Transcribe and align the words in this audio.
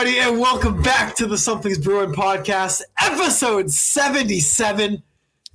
everybody, 0.00 0.30
and 0.30 0.40
welcome 0.40 0.80
back 0.80 1.14
to 1.14 1.26
the 1.26 1.36
Something's 1.36 1.76
Bruin 1.76 2.10
podcast, 2.10 2.80
episode 2.98 3.70
77, 3.70 5.02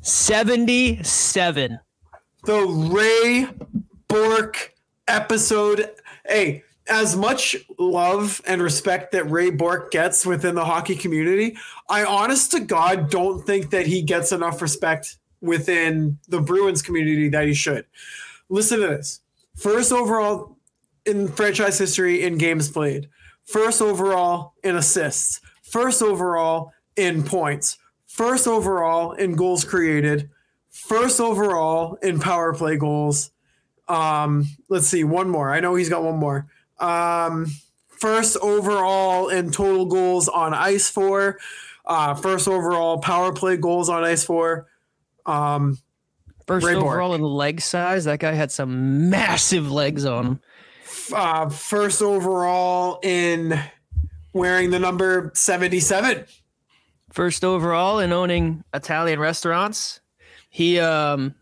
77. 0.01 1.79
the 2.43 2.61
Ray 2.63 3.47
Bourque 4.07 4.75
episode. 5.07 5.89
Hey, 6.27 6.63
as 6.87 7.15
much 7.15 7.55
love 7.79 8.39
and 8.45 8.61
respect 8.61 9.13
that 9.13 9.27
Ray 9.31 9.49
Bourque 9.49 9.89
gets 9.89 10.27
within 10.27 10.53
the 10.53 10.65
hockey 10.65 10.95
community, 10.95 11.57
I 11.89 12.05
honest 12.05 12.51
to 12.51 12.59
God 12.59 13.09
don't 13.09 13.43
think 13.47 13.71
that 13.71 13.87
he 13.87 14.03
gets 14.03 14.31
enough 14.31 14.61
respect 14.61 15.17
within 15.41 16.19
the 16.27 16.39
Bruins 16.39 16.83
community 16.83 17.29
that 17.29 17.47
he 17.47 17.55
should. 17.55 17.87
Listen 18.49 18.79
to 18.79 18.87
this. 18.89 19.21
First 19.55 19.91
overall 19.91 20.55
in 21.03 21.29
franchise 21.29 21.79
history 21.79 22.21
in 22.21 22.37
games 22.37 22.69
played, 22.69 23.09
first 23.45 23.81
overall 23.81 24.53
in 24.63 24.75
assists, 24.75 25.41
first 25.63 26.01
overall 26.01 26.73
in 26.95 27.23
points, 27.23 27.77
first 28.07 28.47
overall 28.47 29.13
in 29.13 29.35
goals 29.35 29.63
created, 29.63 30.29
first 30.69 31.19
overall 31.19 31.97
in 32.01 32.19
power 32.19 32.53
play 32.53 32.77
goals. 32.77 33.31
Um, 33.87 34.47
let's 34.69 34.87
see, 34.87 35.03
one 35.03 35.29
more. 35.29 35.51
I 35.53 35.59
know 35.59 35.75
he's 35.75 35.89
got 35.89 36.03
one 36.03 36.17
more. 36.17 36.47
Um, 36.79 37.47
first 37.89 38.35
overall 38.37 39.29
in 39.29 39.51
total 39.51 39.85
goals 39.85 40.27
on 40.27 40.53
ice 40.53 40.89
for, 40.89 41.37
uh, 41.85 42.15
first 42.15 42.47
overall 42.47 42.97
power 42.97 43.31
play 43.31 43.57
goals 43.57 43.89
on 43.89 44.03
ice 44.03 44.23
for. 44.23 44.67
Um, 45.25 45.77
First 46.47 46.65
Ray 46.65 46.75
Bourque. 46.75 46.85
overall 46.85 47.15
in 47.15 47.21
leg 47.21 47.59
size. 47.59 48.05
That 48.05 48.19
guy 48.19 48.33
had 48.33 48.51
some 48.51 49.09
massive 49.09 49.71
legs 49.71 50.05
on 50.05 50.25
him. 50.25 50.39
Uh, 51.13 51.49
first 51.49 52.01
overall 52.01 52.99
in 53.03 53.59
wearing 54.33 54.69
the 54.69 54.79
number 54.79 55.31
77. 55.33 56.25
First 57.11 57.43
overall 57.43 57.99
in 57.99 58.11
owning 58.11 58.63
Italian 58.73 59.19
restaurants. 59.19 60.01
He 60.49 60.79
um 60.79 61.35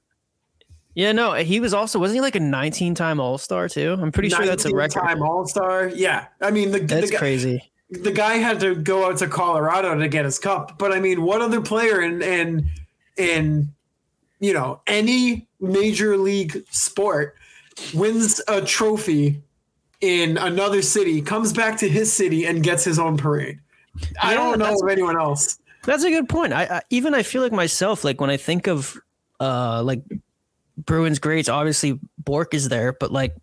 yeah, 0.95 1.11
no, 1.11 1.33
he 1.33 1.59
was 1.59 1.73
also 1.73 1.97
wasn't 1.99 2.17
he 2.17 2.21
like 2.21 2.35
a 2.35 2.39
19 2.39 2.93
time 2.93 3.19
all 3.19 3.37
star 3.37 3.67
too? 3.67 3.97
I'm 3.99 4.11
pretty 4.11 4.29
sure 4.29 4.45
that's 4.45 4.65
a 4.65 4.73
record. 4.75 5.01
Time 5.01 5.23
All 5.23 5.45
Star. 5.47 5.87
Yeah. 5.87 6.27
I 6.41 6.51
mean, 6.51 6.71
the, 6.71 6.79
That's 6.79 7.07
the, 7.07 7.13
guy- 7.13 7.19
crazy. 7.19 7.71
the 7.89 8.11
guy 8.11 8.35
had 8.35 8.59
to 8.59 8.75
go 8.75 9.05
out 9.09 9.17
to 9.17 9.27
Colorado 9.27 9.97
to 9.97 10.07
get 10.07 10.25
his 10.25 10.37
cup. 10.37 10.77
But 10.77 10.91
I 10.91 10.99
mean, 10.99 11.23
what 11.23 11.41
other 11.41 11.61
player 11.61 12.01
in, 12.01 12.21
in, 12.21 12.69
in, 13.17 13.73
you 14.39 14.53
know, 14.53 14.81
any 14.85 15.47
major 15.59 16.17
league 16.17 16.63
sport 16.69 17.35
wins 17.93 18.39
a 18.47 18.61
trophy 18.61 19.41
in 20.03 20.37
another 20.37 20.81
city, 20.81 21.21
comes 21.21 21.53
back 21.53 21.77
to 21.77 21.87
his 21.87 22.11
city 22.11 22.45
and 22.45 22.61
gets 22.61 22.83
his 22.83 22.99
own 22.99 23.15
parade? 23.15 23.59
I 24.21 24.33
don't 24.33 24.59
know 24.59 24.75
of 24.81 24.89
anyone 24.89 25.17
else. 25.17 25.57
That's 25.85 26.03
a 26.03 26.09
good 26.09 26.27
point. 26.27 26.51
I, 26.51 26.63
I 26.65 26.81
even 26.89 27.13
I 27.13 27.23
feel 27.23 27.41
like 27.41 27.51
myself, 27.53 28.03
like 28.03 28.19
when 28.19 28.29
I 28.29 28.37
think 28.37 28.67
of 28.67 28.97
uh 29.39 29.81
like 29.83 30.03
Bruins 30.77 31.19
greats, 31.19 31.47
obviously 31.49 31.99
Bourque 32.17 32.53
is 32.53 32.67
there, 32.69 32.91
but 32.93 33.11
like 33.11 33.35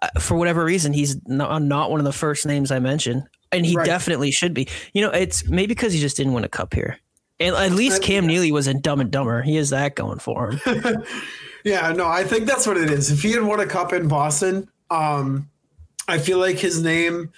uh, 0.00 0.08
for 0.20 0.36
whatever 0.36 0.64
reason, 0.64 0.92
he's 0.92 1.16
not, 1.26 1.62
not 1.62 1.90
one 1.90 2.00
of 2.00 2.04
the 2.04 2.12
first 2.12 2.46
names 2.46 2.70
I 2.70 2.78
mentioned, 2.78 3.24
and 3.52 3.66
he 3.66 3.76
Right. 3.76 3.84
definitely 3.86 4.30
should 4.30 4.54
be. 4.54 4.68
You 4.94 5.02
know, 5.02 5.10
it's 5.10 5.46
maybe 5.48 5.68
because 5.68 5.92
he 5.92 6.00
just 6.00 6.16
didn't 6.16 6.32
win 6.32 6.44
a 6.44 6.48
cup 6.48 6.72
here. 6.72 6.98
And 7.38 7.54
at 7.54 7.72
least 7.72 8.02
Cam 8.02 8.26
Neely 8.26 8.50
was 8.52 8.66
in 8.66 8.80
Dumb 8.80 9.00
and 9.00 9.10
Dumber. 9.10 9.42
He 9.42 9.56
has 9.56 9.68
that 9.70 9.94
going 9.94 10.18
for 10.18 10.52
him. 10.52 11.02
Yeah, 11.64 11.90
no, 11.90 12.06
I 12.06 12.22
think 12.22 12.46
that's 12.46 12.64
what 12.64 12.76
it 12.76 12.88
is. 12.92 13.10
If 13.10 13.22
he 13.22 13.32
had 13.32 13.42
won 13.42 13.58
a 13.58 13.66
cup 13.66 13.92
in 13.92 14.06
Boston, 14.06 14.68
um, 14.88 15.48
I 16.08 16.18
feel 16.18 16.38
like 16.38 16.58
his 16.58 16.82
name. 16.82 17.32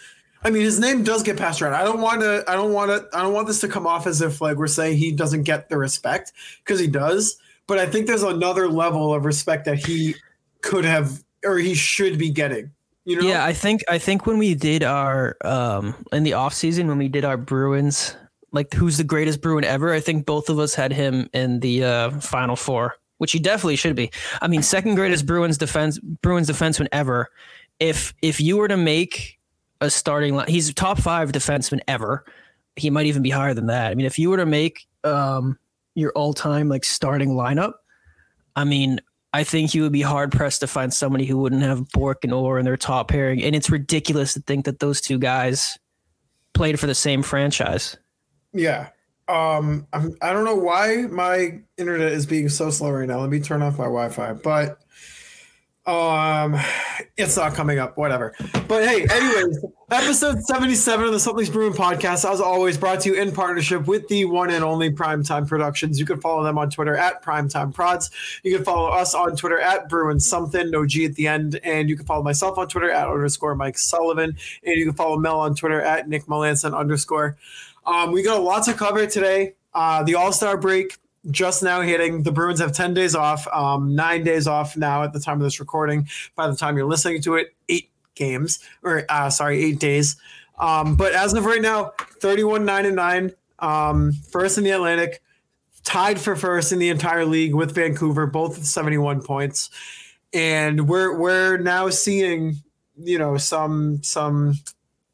I 0.44 0.50
mean, 0.50 0.62
his 0.62 0.78
name 0.78 1.02
does 1.02 1.22
get 1.22 1.36
passed 1.36 1.60
around. 1.60 1.74
I 1.74 1.84
don't 1.84 2.00
want 2.00 2.20
to. 2.20 2.44
I 2.46 2.54
don't 2.54 2.72
want 2.72 2.90
to. 2.90 3.16
I 3.16 3.22
don't 3.22 3.32
want 3.32 3.46
this 3.46 3.60
to 3.60 3.68
come 3.68 3.86
off 3.86 4.06
as 4.06 4.20
if 4.20 4.40
like 4.40 4.56
we're 4.56 4.66
saying 4.68 4.98
he 4.98 5.12
doesn't 5.12 5.42
get 5.42 5.68
the 5.68 5.76
respect 5.76 6.32
because 6.64 6.78
he 6.78 6.86
does. 6.86 7.38
But 7.66 7.78
I 7.78 7.86
think 7.86 8.06
there's 8.06 8.22
another 8.22 8.68
level 8.68 9.12
of 9.12 9.24
respect 9.24 9.64
that 9.66 9.84
he 9.84 10.14
could 10.62 10.84
have 10.84 11.22
or 11.44 11.58
he 11.58 11.74
should 11.74 12.18
be 12.18 12.30
getting. 12.30 12.70
You 13.04 13.20
know? 13.20 13.26
Yeah, 13.26 13.44
I 13.44 13.52
think 13.52 13.82
I 13.88 13.98
think 13.98 14.26
when 14.26 14.38
we 14.38 14.54
did 14.54 14.84
our 14.84 15.36
um 15.44 15.94
in 16.12 16.24
the 16.24 16.34
off 16.34 16.54
season 16.54 16.88
when 16.88 16.98
we 16.98 17.08
did 17.08 17.24
our 17.24 17.36
Bruins 17.36 18.14
like 18.52 18.72
who's 18.74 18.98
the 18.98 19.04
greatest 19.04 19.40
Bruin 19.40 19.64
ever, 19.64 19.92
I 19.92 20.00
think 20.00 20.26
both 20.26 20.48
of 20.48 20.58
us 20.58 20.74
had 20.74 20.92
him 20.92 21.28
in 21.32 21.60
the 21.60 21.84
uh 21.84 22.10
final 22.20 22.54
four, 22.54 22.96
which 23.18 23.32
he 23.32 23.38
definitely 23.38 23.76
should 23.76 23.96
be. 23.96 24.10
I 24.42 24.48
mean, 24.48 24.62
second 24.62 24.94
greatest 24.94 25.26
Bruins 25.26 25.58
defense 25.58 25.98
Bruins 25.98 26.50
defenseman 26.50 26.88
ever. 26.92 27.30
If 27.80 28.14
if 28.22 28.40
you 28.40 28.56
were 28.56 28.68
to 28.68 28.76
make 28.76 29.38
a 29.80 29.90
starting 29.90 30.34
line, 30.34 30.48
he's 30.48 30.72
top 30.74 30.98
five 30.98 31.32
defenseman 31.32 31.80
ever. 31.86 32.24
He 32.76 32.90
might 32.90 33.06
even 33.06 33.22
be 33.22 33.30
higher 33.30 33.54
than 33.54 33.66
that. 33.66 33.90
I 33.90 33.94
mean, 33.94 34.06
if 34.06 34.18
you 34.18 34.30
were 34.30 34.36
to 34.36 34.46
make 34.46 34.86
um 35.04 35.58
your 35.94 36.12
all 36.12 36.32
time 36.32 36.68
like 36.68 36.84
starting 36.84 37.30
lineup, 37.30 37.72
I 38.56 38.64
mean, 38.64 39.00
I 39.32 39.44
think 39.44 39.74
you 39.74 39.82
would 39.82 39.92
be 39.92 40.02
hard 40.02 40.32
pressed 40.32 40.60
to 40.60 40.66
find 40.66 40.92
somebody 40.92 41.26
who 41.26 41.38
wouldn't 41.38 41.62
have 41.62 41.88
Bourque 41.90 42.24
and 42.24 42.32
Orr 42.32 42.58
in 42.58 42.64
their 42.64 42.76
top 42.76 43.08
pairing. 43.08 43.42
And 43.42 43.54
it's 43.54 43.70
ridiculous 43.70 44.34
to 44.34 44.40
think 44.40 44.64
that 44.64 44.80
those 44.80 45.00
two 45.00 45.18
guys 45.18 45.78
played 46.54 46.80
for 46.80 46.86
the 46.86 46.94
same 46.94 47.22
franchise. 47.22 47.96
Yeah. 48.52 48.88
Um, 49.28 49.86
I'm, 49.92 50.16
I 50.22 50.32
don't 50.32 50.46
know 50.46 50.54
why 50.54 51.06
my 51.10 51.60
internet 51.76 52.12
is 52.12 52.24
being 52.24 52.48
so 52.48 52.70
slow 52.70 52.90
right 52.90 53.06
now. 53.06 53.20
Let 53.20 53.28
me 53.28 53.40
turn 53.40 53.62
off 53.62 53.76
my 53.76 53.84
Wi-Fi, 53.84 54.32
but 54.32 54.80
um, 55.88 56.54
it's 57.16 57.36
not 57.36 57.54
coming 57.54 57.78
up. 57.78 57.96
Whatever. 57.96 58.34
But 58.68 58.86
hey, 58.86 59.06
anyways, 59.10 59.64
episode 59.90 60.44
77 60.44 61.06
of 61.06 61.12
the 61.12 61.18
Something's 61.18 61.48
Bruin 61.48 61.72
podcast, 61.72 62.30
as 62.30 62.42
always, 62.42 62.76
brought 62.76 63.00
to 63.00 63.08
you 63.08 63.14
in 63.14 63.32
partnership 63.32 63.86
with 63.86 64.06
the 64.08 64.26
one 64.26 64.50
and 64.50 64.62
only 64.62 64.90
Primetime 64.90 65.48
Productions. 65.48 65.98
You 65.98 66.04
can 66.04 66.20
follow 66.20 66.44
them 66.44 66.58
on 66.58 66.68
Twitter 66.68 66.94
at 66.94 67.24
Primetime 67.24 67.72
Prods. 67.72 68.10
You 68.42 68.54
can 68.54 68.64
follow 68.66 68.90
us 68.90 69.14
on 69.14 69.34
Twitter 69.34 69.58
at 69.58 69.88
Bruin 69.88 70.20
Something, 70.20 70.70
no 70.70 70.84
G 70.84 71.06
at 71.06 71.14
the 71.14 71.26
end, 71.26 71.58
and 71.64 71.88
you 71.88 71.96
can 71.96 72.04
follow 72.04 72.22
myself 72.22 72.58
on 72.58 72.68
Twitter 72.68 72.90
at 72.90 73.08
underscore 73.08 73.54
Mike 73.54 73.78
Sullivan, 73.78 74.36
and 74.64 74.76
you 74.76 74.84
can 74.84 74.94
follow 74.94 75.16
Mel 75.16 75.40
on 75.40 75.54
Twitter 75.54 75.80
at 75.80 76.06
Nick 76.06 76.26
Melanson 76.26 76.76
underscore. 76.76 77.38
Um, 77.86 78.12
we 78.12 78.22
got 78.22 78.38
a 78.38 78.42
lot 78.42 78.64
to 78.64 78.74
cover 78.74 79.06
today. 79.06 79.54
Uh, 79.72 80.02
the 80.02 80.16
All 80.16 80.32
Star 80.32 80.58
break 80.58 80.98
just 81.30 81.62
now 81.62 81.80
hitting. 81.80 82.22
The 82.22 82.32
Bruins 82.32 82.60
have 82.60 82.72
10 82.72 82.94
days 82.94 83.14
off, 83.14 83.46
um, 83.48 83.94
nine 83.94 84.24
days 84.24 84.46
off 84.46 84.76
now 84.76 85.02
at 85.02 85.12
the 85.12 85.20
time 85.20 85.38
of 85.38 85.44
this 85.44 85.60
recording. 85.60 86.08
By 86.36 86.48
the 86.48 86.56
time 86.56 86.76
you're 86.76 86.86
listening 86.86 87.22
to 87.22 87.36
it, 87.36 87.54
eight 87.68 87.90
games, 88.14 88.58
or 88.82 89.04
uh, 89.08 89.30
sorry, 89.30 89.62
eight 89.62 89.78
days. 89.78 90.16
Um, 90.58 90.96
but 90.96 91.12
as 91.12 91.34
of 91.34 91.44
right 91.44 91.62
now, 91.62 91.92
31 92.20 92.64
9 92.64 92.86
and 92.86 92.96
9, 92.96 93.32
um, 93.60 94.12
first 94.30 94.58
in 94.58 94.64
the 94.64 94.70
Atlantic, 94.70 95.22
tied 95.84 96.20
for 96.20 96.36
first 96.36 96.72
in 96.72 96.78
the 96.78 96.88
entire 96.88 97.24
league 97.24 97.54
with 97.54 97.74
Vancouver, 97.74 98.26
both 98.26 98.58
with 98.58 98.66
71 98.66 99.22
points. 99.22 99.70
And 100.34 100.88
we're 100.88 101.16
we're 101.16 101.56
now 101.56 101.88
seeing, 101.88 102.56
you 102.96 103.18
know, 103.18 103.38
some 103.38 104.02
some 104.02 104.54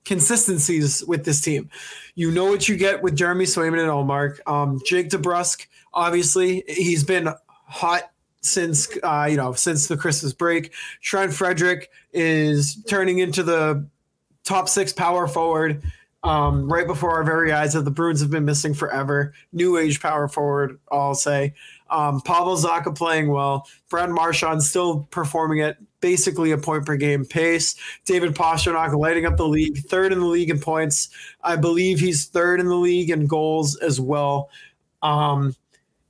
consistencies 0.04 1.04
with 1.04 1.24
this 1.24 1.40
team. 1.40 1.70
You 2.14 2.30
know 2.30 2.46
what 2.46 2.68
you 2.68 2.76
get 2.76 3.02
with 3.02 3.16
Jeremy 3.16 3.44
Swayman 3.44 3.80
and 3.80 3.90
Ullmark. 3.90 4.40
Um, 4.46 4.80
Jake 4.84 5.10
DeBrusk, 5.10 5.66
obviously, 5.94 6.64
he's 6.68 7.04
been 7.04 7.30
hot 7.48 8.10
since 8.42 8.88
uh, 9.02 9.26
you 9.30 9.36
know 9.36 9.52
since 9.54 9.88
the 9.88 9.96
Christmas 9.96 10.32
break. 10.32 10.72
Trent 11.00 11.32
Frederic 11.32 11.90
is 12.12 12.82
turning 12.86 13.18
into 13.18 13.42
the 13.42 13.88
top 14.44 14.68
six 14.68 14.92
power 14.92 15.26
forward 15.26 15.82
um, 16.24 16.70
right 16.72 16.86
before 16.86 17.12
our 17.12 17.24
very 17.24 17.52
eyes 17.52 17.74
that 17.74 17.82
the 17.82 17.90
Bruins 17.90 18.20
have 18.20 18.30
been 18.30 18.44
missing 18.44 18.74
forever. 18.74 19.34
New 19.52 19.76
age 19.76 20.00
power 20.00 20.26
forward, 20.26 20.78
I'll 20.90 21.14
say. 21.14 21.54
Um, 21.90 22.22
Pavel 22.22 22.56
Zacha 22.56 22.96
playing 22.96 23.28
well. 23.28 23.68
Brad 23.90 24.10
Marchand 24.10 24.62
still 24.62 25.06
performing 25.10 25.60
at 25.60 25.76
basically 26.00 26.50
a 26.50 26.58
point 26.58 26.86
per 26.86 26.96
game 26.96 27.24
pace. 27.24 27.76
David 28.06 28.34
Pastrnak 28.34 28.98
lighting 28.98 29.26
up 29.26 29.36
the 29.36 29.46
league, 29.46 29.78
third 29.86 30.12
in 30.12 30.20
the 30.20 30.26
league 30.26 30.50
in 30.50 30.58
points. 30.58 31.10
I 31.42 31.56
believe 31.56 32.00
he's 32.00 32.24
third 32.24 32.58
in 32.58 32.66
the 32.66 32.74
league 32.74 33.10
in 33.10 33.26
goals 33.26 33.76
as 33.76 34.00
well. 34.00 34.50
Um, 35.02 35.54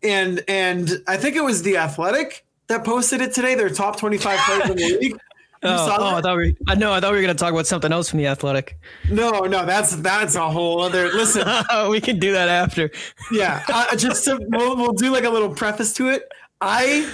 and 0.05 0.45
and 0.49 1.03
I 1.07 1.17
think 1.17 1.37
it 1.37 1.43
was 1.43 1.63
the 1.63 1.77
Athletic 1.77 2.45
that 2.69 2.85
posted 2.85 3.21
it 3.21 3.33
today. 3.33 3.55
Their 3.55 3.71
top 3.71 3.99
twenty 3.99 4.19
five 4.19 4.39
players 4.47 4.71
in 4.71 4.77
the 4.77 4.99
league. 5.01 5.19
Oh, 5.67 5.97
oh, 5.99 6.17
I 6.17 6.21
thought 6.21 6.37
we. 6.37 6.55
I 6.67 6.75
know. 6.75 6.93
I 6.93 7.01
thought 7.01 7.13
we 7.13 7.19
were 7.19 7.23
going 7.23 7.35
to 7.35 7.41
talk 7.41 7.53
about 7.53 7.67
something 7.67 7.91
else 7.91 8.11
from 8.11 8.19
the 8.19 8.27
Athletic. 8.27 8.79
No, 9.11 9.41
no, 9.41 9.65
that's 9.65 9.97
that's 9.97 10.35
a 10.35 10.51
whole 10.51 10.83
other. 10.83 11.07
Listen, 11.13 11.49
we 11.91 12.03
can 12.03 12.19
do 12.19 12.33
that 12.33 12.49
after. 12.49 12.91
yeah, 13.33 13.65
uh, 13.69 13.97
just 13.97 14.25
to, 14.25 14.39
we'll, 14.51 14.77
we'll 14.77 14.93
do 14.93 15.11
like 15.11 15.25
a 15.25 15.31
little 15.31 15.55
preface 15.55 15.95
to 15.95 16.11
it. 16.11 16.29
I, 16.61 17.11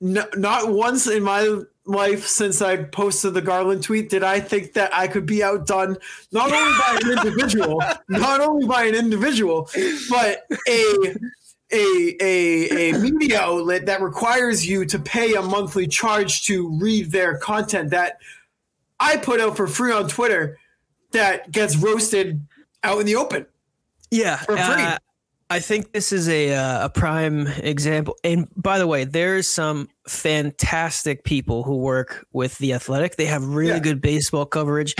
not 0.00 0.72
once 0.72 1.06
in 1.06 1.22
my 1.22 1.60
life 1.88 2.26
since 2.26 2.60
I 2.60 2.84
posted 2.84 3.34
the 3.34 3.40
Garland 3.40 3.82
tweet 3.82 4.10
did 4.10 4.22
I 4.22 4.40
think 4.40 4.74
that 4.74 4.94
I 4.94 5.08
could 5.08 5.24
be 5.24 5.42
outdone 5.42 5.96
not 6.32 6.52
only 6.52 6.78
by 6.78 6.98
an 7.02 7.18
individual, 7.26 7.82
not 8.08 8.40
only 8.40 8.66
by 8.66 8.84
an 8.84 8.94
individual, 8.94 9.68
but 10.10 10.46
a 10.68 11.14
a, 11.70 12.16
a, 12.20 12.90
a 12.90 12.98
media 12.98 13.40
outlet 13.40 13.86
that 13.86 14.00
requires 14.00 14.66
you 14.66 14.84
to 14.86 14.98
pay 14.98 15.34
a 15.34 15.42
monthly 15.42 15.86
charge 15.86 16.44
to 16.44 16.70
read 16.78 17.12
their 17.12 17.38
content 17.38 17.90
that 17.90 18.18
I 18.98 19.16
put 19.16 19.40
out 19.40 19.56
for 19.56 19.66
free 19.66 19.92
on 19.92 20.08
Twitter 20.08 20.58
that 21.12 21.50
gets 21.50 21.76
roasted 21.76 22.40
out 22.82 23.00
in 23.00 23.06
the 23.06 23.16
open. 23.16 23.46
Yeah, 24.10 24.36
for 24.36 24.56
free. 24.56 24.82
Uh, 24.82 24.98
I 25.50 25.60
think 25.60 25.92
this 25.92 26.12
is 26.12 26.28
a 26.28 26.54
uh, 26.54 26.86
a 26.86 26.90
prime 26.90 27.46
example. 27.46 28.16
And 28.22 28.48
by 28.54 28.78
the 28.78 28.86
way, 28.86 29.04
there's 29.04 29.46
some 29.48 29.88
fantastic 30.06 31.24
people 31.24 31.62
who 31.62 31.78
work 31.78 32.26
with 32.32 32.58
the 32.58 32.74
Athletic. 32.74 33.16
They 33.16 33.24
have 33.26 33.44
really 33.46 33.70
yeah. 33.70 33.78
good 33.78 34.02
baseball 34.02 34.44
coverage. 34.44 34.94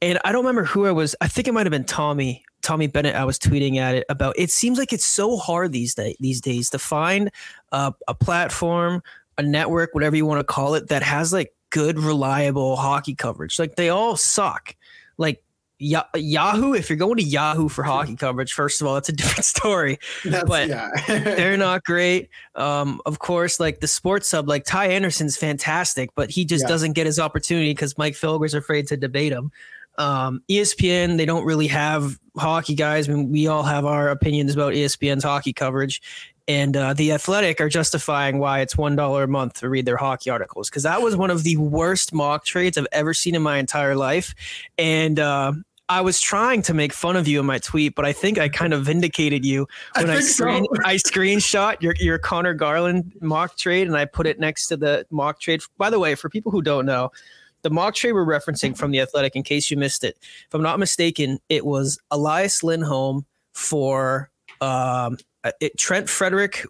And 0.00 0.18
I 0.24 0.32
don't 0.32 0.44
remember 0.44 0.64
who 0.64 0.86
I 0.86 0.90
was. 0.90 1.14
I 1.20 1.28
think 1.28 1.46
it 1.46 1.54
might 1.54 1.66
have 1.66 1.70
been 1.70 1.84
Tommy 1.84 2.44
Tommy 2.62 2.88
Bennett. 2.88 3.14
I 3.14 3.24
was 3.24 3.38
tweeting 3.38 3.76
at 3.76 3.94
it 3.94 4.04
about. 4.08 4.34
It 4.36 4.50
seems 4.50 4.76
like 4.76 4.92
it's 4.92 5.06
so 5.06 5.36
hard 5.36 5.70
these 5.70 5.94
day 5.94 6.16
these 6.18 6.40
days 6.40 6.70
to 6.70 6.80
find 6.80 7.30
a 7.70 8.14
platform, 8.18 9.02
a 9.38 9.42
network, 9.42 9.94
whatever 9.94 10.16
you 10.16 10.26
want 10.26 10.40
to 10.40 10.44
call 10.44 10.74
it, 10.74 10.88
that 10.88 11.04
has 11.04 11.32
like 11.32 11.52
good, 11.70 11.98
reliable 11.98 12.74
hockey 12.74 13.14
coverage. 13.14 13.56
Like 13.56 13.76
they 13.76 13.88
all 13.88 14.16
suck. 14.16 14.74
Like 15.16 15.44
Yahoo, 15.82 16.74
if 16.74 16.88
you're 16.88 16.96
going 16.96 17.16
to 17.16 17.22
Yahoo 17.22 17.68
for 17.68 17.82
hockey 17.82 18.16
coverage, 18.16 18.52
first 18.52 18.80
of 18.80 18.86
all, 18.86 18.96
it's 18.96 19.08
a 19.08 19.12
different 19.22 19.44
story. 19.44 19.98
That's, 20.24 20.48
but 20.48 20.68
yeah. 20.68 20.90
they're 21.08 21.56
not 21.56 21.84
great. 21.84 22.30
Um, 22.54 23.00
of 23.06 23.18
course, 23.18 23.58
like 23.58 23.80
the 23.80 23.88
sports 23.88 24.28
sub, 24.28 24.48
like 24.48 24.64
Ty 24.64 24.88
Anderson's 24.88 25.36
fantastic, 25.36 26.10
but 26.14 26.30
he 26.30 26.44
just 26.44 26.64
yeah. 26.64 26.68
doesn't 26.68 26.92
get 26.92 27.06
his 27.06 27.18
opportunity 27.18 27.70
because 27.70 27.98
Mike 27.98 28.14
Felger's 28.14 28.54
afraid 28.54 28.86
to 28.88 28.96
debate 28.96 29.32
him. 29.32 29.50
Um, 29.98 30.42
ESPN, 30.48 31.18
they 31.18 31.26
don't 31.26 31.44
really 31.44 31.66
have 31.66 32.18
hockey 32.36 32.74
guys. 32.74 33.08
I 33.08 33.12
mean, 33.12 33.30
we 33.30 33.46
all 33.46 33.62
have 33.62 33.84
our 33.84 34.08
opinions 34.08 34.54
about 34.54 34.72
ESPN's 34.72 35.24
hockey 35.24 35.52
coverage. 35.52 36.00
And 36.48 36.76
uh, 36.76 36.94
the 36.94 37.12
Athletic 37.12 37.60
are 37.60 37.68
justifying 37.68 38.38
why 38.38 38.60
it's 38.60 38.76
one 38.76 38.96
dollar 38.96 39.24
a 39.24 39.28
month 39.28 39.60
to 39.60 39.68
read 39.68 39.86
their 39.86 39.96
hockey 39.96 40.28
articles 40.28 40.68
because 40.68 40.82
that 40.82 41.00
was 41.00 41.14
one 41.14 41.30
of 41.30 41.44
the 41.44 41.56
worst 41.56 42.12
mock 42.12 42.44
trades 42.44 42.76
I've 42.76 42.86
ever 42.90 43.14
seen 43.14 43.34
in 43.34 43.42
my 43.42 43.58
entire 43.58 43.94
life. 43.94 44.34
And 44.76 45.20
uh, 45.20 45.52
I 45.92 46.00
was 46.00 46.22
trying 46.22 46.62
to 46.62 46.72
make 46.72 46.94
fun 46.94 47.16
of 47.16 47.28
you 47.28 47.38
in 47.38 47.44
my 47.44 47.58
tweet, 47.58 47.94
but 47.94 48.06
I 48.06 48.14
think 48.14 48.38
I 48.38 48.48
kind 48.48 48.72
of 48.72 48.86
vindicated 48.86 49.44
you 49.44 49.68
when 49.94 50.08
I, 50.08 50.14
I 50.14 50.20
screen 50.20 50.64
so. 50.64 50.82
I 50.86 50.94
screenshot 50.94 51.82
your 51.82 51.94
your 52.00 52.16
Conor 52.16 52.54
Garland 52.54 53.12
mock 53.20 53.58
trade 53.58 53.88
and 53.88 53.94
I 53.94 54.06
put 54.06 54.26
it 54.26 54.40
next 54.40 54.68
to 54.68 54.78
the 54.78 55.06
mock 55.10 55.38
trade. 55.38 55.60
By 55.76 55.90
the 55.90 55.98
way, 55.98 56.14
for 56.14 56.30
people 56.30 56.50
who 56.50 56.62
don't 56.62 56.86
know, 56.86 57.12
the 57.60 57.68
mock 57.68 57.94
trade 57.94 58.12
we're 58.12 58.24
referencing 58.24 58.74
from 58.74 58.90
the 58.90 59.00
Athletic, 59.00 59.36
in 59.36 59.42
case 59.42 59.70
you 59.70 59.76
missed 59.76 60.02
it, 60.02 60.16
if 60.22 60.54
I'm 60.54 60.62
not 60.62 60.78
mistaken, 60.78 61.38
it 61.50 61.66
was 61.66 61.98
Elias 62.10 62.62
Lindholm 62.62 63.26
for 63.52 64.30
um, 64.62 65.18
uh, 65.44 65.52
it, 65.60 65.76
Trent 65.76 66.08
Frederic. 66.08 66.64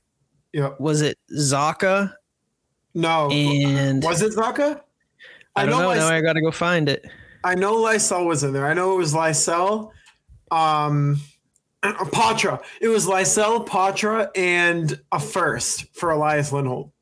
Yeah. 0.53 0.71
Was 0.81 1.01
it 1.01 1.17
Zacha? 1.31 2.13
No. 2.93 3.31
And 3.31 4.03
was 4.03 4.21
it 4.21 4.33
Zacha? 4.33 4.81
I, 5.55 5.63
I 5.63 5.67
don't 5.67 5.81
know. 5.81 5.95
Now 5.95 6.09
I 6.09 6.21
got 6.23 6.33
to 6.33 6.41
go 6.41 6.51
find 6.51 6.89
it. 6.89 7.07
I 7.45 7.55
know 7.55 7.75
Lysell 7.77 8.27
was 8.27 8.45
in 8.45 8.53
there. 8.53 8.67
I 8.67 8.75
know 8.75 8.95
it 8.95 8.99
was 8.99 9.15
Lysell, 9.15 9.91
um, 10.51 11.21
Poitras. 11.83 12.63
It 12.81 12.89
was 12.89 13.07
Lysell, 13.07 13.67
Poitras, 13.67 14.29
and 14.37 15.01
a 15.11 15.21
first 15.21 15.95
for 15.95 16.11
Elias 16.11 16.53
Lindholm. 16.53 16.93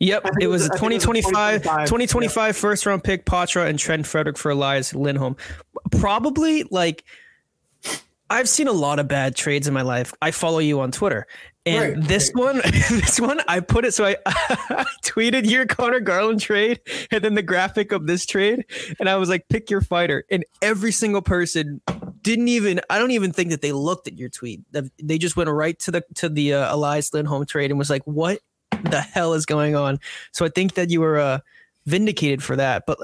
Yep, 0.00 0.26
it 0.40 0.46
was, 0.46 0.66
a 0.66 0.68
2025, 0.68 1.62
2025 1.62 2.36
yeah. 2.36 2.52
first 2.52 2.86
round 2.86 3.02
pick, 3.02 3.24
Poitras, 3.24 3.68
and 3.68 3.78
Trent 3.78 4.06
Frederic 4.06 4.38
for 4.38 4.50
Elias 4.50 4.94
Lindholm. 4.94 5.36
Probably 5.90 6.62
like 6.70 7.04
I've 8.30 8.48
seen 8.48 8.68
a 8.68 8.72
lot 8.72 8.98
of 8.98 9.08
bad 9.08 9.34
trades 9.34 9.66
in 9.66 9.74
my 9.74 9.82
life. 9.82 10.12
I 10.20 10.30
follow 10.30 10.58
you 10.58 10.80
on 10.80 10.92
Twitter. 10.92 11.26
And 11.68 11.96
right. 11.96 12.08
this 12.08 12.30
one, 12.34 12.56
this 12.64 13.20
one, 13.20 13.40
I 13.48 13.60
put 13.60 13.84
it 13.84 13.92
so 13.92 14.04
I, 14.04 14.16
I, 14.26 14.84
tweeted 15.04 15.48
your 15.48 15.66
Conor 15.66 16.00
Garland 16.00 16.40
trade 16.40 16.80
and 17.10 17.22
then 17.22 17.34
the 17.34 17.42
graphic 17.42 17.92
of 17.92 18.06
this 18.06 18.24
trade, 18.24 18.64
and 18.98 19.08
I 19.08 19.16
was 19.16 19.28
like, 19.28 19.48
pick 19.48 19.70
your 19.70 19.80
fighter. 19.80 20.24
And 20.30 20.44
every 20.62 20.92
single 20.92 21.22
person 21.22 21.80
didn't 22.22 22.48
even. 22.48 22.80
I 22.90 22.98
don't 22.98 23.10
even 23.10 23.32
think 23.32 23.50
that 23.50 23.62
they 23.62 23.72
looked 23.72 24.08
at 24.08 24.18
your 24.18 24.28
tweet. 24.28 24.60
They 25.02 25.18
just 25.18 25.36
went 25.36 25.50
right 25.50 25.78
to 25.80 25.90
the 25.90 26.04
to 26.16 26.28
the 26.28 26.54
uh, 26.54 26.74
Elias 26.74 27.12
Lindholm 27.12 27.44
trade 27.46 27.70
and 27.70 27.78
was 27.78 27.90
like, 27.90 28.02
what 28.04 28.40
the 28.70 29.00
hell 29.00 29.34
is 29.34 29.46
going 29.46 29.74
on? 29.74 29.98
So 30.32 30.44
I 30.44 30.48
think 30.48 30.74
that 30.74 30.90
you 30.90 31.00
were 31.00 31.18
uh, 31.18 31.40
vindicated 31.86 32.42
for 32.42 32.56
that. 32.56 32.84
But 32.86 32.98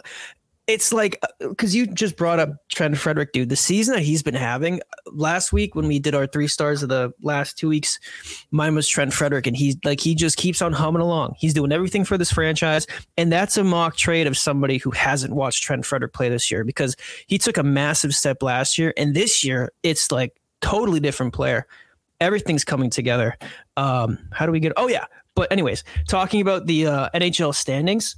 it's 0.66 0.92
like 0.92 1.22
because 1.40 1.74
uh, 1.74 1.78
you 1.78 1.86
just 1.86 2.16
brought 2.16 2.40
up 2.40 2.50
Trent 2.70 2.96
Frederic, 2.96 3.32
dude. 3.32 3.50
The 3.50 3.56
season 3.56 3.94
that 3.94 4.02
he's 4.02 4.22
been 4.22 4.34
having 4.34 4.80
last 5.06 5.52
week 5.52 5.74
when 5.74 5.86
we 5.86 5.98
did 5.98 6.14
our 6.14 6.26
three 6.26 6.48
stars 6.48 6.82
of 6.82 6.88
the 6.88 7.12
last 7.22 7.58
two 7.58 7.68
weeks, 7.68 7.98
mine 8.50 8.74
was 8.74 8.88
Trent 8.88 9.12
Frederic, 9.12 9.46
and 9.46 9.54
he's 9.54 9.76
like 9.84 10.00
he 10.00 10.14
just 10.14 10.38
keeps 10.38 10.62
on 10.62 10.72
humming 10.72 11.02
along. 11.02 11.34
He's 11.38 11.52
doing 11.52 11.70
everything 11.70 12.04
for 12.04 12.16
this 12.16 12.32
franchise, 12.32 12.86
and 13.18 13.30
that's 13.30 13.58
a 13.58 13.64
mock 13.64 13.96
trade 13.96 14.26
of 14.26 14.38
somebody 14.38 14.78
who 14.78 14.90
hasn't 14.92 15.34
watched 15.34 15.62
Trent 15.62 15.84
Frederic 15.84 16.14
play 16.14 16.30
this 16.30 16.50
year 16.50 16.64
because 16.64 16.96
he 17.26 17.36
took 17.36 17.58
a 17.58 17.62
massive 17.62 18.14
step 18.14 18.42
last 18.42 18.78
year, 18.78 18.94
and 18.96 19.14
this 19.14 19.44
year 19.44 19.70
it's 19.82 20.10
like 20.10 20.40
totally 20.62 21.00
different 21.00 21.34
player. 21.34 21.66
Everything's 22.20 22.64
coming 22.64 22.88
together. 22.88 23.36
Um, 23.76 24.18
how 24.32 24.46
do 24.46 24.52
we 24.52 24.60
get? 24.60 24.72
Oh 24.78 24.88
yeah, 24.88 25.04
but 25.34 25.52
anyways, 25.52 25.84
talking 26.08 26.40
about 26.40 26.64
the 26.66 26.86
uh, 26.86 27.10
NHL 27.14 27.54
standings, 27.54 28.16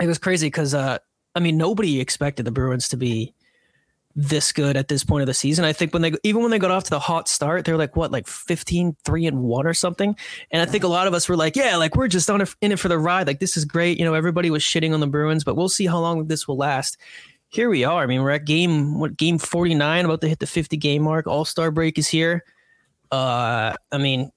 it 0.00 0.08
was 0.08 0.18
crazy 0.18 0.48
because. 0.48 0.74
Uh, 0.74 0.98
I 1.34 1.40
mean, 1.40 1.56
nobody 1.56 2.00
expected 2.00 2.44
the 2.44 2.52
Bruins 2.52 2.88
to 2.88 2.96
be 2.96 3.34
this 4.14 4.52
good 4.52 4.76
at 4.76 4.88
this 4.88 5.04
point 5.04 5.22
of 5.22 5.26
the 5.26 5.34
season. 5.34 5.64
I 5.64 5.72
think 5.72 5.92
when 5.92 6.02
they 6.02 6.12
even 6.22 6.42
when 6.42 6.50
they 6.50 6.58
got 6.58 6.70
off 6.70 6.84
to 6.84 6.90
the 6.90 6.98
hot 6.98 7.28
start, 7.28 7.64
they're 7.64 7.78
like 7.78 7.96
what, 7.96 8.12
like 8.12 8.26
15, 8.26 8.96
3 9.04 9.26
and 9.26 9.42
1 9.42 9.66
or 9.66 9.74
something. 9.74 10.14
And 10.50 10.62
I 10.62 10.70
think 10.70 10.84
a 10.84 10.88
lot 10.88 11.06
of 11.06 11.14
us 11.14 11.28
were 11.28 11.36
like, 11.36 11.56
yeah, 11.56 11.76
like 11.76 11.96
we're 11.96 12.08
just 12.08 12.28
on 12.28 12.42
it, 12.42 12.54
in 12.60 12.72
it 12.72 12.78
for 12.78 12.88
the 12.88 12.98
ride. 12.98 13.26
Like 13.26 13.40
this 13.40 13.56
is 13.56 13.64
great. 13.64 13.98
You 13.98 14.04
know, 14.04 14.14
everybody 14.14 14.50
was 14.50 14.62
shitting 14.62 14.92
on 14.92 15.00
the 15.00 15.06
Bruins, 15.06 15.44
but 15.44 15.56
we'll 15.56 15.68
see 15.68 15.86
how 15.86 15.98
long 16.00 16.26
this 16.26 16.46
will 16.46 16.56
last. 16.56 16.98
Here 17.48 17.68
we 17.68 17.84
are. 17.84 18.02
I 18.02 18.06
mean, 18.06 18.22
we're 18.22 18.30
at 18.30 18.44
game 18.44 18.98
what 18.98 19.16
game 19.16 19.38
49, 19.38 20.04
about 20.04 20.20
to 20.22 20.28
hit 20.28 20.40
the 20.40 20.46
50 20.46 20.76
game 20.76 21.02
mark. 21.02 21.26
All-Star 21.26 21.70
break 21.70 21.98
is 21.98 22.08
here. 22.08 22.44
Uh 23.10 23.74
I 23.90 23.98
mean, 23.98 24.30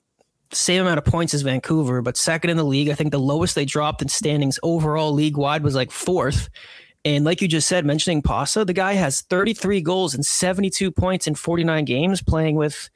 same 0.52 0.82
amount 0.82 1.00
of 1.00 1.06
points 1.06 1.34
as 1.34 1.42
Vancouver, 1.42 2.02
but 2.02 2.18
second 2.18 2.50
in 2.50 2.58
the 2.58 2.64
league. 2.64 2.90
I 2.90 2.94
think 2.94 3.12
the 3.12 3.20
lowest 3.20 3.56
they 3.56 3.66
dropped 3.66 4.02
in 4.02 4.08
standings 4.08 4.60
overall 4.64 5.12
league 5.12 5.38
wide 5.38 5.64
was 5.64 5.75
like 5.75 5.92
fourth. 5.92 6.50
And 7.06 7.24
like 7.24 7.40
you 7.40 7.48
just 7.48 7.68
said, 7.68 7.86
mentioning 7.86 8.24
Pasa, 8.24 8.66
the 8.66 8.74
guy 8.74 8.94
has 8.94 9.22
33 9.22 9.80
goals 9.82 10.16
and 10.16 10.26
72 10.26 10.92
points 10.92 11.28
in 11.28 11.36
49 11.36 11.86
games 11.86 12.22
playing 12.22 12.56
with 12.56 12.90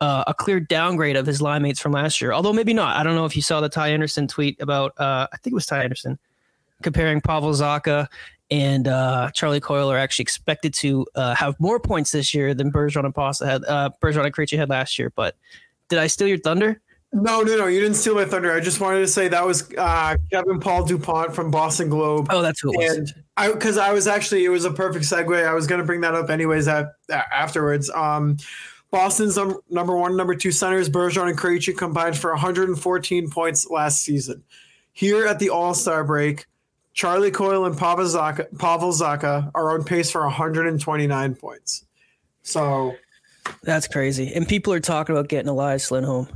uh, 0.00 0.24
a 0.26 0.34
clear 0.34 0.58
downgrade 0.58 1.16
of 1.16 1.26
his 1.26 1.40
line 1.40 1.62
mates 1.62 1.80
from 1.80 1.92
last 1.92 2.20
year. 2.20 2.32
Although 2.32 2.52
maybe 2.52 2.74
not. 2.74 2.96
I 2.96 3.04
don't 3.04 3.14
know 3.14 3.24
if 3.24 3.36
you 3.36 3.42
saw 3.42 3.60
the 3.60 3.68
Ty 3.68 3.90
Anderson 3.90 4.26
tweet 4.26 4.60
about, 4.60 4.98
uh, 4.98 5.28
I 5.32 5.36
think 5.38 5.52
it 5.52 5.54
was 5.54 5.64
Ty 5.64 5.84
Anderson, 5.84 6.18
comparing 6.82 7.20
Pavel 7.20 7.52
Zacha 7.52 8.08
and 8.50 8.88
uh, 8.88 9.30
Charlie 9.32 9.60
Coyle 9.60 9.90
are 9.90 9.98
actually 9.98 10.24
expected 10.24 10.74
to 10.74 11.06
uh, 11.14 11.34
have 11.34 11.58
more 11.58 11.80
points 11.80 12.10
this 12.10 12.34
year 12.34 12.52
than 12.52 12.70
Bergeron 12.70 13.04
and 13.04 13.14
Pasa 13.14 13.46
had, 13.46 13.64
uh, 13.64 13.90
Bergeron 14.02 14.24
and 14.24 14.34
Krejci 14.34 14.58
had 14.58 14.68
last 14.68 14.98
year. 14.98 15.12
But 15.14 15.36
did 15.88 15.98
I 15.98 16.08
steal 16.08 16.28
your 16.28 16.38
thunder? 16.38 16.80
No, 17.16 17.40
no, 17.40 17.56
no. 17.56 17.66
You 17.66 17.80
didn't 17.80 17.96
steal 17.96 18.14
my 18.14 18.26
thunder. 18.26 18.52
I 18.52 18.60
just 18.60 18.78
wanted 18.78 19.00
to 19.00 19.08
say 19.08 19.28
that 19.28 19.46
was 19.46 19.72
uh, 19.78 20.18
Kevin 20.30 20.60
Paul 20.60 20.84
Dupont 20.84 21.34
from 21.34 21.50
Boston 21.50 21.88
Globe. 21.88 22.26
Oh, 22.28 22.42
that's 22.42 22.60
who 22.60 22.70
it 22.74 22.76
was. 22.76 22.96
And 22.98 23.24
I, 23.38 23.50
because 23.50 23.78
I 23.78 23.94
was 23.94 24.06
actually, 24.06 24.44
it 24.44 24.50
was 24.50 24.66
a 24.66 24.70
perfect 24.70 25.06
segue. 25.06 25.46
I 25.46 25.54
was 25.54 25.66
going 25.66 25.80
to 25.80 25.86
bring 25.86 26.02
that 26.02 26.14
up 26.14 26.28
anyways 26.28 26.68
at, 26.68 26.92
afterwards. 27.10 27.88
Um, 27.88 28.36
Boston's 28.90 29.38
um, 29.38 29.58
number 29.70 29.96
one, 29.96 30.14
number 30.14 30.34
two 30.34 30.52
centers, 30.52 30.90
Bergeron 30.90 31.30
and 31.30 31.38
Krejci 31.38 31.76
combined 31.76 32.18
for 32.18 32.30
114 32.32 33.30
points 33.30 33.70
last 33.70 34.02
season. 34.02 34.44
Here 34.92 35.26
at 35.26 35.38
the 35.38 35.48
All 35.48 35.72
Star 35.72 36.04
break, 36.04 36.44
Charlie 36.92 37.30
Coyle 37.30 37.64
and 37.64 37.78
Pavel 37.78 38.04
Zacha, 38.04 38.46
Pavel 38.58 38.92
Zacha 38.92 39.50
are 39.54 39.72
on 39.72 39.84
pace 39.84 40.10
for 40.10 40.22
129 40.22 41.34
points. 41.34 41.86
So 42.42 42.94
That's 43.62 43.88
crazy. 43.88 44.34
And 44.34 44.46
people 44.46 44.74
are 44.74 44.80
talking 44.80 45.14
about 45.14 45.28
getting 45.28 45.48
Elias 45.48 45.90
Lindholm. 45.90 46.28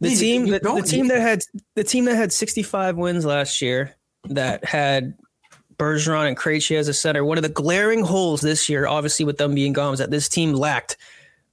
The 0.00 0.14
team 0.14 0.46
the, 0.46 0.60
the 0.60 0.82
team 0.82 1.08
that 1.08 1.20
had 1.20 1.40
the 1.74 1.84
team 1.84 2.04
that 2.04 2.14
had 2.14 2.32
65 2.32 2.96
wins 2.96 3.24
last 3.24 3.60
year 3.60 3.96
that 4.24 4.64
had 4.64 5.14
Bergeron 5.76 6.28
and 6.28 6.36
Krejci 6.36 6.76
as 6.76 6.88
a 6.88 6.94
center. 6.94 7.24
One 7.24 7.38
of 7.38 7.42
the 7.42 7.48
glaring 7.48 8.04
holes 8.04 8.40
this 8.40 8.68
year, 8.68 8.86
obviously 8.86 9.24
with 9.24 9.38
them 9.38 9.54
being 9.54 9.72
gone, 9.72 9.90
was 9.90 10.00
that 10.00 10.10
this 10.10 10.28
team 10.28 10.52
lacked 10.52 10.96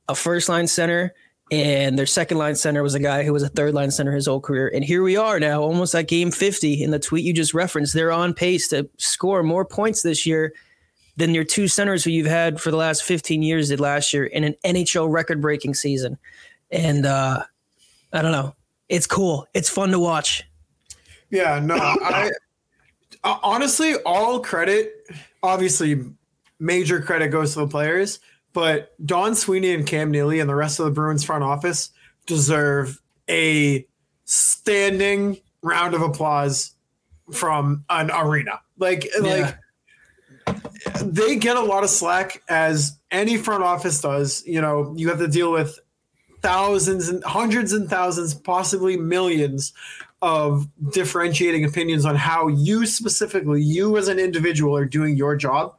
a 0.07 0.15
first 0.15 0.49
line 0.49 0.67
center 0.67 1.13
and 1.51 1.97
their 1.97 2.07
second 2.07 2.39
line 2.39 2.55
center 2.55 2.81
was 2.81 2.95
a 2.95 2.99
guy 2.99 3.23
who 3.23 3.31
was 3.31 3.43
a 3.43 3.49
third 3.49 3.75
line 3.75 3.91
center 3.91 4.11
his 4.11 4.25
whole 4.25 4.41
career. 4.41 4.71
And 4.73 4.83
here 4.83 5.03
we 5.03 5.15
are 5.15 5.39
now, 5.39 5.61
almost 5.61 5.93
at 5.93 6.07
game 6.07 6.31
50 6.31 6.83
in 6.83 6.89
the 6.89 6.97
tweet 6.97 7.23
you 7.23 7.33
just 7.33 7.53
referenced. 7.53 7.93
They're 7.93 8.11
on 8.11 8.33
pace 8.33 8.67
to 8.69 8.89
score 8.97 9.43
more 9.43 9.63
points 9.63 10.01
this 10.01 10.25
year 10.25 10.53
than 11.17 11.35
your 11.35 11.43
two 11.43 11.67
centers 11.67 12.03
who 12.03 12.09
you've 12.09 12.25
had 12.25 12.59
for 12.59 12.71
the 12.71 12.77
last 12.77 13.03
15 13.03 13.43
years 13.43 13.69
did 13.69 13.79
last 13.79 14.11
year 14.11 14.25
in 14.25 14.43
an 14.43 14.55
NHL 14.65 15.11
record 15.11 15.39
breaking 15.39 15.75
season. 15.75 16.17
And 16.71 17.05
uh, 17.05 17.43
I 18.15 18.21
don't 18.21 18.31
know. 18.31 18.55
It's 18.89 19.07
cool. 19.07 19.47
It's 19.53 19.69
fun 19.69 19.91
to 19.91 19.99
watch. 19.99 20.43
Yeah, 21.29 21.59
no, 21.59 21.75
I 21.79 22.31
uh, 23.23 23.39
honestly, 23.41 23.95
all 24.05 24.39
credit, 24.39 24.93
obviously, 25.41 26.03
major 26.59 27.01
credit 27.01 27.29
goes 27.29 27.53
to 27.53 27.59
the 27.61 27.67
players, 27.67 28.19
but 28.53 28.93
Don 29.05 29.35
Sweeney 29.35 29.73
and 29.73 29.85
Cam 29.85 30.11
Neely 30.11 30.39
and 30.39 30.49
the 30.49 30.55
rest 30.55 30.79
of 30.79 30.85
the 30.85 30.91
Bruins 30.91 31.23
front 31.23 31.43
office 31.43 31.89
deserve 32.27 33.01
a 33.29 33.85
standing 34.25 35.37
round 35.61 35.95
of 35.95 36.01
applause 36.01 36.75
from 37.33 37.83
an 37.89 38.11
arena. 38.11 38.61
Like, 38.77 39.09
like 39.19 39.57
they 41.01 41.37
get 41.37 41.57
a 41.57 41.61
lot 41.61 41.83
of 41.83 41.89
slack 41.89 42.43
as 42.47 42.99
any 43.09 43.37
front 43.37 43.63
office 43.63 43.99
does. 44.01 44.43
You 44.45 44.61
know, 44.61 44.93
you 44.95 45.09
have 45.09 45.19
to 45.19 45.27
deal 45.27 45.51
with 45.51 45.79
thousands 46.45 47.09
and 47.09 47.23
hundreds 47.23 47.73
and 47.73 47.89
thousands, 47.89 48.35
possibly 48.35 48.97
millions 48.97 49.73
of 50.21 50.67
differentiating 50.91 51.65
opinions 51.65 52.05
on 52.05 52.15
how 52.15 52.47
you 52.47 52.85
specifically, 52.85 53.63
you 53.63 53.97
as 53.97 54.07
an 54.07 54.19
individual, 54.19 54.77
are 54.77 54.85
doing 54.85 55.17
your 55.17 55.35
job. 55.35 55.75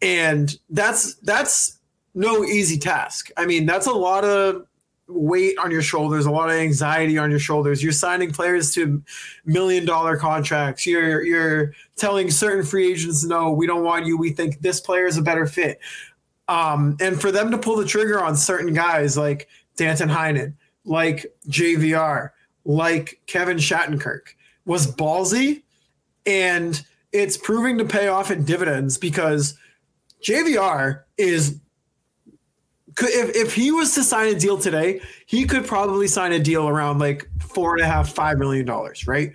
And 0.00 0.56
that's 0.70 1.14
that's 1.16 1.78
no 2.14 2.44
easy 2.44 2.78
task. 2.78 3.30
I 3.36 3.46
mean, 3.46 3.66
that's 3.66 3.86
a 3.86 3.92
lot 3.92 4.24
of 4.24 4.64
weight 5.08 5.58
on 5.58 5.72
your 5.72 5.82
shoulders, 5.82 6.24
a 6.24 6.30
lot 6.30 6.50
of 6.50 6.54
anxiety 6.54 7.18
on 7.18 7.28
your 7.28 7.40
shoulders. 7.40 7.82
You're 7.82 7.92
signing 7.92 8.30
players 8.30 8.72
to 8.74 9.02
million 9.44 9.84
dollar 9.84 10.16
contracts. 10.16 10.86
You're 10.86 11.22
you're 11.24 11.72
telling 11.96 12.30
certain 12.30 12.64
free 12.64 12.92
agents, 12.92 13.24
no, 13.24 13.50
we 13.50 13.66
don't 13.66 13.82
want 13.82 14.06
you. 14.06 14.16
We 14.16 14.30
think 14.30 14.60
this 14.60 14.80
player 14.80 15.06
is 15.06 15.16
a 15.16 15.22
better 15.22 15.46
fit. 15.46 15.80
Um, 16.48 16.96
and 17.00 17.20
for 17.20 17.30
them 17.30 17.50
to 17.52 17.58
pull 17.58 17.76
the 17.76 17.84
trigger 17.84 18.22
on 18.22 18.36
certain 18.36 18.74
guys 18.74 19.16
like 19.16 19.48
Danton 19.80 20.10
Heinen, 20.10 20.52
like 20.84 21.24
JVR, 21.48 22.28
like 22.66 23.18
Kevin 23.26 23.56
Shattenkirk 23.56 24.34
was 24.66 24.86
ballsy 24.86 25.62
and 26.26 26.84
it's 27.12 27.38
proving 27.38 27.78
to 27.78 27.86
pay 27.86 28.08
off 28.08 28.30
in 28.30 28.44
dividends 28.44 28.98
because 28.98 29.56
JVR 30.22 31.04
is 31.16 31.58
if, 32.98 33.34
if 33.34 33.54
he 33.54 33.72
was 33.72 33.94
to 33.94 34.04
sign 34.04 34.36
a 34.36 34.38
deal 34.38 34.58
today, 34.58 35.00
he 35.24 35.46
could 35.46 35.66
probably 35.66 36.06
sign 36.06 36.32
a 36.32 36.38
deal 36.38 36.68
around 36.68 36.98
like 36.98 37.26
four 37.40 37.72
and 37.72 37.82
a 37.82 37.86
half, 37.86 38.12
five 38.12 38.38
million 38.38 38.66
dollars, 38.66 39.06
right? 39.06 39.32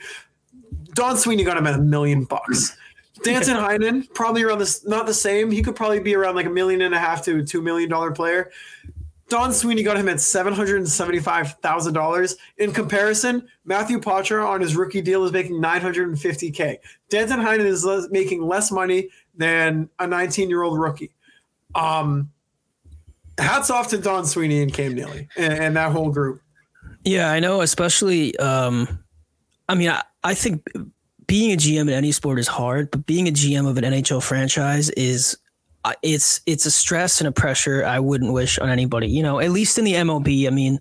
Don 0.94 1.18
Sweeney 1.18 1.44
got 1.44 1.58
him 1.58 1.66
at 1.66 1.74
a 1.74 1.82
million 1.82 2.24
bucks. 2.24 2.78
Danton 3.24 3.56
Heinen, 3.56 4.14
probably 4.14 4.44
around 4.44 4.60
this 4.60 4.86
not 4.86 5.08
the 5.08 5.14
same. 5.14 5.50
He 5.50 5.64
could 5.64 5.76
probably 5.76 6.00
be 6.00 6.14
around 6.16 6.36
like 6.36 6.46
a 6.46 6.52
million 6.52 6.82
and 6.82 6.94
a 6.94 7.00
half 7.00 7.26
to 7.26 7.44
two 7.44 7.64
million 7.64 7.90
dollar 7.90 8.12
player. 8.12 8.52
Don 9.28 9.52
Sweeney 9.52 9.82
got 9.82 9.98
him 9.98 10.08
at 10.08 10.22
seven 10.22 10.54
hundred 10.54 10.78
and 10.78 10.88
seventy-five 10.88 11.54
thousand 11.54 11.94
dollars. 11.94 12.36
In 12.58 12.72
comparison, 12.72 13.48
Matthew 13.66 14.00
Poitras 14.00 14.48
on 14.48 14.62
his 14.62 14.76
rookie 14.76 15.02
deal 15.02 15.26
is 15.26 15.32
making 15.32 15.60
nine 15.60 15.82
hundred 15.82 16.10
and 16.10 16.20
fifty 16.20 16.52
k. 16.52 16.80
Danton 17.10 17.40
Heinen 17.40 17.66
is 17.66 17.84
le- 17.84 18.10
making 18.10 18.46
less 18.46 18.72
money 18.72 19.10
than 19.36 19.90
a 20.00 20.06
nineteen-year-old 20.06 20.80
rookie. 20.80 21.12
Um, 21.74 22.32
hats 23.38 23.70
off 23.70 23.90
to 23.90 23.98
Don 23.98 24.26
Sweeney 24.26 24.62
and 24.62 24.72
Cam 24.72 24.94
Neely 24.94 25.28
and, 25.38 25.54
and 25.54 25.76
that 25.76 25.92
whole 25.92 26.12
group. 26.12 26.42
Yeah, 27.04 27.32
I 27.32 27.40
know. 27.40 27.62
Especially, 27.62 28.38
um, 28.38 29.04
I 29.68 29.76
mean, 29.76 29.90
I, 29.90 30.04
I 30.24 30.34
think 30.36 30.64
being 31.28 31.52
a 31.52 31.58
GM 31.58 31.82
in 31.82 31.90
any 31.90 32.12
sport 32.12 32.40
is 32.40 32.48
hard, 32.48 32.92
but 32.92 33.06
being 33.06 33.28
a 33.28 33.32
GM 33.32 33.68
of 33.68 33.78
an 33.78 33.84
NHL 33.84 34.22
franchise 34.22 34.90
is 34.92 35.38
it's 36.02 36.42
it's 36.46 36.66
a 36.66 36.72
stress 36.72 37.22
and 37.22 37.28
a 37.28 37.32
pressure 37.32 37.84
I 37.86 38.00
wouldn't 38.00 38.34
wish 38.34 38.58
on 38.60 38.70
anybody. 38.70 39.08
You 39.08 39.24
know, 39.24 39.40
at 39.40 39.52
least 39.52 39.78
in 39.78 39.86
the 39.86 39.94
MLB, 39.94 40.48
I 40.48 40.50
mean, 40.50 40.80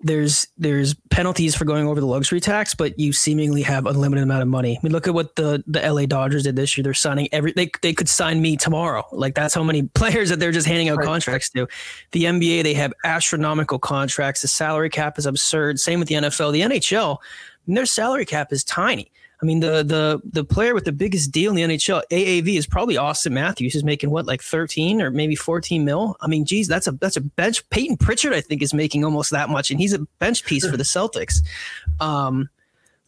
there's 0.00 0.46
there's 0.58 0.94
penalties 1.10 1.54
for 1.56 1.64
going 1.64 1.86
over 1.86 1.98
the 1.98 2.06
luxury 2.06 2.38
tax, 2.40 2.74
but 2.74 2.98
you 2.98 3.12
seemingly 3.12 3.62
have 3.62 3.86
unlimited 3.86 4.22
amount 4.22 4.42
of 4.42 4.48
money. 4.48 4.76
I 4.76 4.80
mean, 4.82 4.92
look 4.92 5.08
at 5.08 5.14
what 5.14 5.34
the 5.36 5.64
the 5.66 5.80
LA 5.80 6.04
Dodgers 6.06 6.42
did 6.42 6.56
this 6.56 6.76
year. 6.76 6.82
They're 6.82 6.92
signing 6.94 7.28
every 7.32 7.52
they 7.52 7.70
they 7.80 7.94
could 7.94 8.08
sign 8.08 8.42
me 8.42 8.56
tomorrow. 8.56 9.06
Like 9.12 9.34
that's 9.34 9.54
how 9.54 9.64
many 9.64 9.82
players 9.94 10.28
that 10.28 10.40
they're 10.40 10.52
just 10.52 10.66
handing 10.66 10.88
out 10.90 10.98
Right. 10.98 11.06
contracts 11.06 11.48
to. 11.50 11.66
The 12.12 12.24
NBA 12.24 12.64
they 12.64 12.74
have 12.74 12.92
astronomical 13.04 13.78
contracts. 13.78 14.42
The 14.42 14.48
salary 14.48 14.90
cap 14.90 15.18
is 15.18 15.26
absurd. 15.26 15.80
Same 15.80 15.98
with 16.00 16.08
the 16.08 16.16
NFL. 16.16 16.52
The 16.52 16.60
NHL, 16.60 17.16
I 17.16 17.24
mean, 17.66 17.74
their 17.76 17.86
salary 17.86 18.26
cap 18.26 18.52
is 18.52 18.62
tiny. 18.62 19.10
I 19.44 19.46
mean, 19.46 19.60
the 19.60 19.82
the 19.82 20.22
the 20.24 20.42
player 20.42 20.72
with 20.72 20.86
the 20.86 20.92
biggest 20.92 21.30
deal 21.30 21.50
in 21.50 21.56
the 21.56 21.62
NHL, 21.76 22.02
AAV, 22.10 22.56
is 22.56 22.66
probably 22.66 22.94
Auston 22.94 23.32
Matthews, 23.32 23.74
who's 23.74 23.84
making 23.84 24.08
what, 24.08 24.24
like 24.24 24.40
thirteen 24.40 25.02
or 25.02 25.10
maybe 25.10 25.34
fourteen 25.36 25.84
mil. 25.84 26.16
I 26.22 26.28
mean, 26.28 26.46
geez, 26.46 26.66
that's 26.66 26.86
a 26.86 26.92
that's 26.92 27.18
a 27.18 27.20
bench. 27.20 27.68
Payton 27.68 27.98
Pritchard, 27.98 28.32
I 28.32 28.40
think, 28.40 28.62
is 28.62 28.72
making 28.72 29.04
almost 29.04 29.30
that 29.32 29.50
much, 29.50 29.70
and 29.70 29.78
he's 29.78 29.92
a 29.92 29.98
bench 30.18 30.46
piece 30.46 30.66
for 30.66 30.78
the 30.78 30.82
Celtics. 30.82 31.40
Um, 32.00 32.48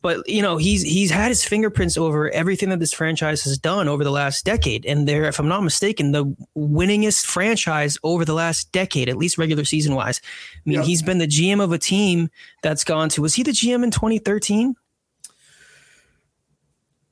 but 0.02 0.28
you 0.28 0.43
know, 0.43 0.59
he's 0.59 0.83
he's 0.83 1.11
had 1.11 1.28
his 1.28 1.43
fingerprints 1.43 1.97
over 1.97 2.28
everything 2.28 2.69
that 2.69 2.81
this 2.81 2.93
franchise 2.93 3.43
has 3.45 3.57
done 3.57 3.88
over 3.88 4.05
the 4.05 4.11
last 4.11 4.45
decade, 4.45 4.85
and 4.85 5.09
they're, 5.09 5.25
if 5.25 5.38
I'm 5.38 5.49
not 5.49 5.62
mistaken, 5.62 6.12
the 6.12 6.26
winningest 6.55 7.25
franchise 7.25 7.97
over 8.02 8.26
the 8.26 8.35
last 8.35 8.71
decade, 8.73 9.09
at 9.09 9.16
least 9.16 9.38
regular 9.38 9.64
season 9.64 9.95
wise. 9.95 10.21
I 10.55 10.61
mean, 10.69 10.81
Yeah. 10.81 10.85
he's 10.85 11.00
been 11.00 11.16
the 11.16 11.26
GM 11.26 11.62
of 11.62 11.73
a 11.73 11.78
team 11.78 12.28
that's 12.62 12.85
gone 12.85 13.09
to. 13.09 13.23
Was 13.23 13.35
he 13.35 13.43
the 13.43 13.52
GM 13.52 13.83
in 13.83 13.90
2013? 13.90 14.76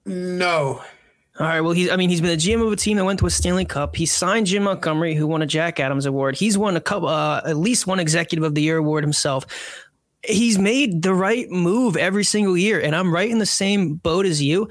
No, 0.07 0.83
All 1.41 1.47
right. 1.47 1.61
Well, 1.61 1.73
he's. 1.73 1.91
I 1.91 1.97
mean, 1.97 2.11
he's 2.11 2.21
been 2.21 2.31
the 2.31 2.37
GM 2.37 2.65
of 2.65 2.73
a 2.73 2.77
team 2.77 2.97
that 2.99 3.05
went 3.05 3.19
to 3.21 3.27
a 3.27 3.31
Stanley 3.31 3.65
Cup. 3.65 3.97
He 3.97 4.07
signed 4.07 4.47
Jim 4.47 4.65
Montgomery, 4.65 5.15
who 5.15 5.27
won 5.27 5.43
a 5.43 5.47
Jack 5.47 5.81
Adams 5.81 6.07
Award. 6.07 6.37
He's 6.37 6.57
won 6.57 6.77
a 6.77 6.81
couple, 6.81 7.09
uh, 7.09 7.41
at 7.45 7.57
least 7.57 7.87
one 7.87 7.99
Executive 7.99 8.45
of 8.45 8.55
the 8.55 8.63
Year 8.63 8.77
award 8.77 9.03
himself. 9.03 9.47
He's 10.23 10.59
made 10.59 11.03
the 11.03 11.13
right 11.13 11.51
move 11.51 11.97
every 11.97 12.25
single 12.25 12.57
year, 12.57 12.81
and 12.81 12.95
I'm 12.95 13.13
right 13.13 13.29
in 13.29 13.39
the 13.39 13.47
same 13.47 13.95
boat 13.95 14.27
as 14.27 14.43
you. 14.43 14.69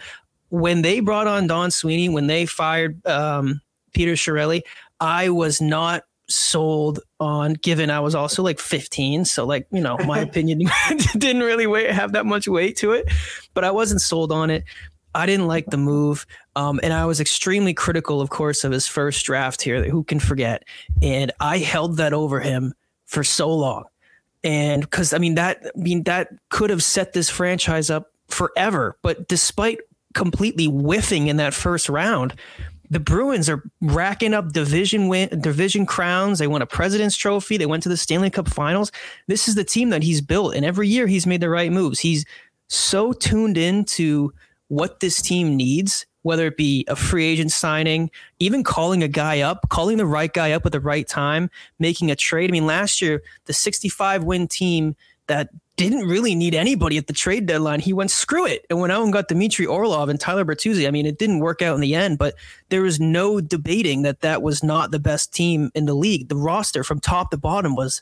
When 0.50 0.84
they 0.84 1.00
brought 1.00 1.28
on 1.28 1.48
Don 1.48 1.72
Sweeney, 1.72 2.10
when 2.10 2.28
they 2.28 2.46
fired 2.46 3.06
um, 3.08 3.60
Peter 3.94 4.14
Chiarelli, 4.14 4.62
I 5.00 5.30
was 5.30 5.60
not 5.60 6.04
sold 6.30 7.00
on. 7.20 7.54
Given 7.54 7.90
I 7.90 8.00
was 8.00 8.16
also 8.16 8.42
like 8.42 8.60
15, 8.60 9.26
so 9.26 9.46
like 9.46 9.68
you 9.72 9.82
know, 9.82 9.98
my 10.06 10.20
opinion 10.22 10.62
didn't 11.18 11.42
really 11.42 11.68
weigh, 11.68 11.92
have 11.92 12.14
that 12.14 12.26
much 12.26 12.48
weight 12.48 12.78
to 12.78 12.94
it. 12.94 13.12
But 13.54 13.64
I 13.64 13.72
wasn't 13.72 14.02
sold 14.02 14.32
on 14.32 14.50
it. 14.50 14.64
I 15.16 15.26
didn't 15.26 15.48
like 15.48 15.68
the 15.68 15.78
move. 15.78 16.26
Um, 16.56 16.80
and 16.84 16.94
I 16.94 17.06
was 17.06 17.20
extremely 17.20 17.74
critical, 17.74 18.22
of 18.22 18.30
course, 18.30 18.64
of 18.64 18.72
his 18.72 18.88
first 18.88 19.26
draft 19.26 19.62
here. 19.62 19.84
Who 19.84 20.04
can 20.04 20.20
forget? 20.20 20.64
And 21.02 21.32
I 21.40 21.60
held 21.60 21.98
that 21.98 22.14
over 22.14 22.40
him 22.40 22.74
for 23.06 23.24
so 23.24 23.54
long. 23.54 23.86
And 24.44 24.82
because 24.82 25.14
I 25.14 25.20
mean 25.20 25.36
that 25.36 25.66
I 25.66 25.80
mean 25.80 26.04
that 26.04 26.30
could 26.50 26.70
have 26.70 26.84
set 26.84 27.14
this 27.14 27.30
franchise 27.30 27.90
up 27.90 28.12
forever. 28.28 28.98
But 29.02 29.28
despite 29.28 29.80
completely 30.14 30.66
whiffing 30.66 31.28
in 31.28 31.38
that 31.38 31.54
first 31.54 31.88
round, 31.88 32.34
the 32.90 33.00
Bruins 33.00 33.50
are 33.50 33.64
racking 33.82 34.34
up 34.34 34.52
division 34.52 35.08
win 35.08 35.30
division 35.40 35.86
crowns. 35.86 36.40
They 36.40 36.48
won 36.48 36.62
a 36.62 36.66
President's 36.66 37.16
Trophy. 37.16 37.58
They 37.58 37.66
went 37.66 37.84
to 37.84 37.90
the 37.90 37.98
Stanley 37.98 38.30
Cup 38.30 38.50
Finals. 38.50 38.92
This 39.28 39.48
is 39.48 39.56
the 39.56 39.64
team 39.64 39.90
that 39.90 40.04
he's 40.04 40.22
built, 40.22 40.56
and 40.56 40.66
every 40.66 40.88
year 40.88 41.08
he's 41.08 41.26
made 41.26 41.42
the 41.42 41.50
right 41.50 41.72
moves. 41.72 42.00
He's 42.00 42.26
so 42.68 43.14
tuned 43.14 43.58
in 43.58 43.86
to 43.86 44.34
what 44.74 45.00
this 45.02 45.22
team 45.22 45.56
needs, 45.56 46.06
whether 46.24 46.48
it 46.48 46.58
be 46.58 46.84
a 46.88 46.96
free 46.96 47.26
agent 47.26 47.52
signing, 47.52 48.10
even 48.40 48.64
calling 48.64 49.04
a 49.04 49.08
guy 49.08 49.42
up, 49.42 49.70
calling 49.70 49.98
the 49.98 50.06
right 50.06 50.34
guy 50.34 50.52
up 50.52 50.66
at 50.66 50.72
the 50.72 50.80
right 50.80 51.08
time, 51.08 51.50
making 51.78 52.10
a 52.10 52.16
trade. 52.16 52.50
I 52.50 52.52
mean, 52.52 52.66
last 52.66 53.02
year, 53.02 53.22
the 53.46 53.54
65 53.54 54.24
win 54.24 54.48
team 54.48 54.96
that 55.28 55.50
didn't 55.76 56.08
really 56.08 56.34
need 56.34 56.56
anybody 56.56 56.98
at 56.98 57.08
the 57.08 57.14
trade 57.14 57.46
deadline, 57.46 57.80
he 57.80 57.94
went 57.94 58.10
screw 58.12 58.46
it 58.46 58.66
and 58.70 58.80
went 58.80 58.92
out 58.92 59.04
and 59.04 59.14
got 59.14 59.28
Dmitry 59.28 59.66
Orlov 59.66 60.10
and 60.10 60.20
Tyler 60.20 60.46
Bertuzzi. 60.46 60.88
I 60.88 60.92
mean, 60.92 61.06
it 61.06 61.18
didn't 61.20 61.40
work 61.40 61.62
out 61.62 61.76
in 61.76 61.82
the 61.82 61.96
end, 61.96 62.18
but 62.18 62.36
there 62.70 62.82
was 62.82 63.00
no 63.00 63.42
debating 63.42 64.02
that 64.04 64.22
that 64.22 64.42
was 64.42 64.64
not 64.64 64.92
the 64.92 65.00
best 65.00 65.34
team 65.34 65.72
in 65.76 65.86
the 65.86 65.94
league. 65.94 66.30
The 66.30 66.36
roster 66.36 66.84
from 66.84 67.00
top 67.00 67.32
to 67.32 67.38
bottom 67.38 67.76
was 67.76 68.02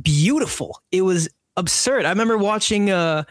beautiful. 0.00 0.82
It 0.92 1.02
was 1.02 1.28
absurd. 1.56 2.04
I 2.06 2.10
remember 2.10 2.38
watching 2.38 2.90
uh 2.90 3.24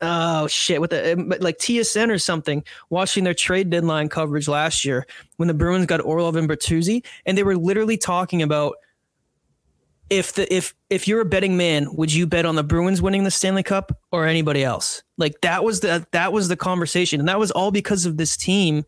oh 0.00 0.46
shit 0.46 0.80
with 0.80 0.90
the 0.90 1.14
um, 1.14 1.32
like 1.40 1.58
TSN 1.58 2.10
or 2.10 2.18
something 2.18 2.62
watching 2.90 3.24
their 3.24 3.34
trade 3.34 3.70
deadline 3.70 4.08
coverage 4.08 4.48
last 4.48 4.84
year 4.84 5.06
when 5.36 5.48
the 5.48 5.54
Bruins 5.54 5.86
got 5.86 6.00
Orlov 6.00 6.36
and 6.36 6.48
Bertuzzi 6.48 7.04
and 7.24 7.36
they 7.36 7.42
were 7.42 7.56
literally 7.56 7.96
talking 7.96 8.42
about 8.42 8.76
if 10.10 10.34
the 10.34 10.52
if 10.54 10.74
if 10.90 11.08
you're 11.08 11.20
a 11.20 11.24
betting 11.24 11.56
man 11.56 11.94
would 11.94 12.12
you 12.12 12.26
bet 12.26 12.46
on 12.46 12.54
the 12.54 12.62
Bruins 12.62 13.02
winning 13.02 13.24
the 13.24 13.30
Stanley 13.30 13.62
Cup 13.62 13.98
or 14.12 14.26
anybody 14.26 14.62
else? 14.62 15.02
Like 15.16 15.40
that 15.40 15.64
was 15.64 15.80
the 15.80 16.06
that 16.12 16.32
was 16.32 16.48
the 16.48 16.56
conversation 16.56 17.20
and 17.20 17.28
that 17.28 17.38
was 17.38 17.50
all 17.50 17.70
because 17.70 18.06
of 18.06 18.16
this 18.16 18.36
team 18.36 18.84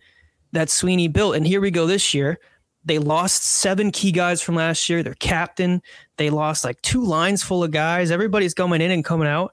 that 0.53 0.71
Sweeney 0.71 1.09
built 1.09 1.37
and 1.37 1.47
here 1.47 1.61
we 1.61 1.71
go 1.71 1.87
this 1.87 2.15
year. 2.15 2.39
They 2.85 2.99
lost 2.99 3.43
seven 3.43 3.91
key 3.91 4.13
guys 4.13 4.41
from 4.41 4.55
last 4.55 4.89
year. 4.89 5.03
Their 5.03 5.15
captain. 5.15 5.83
They 6.17 6.31
lost 6.31 6.65
like 6.65 6.81
two 6.81 7.05
lines 7.05 7.43
full 7.43 7.65
of 7.65 7.71
guys. 7.71 8.11
Everybody's 8.11 8.55
coming 8.55 8.81
in 8.81 8.91
and 8.91 9.05
coming 9.05 9.29
out 9.29 9.53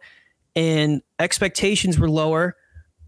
and 0.56 1.02
expectations 1.20 2.00
were 2.00 2.10
lower. 2.10 2.56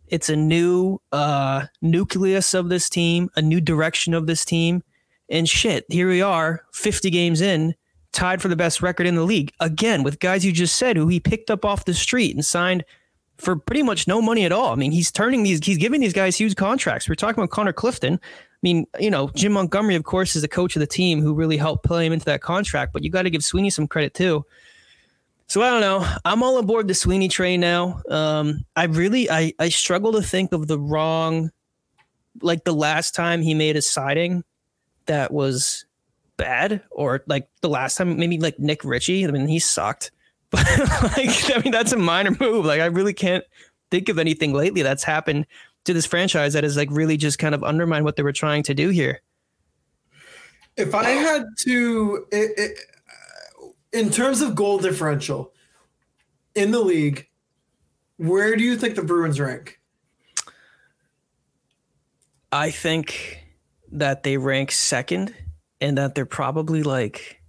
It's 0.08 0.30
a 0.30 0.36
new 0.36 1.00
uh, 1.12 1.66
nucleus 1.82 2.54
of 2.54 2.70
this 2.70 2.90
team, 2.90 3.30
a 3.36 3.42
new 3.42 3.60
direction 3.60 4.14
of 4.14 4.28
this 4.28 4.46
team. 4.46 4.84
And 5.30 5.48
shit, 5.48 5.86
here 5.90 6.08
we 6.08 6.22
are, 6.22 6.64
50 6.74 7.10
games 7.10 7.42
in, 7.42 7.76
tied 8.14 8.42
for 8.42 8.48
the 8.48 8.56
best 8.56 8.82
record 8.82 9.06
in 9.06 9.16
the 9.16 9.24
league. 9.24 9.52
Again, 9.60 10.04
with 10.04 10.20
guys 10.20 10.46
you 10.46 10.52
just 10.52 10.78
said 10.78 10.96
who 10.96 11.08
he 11.08 11.20
picked 11.20 11.52
up 11.52 11.66
off 11.66 11.86
the 11.86 11.94
street 11.94 12.34
and 12.34 12.46
signed 12.46 12.86
for 13.38 13.56
pretty 13.56 13.84
much 13.84 14.08
no 14.08 14.22
money 14.22 14.46
at 14.46 14.52
all. 14.52 14.72
I 14.72 14.76
mean, 14.76 14.92
he's 14.92 15.12
turning 15.12 15.44
these, 15.44 15.64
he's 15.64 15.78
giving 15.78 16.02
these 16.02 16.14
guys 16.14 16.38
huge 16.38 16.56
contracts. 16.56 17.08
We're 17.08 17.16
talking 17.16 17.40
about 17.40 17.52
Connor 17.52 17.74
Clifton. 17.74 18.16
I 18.16 18.60
mean, 18.64 18.88
you 19.00 19.12
know, 19.12 19.30
Jim 19.36 19.52
Montgomery, 19.52 19.96
of 19.96 20.04
course, 20.04 20.36
is 20.36 20.42
the 20.42 20.48
coach 20.48 20.76
of 20.76 20.80
the 20.80 20.88
team 20.88 21.22
who 21.22 21.34
really 21.34 21.58
helped 21.58 21.86
play 21.86 22.06
him 22.06 22.14
into 22.14 22.26
that 22.26 22.42
contract, 22.42 22.94
but 22.94 23.04
you 23.04 23.12
got 23.12 23.24
to 23.24 23.30
give 23.30 23.44
Sweeney 23.44 23.70
some 23.70 23.88
credit 23.88 24.14
too. 24.16 24.44
So 25.48 25.62
I 25.62 25.70
don't 25.70 25.82
know. 25.82 26.06
I'm 26.26 26.44
all 26.44 26.58
aboard 26.58 26.90
the 26.90 26.94
Sweeney 26.94 27.30
train 27.30 27.62
now. 27.62 28.02
Um, 28.10 28.66
I 28.76 28.84
really 28.86 29.32
I 29.32 29.54
I 29.60 29.70
struggle 29.70 30.12
to 30.14 30.22
think 30.22 30.52
of 30.52 30.68
the 30.68 30.78
wrong, 30.78 31.52
like 32.42 32.66
the 32.66 32.74
last 32.74 33.16
time 33.16 33.42
he 33.42 33.54
made 33.54 33.78
a 33.78 33.82
siding 33.82 34.44
that 35.06 35.32
was 35.32 35.86
bad, 36.36 36.84
or 36.92 37.24
like 37.28 37.48
the 37.62 37.70
last 37.70 37.96
time 37.96 38.18
maybe 38.18 38.38
like 38.38 38.60
Nick 38.60 38.84
Ritchie. 38.84 39.26
I 39.26 39.32
mean 39.32 39.48
he 39.48 39.60
sucked, 39.60 40.12
but 40.50 40.66
like 41.18 41.56
I 41.56 41.62
mean 41.64 41.72
that's 41.72 41.94
a 41.94 41.98
minor 41.98 42.36
move. 42.40 42.66
Like 42.66 42.82
I 42.82 42.88
really 42.88 43.14
can't 43.14 43.46
think 43.90 44.10
of 44.10 44.20
anything 44.20 44.52
lately 44.52 44.82
that's 44.82 45.04
happened 45.06 45.48
to 45.86 45.94
this 45.94 46.06
franchise 46.06 46.52
that 46.54 46.66
has 46.66 46.76
like 46.76 46.90
really 46.92 47.16
just 47.16 47.40
kind 47.40 47.56
of 47.56 47.64
undermined 47.64 48.04
what 48.04 48.18
they 48.18 48.24
were 48.24 48.34
trying 48.34 48.64
to 48.64 48.74
do 48.74 48.90
here. 48.90 49.22
If 50.76 50.94
I 50.94 51.06
had 51.06 51.46
to. 51.60 52.28
It, 52.34 52.52
it, 52.60 52.80
in 53.94 54.10
terms 54.10 54.42
of 54.42 54.56
goal 54.56 54.78
differential 54.80 55.54
in 56.56 56.72
the 56.72 56.80
league, 56.80 57.28
where 58.18 58.56
do 58.56 58.64
you 58.64 58.78
think 58.78 58.96
the 58.96 59.04
Bruins 59.04 59.40
rank? 59.40 59.80
I 62.52 62.72
think 62.72 63.44
that 63.92 64.24
they 64.24 64.38
rank 64.38 64.72
second 64.72 65.34
and 65.80 65.98
that 65.98 66.16
they're 66.16 66.26
probably 66.26 66.84
like 66.84 67.42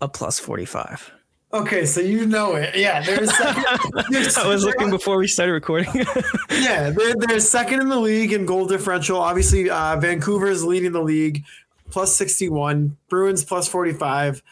a 0.00 0.08
plus 0.08 0.38
45. 0.38 1.12
Okay, 1.52 1.86
so 1.86 2.00
you 2.00 2.26
know 2.26 2.56
it. 2.56 2.74
Yeah, 2.74 3.00
there's 3.00 3.32
second. 3.36 3.64
I 3.64 4.48
was 4.48 4.64
looking 4.64 4.90
before 4.90 5.16
we 5.18 5.28
started 5.28 5.52
recording. 5.52 5.88
yeah, 6.50 6.90
they're, 6.90 7.14
they're 7.16 7.38
second 7.38 7.80
in 7.80 7.88
the 7.88 8.00
league 8.00 8.32
in 8.32 8.44
goal 8.44 8.66
differential. 8.66 9.18
Obviously, 9.18 9.70
uh, 9.70 9.96
Vancouver 9.96 10.48
is 10.48 10.64
leading 10.64 10.90
the 10.90 11.02
league, 11.02 11.44
plus 11.90 12.16
61. 12.16 12.96
Bruins 13.08 13.44
plus 13.44 13.68
45. 13.68 14.42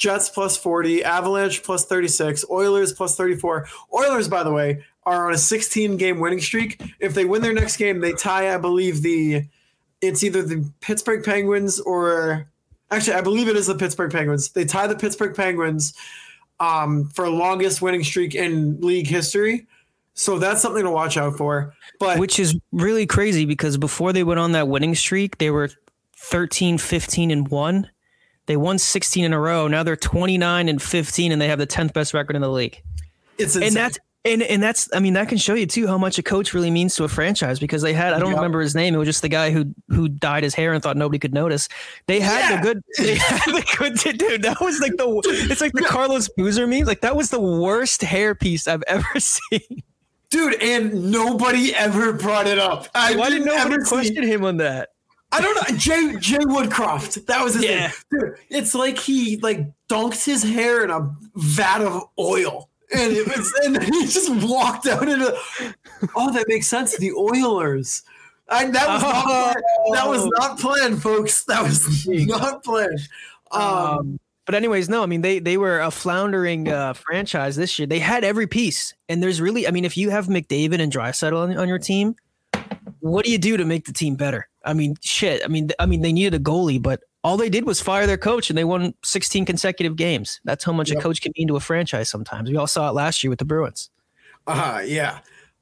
Jets 0.00 0.30
plus 0.30 0.56
40, 0.56 1.04
Avalanche 1.04 1.62
plus 1.62 1.84
36, 1.84 2.46
Oilers 2.50 2.90
plus 2.90 3.16
34. 3.16 3.68
Oilers, 3.92 4.28
by 4.28 4.42
the 4.42 4.50
way, 4.50 4.82
are 5.04 5.26
on 5.26 5.34
a 5.34 5.38
16 5.38 5.98
game 5.98 6.20
winning 6.20 6.40
streak. 6.40 6.80
If 7.00 7.12
they 7.12 7.26
win 7.26 7.42
their 7.42 7.52
next 7.52 7.76
game, 7.76 8.00
they 8.00 8.12
tie, 8.12 8.54
I 8.54 8.56
believe, 8.56 9.02
the 9.02 9.44
it's 10.00 10.24
either 10.24 10.42
the 10.42 10.66
Pittsburgh 10.80 11.22
Penguins 11.22 11.80
or 11.80 12.48
actually, 12.90 13.12
I 13.12 13.20
believe 13.20 13.48
it 13.48 13.56
is 13.56 13.66
the 13.66 13.74
Pittsburgh 13.74 14.10
Penguins. 14.10 14.48
They 14.52 14.64
tie 14.64 14.86
the 14.86 14.96
Pittsburgh 14.96 15.36
Penguins 15.36 15.92
um, 16.60 17.10
for 17.10 17.28
longest 17.28 17.82
winning 17.82 18.02
streak 18.02 18.34
in 18.34 18.80
league 18.80 19.06
history. 19.06 19.66
So 20.14 20.38
that's 20.38 20.62
something 20.62 20.82
to 20.82 20.90
watch 20.90 21.18
out 21.18 21.36
for. 21.36 21.74
But 21.98 22.18
which 22.18 22.40
is 22.40 22.58
really 22.72 23.04
crazy 23.04 23.44
because 23.44 23.76
before 23.76 24.14
they 24.14 24.24
went 24.24 24.40
on 24.40 24.52
that 24.52 24.66
winning 24.66 24.94
streak, 24.94 25.36
they 25.36 25.50
were 25.50 25.68
13, 26.16 26.78
15, 26.78 27.30
and 27.30 27.48
1 27.48 27.90
they 28.50 28.56
won 28.56 28.78
16 28.78 29.24
in 29.24 29.32
a 29.32 29.38
row. 29.38 29.68
Now 29.68 29.84
they're 29.84 29.94
29 29.94 30.68
and 30.68 30.82
15, 30.82 31.30
and 31.30 31.40
they 31.40 31.46
have 31.46 31.60
the 31.60 31.68
10th 31.68 31.92
best 31.92 32.12
record 32.12 32.34
in 32.34 32.42
the 32.42 32.50
league. 32.50 32.82
It's 33.38 33.54
insane. 33.54 33.68
and 33.68 33.76
that's 33.76 33.98
and 34.24 34.42
and 34.42 34.60
that's 34.60 34.88
I 34.92 34.98
mean 34.98 35.12
that 35.12 35.28
can 35.28 35.38
show 35.38 35.54
you 35.54 35.66
too 35.66 35.86
how 35.86 35.96
much 35.96 36.18
a 36.18 36.22
coach 36.24 36.52
really 36.52 36.70
means 36.70 36.96
to 36.96 37.04
a 37.04 37.08
franchise 37.08 37.60
because 37.60 37.80
they 37.80 37.92
had 37.92 38.12
I 38.12 38.18
don't 38.18 38.30
yep. 38.30 38.38
remember 38.38 38.60
his 38.60 38.74
name 38.74 38.92
it 38.92 38.98
was 38.98 39.06
just 39.06 39.22
the 39.22 39.28
guy 39.28 39.52
who 39.52 39.72
who 39.88 40.08
dyed 40.08 40.42
his 40.42 40.52
hair 40.52 40.72
and 40.72 40.82
thought 40.82 40.96
nobody 40.96 41.20
could 41.20 41.32
notice 41.32 41.68
they 42.06 42.18
had 42.18 42.50
yeah. 42.50 42.56
the 42.56 42.62
good 42.62 42.82
they 42.98 43.14
had 43.14 43.46
the 43.46 43.76
good 43.78 44.18
dude 44.18 44.42
that 44.42 44.60
was 44.60 44.80
like 44.80 44.96
the 44.96 45.22
it's 45.50 45.60
like 45.60 45.72
the 45.72 45.82
Carlos 45.82 46.28
Boozer 46.36 46.66
meme 46.66 46.84
like 46.84 47.00
that 47.00 47.16
was 47.16 47.30
the 47.30 47.40
worst 47.40 48.02
hair 48.02 48.34
piece 48.34 48.68
I've 48.68 48.82
ever 48.88 49.08
seen 49.18 49.82
dude 50.28 50.60
and 50.62 51.10
nobody 51.10 51.74
ever 51.74 52.12
brought 52.12 52.46
it 52.46 52.58
up 52.58 52.88
I 52.94 53.16
why 53.16 53.30
didn't 53.30 53.46
nobody 53.46 53.82
question 53.84 54.22
him 54.22 54.44
on 54.44 54.58
that 54.58 54.90
I 55.32 55.40
don't 55.40 55.54
know. 55.54 55.76
Jay 55.76 56.16
Jay 56.18 56.38
Woodcroft. 56.38 57.26
That 57.26 57.44
was 57.44 57.54
his 57.54 57.64
yeah. 57.64 57.80
name. 57.80 57.90
Dude, 58.10 58.34
it's 58.48 58.74
like 58.74 58.98
he 58.98 59.36
like 59.38 59.66
dunked 59.88 60.24
his 60.24 60.42
hair 60.42 60.82
in 60.84 60.90
a 60.90 61.14
vat 61.36 61.82
of 61.82 62.08
oil. 62.18 62.68
And 62.92 63.12
it 63.12 63.26
was 63.26 63.52
and 63.64 63.82
he 63.82 64.06
just 64.06 64.30
walked 64.44 64.86
out 64.86 65.08
into 65.08 65.36
Oh, 66.16 66.32
that 66.32 66.46
makes 66.48 66.66
sense. 66.66 66.96
The 66.96 67.12
Oilers. 67.12 68.02
I, 68.48 68.68
that 68.68 68.88
was 68.88 69.02
oh. 69.04 69.52
not 69.54 69.56
that 69.94 70.08
was 70.08 70.26
not 70.38 70.58
planned, 70.58 71.00
folks. 71.00 71.44
That 71.44 71.62
was 71.62 72.08
not 72.08 72.64
planned. 72.64 73.08
Um, 73.52 73.62
um, 73.62 74.20
but 74.46 74.56
anyways, 74.56 74.88
no, 74.88 75.04
I 75.04 75.06
mean 75.06 75.20
they 75.20 75.38
they 75.38 75.56
were 75.56 75.78
a 75.78 75.92
floundering 75.92 76.68
uh, 76.68 76.94
franchise 76.94 77.54
this 77.54 77.78
year. 77.78 77.86
They 77.86 78.00
had 78.00 78.24
every 78.24 78.48
piece, 78.48 78.94
and 79.08 79.22
there's 79.22 79.40
really, 79.40 79.68
I 79.68 79.70
mean, 79.70 79.84
if 79.84 79.96
you 79.96 80.10
have 80.10 80.26
McDavid 80.26 80.80
and 80.80 80.92
Draisaitl 80.92 81.36
on, 81.36 81.56
on 81.56 81.68
your 81.68 81.78
team, 81.78 82.16
what 83.00 83.24
do 83.24 83.30
you 83.30 83.38
do 83.38 83.56
to 83.56 83.64
make 83.64 83.84
the 83.86 83.92
team 83.92 84.14
better? 84.14 84.48
I 84.64 84.74
mean, 84.74 84.96
shit. 85.00 85.42
I 85.44 85.48
mean, 85.48 85.70
I 85.78 85.86
mean, 85.86 86.02
they 86.02 86.12
needed 86.12 86.34
a 86.34 86.42
goalie, 86.42 86.82
but 86.82 87.00
all 87.22 87.36
they 87.36 87.50
did 87.50 87.64
was 87.64 87.80
fire 87.80 88.06
their 88.06 88.18
coach, 88.18 88.50
and 88.50 88.58
they 88.58 88.64
won 88.64 88.94
16 89.02 89.44
consecutive 89.44 89.96
games. 89.96 90.40
That's 90.44 90.64
how 90.64 90.72
much 90.72 90.90
yep. 90.90 90.98
a 90.98 91.02
coach 91.02 91.20
can 91.20 91.32
mean 91.36 91.48
to 91.48 91.56
a 91.56 91.60
franchise. 91.60 92.08
Sometimes 92.08 92.50
we 92.50 92.56
all 92.56 92.66
saw 92.66 92.88
it 92.88 92.92
last 92.92 93.22
year 93.22 93.30
with 93.30 93.38
the 93.38 93.44
Bruins. 93.44 93.90
Uh 94.46 94.82
yeah. 94.84 95.18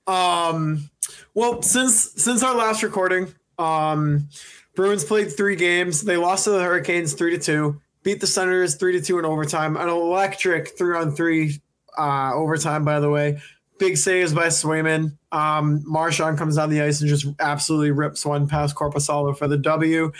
Um, 0.06 0.88
well, 1.34 1.62
since 1.62 2.12
since 2.12 2.42
our 2.42 2.54
last 2.54 2.82
recording, 2.82 3.34
um, 3.58 4.28
Bruins 4.74 5.04
played 5.04 5.32
three 5.36 5.56
games. 5.56 6.02
They 6.02 6.16
lost 6.16 6.44
to 6.44 6.50
the 6.50 6.62
Hurricanes 6.62 7.12
three 7.12 7.32
to 7.32 7.38
two. 7.38 7.80
Beat 8.04 8.20
the 8.20 8.26
Senators 8.26 8.76
three 8.76 8.92
to 8.92 9.04
two 9.04 9.18
in 9.18 9.24
overtime. 9.24 9.76
An 9.76 9.88
electric 9.88 10.78
three 10.78 10.96
on 10.96 11.14
three 11.14 11.60
uh, 11.98 12.32
overtime, 12.34 12.84
by 12.84 13.00
the 13.00 13.10
way. 13.10 13.40
Big 13.78 13.96
saves 13.96 14.32
by 14.32 14.46
Swayman. 14.46 15.16
Um, 15.32 15.82
Marchand 15.86 16.38
comes 16.38 16.58
on 16.58 16.70
the 16.70 16.80
ice 16.80 17.00
and 17.00 17.08
just 17.08 17.26
absolutely 17.40 17.90
rips 17.90 18.24
one 18.24 18.46
past 18.48 18.74
Korpisalo 18.74 19.36
for 19.36 19.48
the 19.48 19.58
W. 19.58 20.12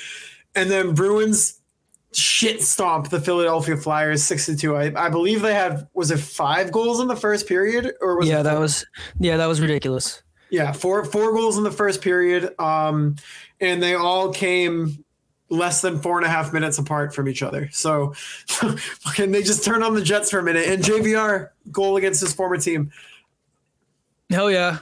And 0.55 0.71
then 0.71 0.95
Bruins 0.95 1.59
shit 2.13 2.63
stomp 2.63 3.11
the 3.11 3.21
Philadelphia 3.21 3.77
Flyers 3.77 4.23
62. 4.23 4.77
I, 4.77 5.07
I 5.07 5.09
believe 5.09 5.43
they 5.43 5.55
had 5.55 5.87
was 5.95 6.11
it 6.11 6.19
five 6.19 6.73
goals 6.73 7.01
in 7.01 7.09
the 7.09 7.17
first 7.17 7.47
period 7.47 7.93
or 8.01 8.17
was 8.17 8.29
Yeah, 8.29 8.43
that 8.43 8.59
was 8.59 8.87
yeah, 9.19 9.37
that 9.37 9.47
was 9.47 9.61
ridiculous. 9.61 10.23
Yeah, 10.51 10.73
four 10.73 11.05
four 11.05 11.33
goals 11.33 11.59
in 11.59 11.65
the 11.65 11.71
first 11.71 12.01
period. 12.01 12.59
Um 12.59 13.17
and 13.61 13.83
they 13.83 13.95
all 13.95 14.33
came 14.33 15.05
less 15.51 15.81
than 15.81 15.99
four 16.01 16.19
and 16.19 16.27
a 16.27 16.29
half 16.29 16.53
minutes 16.53 16.79
apart 16.79 17.15
from 17.15 17.29
each 17.29 17.43
other. 17.43 17.69
So 17.73 18.13
fucking 18.47 19.33
they 19.33 19.43
just 19.43 19.65
turn 19.65 19.83
on 19.83 19.95
the 19.95 20.03
Jets 20.03 20.31
for 20.31 20.39
a 20.39 20.43
minute 20.43 20.67
and 20.69 20.83
JVR 20.83 21.51
goal 21.71 21.97
against 21.97 22.21
his 22.21 22.33
former 22.33 22.57
team. 22.57 22.91
Hell 24.31 24.51
yeah. 24.51 24.79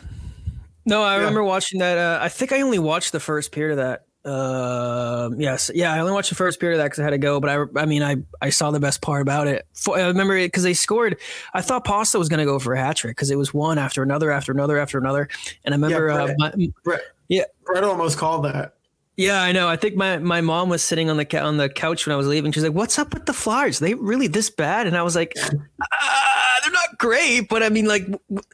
No, 0.85 1.03
I 1.03 1.15
yeah. 1.15 1.19
remember 1.19 1.43
watching 1.43 1.81
that. 1.81 1.99
Uh, 1.99 2.19
I 2.23 2.29
think 2.29 2.53
I 2.53 2.61
only 2.61 2.79
watched 2.79 3.13
the 3.13 3.21
first 3.21 3.53
period 3.53 3.79
of 3.79 3.85
that. 3.85 4.03
Uh, 4.29 5.31
yes, 5.37 5.71
yeah, 5.73 5.93
I 5.93 6.01
only 6.01 6.13
watched 6.13 6.31
the 6.31 6.37
first 6.37 6.59
period 6.59 6.77
of 6.77 6.79
that 6.79 6.87
because 6.87 6.99
I 6.99 7.05
had 7.05 7.11
to 7.11 7.19
go. 7.19 7.39
But 7.39 7.51
I, 7.51 7.83
I 7.83 7.87
mean, 7.87 8.03
I, 8.03 8.17
I 8.41 8.51
saw 8.51 8.73
the 8.73 8.81
best 8.81 9.01
part 9.01 9.23
about 9.23 9.47
it. 9.47 9.67
I 9.89 10.07
remember 10.09 10.37
it 10.37 10.49
because 10.49 10.65
they 10.65 10.75
scored. 10.75 11.19
I 11.55 11.61
thought 11.61 11.85
Pasta 11.85 12.19
was 12.19 12.29
going 12.29 12.41
to 12.41 12.45
go 12.45 12.59
for 12.59 12.75
a 12.75 12.79
hat 12.79 12.97
trick 12.97 13.17
because 13.17 13.31
it 13.31 13.39
was 13.39 13.55
one 13.55 13.79
after 13.79 14.03
another, 14.03 14.33
after 14.33 14.51
another, 14.51 14.79
after 14.79 14.99
another. 14.99 15.29
And 15.65 15.75
I 15.75 15.77
remember, 15.77 16.09
yeah, 16.09 16.25
Brett, 16.25 16.31
uh, 16.31 16.35
my, 16.39 16.69
Brett, 16.83 17.03
yeah, 17.29 17.45
Brett 17.65 17.85
almost 17.85 18.19
called 18.19 18.45
that. 18.47 18.76
Yeah, 19.17 19.41
I 19.41 19.53
know. 19.53 19.67
I 19.67 19.77
think 19.77 19.97
my, 19.97 20.19
my 20.19 20.43
mom 20.43 20.69
was 20.69 20.83
sitting 20.83 21.09
on 21.09 21.17
the 21.17 21.41
on 21.41 21.57
the 21.57 21.71
couch 21.71 22.07
when 22.07 22.13
I 22.13 22.17
was 22.17 22.27
leaving. 22.27 22.53
She's 22.53 22.63
like, 22.63 22.75
"What's 22.75 22.99
up 22.99 23.15
with 23.15 23.25
the 23.25 23.33
Flyers? 23.33 23.81
Are 23.81 23.87
they 23.87 23.95
really 23.95 24.27
this 24.27 24.51
bad?" 24.51 24.87
And 24.87 24.95
I 24.95 25.03
was 25.03 25.17
like, 25.17 25.33
ah, 25.39 26.59
"They're 26.63 26.73
not 26.73 26.99
great, 26.99 27.49
but 27.49 27.63
I 27.63 27.71
mean, 27.71 27.87
like, 27.87 28.07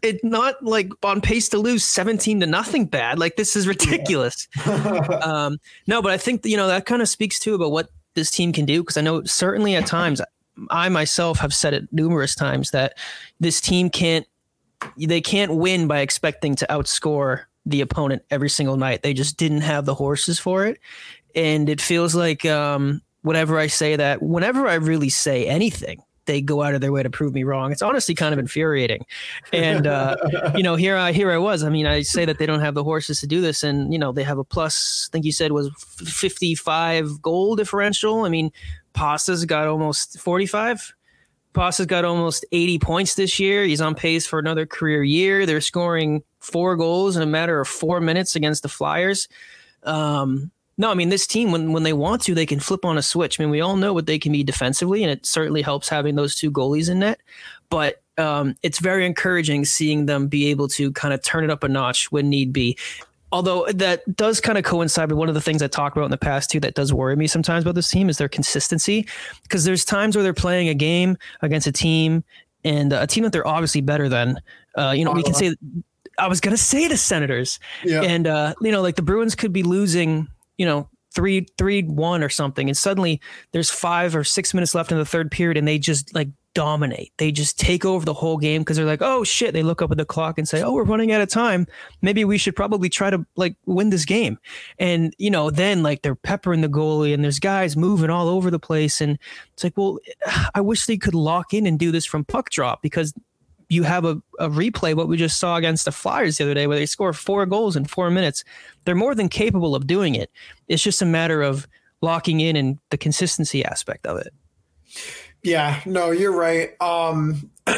it's 0.04 0.22
not 0.22 0.62
like 0.62 0.92
on 1.02 1.20
pace 1.20 1.48
to 1.48 1.58
lose 1.58 1.82
seventeen 1.82 2.38
to 2.40 2.46
nothing 2.46 2.86
bad. 2.86 3.18
Like, 3.18 3.34
this 3.34 3.56
is 3.56 3.66
ridiculous." 3.74 4.46
um, 5.22 5.58
no, 5.88 6.00
but 6.00 6.12
I 6.12 6.16
think 6.16 6.46
you 6.46 6.56
know 6.56 6.68
that 6.68 6.86
kind 6.86 7.02
of 7.02 7.08
speaks 7.08 7.40
too 7.40 7.54
about 7.54 7.72
what 7.72 7.88
this 8.14 8.30
team 8.30 8.52
can 8.52 8.64
do 8.64 8.82
because 8.82 8.96
I 8.96 9.00
know 9.00 9.24
certainly 9.24 9.74
at 9.74 9.86
times 9.86 10.20
I 10.70 10.88
myself 10.88 11.38
have 11.38 11.54
said 11.54 11.74
it 11.74 11.88
numerous 11.90 12.36
times 12.36 12.70
that 12.70 12.98
this 13.40 13.60
team 13.60 13.90
can't 13.90 14.26
they 14.96 15.20
can't 15.20 15.56
win 15.56 15.86
by 15.86 16.00
expecting 16.00 16.54
to 16.56 16.66
outscore 16.68 17.44
the 17.66 17.80
opponent 17.80 18.22
every 18.30 18.50
single 18.50 18.76
night. 18.76 19.02
They 19.02 19.14
just 19.14 19.36
didn't 19.36 19.60
have 19.60 19.84
the 19.84 19.94
horses 19.94 20.38
for 20.38 20.66
it. 20.66 20.78
And 21.34 21.68
it 21.68 21.80
feels 21.80 22.14
like 22.14 22.44
um, 22.44 23.00
whenever 23.22 23.58
I 23.58 23.68
say 23.68 23.96
that, 23.96 24.22
whenever 24.22 24.66
I 24.66 24.74
really 24.74 25.08
say 25.08 25.46
anything, 25.46 26.02
they 26.26 26.40
go 26.40 26.62
out 26.62 26.74
of 26.74 26.80
their 26.80 26.92
way 26.92 27.02
to 27.02 27.10
prove 27.10 27.34
me 27.34 27.42
wrong. 27.42 27.72
It's 27.72 27.82
honestly 27.82 28.14
kind 28.14 28.32
of 28.32 28.38
infuriating. 28.38 29.04
And 29.52 29.86
uh, 29.86 30.16
you 30.54 30.62
know, 30.62 30.76
here 30.76 30.96
I 30.96 31.12
here 31.12 31.30
I 31.30 31.38
was. 31.38 31.64
I 31.64 31.68
mean, 31.68 31.86
I 31.86 32.02
say 32.02 32.24
that 32.24 32.38
they 32.38 32.46
don't 32.46 32.60
have 32.60 32.74
the 32.74 32.84
horses 32.84 33.20
to 33.20 33.26
do 33.26 33.40
this, 33.40 33.62
and 33.62 33.92
you 33.92 33.98
know, 33.98 34.12
they 34.12 34.22
have 34.22 34.38
a 34.38 34.44
plus. 34.44 35.08
I 35.08 35.12
think 35.12 35.24
you 35.24 35.32
said 35.32 35.52
was 35.52 35.70
fifty 36.04 36.54
five 36.54 37.20
goal 37.20 37.56
differential. 37.56 38.24
I 38.24 38.28
mean, 38.28 38.52
Pasta's 38.92 39.44
got 39.44 39.66
almost 39.66 40.20
forty 40.20 40.46
five. 40.46 40.92
Pasta's 41.52 41.86
got 41.86 42.04
almost 42.04 42.44
80 42.52 42.78
points 42.78 43.14
this 43.14 43.38
year. 43.38 43.64
He's 43.64 43.80
on 43.80 43.94
pace 43.94 44.26
for 44.26 44.38
another 44.38 44.66
career 44.66 45.02
year. 45.02 45.44
They're 45.46 45.60
scoring 45.60 46.22
four 46.40 46.76
goals 46.76 47.16
in 47.16 47.22
a 47.22 47.26
matter 47.26 47.60
of 47.60 47.68
four 47.68 48.00
minutes 48.00 48.34
against 48.36 48.62
the 48.62 48.68
Flyers. 48.68 49.28
Um, 49.82 50.50
no, 50.78 50.90
I 50.90 50.94
mean 50.94 51.10
this 51.10 51.26
team 51.26 51.52
when 51.52 51.72
when 51.72 51.82
they 51.82 51.92
want 51.92 52.22
to, 52.22 52.34
they 52.34 52.46
can 52.46 52.58
flip 52.58 52.84
on 52.84 52.96
a 52.96 53.02
switch. 53.02 53.38
I 53.38 53.42
mean, 53.42 53.50
we 53.50 53.60
all 53.60 53.76
know 53.76 53.92
what 53.92 54.06
they 54.06 54.18
can 54.18 54.32
be 54.32 54.42
defensively, 54.42 55.02
and 55.02 55.12
it 55.12 55.26
certainly 55.26 55.62
helps 55.62 55.88
having 55.88 56.14
those 56.14 56.34
two 56.34 56.50
goalies 56.50 56.90
in 56.90 57.00
net. 57.00 57.20
But 57.68 58.02
um, 58.18 58.56
it's 58.62 58.78
very 58.78 59.04
encouraging 59.06 59.64
seeing 59.64 60.06
them 60.06 60.28
be 60.28 60.48
able 60.48 60.68
to 60.68 60.90
kind 60.92 61.12
of 61.12 61.22
turn 61.22 61.44
it 61.44 61.50
up 61.50 61.62
a 61.62 61.68
notch 61.68 62.10
when 62.10 62.30
need 62.30 62.52
be. 62.52 62.78
Although 63.32 63.66
that 63.74 64.02
does 64.14 64.40
kind 64.40 64.58
of 64.58 64.64
coincide 64.64 65.10
with 65.10 65.18
one 65.18 65.28
of 65.28 65.34
the 65.34 65.40
things 65.40 65.62
I 65.62 65.66
talked 65.66 65.96
about 65.96 66.04
in 66.04 66.10
the 66.10 66.18
past 66.18 66.50
too, 66.50 66.60
that 66.60 66.74
does 66.74 66.92
worry 66.92 67.16
me 67.16 67.26
sometimes 67.26 67.64
about 67.64 67.74
this 67.74 67.90
team 67.90 68.08
is 68.08 68.18
their 68.18 68.28
consistency. 68.28 69.08
Because 69.42 69.64
there's 69.64 69.84
times 69.84 70.14
where 70.14 70.22
they're 70.22 70.34
playing 70.34 70.68
a 70.68 70.74
game 70.74 71.16
against 71.40 71.66
a 71.66 71.72
team 71.72 72.22
and 72.62 72.92
a 72.92 73.06
team 73.06 73.24
that 73.24 73.32
they're 73.32 73.46
obviously 73.46 73.80
better 73.80 74.08
than. 74.08 74.40
Uh, 74.76 74.94
you 74.96 75.04
know, 75.04 75.12
we 75.12 75.22
can 75.22 75.34
say 75.34 75.54
I 76.18 76.28
was 76.28 76.40
gonna 76.40 76.56
say 76.56 76.88
the 76.88 76.96
Senators, 76.96 77.58
yeah. 77.84 78.02
and 78.02 78.26
uh, 78.26 78.54
you 78.60 78.70
know, 78.70 78.82
like 78.82 78.96
the 78.96 79.02
Bruins 79.02 79.34
could 79.34 79.52
be 79.52 79.62
losing 79.62 80.28
you 80.58 80.66
know, 80.66 80.88
three 81.14 81.46
three 81.58 81.82
one 81.82 82.22
or 82.22 82.28
something 82.28 82.68
and 82.68 82.76
suddenly 82.76 83.20
there's 83.52 83.70
five 83.70 84.16
or 84.16 84.24
six 84.24 84.54
minutes 84.54 84.74
left 84.74 84.90
in 84.92 84.98
the 84.98 85.04
third 85.04 85.30
period 85.30 85.56
and 85.58 85.68
they 85.68 85.78
just 85.78 86.14
like 86.14 86.28
dominate 86.54 87.12
they 87.16 87.32
just 87.32 87.58
take 87.58 87.84
over 87.84 88.04
the 88.04 88.12
whole 88.12 88.36
game 88.36 88.62
because 88.62 88.76
they're 88.76 88.86
like 88.86 89.02
oh 89.02 89.24
shit 89.24 89.52
they 89.54 89.62
look 89.62 89.80
up 89.80 89.90
at 89.90 89.96
the 89.96 90.04
clock 90.04 90.38
and 90.38 90.48
say 90.48 90.62
oh 90.62 90.72
we're 90.72 90.84
running 90.84 91.12
out 91.12 91.20
of 91.20 91.28
time 91.28 91.66
maybe 92.02 92.24
we 92.24 92.36
should 92.36 92.54
probably 92.54 92.88
try 92.88 93.10
to 93.10 93.24
like 93.36 93.56
win 93.66 93.90
this 93.90 94.04
game 94.04 94.38
and 94.78 95.14
you 95.18 95.30
know 95.30 95.50
then 95.50 95.82
like 95.82 96.02
they're 96.02 96.14
peppering 96.14 96.60
the 96.60 96.68
goalie 96.68 97.14
and 97.14 97.24
there's 97.24 97.38
guys 97.38 97.76
moving 97.76 98.10
all 98.10 98.28
over 98.28 98.50
the 98.50 98.58
place 98.58 99.00
and 99.00 99.18
it's 99.52 99.64
like 99.64 99.76
well 99.76 99.98
i 100.54 100.60
wish 100.60 100.86
they 100.86 100.98
could 100.98 101.14
lock 101.14 101.54
in 101.54 101.66
and 101.66 101.78
do 101.78 101.90
this 101.90 102.04
from 102.04 102.24
puck 102.24 102.50
drop 102.50 102.82
because 102.82 103.14
you 103.72 103.84
have 103.84 104.04
a, 104.04 104.20
a 104.38 104.50
replay 104.50 104.94
what 104.94 105.08
we 105.08 105.16
just 105.16 105.38
saw 105.40 105.56
against 105.56 105.86
the 105.86 105.92
Flyers 105.92 106.36
the 106.36 106.44
other 106.44 106.52
day 106.52 106.66
where 106.66 106.76
they 106.76 106.84
score 106.84 107.14
four 107.14 107.46
goals 107.46 107.74
in 107.74 107.86
four 107.86 108.10
minutes. 108.10 108.44
They're 108.84 108.94
more 108.94 109.14
than 109.14 109.30
capable 109.30 109.74
of 109.74 109.86
doing 109.86 110.14
it. 110.14 110.30
It's 110.68 110.82
just 110.82 111.00
a 111.00 111.06
matter 111.06 111.40
of 111.40 111.66
locking 112.02 112.40
in 112.40 112.54
and 112.54 112.78
the 112.90 112.98
consistency 112.98 113.64
aspect 113.64 114.06
of 114.06 114.18
it. 114.18 114.34
Yeah, 115.42 115.80
no, 115.86 116.10
you're 116.10 116.36
right. 116.36 116.70
Um 116.80 117.50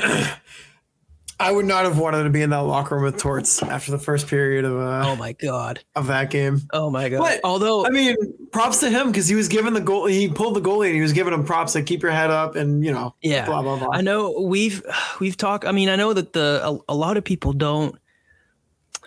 I 1.41 1.51
would 1.51 1.67
not 1.67 1.85
have 1.85 1.99
wanted 1.99 2.23
to 2.25 2.31
be 2.31 2.43
in 2.43 2.51
that 2.51 2.59
locker 2.59 2.95
room 2.95 3.05
with 3.05 3.19
Torts 3.19 3.63
after 3.63 3.91
the 3.91 3.99
first 3.99 4.29
period 4.29 4.65
of 4.65 4.79
uh, 4.79 5.03
oh 5.11 5.17
my 5.17 5.33
god 5.33 5.81
of 5.97 6.07
that 6.07 6.31
game. 6.31 6.61
Oh 6.73 6.91
my 6.91 7.09
god! 7.09 7.19
But, 7.19 7.41
Although 7.43 7.85
I 7.87 7.91
mean, 7.91 8.17
props 8.53 8.79
to 8.81 8.89
him 8.89 9.09
because 9.09 9.27
he 9.27 9.35
was 9.35 9.49
given 9.49 9.75
the 9.75 9.81
goal. 9.81 10.07
He 10.07 10.29
pulled 10.29 10.55
the 10.55 10.61
goalie 10.61 10.87
and 10.87 10.95
he 10.95 11.03
was 11.03 11.13
giving 11.13 11.35
him 11.35 11.45
props 11.45 11.75
like 11.75 11.87
keep 11.87 12.03
your 12.03 12.13
head 12.13 12.31
up 12.31 12.55
and 12.55 12.85
you 12.85 12.93
know 12.93 13.15
yeah 13.21 13.47
blah 13.47 13.63
blah 13.63 13.77
blah. 13.79 13.91
I 13.93 14.01
know 14.01 14.41
we've 14.41 14.83
we've 15.19 15.37
talked. 15.37 15.65
I 15.65 15.73
mean, 15.73 15.89
I 15.89 15.97
know 15.97 16.13
that 16.13 16.33
the 16.33 16.61
a, 16.65 16.93
a 16.93 16.95
lot 16.95 17.17
of 17.17 17.25
people 17.25 17.53
don't 17.53 17.99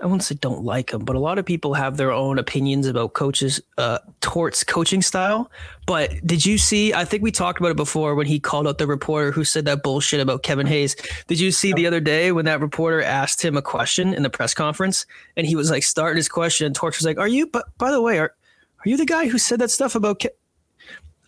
I 0.02 0.06
won't 0.06 0.24
say 0.24 0.36
don't 0.36 0.64
like 0.64 0.92
him, 0.92 1.04
but 1.04 1.16
a 1.16 1.20
lot 1.20 1.40
of 1.40 1.46
people 1.46 1.74
have 1.74 1.98
their 1.98 2.12
own 2.12 2.38
opinions 2.38 2.86
about 2.86 3.14
coaches 3.14 3.60
uh, 3.78 4.00
Torts 4.22 4.64
coaching 4.64 5.02
style. 5.02 5.50
But 5.88 6.14
did 6.26 6.46
you 6.46 6.58
see? 6.58 6.94
I 6.94 7.04
think 7.04 7.24
we 7.24 7.32
talked 7.32 7.60
about 7.60 7.72
it 7.72 7.78
before 7.78 8.14
when 8.14 8.28
he 8.28 8.40
called 8.40 8.68
out 8.68 8.78
the 8.78 8.86
reporter 8.86 9.32
who 9.32 9.44
said 9.44 9.66
that 9.66 9.84
bullshit 9.84 10.20
about 10.20 10.44
Kevin 10.44 10.68
Hayes. 10.68 10.96
Did 11.28 11.40
you 11.40 11.52
see 11.52 11.74
the 11.74 11.88
other 11.88 12.00
day 12.00 12.32
when 12.32 12.46
that 12.46 12.62
reporter 12.62 13.02
asked 13.02 13.44
him 13.44 13.58
a 13.58 13.62
question 13.62 14.14
in 14.14 14.24
the 14.24 14.30
press 14.30 14.54
conference 14.54 15.06
and 15.36 15.48
he 15.48 15.56
was 15.56 15.72
like 15.72 15.84
starting 15.84 16.18
his 16.18 16.30
question 16.30 16.68
and 16.68 16.76
Torts 16.76 17.00
was 17.00 17.06
like, 17.06 17.18
"Are 17.18 17.28
you? 17.28 17.48
But 17.48 17.66
by 17.78 17.92
the 17.92 18.02
way, 18.02 18.20
are 18.20 18.34
are 18.86 18.90
you 18.90 18.98
the 18.98 19.06
guy 19.06 19.28
who 19.28 19.38
said 19.38 19.60
that 19.60 19.72
stuff 19.72 19.96
about?" 19.96 20.20
Ke-? 20.20 20.36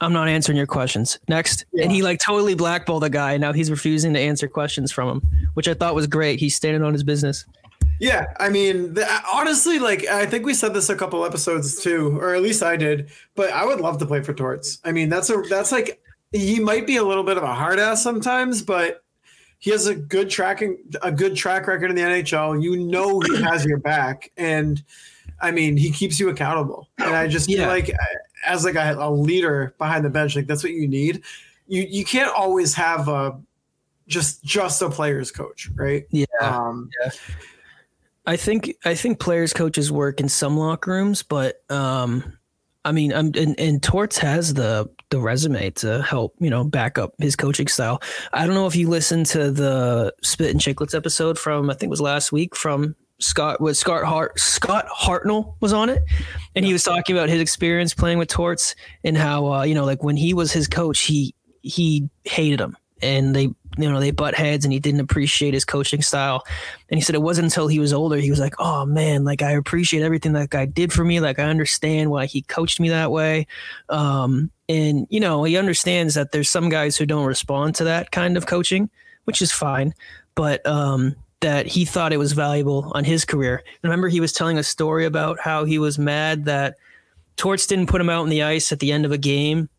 I'm 0.01 0.13
not 0.13 0.29
answering 0.29 0.57
your 0.57 0.67
questions. 0.67 1.19
Next. 1.27 1.65
Yeah. 1.73 1.83
And 1.83 1.91
he 1.91 2.03
like 2.03 2.19
totally 2.19 2.55
blackballed 2.55 3.03
the 3.03 3.09
guy. 3.09 3.37
Now 3.37 3.51
he's 3.51 3.69
refusing 3.69 4.13
to 4.13 4.19
answer 4.19 4.47
questions 4.47 4.91
from 4.91 5.09
him, 5.09 5.27
which 5.55 5.67
I 5.67 5.73
thought 5.73 5.95
was 5.95 6.07
great. 6.07 6.39
He's 6.39 6.55
standing 6.55 6.83
on 6.83 6.93
his 6.93 7.03
business. 7.03 7.45
Yeah, 7.99 8.25
I 8.39 8.49
mean, 8.49 8.93
the, 8.93 9.07
honestly, 9.31 9.77
like 9.77 10.07
I 10.07 10.25
think 10.25 10.45
we 10.45 10.53
said 10.53 10.73
this 10.73 10.89
a 10.89 10.95
couple 10.95 11.25
episodes 11.25 11.83
too, 11.83 12.17
or 12.19 12.33
at 12.33 12.41
least 12.41 12.63
I 12.63 12.77
did. 12.77 13.09
But 13.35 13.51
I 13.51 13.65
would 13.65 13.81
love 13.81 13.97
to 13.99 14.05
play 14.05 14.21
for 14.23 14.33
Torts. 14.33 14.79
I 14.85 14.93
mean, 14.93 15.09
that's 15.09 15.29
a 15.29 15.43
that's 15.49 15.71
like 15.71 16.01
he 16.31 16.59
might 16.59 16.87
be 16.87 16.95
a 16.97 17.03
little 17.03 17.23
bit 17.23 17.37
of 17.37 17.43
a 17.43 17.53
hard 17.53 17.77
ass 17.77 18.01
sometimes, 18.01 18.61
but 18.61 19.03
he 19.59 19.71
has 19.71 19.87
a 19.87 19.95
good 19.95 20.29
tracking 20.29 20.77
a 21.01 21.11
good 21.11 21.35
track 21.35 21.67
record 21.67 21.89
in 21.89 21.95
the 21.95 22.01
NHL. 22.01 22.61
You 22.63 22.77
know 22.77 23.19
he 23.19 23.41
has 23.43 23.65
your 23.65 23.77
back, 23.77 24.31
and 24.37 24.81
I 25.41 25.51
mean 25.51 25.75
he 25.75 25.91
keeps 25.91 26.19
you 26.19 26.29
accountable. 26.29 26.89
And 26.97 27.13
I 27.13 27.27
just 27.27 27.49
yeah. 27.49 27.57
feel 27.57 27.67
like 27.67 27.91
as 28.45 28.63
like 28.63 28.75
a, 28.75 28.95
a 28.97 29.11
leader 29.11 29.75
behind 29.77 30.05
the 30.05 30.09
bench, 30.09 30.37
like 30.37 30.47
that's 30.47 30.63
what 30.63 30.71
you 30.71 30.87
need. 30.87 31.23
You 31.67 31.85
you 31.87 32.05
can't 32.05 32.33
always 32.33 32.73
have 32.75 33.09
a 33.09 33.37
just 34.07 34.43
just 34.43 34.81
a 34.81 34.89
player's 34.89 35.31
coach, 35.31 35.69
right? 35.75 36.05
Yeah. 36.11 36.25
Um, 36.41 36.89
yeah. 37.01 37.11
I 38.25 38.37
think 38.37 38.75
I 38.85 38.95
think 38.95 39.19
players 39.19 39.53
coaches 39.53 39.91
work 39.91 40.19
in 40.19 40.29
some 40.29 40.57
locker 40.57 40.91
rooms, 40.91 41.23
but 41.23 41.63
um, 41.69 42.37
I 42.85 42.91
mean, 42.91 43.11
I'm, 43.13 43.31
and, 43.35 43.59
and 43.59 43.81
Torts 43.81 44.17
has 44.19 44.53
the 44.53 44.89
the 45.09 45.19
resume 45.19 45.71
to 45.71 46.01
help 46.01 46.35
you 46.39 46.49
know 46.49 46.63
back 46.63 46.97
up 46.97 47.13
his 47.19 47.35
coaching 47.35 47.67
style. 47.67 48.01
I 48.33 48.45
don't 48.45 48.55
know 48.55 48.67
if 48.67 48.75
you 48.75 48.89
listened 48.89 49.25
to 49.27 49.51
the 49.51 50.13
Spit 50.21 50.51
and 50.51 50.59
Chicklets 50.59 50.95
episode 50.95 51.37
from 51.37 51.69
I 51.69 51.73
think 51.73 51.89
it 51.89 51.89
was 51.89 52.01
last 52.01 52.31
week 52.31 52.55
from 52.55 52.95
Scott 53.19 53.59
with 53.59 53.77
Scott 53.77 54.05
Hart 54.05 54.39
Scott 54.39 54.87
Hartnell 54.87 55.55
was 55.59 55.73
on 55.73 55.89
it, 55.89 56.03
and 56.55 56.65
he 56.65 56.73
was 56.73 56.83
talking 56.83 57.15
about 57.15 57.29
his 57.29 57.41
experience 57.41 57.93
playing 57.93 58.17
with 58.17 58.29
Torts 58.29 58.75
and 59.03 59.17
how 59.17 59.51
uh, 59.51 59.63
you 59.63 59.75
know 59.75 59.85
like 59.85 60.03
when 60.03 60.17
he 60.17 60.33
was 60.33 60.51
his 60.51 60.67
coach, 60.67 61.01
he 61.01 61.33
he 61.61 62.09
hated 62.23 62.59
him. 62.59 62.77
And 63.01 63.33
they 63.33 63.49
you 63.79 63.89
know 63.89 63.99
they 63.99 64.11
butt 64.11 64.35
heads 64.35 64.65
and 64.65 64.71
he 64.71 64.79
didn't 64.79 64.99
appreciate 64.99 65.53
his 65.53 65.65
coaching 65.65 66.01
style. 66.01 66.43
And 66.89 66.97
he 66.97 67.01
said 67.01 67.15
it 67.15 67.21
wasn't 67.21 67.45
until 67.45 67.67
he 67.67 67.79
was 67.79 67.93
older 67.93 68.17
he 68.17 68.29
was 68.29 68.39
like 68.39 68.55
oh 68.59 68.85
man 68.85 69.23
like 69.23 69.41
i 69.41 69.51
appreciate 69.51 70.01
everything 70.01 70.33
that 70.33 70.49
guy 70.49 70.65
did 70.65 70.93
for 70.93 71.03
me. 71.03 71.19
Like 71.19 71.39
i 71.39 71.43
understand 71.43 72.11
why 72.11 72.25
he 72.25 72.41
coached 72.43 72.79
me 72.79 72.89
that 72.89 73.11
way. 73.11 73.47
Um, 73.89 74.51
and 74.67 75.07
you 75.09 75.19
know 75.19 75.43
he 75.43 75.57
understands 75.57 76.13
that 76.15 76.31
there's 76.31 76.49
some 76.49 76.69
guys 76.69 76.97
who 76.97 77.05
don't 77.05 77.25
respond 77.25 77.75
to 77.75 77.83
that 77.85 78.11
kind 78.11 78.37
of 78.37 78.45
coaching 78.45 78.89
which 79.25 79.41
is 79.41 79.51
fine. 79.51 79.93
But 80.33 80.65
um, 80.65 81.15
that 81.41 81.67
he 81.67 81.85
thought 81.85 82.13
it 82.13 82.17
was 82.17 82.33
valuable 82.33 82.91
on 82.95 83.03
his 83.03 83.25
career. 83.25 83.63
Remember 83.83 84.09
he 84.09 84.19
was 84.19 84.33
telling 84.33 84.57
a 84.57 84.63
story 84.63 85.05
about 85.05 85.39
how 85.39 85.65
he 85.65 85.79
was 85.79 85.99
mad 85.99 86.45
that 86.45 86.75
torts 87.37 87.67
didn't 87.67 87.87
put 87.87 88.01
him 88.01 88.09
out 88.09 88.23
on 88.23 88.29
the 88.29 88.43
ice 88.43 88.71
at 88.71 88.79
the 88.79 88.91
end 88.91 89.05
of 89.05 89.11
a 89.11 89.17
game 89.17 89.69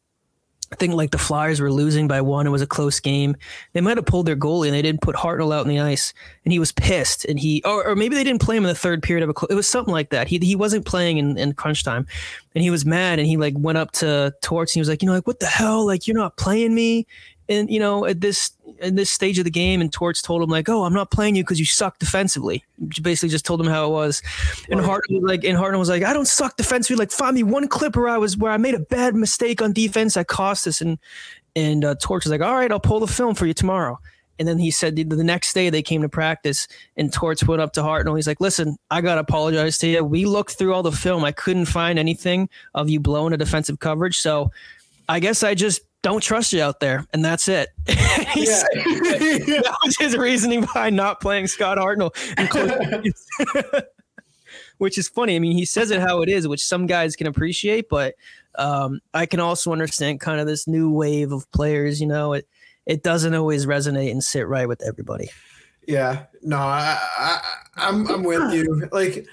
I 0.72 0.76
think 0.76 0.94
like 0.94 1.10
the 1.10 1.18
Flyers 1.18 1.60
were 1.60 1.72
losing 1.72 2.06
by 2.06 2.20
one. 2.20 2.46
It 2.46 2.50
was 2.50 2.62
a 2.62 2.66
close 2.66 3.00
game. 3.00 3.34
They 3.72 3.80
might 3.80 3.96
have 3.96 4.06
pulled 4.06 4.26
their 4.26 4.36
goalie 4.36 4.66
and 4.66 4.74
they 4.74 4.82
didn't 4.82 5.00
put 5.00 5.16
Hartnell 5.16 5.52
out 5.52 5.62
on 5.62 5.68
the 5.68 5.80
ice, 5.80 6.14
and 6.44 6.52
he 6.52 6.60
was 6.60 6.70
pissed. 6.70 7.24
And 7.24 7.40
he, 7.40 7.60
or, 7.64 7.88
or 7.88 7.96
maybe 7.96 8.14
they 8.14 8.22
didn't 8.22 8.40
play 8.40 8.56
him 8.56 8.64
in 8.64 8.68
the 8.68 8.74
third 8.74 9.02
period 9.02 9.28
of 9.28 9.30
a. 9.30 9.46
It 9.52 9.56
was 9.56 9.68
something 9.68 9.92
like 9.92 10.10
that. 10.10 10.28
He 10.28 10.38
he 10.38 10.54
wasn't 10.54 10.86
playing 10.86 11.18
in, 11.18 11.36
in 11.36 11.54
crunch 11.54 11.82
time, 11.82 12.06
and 12.54 12.62
he 12.62 12.70
was 12.70 12.84
mad. 12.84 13.18
And 13.18 13.26
he 13.26 13.36
like 13.36 13.54
went 13.56 13.78
up 13.78 13.90
to 13.92 14.32
Torts 14.42 14.72
and 14.72 14.76
he 14.76 14.80
was 14.80 14.88
like, 14.88 15.02
you 15.02 15.06
know, 15.06 15.14
like 15.14 15.26
what 15.26 15.40
the 15.40 15.46
hell, 15.46 15.84
like 15.84 16.06
you're 16.06 16.16
not 16.16 16.36
playing 16.36 16.74
me 16.74 17.06
and 17.50 17.68
you 17.68 17.80
know 17.80 18.06
at 18.06 18.20
this 18.20 18.52
in 18.78 18.94
this 18.94 19.10
stage 19.10 19.38
of 19.38 19.44
the 19.44 19.50
game 19.50 19.80
and 19.80 19.92
Torts 19.92 20.22
told 20.22 20.42
him 20.42 20.50
like 20.50 20.68
oh 20.68 20.84
I'm 20.84 20.92
not 20.92 21.10
playing 21.10 21.36
you 21.36 21.42
because 21.42 21.58
you 21.58 21.66
suck 21.66 21.98
defensively 21.98 22.64
basically 23.02 23.28
just 23.28 23.44
told 23.44 23.60
him 23.60 23.66
how 23.66 23.86
it 23.86 23.90
was 23.90 24.22
and 24.70 24.80
Hart 24.80 25.04
was 25.10 25.22
like 25.22 25.44
and 25.44 25.56
Harden 25.56 25.78
was 25.78 25.88
like 25.88 26.02
I 26.02 26.12
don't 26.12 26.28
suck 26.28 26.56
defensively 26.56 26.96
like 26.96 27.10
find 27.10 27.34
me 27.34 27.42
one 27.42 27.68
clip 27.68 27.96
where 27.96 28.08
I 28.08 28.18
was 28.18 28.36
where 28.36 28.52
I 28.52 28.56
made 28.56 28.74
a 28.74 28.80
bad 28.80 29.14
mistake 29.14 29.60
on 29.62 29.72
defense 29.72 30.14
that 30.14 30.28
cost 30.28 30.66
us 30.66 30.80
and 30.80 30.98
and 31.56 31.84
uh, 31.84 31.94
Torts 32.00 32.26
was 32.26 32.30
like 32.30 32.40
all 32.40 32.54
right 32.54 32.70
I'll 32.70 32.80
pull 32.80 33.00
the 33.00 33.06
film 33.06 33.34
for 33.34 33.46
you 33.46 33.54
tomorrow 33.54 33.98
and 34.40 34.48
then 34.48 34.58
he 34.58 34.70
said 34.70 34.96
the, 34.96 35.04
next 35.04 35.52
day 35.52 35.68
they 35.68 35.82
came 35.82 36.00
to 36.00 36.08
practice 36.08 36.66
and 36.96 37.12
Torts 37.12 37.44
went 37.44 37.60
up 37.60 37.74
to 37.74 37.82
Hartnell. 37.82 38.16
He's 38.16 38.26
like, 38.26 38.40
listen, 38.40 38.78
I 38.90 39.02
got 39.02 39.16
to 39.16 39.20
apologize 39.20 39.76
to 39.78 39.86
you. 39.86 40.02
We 40.02 40.24
looked 40.24 40.52
through 40.52 40.72
all 40.72 40.82
the 40.82 40.90
film. 40.90 41.24
I 41.24 41.32
couldn't 41.32 41.66
find 41.66 41.98
anything 41.98 42.48
of 42.74 42.88
you 42.88 43.00
blowing 43.00 43.34
a 43.34 43.36
defensive 43.36 43.80
coverage. 43.80 44.16
So 44.16 44.50
I 45.10 45.20
guess 45.20 45.42
I 45.42 45.54
just 45.54 45.82
don't 46.02 46.22
trust 46.22 46.52
you 46.52 46.62
out 46.62 46.80
there, 46.80 47.06
and 47.12 47.24
that's 47.24 47.48
it. 47.48 47.68
yeah. 47.86 47.94
that 48.34 49.76
was 49.84 49.96
his 49.98 50.16
reasoning 50.16 50.62
behind 50.62 50.96
not 50.96 51.20
playing 51.20 51.46
Scott 51.46 51.78
Hartnell. 51.78 52.14
which 54.78 54.96
is 54.96 55.08
funny. 55.08 55.36
I 55.36 55.38
mean, 55.38 55.52
he 55.52 55.66
says 55.66 55.90
it 55.90 56.00
how 56.00 56.22
it 56.22 56.30
is, 56.30 56.48
which 56.48 56.64
some 56.64 56.86
guys 56.86 57.16
can 57.16 57.26
appreciate, 57.26 57.90
but 57.90 58.14
um, 58.54 59.00
I 59.12 59.26
can 59.26 59.38
also 59.38 59.72
understand 59.72 60.20
kind 60.20 60.40
of 60.40 60.46
this 60.46 60.66
new 60.66 60.90
wave 60.90 61.32
of 61.32 61.50
players. 61.52 62.00
You 62.00 62.06
know, 62.06 62.32
it 62.32 62.48
it 62.86 63.02
doesn't 63.02 63.34
always 63.34 63.66
resonate 63.66 64.10
and 64.10 64.24
sit 64.24 64.48
right 64.48 64.66
with 64.66 64.82
everybody. 64.82 65.30
Yeah, 65.86 66.24
no, 66.42 66.56
I, 66.56 66.98
I, 67.18 67.40
I'm 67.76 68.08
I'm 68.08 68.22
with 68.22 68.54
you. 68.54 68.88
Like, 68.90 69.26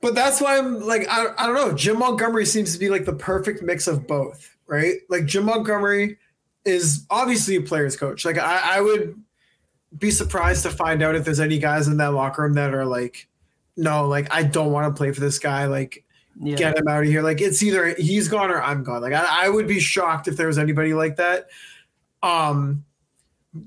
but 0.00 0.14
that's 0.14 0.40
why 0.40 0.56
I'm 0.56 0.80
like 0.80 1.06
I, 1.10 1.26
I 1.36 1.46
don't 1.46 1.54
know. 1.54 1.72
Jim 1.74 1.98
Montgomery 1.98 2.46
seems 2.46 2.72
to 2.72 2.78
be 2.78 2.88
like 2.88 3.04
the 3.04 3.12
perfect 3.12 3.62
mix 3.62 3.86
of 3.86 4.06
both, 4.06 4.55
right? 4.66 4.96
Like 5.08 5.26
Jim 5.26 5.44
Montgomery 5.44 6.18
is 6.64 7.06
obviously 7.10 7.56
a 7.56 7.62
player's 7.62 7.96
coach. 7.96 8.24
Like 8.24 8.38
I, 8.38 8.78
I 8.78 8.80
would 8.80 9.20
be 9.96 10.10
surprised 10.10 10.62
to 10.64 10.70
find 10.70 11.02
out 11.02 11.14
if 11.14 11.24
there's 11.24 11.40
any 11.40 11.58
guys 11.58 11.88
in 11.88 11.96
that 11.98 12.12
locker 12.12 12.42
room 12.42 12.54
that 12.54 12.74
are 12.74 12.84
like, 12.84 13.28
no, 13.76 14.06
like 14.06 14.32
I 14.32 14.42
don't 14.42 14.72
want 14.72 14.92
to 14.94 14.96
play 14.98 15.12
for 15.12 15.20
this 15.20 15.38
guy. 15.38 15.66
Like 15.66 16.04
Yeah. 16.40 16.56
get 16.56 16.76
him 16.76 16.88
out 16.88 17.02
of 17.02 17.08
here. 17.08 17.22
Like 17.22 17.40
it's 17.40 17.62
either 17.62 17.94
he's 17.98 18.28
gone 18.28 18.50
or 18.50 18.60
I'm 18.60 18.82
gone. 18.82 19.02
Like 19.02 19.12
I, 19.12 19.46
I 19.46 19.48
would 19.48 19.68
be 19.68 19.80
shocked 19.80 20.28
if 20.28 20.36
there 20.36 20.48
was 20.48 20.58
anybody 20.58 20.92
like 20.94 21.16
that. 21.16 21.48
Um, 22.22 22.84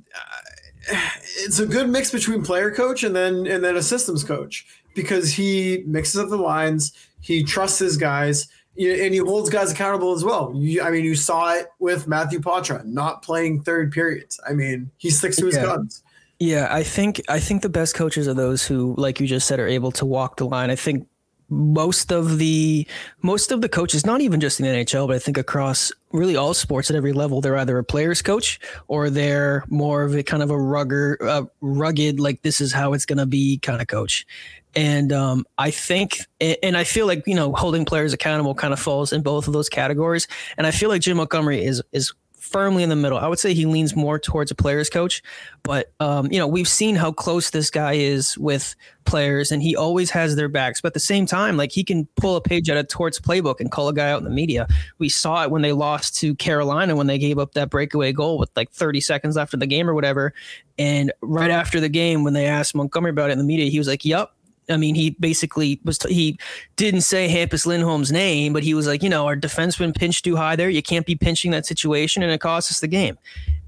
it's 1.38 1.60
a 1.60 1.66
good 1.66 1.90
mix 1.90 2.12
between 2.12 2.44
player 2.44 2.72
coach 2.72 3.04
and 3.04 3.16
then 3.16 3.48
and 3.48 3.64
then 3.64 3.76
a 3.76 3.84
systems 3.84 4.24
coach 4.24 4.66
because 4.96 5.32
he 5.34 5.84
mixes 5.86 6.20
up 6.20 6.30
the 6.30 6.38
lines. 6.38 6.94
He 7.22 7.44
trusts 7.44 7.80
his 7.80 7.98
guys 7.98 8.48
and 8.80 9.14
he 9.14 9.20
holds 9.20 9.50
guys 9.50 9.72
accountable 9.72 10.14
as 10.14 10.24
well. 10.24 10.52
You, 10.56 10.82
I 10.82 10.90
mean, 10.90 11.04
you 11.04 11.16
saw 11.16 11.54
it 11.54 11.68
with 11.80 12.08
Matthew 12.08 12.40
Poitras 12.40 12.86
not 12.86 13.22
playing 13.22 13.62
third 13.64 13.92
periods. 13.92 14.40
I 14.50 14.54
mean, 14.54 14.90
he 14.98 15.10
sticks 15.10 15.36
to 15.38 15.46
his 15.48 15.56
Yeah. 15.56 15.64
guns. 15.66 16.02
Yeah, 16.40 16.70
I 16.72 16.84
think 16.84 17.22
I 17.28 17.40
think 17.42 17.62
the 17.64 17.70
best 17.70 17.96
coaches 17.96 18.26
are 18.28 18.34
those 18.34 18.66
who, 18.66 18.96
like 18.98 19.20
you 19.20 19.28
just 19.28 19.46
said, 19.46 19.60
are 19.60 19.68
able 19.68 19.92
to 19.94 20.06
walk 20.06 20.38
the 20.38 20.46
line. 20.46 20.70
I 20.70 20.78
think 20.78 21.06
most 21.50 22.12
of 22.14 22.38
the 22.38 22.88
most 23.22 23.52
of 23.52 23.60
the 23.62 23.68
coaches, 23.68 24.06
not 24.06 24.22
even 24.22 24.40
just 24.40 24.60
in 24.60 24.66
the 24.66 24.72
NHL, 24.72 25.08
but 25.08 25.16
I 25.18 25.20
think 25.20 25.38
across 25.38 25.92
really 26.14 26.38
all 26.38 26.54
sports 26.54 26.90
at 26.90 26.96
every 26.96 27.12
level, 27.12 27.42
they're 27.42 27.58
either 27.58 27.78
a 27.78 27.84
player's 27.84 28.22
coach 28.22 28.60
or 28.88 29.10
they're 29.10 29.66
more 29.68 30.04
of 30.04 30.16
a 30.16 30.24
kind 30.24 30.42
of 30.44 30.52
a 30.52 30.58
rugged, 30.58 31.22
uh, 31.22 31.46
rugged, 31.60 32.20
like 32.20 32.42
this 32.44 32.62
is 32.62 32.72
how 32.72 32.94
it's 32.94 33.06
going 33.06 33.18
to 33.18 33.26
be 33.26 33.58
kind 33.58 33.82
of 33.82 33.88
coach. 33.88 34.26
And 34.76 35.12
um, 35.12 35.46
I 35.58 35.72
think, 35.72 36.20
and 36.40 36.78
I 36.78 36.84
feel 36.84 37.08
like 37.08 37.26
you 37.26 37.36
know, 37.36 37.54
holding 37.54 37.86
players 37.86 38.14
accountable 38.14 38.54
kind 38.54 38.74
of 38.74 38.80
falls 38.80 39.12
in 39.12 39.22
both 39.22 39.48
of 39.48 39.54
those 39.54 39.70
categories. 39.70 40.28
And 40.58 40.68
I 40.68 40.72
feel 40.72 40.90
like 40.90 41.02
Jim 41.02 41.18
Montgomery 41.18 41.64
is 41.64 41.82
is 41.92 42.14
firmly 42.50 42.84
in 42.84 42.90
the 42.90 42.96
middle. 42.96 43.18
I 43.18 43.28
would 43.28 43.40
say 43.40 43.54
he 43.54 43.66
leans 43.66 43.96
more 43.96 44.18
towards 44.18 44.50
a 44.52 44.56
player's 44.56 44.90
coach, 44.90 45.22
but 45.64 45.92
um, 46.00 46.32
you 46.32 46.40
know 46.40 46.48
we've 46.48 46.68
seen 46.68 46.96
how 46.96 47.12
close 47.12 47.52
this 47.52 47.70
guy 47.70 47.94
is 47.94 48.38
with 48.38 48.76
players, 49.06 49.52
and 49.52 49.62
he 49.62 49.76
always 49.76 50.10
has 50.12 50.36
their 50.36 50.50
backs. 50.50 50.82
But 50.82 50.88
at 50.90 50.94
the 50.96 51.00
same 51.00 51.26
time, 51.26 51.58
like 51.58 51.72
he 51.72 51.84
can 51.84 52.08
pull 52.16 52.36
a 52.36 52.42
page 52.42 52.70
out 52.70 52.78
of 52.78 52.88
Tort's 52.88 53.20
playbook 53.20 53.60
and 53.60 53.72
call 53.72 53.88
a 53.88 53.94
guy 53.94 54.12
out 54.12 54.20
in 54.20 54.24
the 54.24 54.30
media. 54.30 54.68
We 54.98 55.10
saw 55.10 55.44
it 55.44 55.52
when 55.52 55.62
they 55.62 55.74
lost 55.74 56.16
to 56.18 56.36
Carolina 56.36 56.96
when 56.96 57.08
they 57.08 57.18
gave 57.18 57.38
up 57.38 57.54
that 57.54 57.70
breakaway 57.70 58.12
goal 58.12 58.38
with 58.38 58.50
like 58.56 58.72
30 58.72 59.02
seconds 59.02 59.38
after 59.38 59.58
the 59.58 59.68
game 59.68 59.90
or 59.90 59.94
whatever. 59.94 60.34
And 60.78 61.12
right 61.22 61.52
after 61.52 61.80
the 61.80 61.90
game, 61.90 62.24
when 62.24 62.34
they 62.34 62.46
asked 62.46 62.74
Montgomery 62.74 63.12
about 63.12 63.30
it 63.30 63.34
in 63.34 63.40
the 63.40 63.44
media, 63.44 63.70
he 63.70 63.78
was 63.78 63.88
like, 63.88 64.06
"Yep." 64.06 64.32
I 64.70 64.78
mean, 64.78 64.96
he 64.96 65.12
basically 65.12 65.80
was. 65.84 66.00
he 66.04 66.38
didn't 66.76 67.02
say 67.02 67.28
Hampus 67.28 67.66
Lindholm's 67.66 68.12
name, 68.12 68.54
but 68.54 68.64
he 68.64 68.74
was 68.74 68.88
like, 68.88 69.04
you 69.04 69.10
know, 69.10 69.26
our 69.26 69.36
defenseman 69.36 69.96
pinched 69.96 70.26
too 70.26 70.36
high 70.36 70.56
there. 70.56 70.70
You 70.70 70.82
can't 70.82 71.06
be 71.06 71.16
pinching 71.16 71.52
that 71.52 71.66
situation, 71.66 72.24
and 72.24 72.32
it 72.32 72.40
cost 72.40 72.72
us 72.72 72.80
the 72.80 72.88
game. 72.88 73.18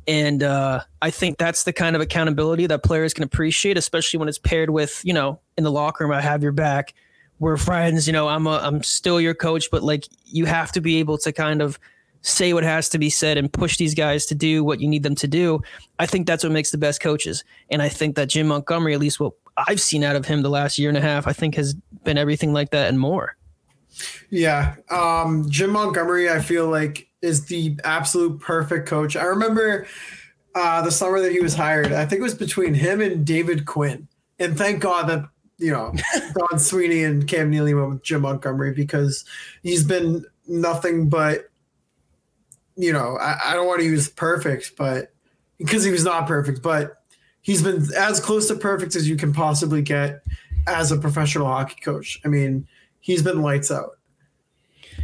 And 0.07 0.43
uh, 0.43 0.81
I 1.01 1.11
think 1.11 1.37
that's 1.37 1.63
the 1.63 1.73
kind 1.73 1.95
of 1.95 2.01
accountability 2.01 2.65
that 2.67 2.83
players 2.83 3.13
can 3.13 3.23
appreciate, 3.23 3.77
especially 3.77 4.17
when 4.17 4.27
it's 4.27 4.39
paired 4.39 4.71
with, 4.71 5.01
you 5.03 5.13
know, 5.13 5.39
in 5.57 5.63
the 5.63 5.71
locker 5.71 6.03
room, 6.03 6.13
I 6.13 6.21
have 6.21 6.41
your 6.41 6.51
back. 6.51 6.93
We're 7.39 7.57
friends. 7.57 8.07
You 8.07 8.13
know, 8.13 8.27
I'm 8.27 8.47
a, 8.47 8.59
I'm 8.63 8.83
still 8.83 9.21
your 9.21 9.33
coach, 9.33 9.69
but 9.71 9.83
like 9.83 10.07
you 10.25 10.45
have 10.45 10.71
to 10.73 10.81
be 10.81 10.97
able 10.97 11.17
to 11.19 11.31
kind 11.31 11.61
of 11.61 11.79
say 12.23 12.53
what 12.53 12.63
has 12.63 12.89
to 12.89 12.99
be 12.99 13.09
said 13.09 13.37
and 13.37 13.51
push 13.51 13.77
these 13.77 13.95
guys 13.95 14.25
to 14.27 14.35
do 14.35 14.63
what 14.63 14.79
you 14.79 14.87
need 14.87 15.03
them 15.03 15.15
to 15.15 15.27
do. 15.27 15.61
I 15.99 16.05
think 16.05 16.27
that's 16.27 16.43
what 16.43 16.51
makes 16.51 16.71
the 16.71 16.77
best 16.77 17.01
coaches. 17.01 17.43
And 17.69 17.81
I 17.81 17.89
think 17.89 18.15
that 18.15 18.29
Jim 18.29 18.47
Montgomery, 18.47 18.93
at 18.93 18.99
least 18.99 19.19
what 19.19 19.33
I've 19.57 19.81
seen 19.81 20.03
out 20.03 20.15
of 20.15 20.25
him 20.25 20.41
the 20.41 20.49
last 20.49 20.77
year 20.77 20.89
and 20.89 20.97
a 20.97 21.01
half, 21.01 21.27
I 21.27 21.33
think 21.33 21.55
has 21.55 21.73
been 22.03 22.17
everything 22.17 22.53
like 22.53 22.71
that 22.71 22.89
and 22.89 22.99
more. 22.99 23.35
Yeah. 24.29 24.75
Um, 24.89 25.49
Jim 25.49 25.71
Montgomery, 25.71 26.29
I 26.29 26.39
feel 26.39 26.67
like, 26.67 27.07
is 27.21 27.45
the 27.45 27.77
absolute 27.83 28.39
perfect 28.39 28.87
coach. 28.87 29.15
I 29.15 29.23
remember 29.23 29.85
uh, 30.55 30.81
the 30.81 30.91
summer 30.91 31.19
that 31.21 31.31
he 31.31 31.39
was 31.39 31.53
hired, 31.53 31.91
I 31.91 32.05
think 32.05 32.19
it 32.19 32.23
was 32.23 32.35
between 32.35 32.73
him 32.73 33.01
and 33.01 33.25
David 33.25 33.65
Quinn. 33.65 34.07
And 34.39 34.57
thank 34.57 34.81
God 34.81 35.07
that, 35.07 35.25
you 35.57 35.71
know, 35.71 35.93
Don 36.49 36.59
Sweeney 36.59 37.03
and 37.03 37.27
Cam 37.27 37.49
Neely 37.49 37.73
went 37.73 37.89
with 37.89 38.03
Jim 38.03 38.21
Montgomery 38.21 38.73
because 38.73 39.23
he's 39.61 39.83
been 39.83 40.25
nothing 40.47 41.09
but, 41.09 41.49
you 42.75 42.91
know, 42.91 43.17
I, 43.19 43.37
I 43.45 43.53
don't 43.53 43.67
want 43.67 43.81
to 43.81 43.85
use 43.85 44.09
perfect, 44.09 44.75
but 44.77 45.13
because 45.57 45.83
he 45.83 45.91
was 45.91 46.03
not 46.03 46.25
perfect, 46.25 46.63
but 46.63 47.00
he's 47.41 47.61
been 47.61 47.85
as 47.95 48.19
close 48.19 48.47
to 48.47 48.55
perfect 48.55 48.95
as 48.95 49.07
you 49.07 49.15
can 49.15 49.33
possibly 49.33 49.81
get 49.81 50.23
as 50.67 50.91
a 50.91 50.97
professional 50.97 51.47
hockey 51.47 51.79
coach. 51.81 52.19
I 52.23 52.27
mean, 52.27 52.67
he's 52.99 53.21
been 53.21 53.41
lights 53.41 53.71
out. 53.71 53.97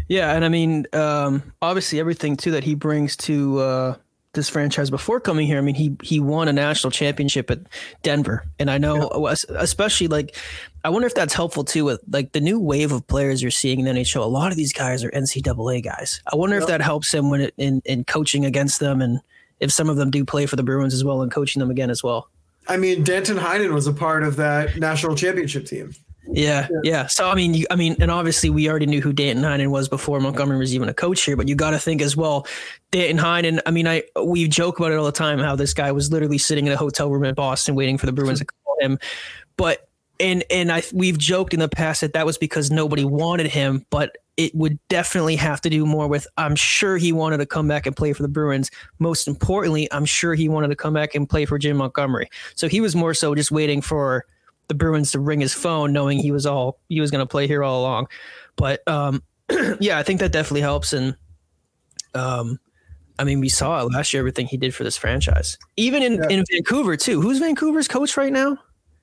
Yeah, 0.07 0.33
and 0.33 0.45
I 0.45 0.49
mean, 0.49 0.85
um, 0.93 1.53
obviously 1.61 1.99
everything 1.99 2.37
too 2.37 2.51
that 2.51 2.63
he 2.63 2.75
brings 2.75 3.17
to 3.17 3.59
uh, 3.59 3.95
this 4.33 4.47
franchise 4.47 4.89
before 4.89 5.19
coming 5.19 5.47
here. 5.47 5.57
I 5.57 5.61
mean, 5.61 5.75
he 5.75 5.97
he 6.01 6.19
won 6.19 6.47
a 6.47 6.53
national 6.53 6.91
championship 6.91 7.51
at 7.51 7.59
Denver, 8.03 8.45
and 8.59 8.71
I 8.71 8.77
know, 8.77 9.27
especially 9.49 10.07
like, 10.07 10.35
I 10.85 10.89
wonder 10.89 11.07
if 11.07 11.15
that's 11.15 11.33
helpful 11.33 11.65
too 11.65 11.83
with 11.85 12.01
like 12.09 12.31
the 12.31 12.39
new 12.39 12.59
wave 12.59 12.91
of 12.91 13.05
players 13.07 13.41
you're 13.41 13.51
seeing 13.51 13.79
in 13.79 13.85
the 13.85 14.01
NHL. 14.01 14.23
A 14.23 14.25
lot 14.25 14.51
of 14.51 14.57
these 14.57 14.71
guys 14.71 15.03
are 15.03 15.11
NCAA 15.11 15.83
guys. 15.83 16.21
I 16.31 16.35
wonder 16.37 16.57
if 16.57 16.67
that 16.67 16.81
helps 16.81 17.13
him 17.13 17.29
when 17.29 17.41
it, 17.41 17.53
in 17.57 17.81
in 17.83 18.05
coaching 18.05 18.45
against 18.45 18.79
them, 18.79 19.01
and 19.01 19.19
if 19.59 19.71
some 19.71 19.89
of 19.89 19.97
them 19.97 20.11
do 20.11 20.23
play 20.25 20.45
for 20.45 20.55
the 20.55 20.63
Bruins 20.63 20.93
as 20.93 21.03
well 21.03 21.21
and 21.21 21.31
coaching 21.31 21.59
them 21.59 21.71
again 21.71 21.89
as 21.89 22.03
well. 22.03 22.29
I 22.67 22.77
mean, 22.77 23.03
Danton 23.03 23.37
Heinen 23.37 23.73
was 23.73 23.87
a 23.87 23.93
part 23.93 24.23
of 24.23 24.35
that 24.35 24.77
national 24.77 25.15
championship 25.15 25.65
team. 25.65 25.93
Yeah, 26.29 26.67
yeah. 26.83 27.07
So 27.07 27.29
I 27.29 27.35
mean, 27.35 27.53
you, 27.53 27.65
I 27.71 27.75
mean, 27.75 27.95
and 28.01 28.11
obviously 28.11 28.49
we 28.49 28.69
already 28.69 28.85
knew 28.85 29.01
who 29.01 29.13
Danton 29.13 29.45
Heinen 29.45 29.69
was 29.69 29.87
before 29.87 30.19
Montgomery 30.19 30.57
was 30.57 30.75
even 30.75 30.89
a 30.89 30.93
coach 30.93 31.23
here. 31.23 31.37
But 31.37 31.47
you 31.47 31.55
got 31.55 31.71
to 31.71 31.79
think 31.79 32.01
as 32.01 32.17
well, 32.17 32.45
Danton 32.91 33.17
Heinen. 33.17 33.61
I 33.65 33.71
mean, 33.71 33.87
I 33.87 34.03
we 34.21 34.47
joke 34.47 34.79
about 34.79 34.91
it 34.91 34.95
all 34.95 35.05
the 35.05 35.11
time 35.11 35.39
how 35.39 35.55
this 35.55 35.73
guy 35.73 35.91
was 35.91 36.11
literally 36.11 36.37
sitting 36.37 36.67
in 36.67 36.73
a 36.73 36.77
hotel 36.77 37.09
room 37.09 37.23
in 37.23 37.33
Boston 37.33 37.75
waiting 37.75 37.97
for 37.97 38.05
the 38.05 38.11
Bruins 38.11 38.39
to 38.39 38.45
call 38.45 38.75
him. 38.81 38.99
But 39.55 39.86
and 40.19 40.43
and 40.49 40.71
I 40.71 40.83
we've 40.93 41.17
joked 41.17 41.53
in 41.53 41.59
the 41.59 41.69
past 41.69 42.01
that 42.01 42.13
that 42.13 42.25
was 42.25 42.37
because 42.37 42.71
nobody 42.71 43.05
wanted 43.05 43.47
him, 43.47 43.85
but 43.89 44.17
it 44.37 44.53
would 44.53 44.77
definitely 44.87 45.35
have 45.35 45.61
to 45.61 45.69
do 45.69 45.85
more 45.85 46.07
with. 46.07 46.27
I'm 46.37 46.55
sure 46.55 46.97
he 46.97 47.11
wanted 47.11 47.37
to 47.37 47.45
come 47.45 47.67
back 47.67 47.85
and 47.87 47.95
play 47.95 48.13
for 48.13 48.21
the 48.21 48.29
Bruins. 48.29 48.69
Most 48.99 49.27
importantly, 49.27 49.91
I'm 49.91 50.05
sure 50.05 50.35
he 50.35 50.47
wanted 50.47 50.67
to 50.67 50.75
come 50.75 50.93
back 50.93 51.15
and 51.15 51.27
play 51.27 51.45
for 51.45 51.57
Jim 51.57 51.77
Montgomery. 51.77 52.29
So 52.55 52.67
he 52.67 52.79
was 52.81 52.95
more 52.95 53.13
so 53.13 53.33
just 53.33 53.51
waiting 53.51 53.81
for 53.81 54.25
the 54.67 54.75
Bruins 54.75 55.11
to 55.13 55.19
ring 55.19 55.39
his 55.39 55.53
phone, 55.53 55.91
knowing 55.93 56.19
he 56.19 56.31
was 56.31 56.45
all 56.45 56.79
he 56.89 57.01
was 57.01 57.09
going 57.09 57.19
to 57.25 57.25
play 57.29 57.47
here 57.47 57.63
all 57.63 57.79
along. 57.81 58.07
But 58.57 58.87
um, 58.87 59.23
yeah, 59.79 59.97
I 59.97 60.03
think 60.03 60.19
that 60.19 60.31
definitely 60.31 60.61
helps. 60.61 60.93
And 60.93 61.15
um, 62.13 62.59
I 63.19 63.23
mean, 63.23 63.39
we 63.39 63.49
saw 63.49 63.83
last 63.83 64.13
year 64.13 64.21
everything 64.21 64.45
he 64.47 64.57
did 64.57 64.75
for 64.75 64.83
this 64.83 64.97
franchise, 64.97 65.57
even 65.77 66.03
in, 66.03 66.13
Yeah. 66.15 66.29
in 66.29 66.43
Vancouver 66.51 66.95
too. 66.95 67.21
Who's 67.21 67.39
Vancouver's 67.39 67.87
coach 67.87 68.17
right 68.17 68.31
now? 68.31 68.57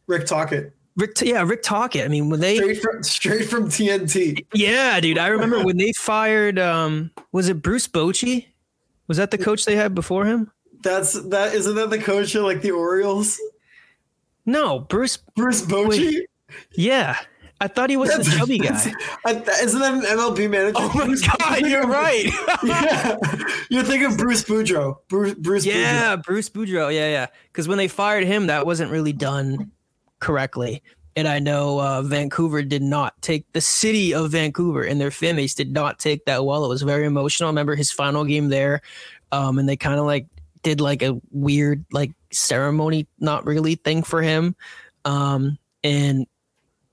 Rick 0.07 0.27
Tocchet, 0.27 0.73
Rick, 0.97 1.21
yeah, 1.23 1.43
Rick 1.43 1.63
Tocchet. 1.63 2.05
I 2.05 2.09
mean, 2.09 2.31
when 2.31 2.41
they, 2.41 2.57
straight 2.57 2.81
from 2.81 3.03
straight 3.03 3.49
from 3.49 3.69
TNT. 3.69 4.47
yeah, 4.55 5.01
dude, 5.01 5.19
I 5.19 5.27
remember 5.29 5.65
when 5.65 5.77
they 5.77 5.93
fired. 5.93 6.59
Um, 6.59 7.11
was 7.33 7.49
it 7.49 7.63
Bruce 7.63 7.89
Bochy? 7.89 8.47
Was 9.09 9.17
that 9.17 9.31
the 9.31 9.39
coach 9.39 9.65
they 9.65 9.75
had 9.77 9.95
before 9.95 10.25
him? 10.25 10.51
That's 10.83 11.21
that. 11.31 11.55
Isn't 11.55 11.75
that 11.75 11.91
the 11.91 11.99
coach 11.99 12.35
of 12.37 12.45
like 12.45 12.63
the 12.63 12.71
Orioles? 12.71 13.41
No, 14.47 14.79
Bruce. 14.81 15.17
Bruce 15.35 15.63
Bochy. 15.63 16.21
Yeah, 16.77 17.17
I 17.61 17.67
thought 17.69 17.91
he 17.91 17.97
was 17.97 18.11
the 18.11 18.19
That's- 18.19 18.37
chubby 18.37 18.59
guy. 18.59 18.75
Isn't 19.63 19.81
that 19.81 19.95
an 19.95 20.03
MLB 20.03 20.49
manager? 20.51 20.75
Oh 20.79 20.93
my 20.95 21.17
god, 21.39 21.67
you're 21.67 21.87
right. 21.87 22.27
yeah, 22.63 23.17
you're 23.69 23.83
thinking 23.83 24.17
Bruce 24.17 24.45
Boudreau. 24.45 24.97
Bruce, 25.09 25.35
Bruce 25.35 25.67
Yeah, 25.67 26.17
Bruce 26.17 26.51
Boudreau. 26.51 26.93
Yeah, 26.93 27.09
yeah. 27.11 27.27
Because 27.49 27.67
when 27.67 27.79
they 27.79 27.89
fired 27.89 28.25
him, 28.25 28.47
that 28.47 28.67
wasn't 28.67 28.91
really 28.93 29.13
done 29.13 29.73
correctly. 30.25 30.83
And 31.17 31.29
I 31.29 31.39
know 31.39 31.81
uh, 31.81 32.03
Vancouver 32.03 32.63
did 32.63 32.83
not 32.83 33.21
take 33.23 33.45
the 33.53 33.61
city 33.61 34.13
of 34.13 34.33
Vancouver 34.33 34.83
and 34.83 35.01
their 35.01 35.13
base 35.13 35.55
did 35.55 35.73
not 35.73 36.01
take 36.01 36.25
that 36.25 36.45
well. 36.45 36.65
It 36.65 36.69
was 36.69 36.83
very 36.83 37.05
emotional. 37.05 37.49
I 37.49 37.51
remember 37.51 37.77
his 37.77 37.93
final 37.93 38.25
game 38.25 38.49
there, 38.49 38.81
um, 39.31 39.59
and 39.59 39.69
they 39.69 39.77
kind 39.77 40.01
of 40.01 40.07
like 40.07 40.27
did 40.63 40.81
like 40.81 41.03
a 41.03 41.21
weird 41.31 41.85
like 41.93 42.13
ceremony, 42.33 43.07
not 43.21 43.47
really 43.47 43.77
thing 43.77 44.03
for 44.03 44.23
him. 44.23 44.57
Um, 45.05 45.59
and 45.85 46.27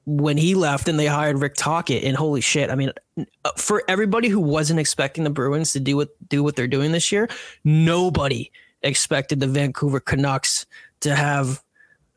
when 0.06 0.38
he 0.38 0.54
left 0.54 0.88
and 0.88 1.00
they 1.00 1.08
hired 1.08 1.40
Rick 1.40 1.56
Tocchet, 1.56 2.04
and 2.04 2.16
holy 2.16 2.42
shit, 2.42 2.70
I 2.70 2.76
mean, 2.76 2.92
uh, 3.18 3.52
for 3.58 3.84
everybody 3.88 4.28
who 4.28 4.40
wasn't 4.40 4.80
expecting 4.80 5.24
the 5.24 5.30
Bruins 5.30 5.74
to 5.74 5.80
do 5.80 5.96
what 5.96 6.10
do 6.28 6.44
what 6.44 6.56
they're 6.56 6.68
doing 6.68 6.92
this 6.92 7.12
year, 7.12 7.28
nobody 7.64 8.52
expected 8.84 9.40
the 9.40 9.48
Vancouver 9.48 10.00
Canucks 10.00 10.66
to 11.00 11.16
have 11.16 11.64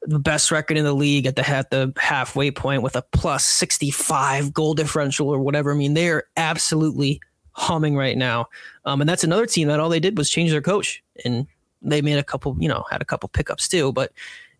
the 0.06 0.18
best 0.18 0.50
record 0.50 0.76
in 0.76 0.84
the 0.84 0.92
league 0.92 1.26
at 1.26 1.36
the 1.36 1.48
at 1.48 1.70
the 1.70 1.92
halfway 1.96 2.50
point 2.50 2.82
with 2.82 2.96
a 2.96 3.02
plus 3.12 3.44
65 3.44 4.52
goal 4.52 4.74
differential 4.74 5.28
or 5.28 5.38
whatever. 5.38 5.72
I 5.72 5.74
mean, 5.74 5.94
they're 5.94 6.24
absolutely 6.36 7.20
humming 7.52 7.96
right 7.96 8.16
now. 8.16 8.46
Um, 8.84 9.00
and 9.00 9.08
that's 9.08 9.24
another 9.24 9.46
team 9.46 9.68
that 9.68 9.80
all 9.80 9.88
they 9.88 10.00
did 10.00 10.18
was 10.18 10.28
change 10.28 10.50
their 10.50 10.60
coach 10.60 11.02
and 11.24 11.46
they 11.80 12.02
made 12.02 12.18
a 12.18 12.24
couple, 12.24 12.56
you 12.58 12.68
know, 12.68 12.84
had 12.90 13.02
a 13.02 13.04
couple 13.04 13.28
pickups 13.28 13.68
too, 13.68 13.92
but 13.92 14.12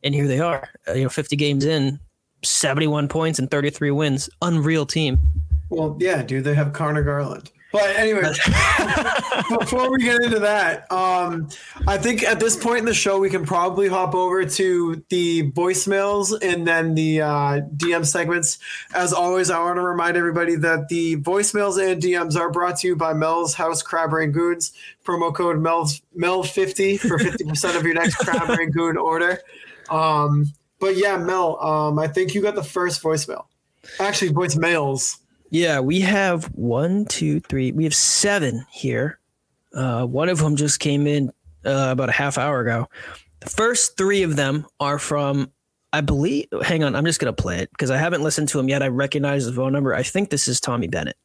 and 0.02 0.14
here 0.14 0.28
they 0.28 0.40
are. 0.40 0.68
Uh, 0.86 0.92
you 0.92 1.02
know, 1.02 1.08
50 1.08 1.34
games 1.36 1.64
in, 1.64 1.98
71 2.42 3.08
points 3.08 3.38
and 3.38 3.50
33 3.50 3.90
wins. 3.90 4.28
Unreal 4.42 4.86
team. 4.86 5.18
Well, 5.70 5.96
yeah, 5.98 6.22
dude, 6.22 6.44
they 6.44 6.54
have 6.54 6.72
Conor 6.72 7.02
Garland. 7.02 7.50
But 7.74 7.96
anyway, 7.96 8.22
before 9.58 9.90
we 9.90 9.98
get 9.98 10.22
into 10.22 10.38
that, 10.38 10.90
um, 10.92 11.48
I 11.88 11.98
think 11.98 12.22
at 12.22 12.38
this 12.38 12.56
point 12.56 12.78
in 12.78 12.84
the 12.84 12.94
show, 12.94 13.18
we 13.18 13.28
can 13.28 13.44
probably 13.44 13.88
hop 13.88 14.14
over 14.14 14.44
to 14.44 15.02
the 15.08 15.50
voicemails 15.50 16.40
and 16.40 16.64
then 16.64 16.94
the 16.94 17.22
uh, 17.22 17.60
DM 17.76 18.06
segments. 18.06 18.60
As 18.94 19.12
always, 19.12 19.50
I 19.50 19.58
want 19.58 19.78
to 19.78 19.82
remind 19.82 20.16
everybody 20.16 20.54
that 20.54 20.88
the 20.88 21.16
voicemails 21.16 21.84
and 21.84 22.00
DMs 22.00 22.36
are 22.36 22.48
brought 22.48 22.76
to 22.78 22.86
you 22.86 22.94
by 22.94 23.12
Mel's 23.12 23.54
House 23.54 23.82
Crab 23.82 24.10
Rangoons. 24.10 24.70
Promo 25.04 25.34
code 25.34 25.58
Mel's 25.58 26.00
Mel50 26.16 27.00
for 27.00 27.18
50% 27.18 27.76
of 27.76 27.82
your 27.82 27.94
next 27.94 28.14
Crab 28.18 28.48
Rangoon 28.56 28.96
order. 28.96 29.40
Um, 29.90 30.52
but 30.78 30.96
yeah, 30.96 31.16
Mel, 31.16 31.60
um, 31.60 31.98
I 31.98 32.06
think 32.06 32.36
you 32.36 32.40
got 32.40 32.54
the 32.54 32.62
first 32.62 33.02
voicemail. 33.02 33.46
Actually, 33.98 34.30
voicemails. 34.30 35.18
Yeah, 35.54 35.78
we 35.78 36.00
have 36.00 36.46
one, 36.46 37.04
two, 37.04 37.38
three. 37.38 37.70
We 37.70 37.84
have 37.84 37.94
seven 37.94 38.66
here. 38.72 39.20
Uh, 39.72 40.04
one 40.04 40.28
of 40.28 40.38
them 40.38 40.56
just 40.56 40.80
came 40.80 41.06
in 41.06 41.28
uh, 41.64 41.90
about 41.92 42.08
a 42.08 42.12
half 42.12 42.38
hour 42.38 42.58
ago. 42.58 42.88
The 43.38 43.50
first 43.50 43.96
three 43.96 44.24
of 44.24 44.34
them 44.34 44.66
are 44.80 44.98
from, 44.98 45.52
I 45.92 46.00
believe. 46.00 46.48
Hang 46.64 46.82
on, 46.82 46.96
I'm 46.96 47.04
just 47.04 47.20
gonna 47.20 47.32
play 47.32 47.60
it 47.60 47.70
because 47.70 47.92
I 47.92 47.98
haven't 47.98 48.24
listened 48.24 48.48
to 48.48 48.58
him 48.58 48.68
yet. 48.68 48.82
I 48.82 48.88
recognize 48.88 49.46
the 49.46 49.52
phone 49.52 49.72
number. 49.72 49.94
I 49.94 50.02
think 50.02 50.30
this 50.30 50.48
is 50.48 50.58
Tommy 50.58 50.88
Bennett. 50.88 51.16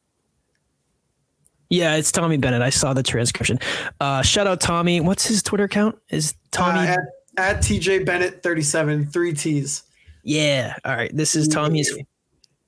Yeah, 1.68 1.96
it's 1.96 2.12
Tommy 2.12 2.36
Bennett. 2.36 2.62
I 2.62 2.70
saw 2.70 2.94
the 2.94 3.02
transcription. 3.02 3.58
Uh, 4.00 4.22
shout 4.22 4.46
out 4.46 4.60
Tommy. 4.60 5.00
What's 5.00 5.26
his 5.26 5.42
Twitter 5.42 5.64
account? 5.64 5.98
Is 6.08 6.34
Tommy 6.52 6.86
Uh, 6.86 6.92
at, 6.92 6.98
at 7.36 7.56
TJ 7.64 8.06
Bennett 8.06 8.44
37, 8.44 9.08
three 9.08 9.32
T's. 9.32 9.82
Yeah. 10.22 10.76
All 10.84 10.94
right. 10.94 11.10
This 11.16 11.34
is 11.34 11.48
Tommy's 11.48 11.92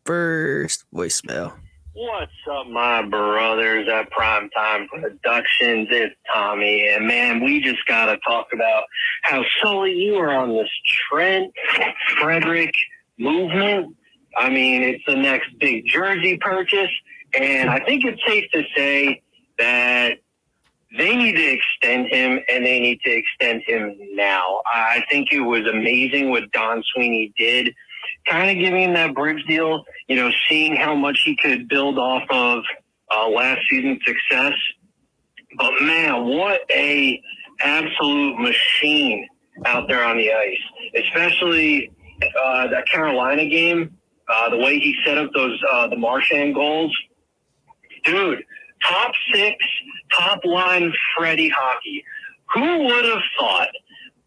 first 0.05 0.85
voicemail. 0.95 1.55
What's 1.95 2.33
up, 2.51 2.67
my 2.69 3.03
brothers 3.03 3.87
at 3.93 4.11
Primetime 4.11 4.89
Productions? 4.89 5.89
It's 5.91 6.15
Tommy, 6.33 6.89
and 6.89 7.07
man, 7.07 7.45
we 7.45 7.61
just 7.61 7.85
got 7.87 8.07
to 8.07 8.17
talk 8.27 8.49
about 8.53 8.85
how 9.23 9.45
Sully, 9.61 9.93
you 9.93 10.17
are 10.17 10.31
on 10.31 10.57
this 10.57 10.71
Trent 11.11 11.53
Frederic 12.17 12.73
movement. 13.19 13.95
I 14.39 14.49
mean, 14.49 14.83
it's 14.83 15.05
the 15.07 15.17
next 15.17 15.51
big 15.59 15.85
jersey 15.87 16.39
purchase, 16.39 16.91
and 17.39 17.69
I 17.69 17.85
think 17.85 18.05
it's 18.07 18.23
safe 18.27 18.51
to 18.53 18.63
say 18.75 19.23
that 19.59 20.19
they 20.97 21.15
need 21.15 21.37
to 21.37 21.45
extend 21.45 22.09
him, 22.09 22.41
and 22.49 22.65
they 22.65 22.81
need 22.81 23.01
to 23.05 23.11
extend 23.11 23.63
him 23.67 23.97
now. 24.15 24.63
I 24.67 25.05
think 25.11 25.29
it 25.31 25.41
was 25.41 25.67
amazing 25.67 26.31
what 26.31 26.51
Don 26.53 26.83
Sweeney 26.95 27.35
did 27.37 27.75
kind 28.29 28.51
of 28.51 28.63
giving 28.63 28.83
him 28.83 28.95
that 28.95 29.15
bridge 29.15 29.45
deal, 29.47 29.85
you 30.09 30.17
know, 30.17 30.31
seeing 30.49 30.77
how 30.77 30.95
much 30.95 31.21
he 31.25 31.37
could 31.37 31.69
build 31.69 31.99
off 31.99 32.23
of 32.31 32.63
uh, 33.15 33.29
last 33.29 33.61
season's 33.71 34.01
success. 34.05 34.55
But 35.59 35.73
man, 35.83 36.25
what 36.27 36.61
a 36.71 37.21
absolute 37.61 38.39
machine 38.39 39.27
out 39.67 39.89
there 39.89 40.05
on 40.05 40.17
the 40.17 40.33
ice, 40.33 40.59
especially 40.97 41.91
uh, 42.43 42.69
that 42.69 42.87
Carolina 42.89 43.47
game. 43.47 43.97
Uh, 44.29 44.49
the 44.51 44.57
way 44.57 44.79
he 44.79 44.97
set 45.05 45.19
up 45.19 45.31
those 45.35 45.61
uh, 45.71 45.89
the 45.89 45.97
Marchand 45.97 46.55
goals, 46.55 46.97
dude. 48.05 48.43
Top 48.89 49.13
six, 49.33 49.57
top 50.17 50.41
line 50.45 50.93
Freddie 51.17 51.51
hockey. 51.51 52.05
Who 52.55 52.85
would 52.85 53.05
have 53.05 53.23
thought? 53.39 53.69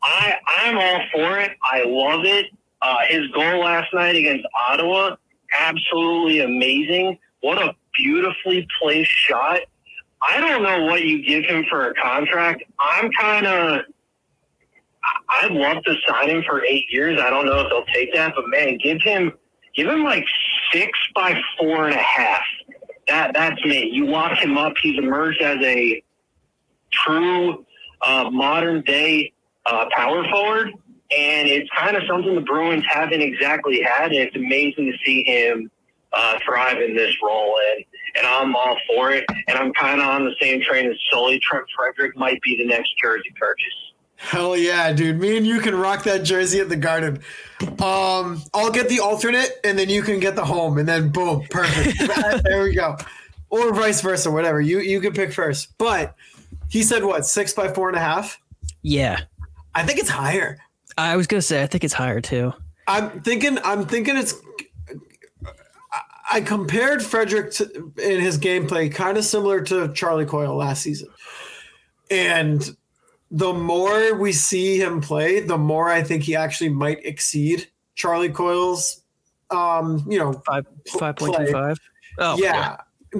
I 0.04 0.36
I'm 0.48 0.78
all 0.78 1.02
for 1.12 1.40
it. 1.40 1.52
I 1.64 1.84
love 1.86 2.26
it. 2.26 2.46
Uh, 2.86 2.98
his 3.10 3.28
goal 3.30 3.62
last 3.62 3.92
night 3.96 4.16
against 4.16 4.46
Ottawa, 4.70 5.16
absolutely 5.60 6.42
amazing. 6.42 7.18
What 7.42 7.58
a 7.58 7.74
beautifully 7.98 8.68
placed 8.80 9.10
shot. 9.10 9.62
I 10.22 10.40
don't 10.40 10.62
know 10.62 10.86
what 10.86 11.02
you 11.02 11.26
give 11.26 11.46
him 11.46 11.66
for 11.68 11.90
a 11.90 11.96
contract. 11.96 12.64
I'm 12.80 13.10
kind 13.20 13.48
of, 13.48 13.82
I'd 15.32 15.52
love 15.52 15.84
to 15.84 15.96
sign 16.08 16.30
him 16.30 16.44
for 16.48 16.64
eight 16.64 16.86
years. 16.90 17.20
I 17.20 17.32
don't 17.32 17.48
know 17.48 17.62
if 17.62 17.70
they'll 17.70 17.86
take 17.92 18.14
that, 18.14 18.34
but 18.36 18.46
man, 18.50 18.78
give 18.78 19.00
him, 19.02 19.34
give 19.76 19.88
him 19.88 20.04
like 20.04 20.26
six 20.72 20.92
by 21.16 21.42
four 21.58 21.86
and 21.86 21.96
a 21.96 22.04
half. 22.04 22.44
That 23.08 23.34
that's 23.34 23.64
me. 23.66 23.90
You 23.92 24.06
lock 24.06 24.38
him 24.38 24.60
up. 24.60 24.74
He's 24.80 25.00
emerged 25.00 25.42
as 25.42 25.58
a 25.64 26.04
true 26.92 27.66
uh, 28.06 28.30
modern 28.30 28.84
day 28.84 29.34
uh, 29.66 29.88
power 29.92 30.24
forward 30.30 30.72
and 31.16 31.48
it's 31.48 31.70
kind 31.78 31.96
of 31.96 32.04
something 32.08 32.36
the 32.36 32.42
Bruins 32.42 32.86
haven't 32.88 33.22
exactly 33.22 33.82
had. 33.82 34.12
And 34.12 34.20
it's 34.20 34.36
amazing 34.36 34.92
to 34.92 34.98
see 35.06 35.24
him 35.24 35.70
uh, 36.14 36.40
thrive 36.46 36.82
in 36.82 36.96
this 36.96 37.16
role, 37.24 37.58
and 37.72 37.86
and 38.18 38.28
I'm 38.28 38.56
all 38.56 38.78
for 38.88 39.12
it. 39.12 39.26
And 39.48 39.58
I'm 39.58 39.74
kind 39.74 40.02
of 40.02 40.08
on 40.08 40.26
the 40.26 40.36
same 40.42 40.62
train 40.62 40.90
as 40.90 40.98
Sully. 41.12 41.40
Trent 41.40 41.66
Frederic 41.76 42.18
might 42.18 42.42
be 42.42 42.58
the 42.58 42.66
next 42.66 42.92
jersey 43.02 43.34
purchase. 43.40 43.74
Hell 44.18 44.56
yeah, 44.56 44.94
dude! 44.94 45.20
Me 45.20 45.38
and 45.38 45.46
you 45.46 45.60
can 45.60 45.76
rock 45.76 46.04
that 46.04 46.24
jersey 46.24 46.60
at 46.60 46.70
the 46.70 46.78
Garden. 46.78 47.20
Um, 47.62 48.42
I'll 48.54 48.72
get 48.72 48.88
the 48.90 49.00
alternate, 49.02 49.60
and 49.64 49.78
then 49.78 49.90
you 49.90 50.02
can 50.02 50.20
get 50.20 50.36
the 50.36 50.46
home, 50.46 50.78
and 50.78 50.88
then 50.88 51.10
boom, 51.10 51.46
perfect. 51.50 52.44
there 52.44 52.64
we 52.64 52.74
go. 52.74 52.98
Or 53.50 53.74
vice 53.74 54.02
versa, 54.02 54.32
whatever. 54.32 54.62
You 54.62 54.80
you 54.80 55.02
can 55.02 55.14
pick 55.14 55.34
first. 55.34 55.78
But 55.78 56.16
he 56.70 56.82
said 56.82 57.04
what 57.04 57.26
six 57.26 57.54
by 57.54 57.68
four 57.72 57.90
and 57.90 57.98
a 57.98 58.02
half. 58.02 58.40
Yeah. 58.82 59.22
I 59.74 59.84
think 59.84 60.00
it's 60.00 60.10
higher. 60.10 60.58
I 60.98 61.16
was 61.16 61.28
gonna 61.28 61.42
say 61.42 61.62
I 61.64 61.68
think 61.68 61.84
it's 61.84 61.94
higher 61.94 62.22
too. 62.22 62.54
I'm 62.88 63.22
thinking. 63.22 63.58
I'm 63.64 63.86
thinking 63.86 64.18
it's. 64.18 64.36
I 66.32 66.42
compared 66.42 67.04
Frederic 67.04 67.52
to, 67.54 67.94
in 68.02 68.20
his 68.20 68.38
gameplay 68.38 68.94
kind 68.94 69.18
of 69.18 69.24
similar 69.24 69.62
to 69.62 69.94
Charlie 69.94 70.26
Coyle 70.26 70.56
last 70.56 70.82
season, 70.82 71.10
and 72.10 72.76
the 73.32 73.54
more 73.54 74.16
we 74.16 74.32
see 74.32 74.80
him 74.80 75.02
play, 75.02 75.40
the 75.40 75.58
more 75.58 75.90
I 75.90 76.04
think 76.04 76.24
he 76.24 76.36
actually 76.36 76.70
might 76.70 77.06
exceed 77.06 77.68
Charlie 77.96 78.30
Coyle's. 78.30 79.02
Um, 79.52 80.04
you 80.10 80.18
know, 80.18 80.34
Five 80.46 80.66
five 80.98 81.16
point 81.16 81.36
two 81.36 81.52
five. 81.52 81.80
Oh 82.18 82.38
yeah, 82.38 82.78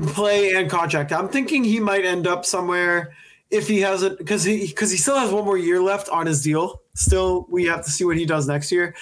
play 0.08 0.56
and 0.56 0.70
contract. 0.70 1.12
I'm 1.12 1.30
thinking 1.30 1.64
he 1.64 1.80
might 1.80 2.06
end 2.06 2.28
up 2.28 2.46
somewhere 2.46 3.14
if 3.52 3.68
he 3.68 3.82
hasn't 3.82 4.18
because 4.18 4.44
he 4.44 4.68
because 4.68 4.92
he 4.92 4.98
still 4.98 5.18
has 5.18 5.32
one 5.32 5.46
more 5.46 5.58
year 5.58 5.82
left 5.82 6.10
on 6.10 6.26
his 6.26 6.42
deal. 6.42 6.82
Still, 6.96 7.46
we 7.50 7.66
have 7.66 7.84
to 7.86 7.92
see 7.92 8.04
what 8.04 8.18
he 8.18 8.26
does 8.26 8.48
next 8.48 8.72
year. 8.72 8.96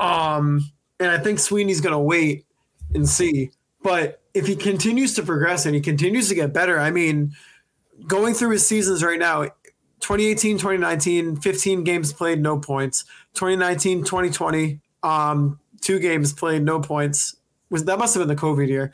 Um, 0.00 0.64
and 0.98 1.10
I 1.10 1.18
think 1.18 1.38
Sweeney's 1.38 1.80
going 1.80 1.92
to 1.92 1.98
wait 1.98 2.44
and 2.94 3.08
see. 3.08 3.50
But 3.82 4.20
if 4.34 4.46
he 4.46 4.56
continues 4.56 5.14
to 5.14 5.22
progress 5.22 5.66
and 5.66 5.74
he 5.74 5.80
continues 5.80 6.28
to 6.28 6.34
get 6.34 6.52
better, 6.52 6.78
I 6.78 6.90
mean, 6.90 7.32
going 8.06 8.34
through 8.34 8.50
his 8.50 8.66
seasons 8.66 9.02
right 9.02 9.18
now, 9.18 9.44
2018, 10.00 10.58
2019, 10.58 11.36
15 11.36 11.84
games 11.84 12.12
played, 12.12 12.40
no 12.40 12.58
points. 12.58 13.04
2019, 13.34 14.04
2020, 14.04 14.80
um, 15.02 15.60
two 15.80 15.98
games 15.98 16.32
played, 16.32 16.62
no 16.62 16.80
points. 16.80 17.36
Was 17.70 17.84
that 17.84 17.98
must 17.98 18.14
have 18.14 18.20
been 18.20 18.34
the 18.34 18.40
COVID 18.40 18.68
year. 18.68 18.92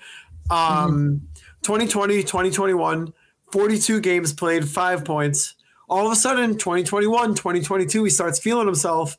Um, 0.51 1.29
2020, 1.63 2.23
2021, 2.23 3.13
42 3.51 4.01
games 4.01 4.33
played, 4.33 4.69
five 4.69 5.05
points. 5.05 5.55
All 5.89 6.07
of 6.07 6.13
a 6.13 6.17
sudden, 6.17 6.59
2021, 6.59 7.35
2022, 7.35 8.05
he 8.05 8.11
starts 8.11 8.39
feeling 8.39 8.67
himself 8.67 9.17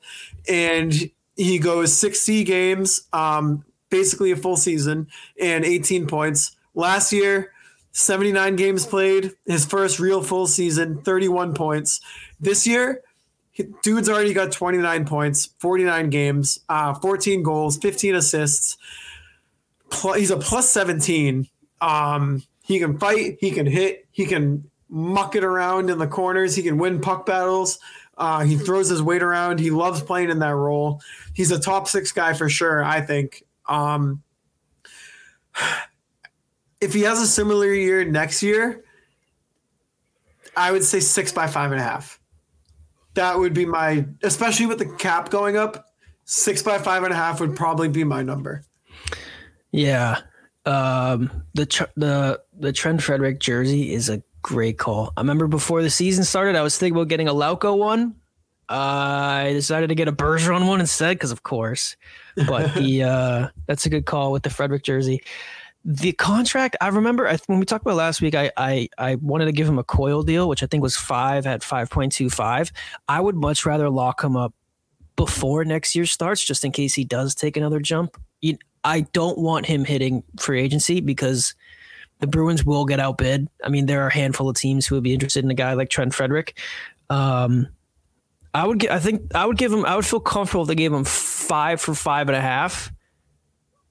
and 0.50 1.10
he 1.36 1.60
goes 1.60 1.94
60 1.94 2.44
games, 2.44 3.08
um, 3.14 3.64
basically 3.90 4.32
a 4.32 4.36
full 4.36 4.58
season, 4.58 5.08
and 5.40 5.64
18 5.64 6.08
points. 6.08 6.56
Last 6.74 7.14
year, 7.14 7.54
79 7.92 8.56
games 8.56 8.86
played, 8.86 9.32
his 9.46 9.66
first 9.66 10.00
real 10.00 10.22
full 10.22 10.48
season, 10.48 11.02
31 11.02 11.54
points. 11.54 12.02
This 12.40 12.68
year, 12.68 13.02
dude's 13.82 14.10
already 14.10 14.34
got 14.34 14.52
29 14.52 15.06
points, 15.06 15.50
49 15.60 16.10
games, 16.10 16.60
uh, 16.70 16.94
14 16.94 17.44
goals, 17.44 17.78
15 17.78 18.16
assists. 18.16 18.78
He's 20.16 20.32
a 20.32 20.38
plus 20.38 20.70
17. 20.70 21.48
Um, 21.82 22.44
he 22.64 22.80
can 22.80 23.00
fight, 23.00 23.38
he 23.40 23.52
can 23.52 23.66
hit, 23.66 24.08
he 24.12 24.26
can 24.26 24.70
muck 24.90 25.36
it 25.36 25.44
around 25.44 25.90
in 25.90 25.98
the 25.98 26.08
corners, 26.08 26.56
he 26.56 26.64
can 26.64 26.78
win 26.78 27.00
puck 27.02 27.26
battles. 27.26 27.80
Uh, 28.18 28.44
he 28.44 28.58
throws 28.58 28.90
his 28.90 29.02
weight 29.02 29.22
around. 29.22 29.60
He 29.60 29.70
loves 29.70 30.02
playing 30.02 30.30
in 30.30 30.40
that 30.40 30.56
role. 30.56 31.02
He's 31.34 31.52
a 31.52 31.60
top 31.60 31.88
six 31.88 32.12
guy 32.12 32.34
for 32.34 32.50
sure, 32.50 32.84
I 32.84 33.02
think. 33.02 33.44
Um, 33.68 34.24
if 36.82 36.94
he 36.94 37.02
has 37.02 37.22
a 37.22 37.28
similar 37.28 37.72
year 37.74 38.06
next 38.06 38.42
year, 38.42 38.84
I 40.56 40.72
would 40.72 40.84
say 40.84 41.00
six 41.00 41.32
by 41.32 41.48
five 41.48 41.72
and 41.72 41.80
a 41.80 41.84
half. 41.84 42.20
That 43.14 43.38
would 43.38 43.54
be 43.54 43.66
my, 43.66 44.06
especially 44.24 44.66
with 44.66 44.80
the 44.80 44.86
cap 44.86 45.30
going 45.30 45.58
up, 45.58 45.86
six 46.26 46.62
by 46.64 46.78
five 46.78 47.04
and 47.04 47.14
a 47.14 47.16
half 47.16 47.40
would 47.40 47.56
probably 47.56 47.90
be 47.90 48.04
my 48.04 48.22
number. 48.22 48.64
Yeah. 49.72 50.22
Um, 50.66 51.44
the 51.54 51.66
tr- 51.66 51.84
the 51.96 52.42
the 52.60 52.74
Trent 52.74 53.02
Frederic 53.02 53.40
jersey 53.40 53.94
is 53.94 54.10
a 54.10 54.22
great 54.48 54.78
call. 54.78 55.12
I 55.18 55.22
remember 55.22 55.48
before 55.48 55.84
the 55.84 55.90
season 55.90 56.24
started, 56.24 56.56
I 56.56 56.62
was 56.62 56.78
thinking 56.78 56.96
about 56.96 57.10
getting 57.10 57.28
a 57.28 57.34
Lauko 57.34 57.78
one 57.78 58.16
I 58.70 59.52
decided 59.54 59.88
to 59.90 59.96
get 59.96 60.08
a 60.08 60.12
Bergeron 60.12 60.68
one 60.68 60.80
instead 60.80 61.16
because, 61.16 61.32
of 61.32 61.44
course. 61.44 61.96
But 62.36 62.74
the 62.76 63.04
uh, 63.04 63.48
that's 63.66 63.86
a 63.86 63.90
good 63.90 64.06
call 64.06 64.32
with 64.32 64.44
the 64.44 64.50
Frederic 64.50 64.84
jersey. 64.84 65.22
The 65.86 66.12
contract, 66.12 66.76
I 66.82 66.90
remember 66.90 67.28
I, 67.28 67.38
when 67.48 67.60
we 67.60 67.66
talked 67.66 67.86
about 67.86 67.96
last 67.96 68.22
week, 68.22 68.36
I, 68.36 68.52
I 68.58 68.90
I 68.98 69.16
wanted 69.16 69.46
to 69.46 69.54
give 69.54 69.70
him 69.70 69.80
a 69.80 69.84
Coyle 69.84 70.22
deal, 70.22 70.50
which 70.50 70.64
I 70.64 70.66
think 70.66 70.84
was 70.84 70.98
five 70.98 71.48
at 71.48 71.64
five 71.64 71.90
point 71.90 72.12
two 72.12 72.30
five. 72.30 72.72
I 73.08 73.22
would 73.22 73.36
much 73.36 73.66
rather 73.66 73.90
lock 73.90 74.22
him 74.22 74.36
up 74.36 74.54
before 75.16 75.64
next 75.64 75.96
year 75.96 76.06
starts, 76.06 76.44
just 76.44 76.66
in 76.66 76.72
case 76.72 76.94
he 76.94 77.06
does 77.06 77.36
take 77.36 77.56
another 77.56 77.80
jump. 77.80 78.18
I 78.84 79.02
don't 79.02 79.38
want 79.38 79.66
him 79.66 79.84
hitting 79.84 80.24
free 80.40 80.62
agency 80.62 81.02
because 81.02 81.56
the 82.20 82.28
Bruins 82.28 82.66
will 82.66 82.86
get 82.86 83.00
outbid. 83.00 83.48
I 83.64 83.70
mean, 83.70 83.86
there 83.86 84.04
are 84.04 84.08
a 84.08 84.14
handful 84.14 84.50
of 84.50 84.56
teams 84.56 84.88
who 84.88 84.96
would 84.96 85.04
be 85.04 85.14
interested 85.14 85.44
in 85.44 85.52
a 85.52 85.56
guy 85.56 85.74
like 85.74 85.90
Trent 85.90 86.14
Frederic. 86.14 86.58
Um, 87.10 87.68
I 88.54 88.66
would. 88.66 88.88
I 88.88 89.00
think 89.00 89.36
I 89.36 89.46
would 89.46 89.58
give 89.58 89.72
him. 89.72 89.86
I 89.86 89.96
would 89.96 90.06
feel 90.06 90.20
comfortable 90.20 90.64
if 90.64 90.68
they 90.68 90.76
gave 90.76 90.92
him 90.94 91.04
five 91.04 91.80
for 91.80 91.94
five 91.94 92.28
and 92.30 92.36
a 92.36 92.42
half. 92.42 92.92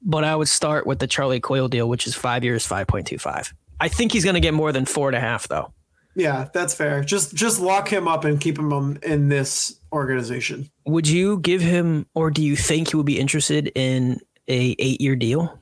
But 0.02 0.24
I 0.24 0.36
would 0.36 0.48
start 0.48 0.86
with 0.86 0.98
the 0.98 1.06
Charlie 1.06 1.40
Coyle 1.40 1.68
deal, 1.68 1.88
which 1.88 2.06
is 2.06 2.14
five 2.14 2.44
years, 2.44 2.66
five 2.66 2.86
point 2.86 3.06
two 3.06 3.18
five. 3.18 3.54
I 3.80 3.88
think 3.88 4.12
he's 4.12 4.24
going 4.24 4.34
to 4.34 4.40
get 4.40 4.54
more 4.54 4.72
than 4.72 4.86
four 4.86 5.08
and 5.08 5.16
a 5.16 5.20
half, 5.20 5.48
though. 5.48 5.72
Yeah, 6.14 6.48
that's 6.52 6.74
fair. 6.74 7.04
Just 7.04 7.34
just 7.34 7.60
lock 7.60 7.88
him 7.88 8.08
up 8.08 8.24
and 8.24 8.40
keep 8.40 8.58
him 8.58 8.98
in 9.02 9.28
this 9.28 9.78
organization. 9.92 10.70
Would 10.86 11.06
you 11.06 11.38
give 11.38 11.60
him, 11.60 12.06
or 12.14 12.30
do 12.30 12.42
you 12.42 12.56
think 12.56 12.88
he 12.90 12.96
would 12.96 13.06
be 13.06 13.18
interested 13.20 13.70
in 13.74 14.20
a 14.48 14.74
eight 14.78 15.00
year 15.00 15.14
deal? 15.14 15.58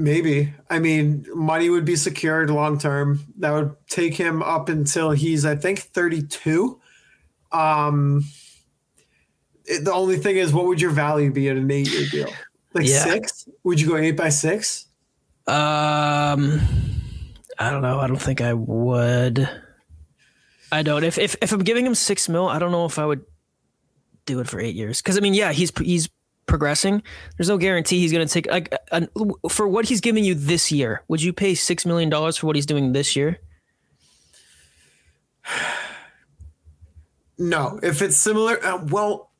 Maybe. 0.00 0.54
I 0.70 0.78
mean, 0.78 1.26
money 1.34 1.68
would 1.70 1.84
be 1.84 1.96
secured 1.96 2.50
long 2.50 2.78
term. 2.78 3.18
That 3.38 3.50
would 3.50 3.74
take 3.88 4.14
him 4.14 4.44
up 4.44 4.68
until 4.68 5.10
he's, 5.10 5.44
I 5.44 5.56
think, 5.56 5.80
32. 5.80 6.80
Um, 7.50 8.24
it, 9.64 9.84
the 9.84 9.92
only 9.92 10.16
thing 10.16 10.36
is, 10.36 10.52
what 10.52 10.66
would 10.66 10.80
your 10.80 10.92
value 10.92 11.32
be 11.32 11.48
at 11.48 11.56
an 11.56 11.68
eight 11.72 11.92
year 11.92 12.06
deal? 12.08 12.32
Like 12.74 12.86
yeah. 12.86 13.02
six? 13.02 13.48
Would 13.64 13.80
you 13.80 13.88
go 13.88 13.96
eight 13.96 14.16
by 14.16 14.28
six? 14.28 14.86
Um, 15.48 16.60
I 17.58 17.70
don't 17.70 17.82
know. 17.82 17.98
I 17.98 18.06
don't 18.06 18.22
think 18.22 18.40
I 18.40 18.54
would. 18.54 19.50
I 20.70 20.82
don't. 20.82 21.02
If 21.02 21.18
if 21.18 21.34
if 21.42 21.50
I'm 21.50 21.64
giving 21.64 21.84
him 21.84 21.96
six 21.96 22.28
mil, 22.28 22.46
I 22.46 22.60
don't 22.60 22.70
know 22.70 22.84
if 22.84 23.00
I 23.00 23.06
would 23.06 23.24
do 24.26 24.38
it 24.38 24.48
for 24.48 24.60
eight 24.60 24.76
years. 24.76 25.02
Because 25.02 25.16
I 25.16 25.20
mean, 25.20 25.34
yeah, 25.34 25.50
he's 25.50 25.72
he's 25.76 26.08
progressing. 26.48 27.02
There's 27.36 27.48
no 27.48 27.58
guarantee 27.58 28.00
he's 28.00 28.12
going 28.12 28.26
to 28.26 28.32
take 28.32 28.50
like 28.50 28.74
an, 28.90 29.08
for 29.48 29.68
what 29.68 29.86
he's 29.86 30.00
giving 30.00 30.24
you 30.24 30.34
this 30.34 30.72
year. 30.72 31.04
Would 31.08 31.22
you 31.22 31.32
pay 31.32 31.54
six 31.54 31.86
million 31.86 32.10
dollars 32.10 32.36
for 32.36 32.46
what 32.46 32.56
he's 32.56 32.66
doing 32.66 32.92
this 32.92 33.14
year? 33.14 33.38
No, 37.40 37.78
if 37.84 38.02
it's 38.02 38.16
similar, 38.16 38.58
uh, 38.66 38.84
well, 38.86 39.30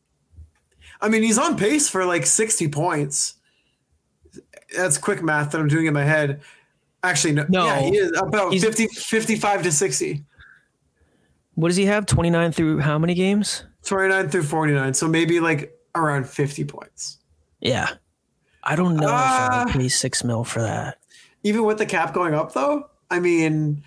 I 1.00 1.08
mean, 1.08 1.24
he's 1.24 1.36
on 1.36 1.56
pace 1.56 1.88
for 1.88 2.04
like 2.04 2.26
60 2.26 2.68
points. 2.68 3.34
That's 4.76 4.96
quick 4.98 5.20
math 5.20 5.50
that 5.50 5.60
I'm 5.60 5.66
doing 5.66 5.86
in 5.86 5.94
my 5.94 6.04
head. 6.04 6.42
Actually, 7.02 7.32
no, 7.32 7.46
no 7.48 7.64
yeah, 7.64 7.80
he 7.80 7.96
is 7.96 8.12
about 8.16 8.52
50, 8.52 8.86
55 8.86 9.62
to 9.64 9.72
60. 9.72 10.24
What 11.56 11.68
does 11.68 11.76
he 11.76 11.86
have? 11.86 12.06
29 12.06 12.52
through 12.52 12.78
how 12.78 12.98
many 12.98 13.14
games? 13.14 13.64
29 13.84 14.28
through 14.28 14.44
49. 14.44 14.94
So 14.94 15.08
maybe 15.08 15.40
like 15.40 15.77
around 15.94 16.28
50 16.28 16.64
points. 16.64 17.18
Yeah. 17.60 17.88
I 18.62 18.76
don't 18.76 18.96
know 18.96 19.08
uh, 19.08 19.10
if 19.10 19.52
I 19.52 19.64
would 19.64 19.70
uh, 19.70 19.78
pay 19.78 19.88
six 19.88 20.24
mil 20.24 20.44
for 20.44 20.60
that. 20.60 20.98
Even 21.42 21.64
with 21.64 21.78
the 21.78 21.86
cap 21.86 22.12
going 22.12 22.34
up, 22.34 22.52
though, 22.52 22.88
I 23.10 23.20
mean, 23.20 23.82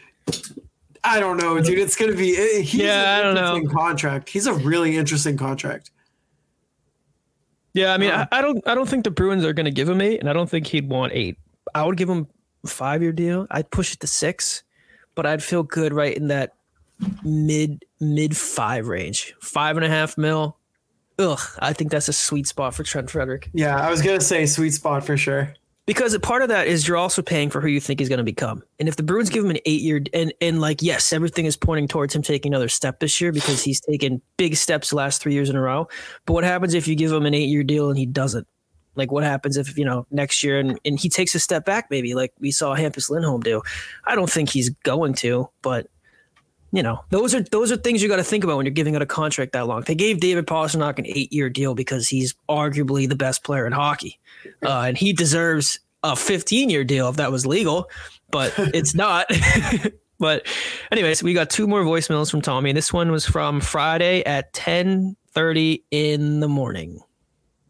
I 1.03 1.19
don't 1.19 1.37
know, 1.37 1.59
dude. 1.61 1.79
It's 1.79 1.95
gonna 1.95 2.15
be. 2.15 2.35
Eh, 2.37 2.61
he's 2.61 2.75
yeah, 2.75 3.17
I 3.19 3.21
don't 3.21 3.35
know. 3.35 3.71
Contract. 3.71 4.29
He's 4.29 4.47
a 4.47 4.53
really 4.53 4.97
interesting 4.97 5.37
contract. 5.37 5.91
Yeah, 7.73 7.93
I 7.93 7.97
mean, 7.97 8.11
um, 8.11 8.27
I, 8.31 8.39
I, 8.39 8.41
don't, 8.41 8.67
I 8.67 8.75
don't 8.75 8.87
think 8.87 9.03
the 9.05 9.11
Bruins 9.11 9.45
are 9.45 9.53
gonna 9.53 9.71
give 9.71 9.89
him 9.89 10.01
eight, 10.01 10.19
and 10.19 10.29
I 10.29 10.33
don't 10.33 10.49
think 10.49 10.67
he'd 10.67 10.89
want 10.89 11.13
eight. 11.13 11.37
I 11.73 11.83
would 11.83 11.97
give 11.97 12.09
him 12.09 12.27
five 12.65 13.01
year 13.01 13.11
deal. 13.11 13.47
I'd 13.51 13.69
push 13.71 13.93
it 13.93 13.99
to 14.01 14.07
six, 14.07 14.63
but 15.15 15.25
I'd 15.25 15.43
feel 15.43 15.63
good 15.63 15.93
right 15.93 16.15
in 16.15 16.27
that 16.27 16.53
mid 17.23 17.83
mid 17.99 18.35
five 18.35 18.87
range, 18.87 19.33
five 19.41 19.77
and 19.77 19.85
a 19.85 19.89
half 19.89 20.17
mil, 20.17 20.57
ugh, 21.21 21.39
I 21.59 21.73
think 21.73 21.91
that's 21.91 22.07
a 22.07 22.13
sweet 22.13 22.47
spot 22.47 22.73
for 22.73 22.83
Trent 22.83 23.09
Frederic. 23.09 23.49
Yeah, 23.53 23.79
I 23.79 23.89
was 23.89 24.01
gonna 24.01 24.21
say 24.21 24.45
sweet 24.45 24.71
spot 24.71 25.05
for 25.05 25.15
sure. 25.17 25.53
Because 25.87 26.17
part 26.19 26.43
of 26.43 26.49
that 26.49 26.67
is 26.67 26.87
you're 26.87 26.97
also 26.97 27.21
paying 27.21 27.49
for 27.49 27.59
who 27.59 27.67
you 27.67 27.79
think 27.79 27.99
he's 27.99 28.07
going 28.07 28.19
to 28.19 28.23
become. 28.23 28.61
And 28.79 28.87
if 28.87 28.95
the 28.95 29.03
Bruins 29.03 29.29
give 29.29 29.43
him 29.43 29.49
an 29.49 29.57
eight 29.65 29.81
year 29.81 30.01
and 30.13 30.31
and 30.39 30.61
like 30.61 30.81
yes, 30.81 31.11
everything 31.11 31.45
is 31.45 31.57
pointing 31.57 31.87
towards 31.87 32.15
him 32.15 32.21
taking 32.21 32.51
another 32.51 32.69
step 32.69 32.99
this 32.99 33.19
year 33.19 33.31
because 33.31 33.63
he's 33.63 33.81
taken 33.81 34.21
big 34.37 34.55
steps 34.55 34.91
the 34.91 34.95
last 34.95 35.21
three 35.21 35.33
years 35.33 35.49
in 35.49 35.55
a 35.55 35.61
row. 35.61 35.87
But 36.25 36.33
what 36.33 36.43
happens 36.43 36.75
if 36.75 36.87
you 36.87 36.95
give 36.95 37.11
him 37.11 37.25
an 37.25 37.33
eight 37.33 37.49
year 37.49 37.63
deal 37.63 37.89
and 37.89 37.97
he 37.97 38.05
doesn't? 38.05 38.47
Like 38.95 39.11
what 39.11 39.23
happens 39.23 39.57
if 39.57 39.77
you 39.77 39.83
know 39.83 40.05
next 40.11 40.43
year 40.43 40.59
and, 40.59 40.79
and 40.85 40.99
he 40.99 41.09
takes 41.09 41.33
a 41.33 41.39
step 41.39 41.65
back 41.65 41.87
maybe 41.89 42.13
like 42.13 42.33
we 42.39 42.51
saw 42.51 42.75
Hampus 42.75 43.09
Lindholm 43.09 43.41
do? 43.41 43.61
I 44.05 44.15
don't 44.15 44.29
think 44.29 44.49
he's 44.49 44.69
going 44.69 45.13
to, 45.15 45.49
but 45.61 45.87
you 46.71 46.81
know, 46.81 47.03
those 47.09 47.35
are 47.35 47.41
those 47.41 47.71
are 47.71 47.77
things 47.77 48.01
you 48.01 48.07
got 48.07 48.15
to 48.15 48.23
think 48.23 48.43
about 48.43 48.57
when 48.57 48.65
you're 48.65 48.73
giving 48.73 48.95
out 48.95 49.01
a 49.01 49.05
contract 49.05 49.51
that 49.53 49.67
long. 49.67 49.81
They 49.81 49.95
gave 49.95 50.19
David 50.19 50.47
Pastrnak 50.47 50.99
an 50.99 51.05
eight 51.05 51.31
year 51.33 51.49
deal 51.49 51.75
because 51.75 52.07
he's 52.07 52.33
arguably 52.49 53.07
the 53.09 53.15
best 53.15 53.43
player 53.43 53.67
in 53.67 53.73
hockey, 53.73 54.19
uh, 54.65 54.83
and 54.87 54.97
he 54.97 55.11
deserves 55.11 55.79
a 56.03 56.15
15 56.15 56.69
year 56.69 56.83
deal 56.83 57.09
if 57.09 57.17
that 57.17 57.31
was 57.31 57.45
legal, 57.45 57.89
but 58.31 58.53
it's 58.57 58.95
not. 58.95 59.27
but 60.19 60.47
anyways, 60.91 61.21
we 61.21 61.33
got 61.33 61.49
two 61.49 61.67
more 61.67 61.83
voicemails 61.83 62.31
from 62.31 62.41
Tommy. 62.41 62.71
This 62.71 62.93
one 62.93 63.11
was 63.11 63.25
from 63.25 63.59
Friday 63.59 64.23
at 64.23 64.53
10:30 64.53 65.83
in 65.91 66.39
the 66.39 66.47
morning. 66.47 67.01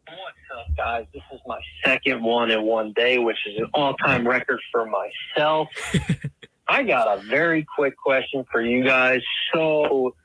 What's 0.06 0.20
up, 0.56 0.78
guys? 0.78 1.06
This 1.12 1.24
is 1.34 1.40
my 1.48 1.60
second 1.84 2.22
one 2.22 2.52
in 2.52 2.62
one 2.62 2.94
day, 2.94 3.18
which 3.18 3.38
is 3.48 3.58
an 3.58 3.68
all 3.74 3.96
time 3.96 4.28
record 4.28 4.60
for 4.72 4.86
myself. 4.86 5.70
I 6.72 6.84
got 6.84 7.18
a 7.18 7.22
very 7.24 7.66
quick 7.66 7.98
question 7.98 8.46
for 8.50 8.62
you 8.62 8.82
guys. 8.82 9.20
So 9.54 10.16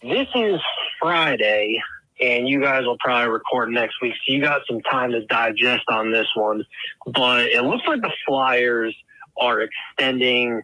this 0.00 0.26
is 0.34 0.58
Friday, 0.98 1.78
and 2.18 2.48
you 2.48 2.62
guys 2.62 2.86
will 2.86 2.96
probably 3.00 3.28
record 3.28 3.70
next 3.70 4.00
week. 4.00 4.14
So 4.26 4.32
you 4.32 4.40
got 4.40 4.62
some 4.66 4.80
time 4.80 5.12
to 5.12 5.26
digest 5.26 5.84
on 5.88 6.10
this 6.10 6.26
one. 6.36 6.64
But 7.12 7.48
it 7.48 7.62
looks 7.64 7.86
like 7.86 8.00
the 8.00 8.12
Flyers 8.26 8.96
are 9.38 9.60
extending 9.60 10.62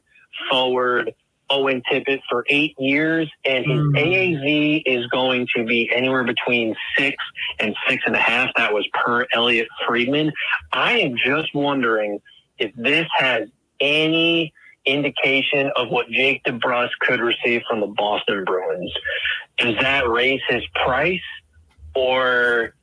forward 0.50 1.12
Owen 1.50 1.82
Tippett 1.92 2.20
for 2.30 2.46
eight 2.48 2.74
years, 2.78 3.30
and 3.44 3.66
his 3.66 3.78
mm. 3.78 3.92
AAV 3.92 4.84
is 4.86 5.06
going 5.08 5.48
to 5.54 5.66
be 5.66 5.90
anywhere 5.94 6.24
between 6.24 6.74
six 6.96 7.22
and 7.58 7.76
six 7.86 8.04
and 8.06 8.16
a 8.16 8.20
half. 8.20 8.48
That 8.56 8.72
was 8.72 8.88
per 8.94 9.26
Elliotte 9.34 9.68
Friedman. 9.86 10.32
I 10.72 11.00
am 11.00 11.14
just 11.22 11.54
wondering 11.54 12.20
if 12.56 12.74
this 12.74 13.06
has 13.18 13.50
any 13.82 14.51
indication 15.04 15.70
of 15.76 15.88
what 15.88 16.08
Jake 16.08 16.42
DeBrusk 16.44 16.90
could 17.00 17.20
receive 17.20 17.62
from 17.68 17.80
the 17.80 17.86
Boston 17.86 18.44
Bruins. 18.44 18.92
Does 19.58 19.76
that 19.80 20.08
raise 20.08 20.40
his 20.48 20.62
price, 20.84 21.20
or 21.94 22.74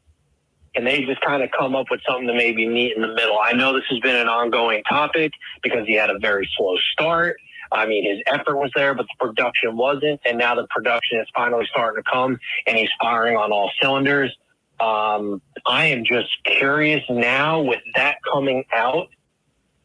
can 0.76 0.86
they 0.86 1.04
just 1.04 1.22
kind 1.22 1.44
of 1.44 1.50
come 1.58 1.76
up 1.76 1.88
with 1.90 2.02
something 2.08 2.28
to 2.28 2.34
maybe 2.34 2.68
meet 2.68 2.96
in 2.96 3.02
the 3.02 3.14
middle? 3.14 3.38
I 3.42 3.54
know 3.54 3.74
this 3.74 3.84
has 3.90 4.00
been 4.00 4.16
an 4.16 4.28
ongoing 4.28 4.84
topic 4.84 5.32
because 5.64 5.88
he 5.88 5.94
had 5.94 6.10
a 6.10 6.20
very 6.20 6.50
slow 6.58 6.78
start. 6.94 7.38
I 7.72 7.86
mean, 7.86 8.04
his 8.04 8.22
effort 8.28 8.58
was 8.58 8.72
there, 8.76 8.94
but 8.96 9.06
the 9.06 9.26
production 9.26 9.78
wasn't. 9.78 10.22
And 10.26 10.38
now 10.38 10.56
the 10.56 10.68
production 10.70 11.20
is 11.20 11.28
finally 11.36 11.68
starting 11.70 12.04
to 12.04 12.10
come 12.10 12.40
and 12.66 12.78
he's 12.78 12.90
firing 13.02 13.38
on 13.38 13.52
all 13.52 13.72
cylinders. 13.82 14.36
Um, 14.80 15.42
I 15.66 15.88
am 15.88 16.04
just 16.06 16.30
curious 16.46 17.04
now 17.10 17.62
with 17.62 17.82
that 17.96 18.18
coming 18.32 18.64
out 18.74 19.10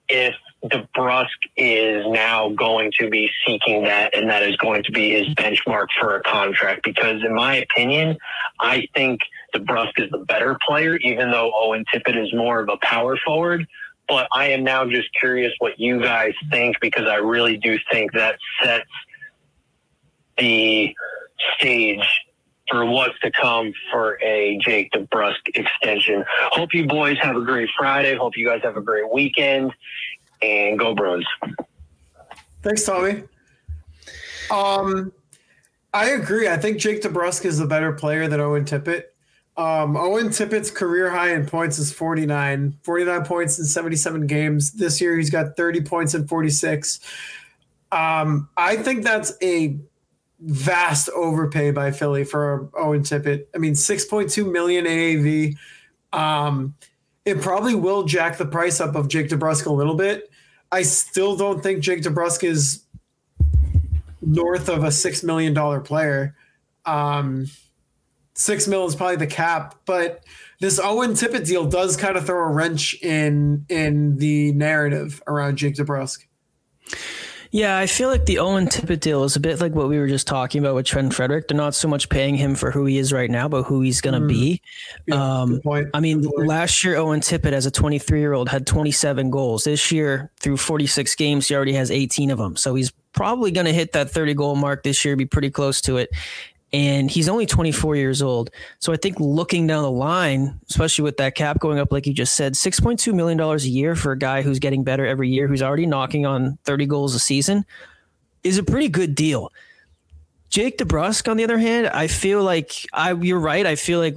if 0.09 0.35
DeBrusk 0.65 1.27
is 1.57 2.07
now 2.09 2.49
going 2.49 2.91
to 2.99 3.11
be 3.11 3.31
seeking 3.47 3.85
that, 3.85 4.17
and 4.17 4.31
that 4.31 4.43
is 4.43 4.57
going 4.57 4.83
to 4.85 4.93
be 4.93 5.11
his 5.11 5.29
benchmark 5.35 5.89
for 6.01 6.17
a 6.17 6.23
contract. 6.23 6.83
Because, 6.85 7.23
in 7.23 7.35
my 7.35 7.57
opinion, 7.57 8.17
I 8.59 8.89
think 8.95 9.21
DeBrusk 9.55 9.93
is 9.99 10.11
the 10.11 10.19
better 10.19 10.57
player, 10.67 10.97
even 10.97 11.31
though 11.31 11.53
Owen 11.55 11.85
Tippett 11.93 12.17
is 12.17 12.33
more 12.33 12.61
of 12.61 12.71
a 12.71 12.79
power 12.79 13.19
forward. 13.25 13.67
But 14.09 14.27
I 14.33 14.49
am 14.49 14.65
now 14.65 14.87
just 14.87 15.09
curious 15.19 15.53
what 15.59 15.79
you 15.79 16.01
guys 16.01 16.33
think, 16.51 16.77
because 16.81 17.07
I 17.07 17.17
really 17.17 17.59
do 17.59 17.79
think 17.91 18.12
that 18.12 18.37
sets 18.62 18.91
the 20.39 20.95
stage 21.59 22.07
for 22.71 22.87
what's 22.87 23.19
to 23.21 23.31
come 23.31 23.73
for 23.93 24.19
a 24.23 24.59
Jake 24.65 24.91
DeBrusk 24.93 25.49
extension. 25.55 26.25
Hope 26.53 26.73
you 26.73 26.87
boys 26.87 27.19
have 27.21 27.37
a 27.37 27.43
great 27.43 27.69
Friday. 27.77 28.17
Hope 28.17 28.37
you 28.37 28.49
guys 28.49 28.62
have 28.62 28.79
a 28.79 28.81
great 28.81 29.12
weekend 29.12 29.73
and 30.45 30.78
go 30.78 30.95
Bruins. 30.95 31.26
Thanks, 32.62 32.84
Tommy. 32.84 33.24
Um, 34.51 35.12
I 35.92 36.11
agree. 36.11 36.49
I 36.49 36.57
think 36.57 36.78
Jake 36.78 37.03
DeBrusk 37.03 37.45
is 37.45 37.61
a 37.61 37.66
better 37.66 37.92
player 37.92 38.28
than 38.28 38.40
Owen 38.40 38.64
Tippett. 38.64 39.05
Um, 39.57 39.97
Owen 39.97 40.28
Tippett's 40.28 40.70
career 40.70 41.11
high 41.11 41.32
in 41.32 41.47
points 41.47 41.78
is 41.78 41.92
49, 41.92 42.76
49 42.82 43.24
points 43.24 43.59
in 43.59 43.64
77 43.64 44.26
games. 44.26 44.72
This 44.72 45.01
year 45.01 45.16
he's 45.16 45.30
got 45.30 45.57
30 45.57 45.82
points 45.82 46.14
in 46.14 46.26
46. 46.26 46.99
Um, 47.92 48.49
I 48.57 48.76
think 48.76 49.05
that's 49.05 49.32
a 49.40 49.78
vast 50.40 51.09
overpay 51.11 51.70
by 51.70 51.92
Philly 51.92 52.24
for 52.24 52.68
Owen 52.76 53.03
Tippett. 53.03 53.47
I 53.55 53.59
mean, 53.59 53.74
6.2 53.74 54.51
million 54.51 54.86
AAV. 54.86 55.57
Um, 56.12 56.74
it 57.24 57.40
probably 57.40 57.76
will 57.76 58.03
jack 58.03 58.36
the 58.36 58.47
price 58.47 58.80
up 58.80 58.97
of 58.97 59.09
Jake 59.09 59.28
DeBrusk 59.28 59.66
a 59.66 59.72
little 59.72 59.95
bit. 59.95 60.30
I 60.75 60.83
still 60.83 61.37
don't 61.37 61.62
think 61.62 61.85
Jake 61.85 62.03
DeBrusk 62.03 62.43
is 62.43 62.85
north 64.20 64.68
of 64.68 64.83
a 64.83 64.91
six 64.91 65.22
million 65.22 65.55
dollar 65.55 65.79
player. 65.79 66.35
Um, 66.85 67.47
six 68.35 68.66
mil 68.66 68.85
is 68.85 68.97
probably 68.97 69.14
the 69.14 69.29
cap, 69.29 69.77
but 69.87 70.25
this 70.59 70.81
Owen 70.81 71.12
Tippett 71.12 71.47
deal 71.47 71.64
does 71.64 71.97
kind 71.97 72.16
of 72.16 72.27
throw 72.27 72.43
a 72.43 72.49
wrench 72.49 73.01
in 73.03 73.66
in 73.68 74.16
the 74.16 74.51
narrative 74.55 75.22
around 75.29 75.59
Jake 75.59 75.77
DeBrusk. 75.77 76.25
Yeah, 77.55 77.78
I 77.78 77.86
feel 77.86 78.09
like 78.09 78.26
the 78.26 78.40
Owen 78.40 78.66
Tippett 78.66 78.98
deal 78.98 79.22
is 79.22 79.36
a 79.36 79.40
bit 79.40 79.61
like 79.61 79.76
what 79.76 79.88
we 79.88 79.96
were 79.96 80.09
just 80.09 80.26
talking 80.26 80.59
about 80.59 80.74
with 80.74 80.86
Trent 80.86 81.14
Frederic. 81.14 81.46
They're 81.46 81.57
not 81.57 81.76
so 81.76 81.86
much 81.86 82.09
paying 82.09 82.34
him 82.34 82.57
for 82.57 82.72
who 82.72 82.84
he 82.84 82.98
is 82.98 83.12
right 83.12 83.30
now, 83.30 83.46
but 83.46 83.62
who 83.62 83.80
he's 83.80 84.00
going 84.00 84.20
to 84.20 84.26
mm. 84.26 84.28
be. 84.28 84.61
Yeah, 85.07 85.42
um, 85.42 85.61
I 85.94 86.00
mean, 86.00 86.22
last 86.36 86.82
year 86.82 86.96
Owen 86.96 87.20
Tippett, 87.20 87.52
as 87.52 87.64
a 87.64 87.70
23 87.70 88.18
year 88.18 88.32
old, 88.32 88.48
had 88.48 88.66
27 88.66 89.30
goals. 89.30 89.62
This 89.62 89.92
year, 89.92 90.32
through 90.40 90.57
46 90.57 91.14
games, 91.14 91.46
he 91.46 91.55
already 91.55 91.74
has 91.74 91.92
18 91.92 92.32
of 92.32 92.38
them. 92.38 92.57
So 92.57 92.74
he's 92.74 92.90
probably 93.12 93.52
going 93.52 93.66
to 93.66 93.72
hit 93.72 93.92
that 93.92 94.11
30 94.11 94.34
goal 94.34 94.57
mark 94.57 94.82
this 94.82 95.05
year, 95.05 95.14
be 95.14 95.24
pretty 95.24 95.50
close 95.50 95.80
to 95.82 95.98
it 95.98 96.11
and 96.75 97.09
he's 97.09 97.29
only 97.29 97.47
24 97.47 97.95
years 97.95 98.20
old. 98.20 98.51
So 98.81 98.93
I 98.93 98.97
think 98.97 99.20
looking 99.20 99.68
down 99.68 99.85
the 99.85 99.91
line, 99.93 100.59
especially 100.68 101.05
with 101.05 101.18
that 101.18 101.37
cap 101.37 101.61
going 101.61 101.79
up, 101.79 101.93
like 101.93 102.05
you 102.05 102.12
just 102.12 102.35
said, 102.35 102.55
6.2 102.55 103.14
million 103.14 103.39
dollars 103.39 103.64
a 103.64 103.68
year 103.68 103.95
for 103.95 104.11
a 104.11 104.18
guy 104.18 104.43
who's 104.43 104.59
getting 104.59 104.83
better 104.83 105.07
every 105.07 105.29
year, 105.29 105.47
who's 105.47 105.62
already 105.62 105.87
knocking 105.87 106.27
on 106.27 106.59
30 106.64 106.87
goals 106.87 107.14
a 107.14 107.20
season, 107.20 107.64
is 108.43 108.59
a 108.59 108.64
pretty 108.64 108.89
good 108.89 109.14
deal. 109.14 109.53
Jake 110.51 110.77
DeBrusk, 110.79 111.31
on 111.31 111.37
the 111.37 111.45
other 111.45 111.59
hand, 111.59 111.87
I 111.87 112.09
feel 112.09 112.43
like 112.43 112.72
I 112.93 113.12
you're 113.12 113.39
right. 113.39 113.64
I 113.66 113.77
feel 113.77 114.01
like 114.01 114.16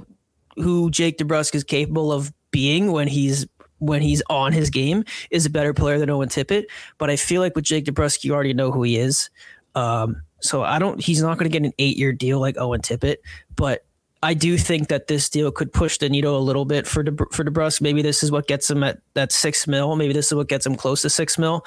who 0.56 0.90
Jake 0.90 1.18
DeBrusk 1.18 1.54
is 1.54 1.62
capable 1.62 2.10
of 2.10 2.32
being 2.50 2.90
when 2.90 3.06
he's 3.06 3.46
when 3.78 4.02
he's 4.02 4.20
on 4.28 4.52
his 4.52 4.68
game 4.68 5.04
is 5.30 5.46
a 5.46 5.50
better 5.50 5.72
player 5.72 6.00
than 6.00 6.10
Owen 6.10 6.28
Tippett. 6.28 6.64
But 6.98 7.08
I 7.08 7.14
feel 7.14 7.40
like 7.40 7.54
with 7.54 7.66
Jake 7.66 7.84
DeBrusk, 7.84 8.24
you 8.24 8.34
already 8.34 8.52
know 8.52 8.72
who 8.72 8.82
he 8.82 8.96
is. 8.96 9.30
Um, 9.76 10.22
so 10.40 10.62
I 10.62 10.78
don't. 10.78 11.00
He's 11.00 11.22
not 11.22 11.38
going 11.38 11.50
to 11.50 11.58
get 11.58 11.66
an 11.66 11.72
eight-year 11.78 12.12
deal 12.12 12.40
like 12.40 12.56
Owen 12.58 12.80
Tippett, 12.80 13.16
but 13.56 13.84
I 14.22 14.34
do 14.34 14.58
think 14.58 14.88
that 14.88 15.06
this 15.06 15.28
deal 15.28 15.50
could 15.50 15.72
push 15.72 15.98
the 15.98 16.08
needle 16.08 16.36
a 16.36 16.40
little 16.40 16.64
bit 16.64 16.86
for 16.86 17.02
De, 17.02 17.12
for 17.30 17.44
DeBrusk. 17.44 17.80
Maybe 17.80 18.02
this 18.02 18.22
is 18.22 18.32
what 18.32 18.46
gets 18.46 18.70
him 18.70 18.82
at 18.82 18.98
that 19.14 19.32
six 19.32 19.66
mil. 19.66 19.94
Maybe 19.96 20.12
this 20.12 20.26
is 20.26 20.34
what 20.34 20.48
gets 20.48 20.66
him 20.66 20.74
close 20.74 21.02
to 21.02 21.10
six 21.10 21.38
mil. 21.38 21.64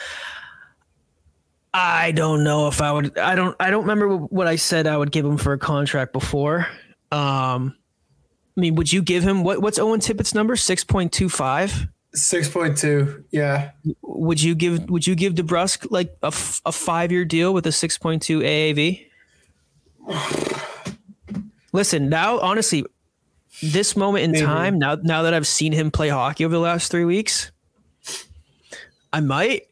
I 1.73 2.11
don't 2.11 2.43
know 2.43 2.67
if 2.67 2.81
I 2.81 2.91
would. 2.91 3.17
I 3.17 3.35
don't. 3.35 3.55
I 3.59 3.71
don't 3.71 3.83
remember 3.83 4.17
what 4.17 4.47
I 4.47 4.57
said 4.57 4.87
I 4.87 4.97
would 4.97 5.11
give 5.11 5.25
him 5.25 5.37
for 5.37 5.53
a 5.53 5.57
contract 5.57 6.11
before. 6.11 6.67
Um, 7.11 7.75
I 8.57 8.59
mean, 8.59 8.75
would 8.75 8.91
you 8.91 9.01
give 9.01 9.23
him 9.23 9.43
what? 9.43 9.61
What's 9.61 9.79
Owen 9.79 10.01
Tippett's 10.01 10.33
number? 10.33 10.57
Six 10.57 10.83
point 10.83 11.13
two 11.13 11.29
five. 11.29 11.87
Six 12.13 12.49
point 12.49 12.77
two. 12.77 13.23
Yeah. 13.31 13.71
Would 14.01 14.41
you 14.41 14.53
give 14.53 14.89
Would 14.89 15.07
you 15.07 15.15
give 15.15 15.33
DeBrusk 15.33 15.87
like 15.91 16.15
a, 16.21 16.27
f- 16.27 16.61
a 16.65 16.71
five 16.71 17.11
year 17.11 17.23
deal 17.23 17.53
with 17.53 17.65
a 17.65 17.71
six 17.71 17.97
point 17.97 18.21
two 18.21 18.39
AAV? 18.39 19.05
Listen, 21.73 22.09
now 22.09 22.39
honestly, 22.39 22.83
this 23.63 23.95
moment 23.95 24.25
in 24.25 24.31
Maybe. 24.31 24.45
time, 24.45 24.77
now 24.77 24.95
now 24.95 25.21
that 25.21 25.33
I've 25.33 25.47
seen 25.47 25.71
him 25.71 25.89
play 25.89 26.09
hockey 26.09 26.43
over 26.43 26.53
the 26.53 26.59
last 26.59 26.91
three 26.91 27.05
weeks, 27.05 27.51
I 29.13 29.21
might. 29.21 29.67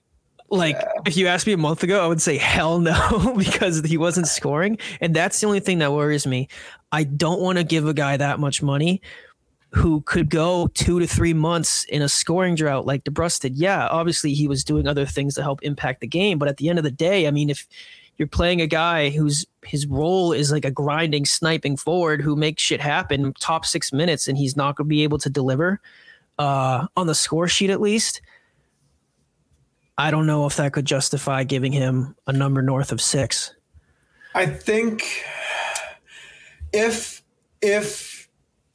Like, 0.52 0.78
yeah. 0.78 1.02
if 1.06 1.16
you 1.16 1.28
asked 1.28 1.46
me 1.46 1.54
a 1.54 1.58
month 1.58 1.84
ago, 1.84 2.04
I 2.04 2.08
would 2.08 2.24
say 2.24 2.36
hell 2.38 2.80
no 2.80 3.36
because 3.38 3.82
he 3.82 3.98
wasn't 3.98 4.28
scoring, 4.28 4.80
and 5.00 5.16
that's 5.16 5.40
the 5.40 5.46
only 5.46 5.60
thing 5.60 5.80
that 5.80 5.92
worries 5.92 6.26
me. 6.26 6.48
I 6.92 7.04
don't 7.04 7.40
want 7.40 7.60
to 7.60 7.64
give 7.64 7.86
a 7.88 7.94
guy 7.94 8.18
that 8.18 8.40
much 8.40 8.64
money 8.64 9.02
who 9.72 10.02
could 10.02 10.30
go 10.30 10.68
two 10.74 11.00
to 11.00 11.06
three 11.06 11.34
months 11.34 11.84
in 11.86 12.02
a 12.02 12.10
scoring 12.10 12.56
drought 12.56 12.86
like 12.86 13.04
DeBrusk 13.04 13.42
did. 13.42 13.56
Yeah, 13.56 13.88
obviously 13.88 14.34
he 14.34 14.48
was 14.48 14.64
doing 14.64 14.88
other 14.88 15.06
things 15.06 15.36
to 15.36 15.44
help 15.44 15.62
impact 15.62 16.02
the 16.02 16.08
game, 16.08 16.40
but 16.40 16.48
at 16.48 16.58
the 16.58 16.70
end 16.70 16.80
of 16.80 16.84
the 16.84 16.92
day, 16.92 17.28
I 17.28 17.32
mean, 17.32 17.50
if 17.50 17.68
you're 18.18 18.28
playing 18.28 18.62
a 18.62 18.68
guy 18.68 19.10
whose 19.10 19.46
his 19.64 19.86
role 19.88 20.34
is 20.34 20.52
like 20.52 20.66
a 20.66 20.72
grinding, 20.72 21.26
sniping 21.26 21.78
forward 21.78 22.22
who 22.22 22.36
makes 22.36 22.62
shit 22.64 22.82
happen 22.82 23.34
top 23.40 23.66
six 23.66 23.94
minutes, 23.94 24.28
and 24.28 24.38
he's 24.38 24.58
not 24.58 24.76
going 24.76 24.86
to 24.86 24.90
be 24.90 25.04
able 25.04 25.20
to 25.20 25.30
deliver 25.30 25.80
uh, 26.40 26.88
on 26.98 27.08
the 27.08 27.16
score 27.16 27.48
sheet 27.48 27.70
at 27.70 27.80
least. 27.80 28.22
I 29.98 30.12
don't 30.12 30.26
know 30.26 30.46
if 30.46 30.56
that 30.56 30.74
could 30.74 30.86
justify 30.86 31.44
giving 31.44 31.74
him 31.74 32.16
a 32.26 32.34
number 32.34 32.62
north 32.62 32.92
of 32.92 33.02
six. 33.02 33.54
I 34.34 34.46
think 34.46 35.04
if 36.74 37.22
if 37.62 38.09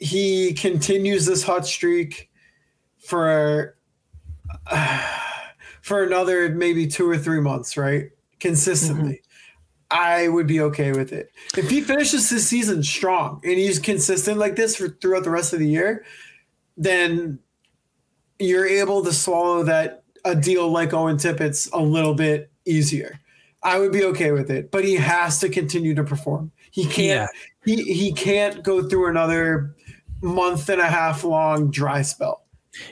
he 0.05 0.53
continues 0.53 1.25
this 1.25 1.43
hot 1.43 1.67
streak 1.67 2.31
for 2.99 3.77
uh, 4.71 5.19
for 5.81 6.05
another 6.05 6.51
maybe 6.51 6.87
two 6.87 7.09
or 7.09 7.17
three 7.17 7.41
months, 7.41 7.77
right? 7.77 8.11
Consistently. 8.39 9.15
Mm-hmm. 9.15 9.21
I 9.91 10.29
would 10.29 10.47
be 10.47 10.61
okay 10.61 10.93
with 10.93 11.13
it. 11.13 11.31
If 11.57 11.71
he 11.71 11.81
finishes 11.81 12.29
his 12.29 12.47
season 12.47 12.83
strong 12.83 13.41
and 13.45 13.59
he's 13.59 13.79
consistent 13.79 14.39
like 14.39 14.57
this 14.57 14.77
for 14.77 14.89
throughout 14.89 15.25
the 15.25 15.31
rest 15.31 15.53
of 15.53 15.59
the 15.59 15.69
year, 15.69 16.05
then 16.77 17.39
you're 18.39 18.67
able 18.67 19.05
to 19.05 19.13
swallow 19.13 19.63
that 19.63 20.03
a 20.25 20.35
deal 20.35 20.69
like 20.69 20.93
Owen 20.93 21.17
Tippett's 21.17 21.71
a 21.73 21.81
little 21.81 22.15
bit 22.15 22.51
easier. 22.67 23.21
I 23.63 23.79
would 23.79 23.93
be 23.93 24.05
okay 24.05 24.33
with 24.33 24.51
it, 24.51 24.71
but 24.71 24.85
he 24.85 24.97
has 24.97 25.39
to 25.41 25.49
continue 25.49 25.95
to 25.95 26.05
perform. 26.05 26.51
He 26.71 26.85
can't. 26.85 26.99
Yeah. 26.99 27.27
He 27.65 27.83
he 27.95 28.13
can't 28.13 28.63
go 28.63 28.87
through 28.87 29.09
another 29.09 29.75
month 30.25 30.69
and 30.69 30.81
a 30.81 30.87
half 30.87 31.23
long 31.23 31.71
dry 31.71 32.03
spell. 32.03 32.43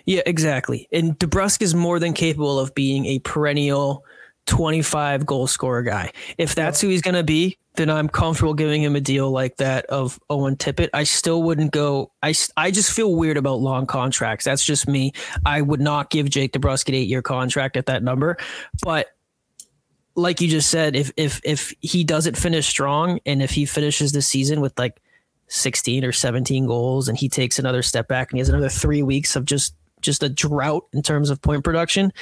Yeah, 0.04 0.22
exactly. 0.26 0.88
And 0.92 1.18
DeBrusk 1.18 1.62
is 1.62 1.74
more 1.74 1.98
than 1.98 2.12
capable 2.12 2.58
of 2.58 2.74
being 2.74 3.06
a 3.06 3.18
perennial 3.20 4.04
25 4.46 5.26
goal 5.26 5.46
scorer 5.46 5.82
guy. 5.82 6.12
If 6.38 6.54
that's 6.54 6.80
who 6.80 6.88
he's 6.88 7.02
going 7.02 7.14
to 7.14 7.24
be, 7.24 7.58
then 7.74 7.88
I'm 7.88 8.08
comfortable 8.08 8.54
giving 8.54 8.82
him 8.82 8.96
a 8.96 9.00
deal 9.00 9.30
like 9.30 9.56
that 9.56 9.86
of 9.86 10.20
Owen 10.28 10.56
Tippett. 10.56 10.90
I 10.92 11.04
still 11.04 11.42
wouldn't 11.42 11.72
go. 11.72 12.12
I, 12.22 12.34
I 12.56 12.70
just 12.70 12.92
feel 12.92 13.14
weird 13.14 13.36
about 13.36 13.60
long 13.60 13.86
contracts. 13.86 14.44
That's 14.44 14.64
just 14.64 14.86
me. 14.86 15.12
I 15.46 15.62
would 15.62 15.80
not 15.80 16.10
give 16.10 16.28
Jake 16.28 16.52
DeBrusk 16.52 16.88
an 16.88 16.94
eight 16.94 17.08
year 17.08 17.22
contract 17.22 17.76
at 17.76 17.86
that 17.86 18.02
number. 18.02 18.36
But 18.82 19.08
like 20.14 20.40
you 20.40 20.48
just 20.48 20.68
said, 20.68 20.94
if 20.94 21.10
if 21.16 21.40
if 21.44 21.72
he 21.80 22.04
doesn't 22.04 22.36
finish 22.36 22.66
strong 22.66 23.20
and 23.24 23.42
if 23.42 23.52
he 23.52 23.64
finishes 23.64 24.12
the 24.12 24.20
season 24.20 24.60
with 24.60 24.78
like 24.78 25.00
16 25.53 26.05
or 26.05 26.12
17 26.12 26.66
goals 26.66 27.09
and 27.09 27.18
he 27.18 27.28
takes 27.28 27.59
another 27.59 27.82
step 27.82 28.09
back 28.09 28.30
and 28.30 28.38
he 28.38 28.40
has 28.40 28.48
another 28.48 28.68
three 28.68 29.03
weeks 29.03 29.36
of 29.36 29.44
just 29.44 29.74
just 30.00 30.22
a 30.22 30.28
drought 30.28 30.86
in 30.92 31.03
terms 31.03 31.30
of 31.30 31.40
point 31.42 31.62
production 31.62 32.12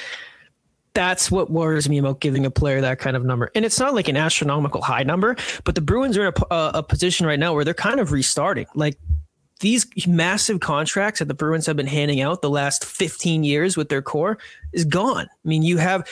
that's 0.93 1.31
what 1.31 1.49
worries 1.49 1.87
me 1.87 1.97
about 1.97 2.19
giving 2.19 2.45
a 2.45 2.51
player 2.51 2.81
that 2.81 2.99
kind 2.99 3.15
of 3.15 3.23
number. 3.23 3.49
And 3.55 3.63
it's 3.63 3.79
not 3.79 3.93
like 3.93 4.09
an 4.09 4.17
astronomical 4.17 4.81
high 4.81 5.03
number, 5.03 5.37
but 5.63 5.75
the 5.75 5.81
Bruins 5.81 6.17
are 6.17 6.27
in 6.27 6.33
a, 6.51 6.71
a, 6.75 6.83
position 6.83 7.25
right 7.25 7.39
now 7.39 7.53
where 7.53 7.63
they're 7.63 7.73
kind 7.73 8.01
of 8.01 8.11
restarting. 8.11 8.65
Like 8.75 8.97
these 9.61 9.87
massive 10.07 10.59
contracts 10.59 11.19
that 11.19 11.25
the 11.25 11.33
Bruins 11.33 11.65
have 11.67 11.77
been 11.77 11.87
handing 11.87 12.19
out 12.19 12.41
the 12.41 12.49
last 12.49 12.83
15 12.83 13.43
years 13.43 13.77
with 13.77 13.89
their 13.89 14.01
core 14.01 14.37
is 14.73 14.85
gone. 14.85 15.27
I 15.27 15.47
mean, 15.47 15.63
you 15.63 15.77
have 15.77 16.07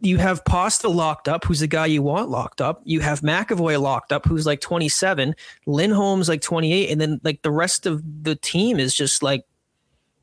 you 0.00 0.18
have 0.18 0.44
Pasta 0.44 0.88
locked 0.88 1.28
up, 1.28 1.44
who's 1.44 1.60
the 1.60 1.66
guy 1.66 1.86
you 1.86 2.02
want 2.02 2.28
locked 2.28 2.60
up. 2.60 2.82
You 2.84 3.00
have 3.00 3.20
McAvoy 3.20 3.80
locked 3.80 4.12
up, 4.12 4.26
who's 4.26 4.46
like 4.46 4.60
27. 4.60 5.34
Lindholm's 5.66 6.28
like 6.28 6.42
28, 6.42 6.90
and 6.90 7.00
then 7.00 7.20
like 7.24 7.42
the 7.42 7.50
rest 7.50 7.86
of 7.86 8.02
the 8.22 8.34
team 8.34 8.78
is 8.78 8.94
just 8.94 9.22
like, 9.22 9.44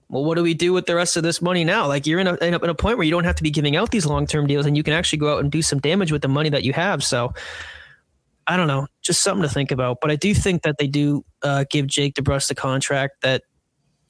well, 0.09 0.23
what 0.23 0.36
do 0.36 0.43
we 0.43 0.53
do 0.53 0.71
with 0.71 0.86
the 0.86 0.95
rest 0.95 1.17
of 1.17 1.23
this 1.23 1.41
money 1.41 1.63
now? 1.63 1.88
Like 1.88 2.05
you're 2.05 2.19
in 2.19 2.28
a 2.28 2.36
in 2.36 2.53
a, 2.53 2.59
in 2.59 2.69
a 2.69 2.76
point 2.76 2.97
where 2.97 3.05
you 3.05 3.11
don't 3.11 3.23
have 3.23 3.36
to 3.38 3.43
be 3.43 3.51
giving 3.51 3.76
out 3.76 3.91
these 3.91 4.05
long 4.05 4.28
term 4.28 4.47
deals, 4.47 4.65
and 4.65 4.76
you 4.76 4.84
can 4.84 4.93
actually 4.93 5.19
go 5.19 5.34
out 5.34 5.39
and 5.39 5.51
do 5.51 5.61
some 5.61 5.80
damage 5.80 6.11
with 6.11 6.21
the 6.21 6.28
money 6.28 6.49
that 6.49 6.63
you 6.63 6.73
have. 6.73 7.03
So 7.03 7.34
I 8.48 8.58
don't 8.58 8.68
know, 8.68 8.88
just 9.02 9.24
something 9.24 9.41
to 9.41 9.54
think 9.54 9.72
about. 9.72 9.98
But 10.02 10.12
I 10.12 10.16
do 10.16 10.34
think 10.34 10.64
that 10.64 10.78
they 10.78 10.88
do 10.88 11.26
uh, 11.41 11.66
give 11.70 11.88
Jake 11.88 12.16
DeBrusk 12.16 12.48
the 12.48 12.56
contract 12.56 13.22
that 13.22 13.43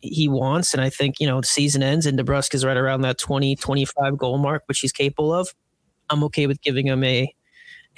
he 0.01 0.27
wants. 0.27 0.73
And 0.73 0.81
I 0.81 0.89
think, 0.89 1.19
you 1.19 1.27
know, 1.27 1.41
the 1.41 1.47
season 1.47 1.81
ends 1.81 2.05
and 2.05 2.19
DeBrusk 2.19 2.53
is 2.53 2.65
right 2.65 2.77
around 2.77 3.01
that 3.01 3.17
20, 3.17 3.55
25 3.55 4.17
goal 4.17 4.37
mark, 4.37 4.63
which 4.67 4.79
he's 4.79 4.91
capable 4.91 5.33
of. 5.33 5.53
I'm 6.09 6.23
okay 6.25 6.47
with 6.47 6.61
giving 6.61 6.87
him 6.87 7.03
a 7.03 7.33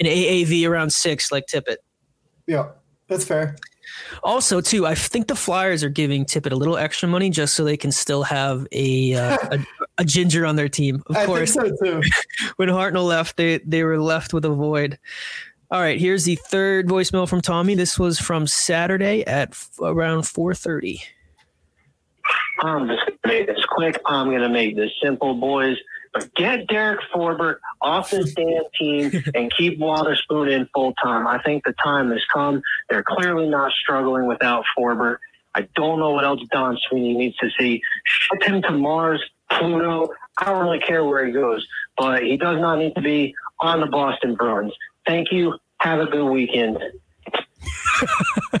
an 0.00 0.06
AAV 0.06 0.68
around 0.68 0.92
six 0.92 1.32
like 1.32 1.44
Tippett. 1.46 1.78
Yeah, 2.46 2.68
that's 3.08 3.24
fair. 3.24 3.56
Also, 4.22 4.60
too, 4.60 4.86
I 4.86 4.94
think 4.94 5.26
the 5.26 5.34
Flyers 5.34 5.82
are 5.82 5.88
giving 5.88 6.24
Tippett 6.24 6.52
a 6.52 6.54
little 6.54 6.76
extra 6.76 7.08
money 7.08 7.30
just 7.30 7.54
so 7.54 7.64
they 7.64 7.76
can 7.76 7.90
still 7.92 8.22
have 8.22 8.66
a 8.72 9.14
uh, 9.14 9.36
a, 9.50 9.58
a, 9.98 10.04
ginger 10.04 10.46
on 10.46 10.56
their 10.56 10.68
team. 10.68 11.02
Of 11.06 11.16
I 11.16 11.26
course, 11.26 11.54
so 11.54 11.62
when 12.56 12.68
Hartnell 12.68 13.06
left, 13.06 13.36
they 13.36 13.58
they 13.58 13.84
were 13.84 14.00
left 14.00 14.32
with 14.32 14.44
a 14.44 14.50
void. 14.50 14.98
All 15.70 15.80
right, 15.80 16.00
here's 16.00 16.24
the 16.24 16.36
third 16.36 16.88
voicemail 16.88 17.28
from 17.28 17.42
Tommy. 17.42 17.74
This 17.74 17.98
was 17.98 18.18
from 18.18 18.46
Saturday 18.46 19.22
at 19.26 19.50
f- 19.50 19.70
around 19.82 20.22
4:30. 20.22 21.02
I'm 22.62 22.88
just 22.88 23.00
gonna 23.06 23.18
make 23.26 23.46
this 23.46 23.64
quick. 23.68 24.00
I'm 24.06 24.30
gonna 24.30 24.48
make 24.48 24.76
this 24.76 24.90
simple, 25.02 25.34
boys. 25.34 25.76
But 26.14 26.34
get 26.34 26.66
Derek 26.68 27.00
Forbort 27.14 27.58
off 27.82 28.10
this 28.10 28.32
damn 28.32 28.62
team 28.78 29.22
and 29.34 29.52
keep 29.54 29.78
Wotherspoon 29.78 30.48
in 30.48 30.66
full 30.74 30.94
time. 30.94 31.26
I 31.26 31.38
think 31.42 31.64
the 31.64 31.74
time 31.84 32.10
has 32.12 32.24
come. 32.32 32.62
They're 32.88 33.04
clearly 33.06 33.46
not 33.48 33.70
struggling 33.72 34.26
without 34.26 34.64
Forbort. 34.76 35.18
I 35.54 35.68
don't 35.76 35.98
know 35.98 36.12
what 36.12 36.24
else 36.24 36.40
Don 36.50 36.78
Sweeney 36.88 37.14
needs 37.14 37.36
to 37.38 37.50
see. 37.58 37.82
Ship 38.04 38.42
him 38.42 38.62
to 38.62 38.70
Mars, 38.70 39.22
Pluto. 39.50 40.08
I 40.38 40.46
don't 40.46 40.62
really 40.64 40.78
care 40.80 41.04
where 41.04 41.26
he 41.26 41.32
goes, 41.32 41.66
but 41.98 42.22
he 42.22 42.38
does 42.38 42.58
not 42.58 42.78
need 42.78 42.94
to 42.94 43.02
be 43.02 43.34
on 43.60 43.80
the 43.80 43.86
Boston 43.86 44.34
Bruins. 44.34 44.72
Thank 45.08 45.32
you. 45.32 45.54
Have 45.80 45.98
a 46.00 46.06
good 46.06 46.26
weekend. 46.30 46.78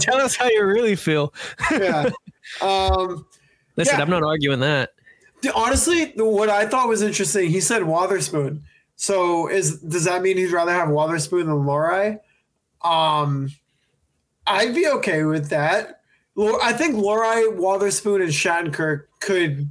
Tell 0.00 0.16
us 0.20 0.36
how 0.36 0.48
you 0.48 0.64
really 0.66 0.96
feel. 0.96 1.32
yeah. 1.70 2.10
Um, 2.60 3.26
Listen, 3.76 3.96
Yeah. 3.96 4.02
I'm 4.02 4.10
not 4.10 4.22
arguing 4.22 4.60
that. 4.60 4.90
honestly, 5.54 6.12
what 6.16 6.48
I 6.48 6.66
thought 6.66 6.88
was 6.88 7.02
interesting, 7.02 7.48
he 7.50 7.60
said 7.60 7.82
Wotherspoon. 7.84 8.62
So 8.96 9.48
is 9.48 9.78
does 9.80 10.04
that 10.04 10.22
mean 10.22 10.36
he'd 10.38 10.50
rather 10.52 10.72
have 10.72 10.88
Wotherspoon 10.88 11.46
than 11.46 11.56
Lohrei? 11.64 12.18
Um, 12.82 13.50
I'd 14.46 14.74
be 14.74 14.88
okay 14.88 15.24
with 15.24 15.48
that. 15.50 16.00
I 16.38 16.72
think 16.72 16.96
Lohrei, 16.96 17.54
Wotherspoon, 17.56 18.20
and 18.22 18.30
Shattenkirk 18.30 19.04
could 19.20 19.68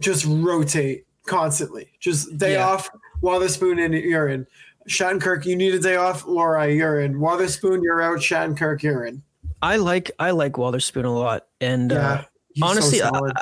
just 0.00 0.24
rotate 0.26 1.06
constantly. 1.26 1.88
Just 2.00 2.36
day 2.38 2.54
Yeah. 2.54 2.68
off, 2.68 2.90
Wotherspoon, 3.20 3.78
and 3.78 3.94
you're 3.94 4.28
in. 4.28 4.46
Shattenkirk, 4.88 5.44
you 5.44 5.56
need 5.56 5.74
a 5.74 5.78
day 5.78 5.96
off. 5.96 6.24
Lohrei, 6.24 6.76
you're 6.76 7.00
in. 7.00 7.20
Wotherspoon, 7.20 7.82
you're 7.82 8.02
out. 8.02 8.18
Shattenkirk, 8.18 8.82
you're 8.82 9.04
in. 9.06 9.22
I 9.60 9.76
like 9.76 10.10
I 10.18 10.32
like 10.32 10.54
Wotherspoon 10.54 11.04
a 11.04 11.10
lot, 11.12 11.46
and 11.60 11.92
uh, 11.92 11.94
Yeah. 11.94 12.24
so 12.56 12.66
honestly, 12.66 13.00
I, 13.02 13.08
solid. 13.10 13.32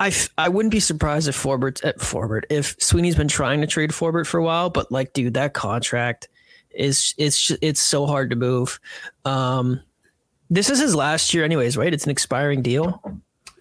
I, 0.00 0.08
f- 0.08 0.28
I 0.36 0.48
wouldn't 0.48 0.72
be 0.72 0.80
surprised 0.80 1.28
if 1.28 1.40
Forbort 1.40 1.84
at 1.84 1.98
Forbort 1.98 2.42
if 2.50 2.74
Sweeney's 2.80 3.14
been 3.14 3.28
trying 3.28 3.60
to 3.60 3.66
trade 3.68 3.90
Forbort 3.90 4.26
for 4.26 4.38
a 4.38 4.42
while, 4.44 4.68
but 4.70 4.90
like, 4.90 5.12
dude, 5.12 5.34
that 5.34 5.54
contract 5.54 6.28
is 6.70 7.14
it's 7.18 7.52
it's 7.62 7.80
so 7.80 8.04
hard 8.06 8.30
to 8.30 8.36
move. 8.36 8.80
Um, 9.24 9.80
this 10.50 10.68
is 10.70 10.80
his 10.80 10.94
last 10.96 11.32
year, 11.32 11.44
anyways, 11.44 11.76
right? 11.76 11.94
It's 11.94 12.04
an 12.04 12.10
expiring 12.10 12.60
deal. 12.60 13.00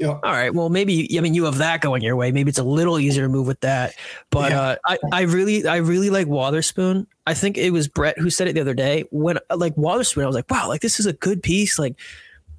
Yeah. 0.04 0.10
All 0.22 0.32
right. 0.34 0.54
Well, 0.54 0.70
maybe 0.70 1.18
I 1.18 1.22
mean 1.22 1.34
you 1.34 1.46
have 1.46 1.58
that 1.60 1.80
going 1.80 2.02
your 2.02 2.18
way. 2.18 2.30
Maybe 2.34 2.50
it's 2.50 2.60
a 2.60 2.64
little 2.64 3.00
easier 3.00 3.24
to 3.24 3.30
move 3.30 3.48
with 3.48 3.62
that. 3.62 3.96
But 4.32 4.52
Yeah. 4.52 4.62
uh, 4.62 4.76
I 4.86 4.98
I 5.14 5.22
really 5.22 5.66
I 5.66 5.78
really 5.78 6.10
like 6.10 6.28
Wotherspoon. 6.28 7.08
I 7.26 7.34
think 7.34 7.58
it 7.58 7.72
was 7.72 7.88
Brett 7.88 8.20
who 8.20 8.30
said 8.30 8.48
it 8.50 8.54
the 8.54 8.60
other 8.62 8.74
day 8.74 9.06
when 9.12 9.40
like 9.56 9.78
Wotherspoon. 9.78 10.26
I 10.26 10.28
was 10.28 10.36
like, 10.36 10.52
wow, 10.52 10.68
like 10.68 10.82
this 10.82 11.00
is 11.00 11.06
a 11.06 11.14
good 11.14 11.42
piece. 11.42 11.80
Like 11.80 11.96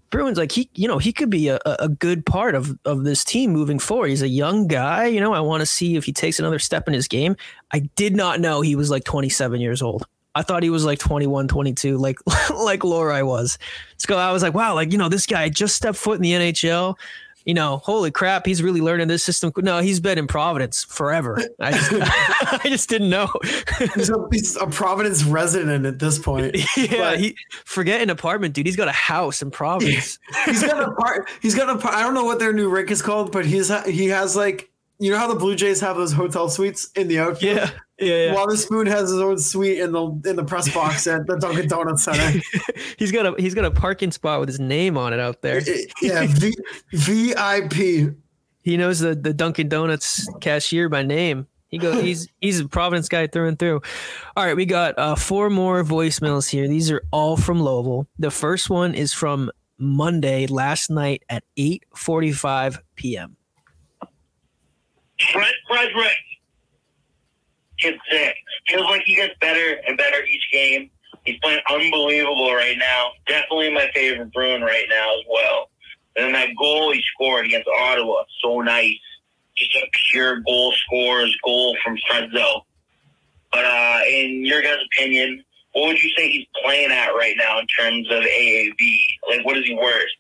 Bruins, 0.09 0.39
like 0.39 0.53
he 0.53 0.71
you 0.75 0.89
know 0.89 0.97
he 0.97 1.13
could 1.13 1.29
be 1.29 1.49
a, 1.49 1.59
a 1.67 1.89
good 1.91 2.25
part 2.25 2.55
of 2.55 2.79
of 2.87 3.05
this 3.05 3.25
team 3.25 3.51
moving 3.51 3.79
forward. 3.79 4.09
He's 4.09 4.23
a 4.23 4.29
young 4.29 4.67
guy. 4.67 5.05
You 5.07 5.21
know, 5.21 5.35
I 5.35 5.41
want 5.41 5.61
to 5.61 5.67
see 5.67 5.97
if 5.97 6.05
he 6.05 6.15
takes 6.15 6.39
another 6.39 6.59
step 6.59 6.89
in 6.89 6.95
his 6.95 7.09
game. 7.09 7.37
I 7.73 7.81
did 7.97 8.17
not 8.17 8.41
know 8.41 8.63
he 8.63 8.75
was 8.75 8.89
like 8.91 9.05
27 9.05 9.61
years 9.61 9.83
old. 9.83 10.07
I 10.37 10.43
thought 10.43 10.65
he 10.65 10.71
was 10.71 10.85
like 10.85 10.99
21, 10.99 11.47
22, 11.47 11.97
like 11.99 12.17
like 12.55 12.81
Lohrei 12.81 13.25
was. 13.25 13.59
So 13.99 14.17
I 14.17 14.33
was 14.33 14.43
like, 14.43 14.55
wow, 14.55 14.75
like 14.75 14.93
you 14.93 14.99
know, 14.99 15.09
this 15.11 15.27
guy 15.27 15.49
just 15.51 15.77
stepped 15.77 15.99
foot 15.99 16.17
in 16.17 16.23
the 16.23 16.33
NHL 16.33 16.97
you 17.45 17.55
know, 17.55 17.79
holy 17.79 18.11
crap, 18.11 18.47
he's 18.47 18.63
really 18.63 18.81
learning 18.81 19.09
this 19.09 19.23
system. 19.23 19.53
No, 19.59 19.81
he's 19.81 20.01
been 20.01 20.19
in 20.19 20.27
Providence 20.27 20.85
forever. 20.85 21.41
I 21.61 21.73
just, 21.73 21.91
I 22.65 22.69
just 22.69 22.89
didn't 22.89 23.11
know. 23.11 23.29
He's 23.95 24.11
a, 24.11 24.17
he's 24.33 24.57
a 24.57 24.67
Providence 24.67 25.25
resident 25.25 25.85
at 25.87 25.99
this 25.99 26.19
point. 26.19 26.57
yeah, 26.77 26.97
But- 26.99 27.21
he 27.21 27.37
forget 27.65 28.01
an 28.01 28.11
apartment, 28.11 28.55
dude. 28.55 28.67
He's 28.67 28.77
got 28.77 28.89
a 28.89 28.93
house 28.93 29.43
in 29.43 29.51
Providence. 29.51 30.19
he's 30.47 30.63
got 30.63 30.83
a 30.83 30.93
part. 30.93 31.29
He's 31.43 31.55
got 31.55 31.69
a 31.69 31.79
part. 31.79 31.95
I 31.95 32.03
don't 32.03 32.15
know 32.15 32.25
what 32.25 32.39
their 32.39 32.53
new 32.53 32.69
rink 32.71 32.91
is 32.91 33.03
called, 33.03 33.33
but 33.33 33.45
he's 33.45 33.69
he 33.87 34.09
has 34.09 34.35
like 34.37 34.71
you 34.99 35.11
know 35.11 35.19
how 35.19 35.27
the 35.27 35.35
Blue 35.35 35.55
Jays 35.57 35.81
have 35.81 35.97
those 35.97 36.13
hotel 36.13 36.49
suites 36.49 36.91
in 36.97 37.09
the 37.09 37.19
outfield. 37.19 37.57
yeah, 37.59 37.71
yeah, 37.99 38.27
yeah. 38.27 38.35
Wotherspoon 38.35 38.87
has 38.87 39.11
his 39.11 39.21
own 39.21 39.39
suite 39.39 39.79
in 39.79 39.93
the 39.93 40.05
in 40.27 40.37
the 40.37 40.45
press 40.45 40.73
box 40.73 41.07
at 41.07 41.27
the 41.27 41.37
Dunkin' 41.37 41.69
Donuts 41.69 42.05
Center. 42.05 42.41
he's 42.99 43.13
got 43.13 43.27
a 43.27 43.41
he's 43.41 43.55
got 43.55 43.65
a 43.65 43.71
parking 43.71 44.11
spot 44.11 44.41
with 44.41 44.49
his 44.49 44.61
name 44.61 44.99
on 44.99 45.13
it 45.13 45.21
out 45.21 45.43
there. 45.43 45.63
yeah, 46.03 46.27
v, 46.29 46.55
VIP. 46.93 48.15
He 48.63 48.77
knows 48.77 48.99
the 48.99 49.15
the 49.15 49.33
Dunkin' 49.33 49.69
Donuts 49.69 50.29
cashier 50.41 50.89
by 50.89 51.03
name. 51.03 51.47
He 51.69 51.79
goes. 51.79 52.03
He's 52.03 52.29
he's 52.41 52.61
a 52.61 52.69
Providence 52.69 53.09
guy 53.09 53.27
through 53.27 53.49
and 53.49 53.59
through. 53.59 53.81
All 54.37 54.45
right, 54.45 54.57
we 54.57 54.67
got 54.67 54.99
uh, 54.99 55.15
four 55.15 55.51
more 55.51 55.83
voicemails 55.85 56.49
here. 56.49 56.69
These 56.69 56.91
are 56.91 57.03
all 57.13 57.37
from 57.37 57.61
Lowell. 57.61 58.07
The 58.19 58.31
first 58.31 58.71
one 58.71 58.95
is 58.95 59.13
from 59.13 59.51
Monday 59.79 60.47
last 60.47 60.91
night 60.91 61.23
at 61.29 61.45
eight 61.57 61.85
forty 61.95 62.33
five 62.33 62.81
p.m. 62.97 63.37
Fred 65.33 65.53
Frederic 65.69 66.17
gets 67.79 67.99
sick. 68.11 68.37
Feels 68.69 68.85
like 68.85 69.03
he 69.05 69.15
gets 69.15 69.35
better 69.41 69.81
and 69.87 69.97
better 69.97 70.25
each 70.25 70.49
game. 70.53 70.91
He's 71.25 71.39
playing 71.43 71.61
unbelievable 71.71 72.55
right 72.55 72.77
now. 72.79 73.13
Definitely 73.27 73.73
my 73.73 73.91
favorite 73.95 74.33
Bruin 74.33 74.63
right 74.63 74.87
now 74.89 75.15
as 75.15 75.25
well. 75.29 75.71
And 76.17 76.27
then 76.27 76.33
that 76.33 76.49
goal 76.59 76.93
he 76.93 77.03
scored 77.15 77.47
against 77.47 77.69
Ottawa, 77.69 78.25
so 78.43 78.61
nice. 78.61 78.99
Just 79.57 79.75
a 79.77 79.87
pure 80.11 80.41
goal 80.41 80.73
scorer's 80.73 81.37
goal 81.45 81.77
from 81.83 81.97
Fredzo. 82.09 82.63
But 83.53 83.65
uh, 83.65 84.01
in 84.09 84.45
your 84.45 84.63
guys' 84.63 84.79
opinion, 84.93 85.45
what 85.73 85.89
would 85.89 86.03
you 86.03 86.11
say 86.17 86.31
he's 86.31 86.47
playing 86.63 86.91
at 86.91 87.11
right 87.11 87.37
now 87.37 87.59
in 87.59 87.67
terms 87.67 88.09
of 88.11 88.23
AAV? 88.23 88.99
Like, 89.29 89.45
what 89.45 89.57
is 89.57 89.65
he 89.65 89.75
worth? 89.75 90.11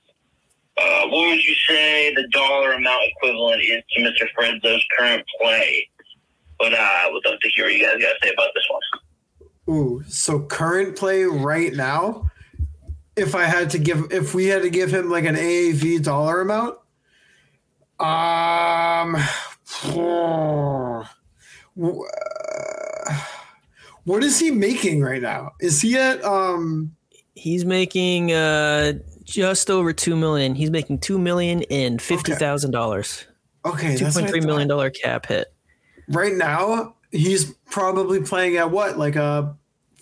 Uh, 0.76 1.06
what 1.06 1.28
would 1.28 1.44
you 1.44 1.54
say 1.68 2.12
the 2.14 2.26
dollar 2.28 2.72
amount 2.72 3.00
equivalent 3.16 3.62
is 3.62 3.82
to 3.92 4.02
Mr. 4.02 4.26
Fredzo's 4.36 4.84
current 4.98 5.24
play? 5.40 5.88
But 6.58 6.72
uh, 6.72 6.76
I 6.78 7.10
would 7.12 7.24
love 7.26 7.40
to 7.40 7.48
hear 7.50 7.64
what 7.66 7.74
you 7.74 7.80
guys 7.84 8.00
got 8.00 8.12
to 8.12 8.16
say 8.22 8.32
about 8.32 8.48
this 8.54 8.64
one. 8.70 9.76
Ooh, 9.76 10.02
so 10.06 10.40
current 10.40 10.96
play 10.96 11.24
right 11.24 11.72
now. 11.72 12.30
If 13.16 13.34
I 13.34 13.44
had 13.44 13.70
to 13.70 13.78
give, 13.78 14.12
if 14.12 14.34
we 14.34 14.46
had 14.46 14.62
to 14.62 14.70
give 14.70 14.92
him 14.92 15.10
like 15.10 15.24
an 15.24 15.36
AAV 15.36 16.02
dollar 16.02 16.40
amount, 16.40 16.78
um, 18.00 19.16
uh, 19.96 21.04
what 24.04 24.22
is 24.24 24.38
he 24.38 24.50
making 24.50 25.00
right 25.00 25.22
now? 25.22 25.52
Is 25.60 25.80
he 25.80 25.96
at 25.96 26.22
um? 26.24 26.94
He's 27.36 27.64
making 27.64 28.32
uh, 28.32 28.94
just 29.24 29.70
over 29.70 29.92
two 29.92 30.16
million. 30.16 30.54
He's 30.54 30.70
making 30.70 30.98
two 30.98 31.18
million 31.18 31.62
in 31.62 31.98
fifty 32.00 32.32
thousand 32.32 32.72
dollars. 32.72 33.26
Okay, 33.64 33.96
Two 33.96 34.04
that's 34.04 34.16
point 34.16 34.24
what 34.24 34.28
I 34.28 34.30
three 34.32 34.40
thought. 34.40 34.46
million 34.46 34.68
dollar 34.68 34.90
cap 34.90 35.26
hit. 35.26 35.53
Right 36.08 36.34
now. 36.34 36.94
He's 37.10 37.52
probably 37.70 38.20
playing 38.22 38.56
at 38.56 38.70
what, 38.70 38.98
like 38.98 39.16
a 39.16 39.56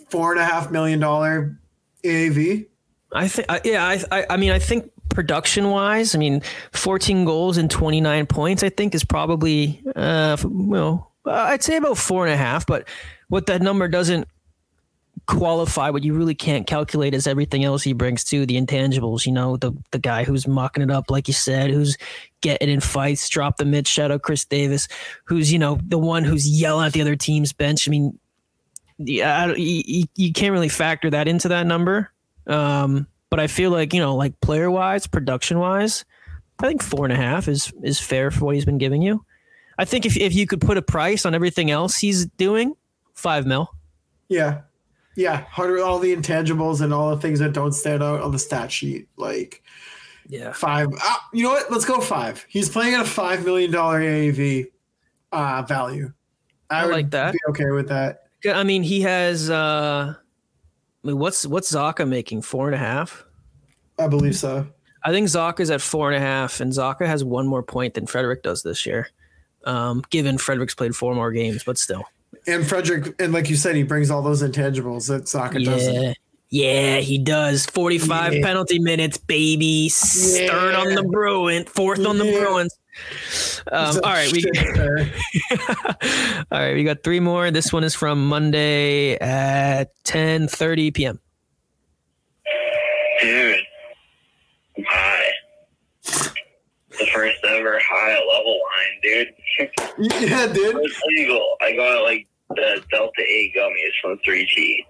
four 0.09 0.33
and 0.33 0.41
a 0.41 0.45
half 0.45 0.71
million 0.71 1.01
dollar 1.01 1.59
AAV. 2.05 2.67
I 3.13 3.29
think, 3.29 3.49
yeah, 3.65 3.87
I, 3.87 4.03
I, 4.11 4.27
I 4.31 4.37
mean, 4.39 4.53
I 4.53 4.59
think 4.59 4.91
production 5.11 5.71
wise, 5.71 6.15
I 6.15 6.19
mean, 6.19 6.43
14 6.73 7.25
goals 7.25 7.59
and 7.59 7.71
29 7.71 8.27
points, 8.27 8.63
I 8.63 8.71
think 8.71 8.95
is 8.95 9.05
probably, 9.05 9.83
uh, 9.95 10.37
well, 10.45 11.13
uh, 11.27 11.31
I'd 11.33 11.63
say 11.63 11.77
about 11.77 11.99
four 11.99 12.25
and 12.25 12.33
a 12.33 12.37
half. 12.37 12.67
But 12.67 12.89
what 13.29 13.47
that 13.47 13.63
number 13.63 13.89
doesn't 13.89 14.27
qualify, 15.27 15.91
what 15.91 16.03
you 16.05 16.15
really 16.15 16.35
can't 16.35 16.67
calculate 16.67 17.15
is 17.15 17.27
everything 17.27 17.65
else 17.65 17.83
he 17.83 17.93
brings 17.93 18.25
to 18.25 18.45
the 18.47 18.61
intangibles. 18.61 19.27
You 19.27 19.33
know, 19.33 19.57
the 19.57 19.73
the 19.91 19.99
guy 19.99 20.25
who's 20.25 20.47
mucking 20.47 20.83
it 20.83 20.91
up, 20.91 21.11
like 21.11 21.29
you 21.29 21.35
said, 21.35 21.71
who's 21.71 21.97
getting 22.41 22.69
in 22.69 22.81
fights, 22.81 23.29
drop 23.29 23.57
the 23.57 23.65
mid, 23.65 23.89
out 23.99 24.23
Chris 24.23 24.45
Davis, 24.45 24.89
who's 25.25 25.53
you 25.53 25.59
know 25.59 25.79
the 25.87 25.99
one 25.99 26.25
who's 26.25 26.49
yelling 26.49 26.87
at 26.87 26.93
the 26.93 27.01
other 27.01 27.17
team's 27.17 27.53
bench. 27.53 27.89
I 27.89 27.91
mean, 27.91 28.19
yeah, 28.99 29.53
you- 29.55 30.07
you 30.17 30.33
can't 30.33 30.53
really 30.53 30.69
factor 30.69 31.11
that 31.11 31.29
into 31.29 31.49
that 31.49 31.67
number. 31.67 32.11
Um, 32.47 33.07
but 33.31 33.41
I 33.41 33.47
feel 33.47 33.71
like 33.71 33.95
you 33.95 34.01
know, 34.01 34.15
like 34.17 34.39
player 34.41 34.71
wise, 34.71 35.07
production 35.07 35.59
wise, 35.59 36.05
I 36.59 36.67
think 36.67 36.83
four 36.83 37.05
and 37.07 37.13
a 37.13 37.17
half 37.17 37.49
is 37.49 37.73
is 37.83 38.01
fair 38.01 38.31
for 38.31 38.45
what 38.47 38.55
he's 38.55 38.65
been 38.65 38.79
giving 38.79 39.03
you. 39.03 39.25
I 39.79 39.85
think 39.85 40.05
if 40.05 40.17
if 40.17 40.35
you 40.35 40.47
could 40.47 40.61
put 40.61 40.77
a 40.77 40.83
price 40.83 41.25
on 41.25 41.35
everything 41.35 41.71
else 41.71 41.97
he's 41.97 42.27
doing, 42.27 42.75
five 43.15 43.47
mil. 43.47 43.71
Yeah. 44.29 44.61
Yeah. 45.17 45.45
Hundred 45.45 45.81
all 45.81 45.99
the 45.99 46.15
intangibles 46.15 46.81
and 46.81 46.93
all 46.93 47.15
the 47.15 47.21
things 47.21 47.39
that 47.41 47.53
don't 47.53 47.73
stand 47.73 48.03
out 48.03 48.21
on 48.21 48.33
the 48.33 48.39
stat 48.39 48.73
sheet. 48.73 49.09
Like 49.17 49.63
Yeah, 50.29 50.53
five. 50.53 50.89
Ah, 51.01 51.29
you 51.33 51.43
know 51.43 51.51
what? 51.51 51.71
Let's 51.71 51.85
go 51.85 52.01
five. 52.01 52.45
He's 52.49 52.69
playing 52.69 52.95
at 52.95 53.01
a 53.01 53.05
five 53.05 53.45
million 53.45 53.71
dollar 53.71 54.01
AAV 54.01 54.67
uh, 55.33 55.63
value. 55.63 56.13
I 56.71 56.87
would 56.87 56.93
like 56.93 57.11
that. 57.11 57.33
Be 57.33 57.39
okay 57.49 57.71
with 57.71 57.89
that. 57.89 58.25
I 58.47 58.65
mean 58.65 58.83
he 58.83 59.03
has. 59.03 59.51
uh 59.51 60.15
I 61.05 61.09
mean, 61.09 61.19
what's 61.19 61.47
what's 61.47 61.73
Zacha 61.73 62.09
making? 62.09 62.43
Four 62.43 62.67
and 62.67 62.75
a 62.75 62.79
half. 62.79 63.25
I 63.99 64.07
believe 64.07 64.37
so. 64.37 64.67
I 65.05 65.11
think 65.11 65.27
Zacha's 65.27 65.71
at 65.71 65.81
four 65.81 66.13
and 66.13 66.17
a 66.17 66.27
half, 66.27 66.61
and 66.61 66.73
Zacha 66.73 67.07
has 67.07 67.25
one 67.25 67.47
more 67.47 67.63
point 67.63 67.95
than 67.95 68.07
Frederic 68.07 68.43
does 68.43 68.63
this 68.63 68.87
year. 68.87 69.09
Um, 69.65 70.03
given 70.11 70.39
Frederic's 70.39 70.75
played 70.75 70.95
four 70.95 71.15
more 71.15 71.33
games, 71.33 71.65
but 71.65 71.79
still. 71.79 72.05
And 72.47 72.67
Frederic, 72.67 73.15
and 73.21 73.33
like 73.33 73.49
you 73.51 73.57
said, 73.57 73.77
he 73.77 73.83
brings 73.83 74.11
all 74.11 74.23
those 74.23 74.43
intangibles 74.43 75.09
that 75.09 75.25
Zacha 75.25 75.65
doesn't. 75.65 75.95
Yeah. 75.95 76.13
Yeah, 76.55 76.97
he 76.99 77.17
does. 77.17 77.65
45 77.67 78.35
Yeah. 78.35 78.45
penalty 78.45 78.79
minutes, 78.79 79.17
baby. 79.17 79.89
Third 79.89 80.75
on 80.75 80.95
the 80.95 81.03
Bruin, 81.03 81.65
fourth 81.65 82.05
on 82.05 82.19
the 82.19 82.27
Yeah. 82.27 82.39
Bruins. 82.41 82.79
Um, 83.73 83.97
all 84.05 84.13
right, 84.13 84.31
we 84.31 84.45
all 86.51 86.59
right. 86.61 86.75
We 86.75 86.85
got 86.85 87.03
three 87.03 87.21
more. 87.21 87.51
This 87.51 87.73
one 87.73 87.85
is 87.85 87.95
from 87.95 88.27
Monday 88.29 89.15
at 89.17 89.93
ten 90.05 90.47
thirty 90.47 90.91
p.m. 90.91 91.19
Dude, 93.23 93.57
I'm 94.77 94.85
high. 94.85 95.29
The 96.03 97.07
first 97.15 97.39
ever 97.49 97.79
high 97.83 98.19
level 98.19 98.61
line, 98.61 99.01
dude. 99.03 99.29
yeah, 99.99 100.47
dude. 100.47 100.77
It's 100.77 101.01
legal. 101.09 101.57
I 101.61 101.75
got 101.77 102.03
like 102.03 102.27
the 102.51 102.83
Delta 102.91 103.23
8 103.23 103.55
gummies 103.57 103.93
from 104.01 104.19
3G. 104.27 104.85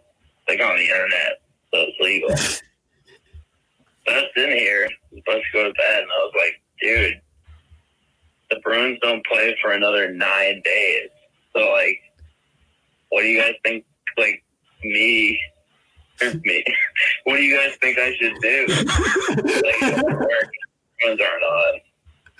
Like 0.48 0.60
on 0.60 0.76
the 0.76 0.84
internet. 0.84 1.40
So 1.72 1.80
it's 1.80 2.00
legal. 2.00 2.30
I 4.08 4.14
was 4.14 4.30
in 4.36 4.50
here, 4.50 4.88
to 5.14 5.40
go 5.52 5.64
to 5.64 5.72
bed, 5.74 6.02
and 6.02 6.10
I 6.10 6.24
was 6.24 6.32
like, 6.36 6.60
dude, 6.80 7.20
the 8.50 8.60
Bruins 8.60 8.98
don't 9.00 9.24
play 9.26 9.56
for 9.62 9.72
another 9.72 10.12
nine 10.12 10.60
days. 10.64 11.08
So, 11.54 11.70
like, 11.70 12.00
what 13.10 13.22
do 13.22 13.28
you 13.28 13.40
guys 13.40 13.54
think, 13.64 13.84
like, 14.18 14.42
me, 14.82 15.38
me, 16.44 16.64
what 17.24 17.36
do 17.36 17.42
you 17.42 17.56
guys 17.56 17.76
think 17.80 17.98
I 17.98 18.14
should 18.16 18.34
do? 18.42 18.66
like, 19.36 20.02
work, 20.02 20.50
Bruins 21.00 21.20
aren't 21.20 21.44
on. 21.44 21.80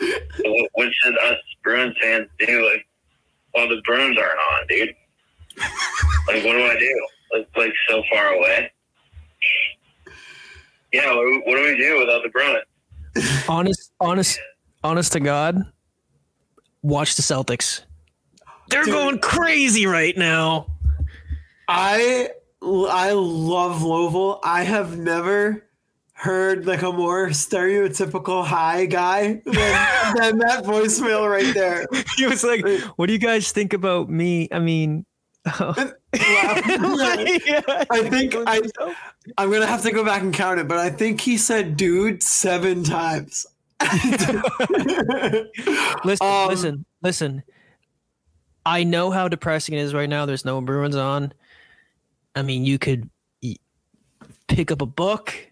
So 0.03 0.43
what, 0.45 0.71
what 0.75 0.89
should 1.03 1.19
us 1.19 1.37
Bruins 1.63 1.95
fans 2.01 2.29
do? 2.39 2.65
Like, 2.69 2.87
well, 3.55 3.69
the 3.69 3.81
Bruins 3.85 4.19
aren't 4.19 4.39
on, 4.53 4.67
dude. 4.69 4.95
Like, 6.27 6.45
what 6.45 6.53
do 6.53 6.65
I 6.65 6.77
do? 6.79 7.07
It's 7.33 7.57
like 7.57 7.73
so 7.89 8.03
far 8.11 8.29
away. 8.35 8.71
Yeah, 10.93 11.15
what, 11.15 11.23
do- 11.25 11.43
what 11.47 11.57
do 11.57 11.63
we 11.63 11.77
do 11.77 11.99
without 11.99 12.23
the 12.23 12.29
Bruins? 12.31 12.65
Honest, 13.49 13.93
honest, 14.01 14.41
honest 14.83 15.13
to 15.13 15.21
God, 15.21 15.63
watch 16.83 17.15
the 17.17 17.23
Celtics. 17.23 17.83
They're 18.69 18.85
Dude. 18.85 18.93
going 18.93 19.19
crazy 19.19 19.87
right 19.87 20.17
now. 20.17 20.67
I 21.69 22.31
I 22.63 23.13
love 23.13 23.83
Louisville. 23.83 24.41
I 24.43 24.63
have 24.65 24.97
never 24.99 25.65
heard 26.23 26.67
like 26.67 26.83
a 26.83 26.93
more 26.93 27.31
stereotypical 27.31 28.45
high 28.45 28.87
guy 28.87 29.43
than, 29.45 30.15
than 30.15 30.39
that 30.39 30.63
voicemail 30.65 31.29
right 31.29 31.53
there. 31.53 31.85
He 32.17 32.27
was 32.27 32.45
like, 32.45 32.65
"What 32.97 33.07
do 33.07 33.13
you 33.13 33.19
guys 33.19 33.51
think 33.51 33.73
about 33.73 34.09
me?" 34.09 34.49
I 34.53 34.61
mean, 34.61 35.05
I 35.47 35.93
I 37.91 38.09
think 38.09 38.37
I 38.47 38.63
I'm 39.37 39.51
gonna 39.51 39.67
have 39.67 39.83
to 39.83 39.91
go 39.91 40.05
back 40.05 40.23
and 40.23 40.33
count 40.33 40.61
it, 40.61 40.69
but 40.69 40.79
I 40.79 40.91
think 40.91 41.21
he 41.21 41.37
said 41.37 41.77
"dude" 41.77 42.23
seven 42.23 42.85
times. 42.85 43.45
Listen, 46.05 46.27
Um, 46.27 46.49
listen, 46.49 46.85
listen. 47.03 47.43
I 48.65 48.85
know 48.85 49.11
how 49.11 49.27
depressing 49.27 49.75
it 49.75 49.81
is 49.81 49.93
right 49.93 50.09
now. 50.09 50.25
There's 50.25 50.45
no 50.45 50.61
Bruins 50.61 50.95
on. 50.95 51.33
I 52.37 52.43
mean, 52.43 52.65
you 52.65 52.79
could 52.79 53.11
pick 54.47 54.71
up 54.71 54.81
a 54.83 54.87
book. 54.87 55.52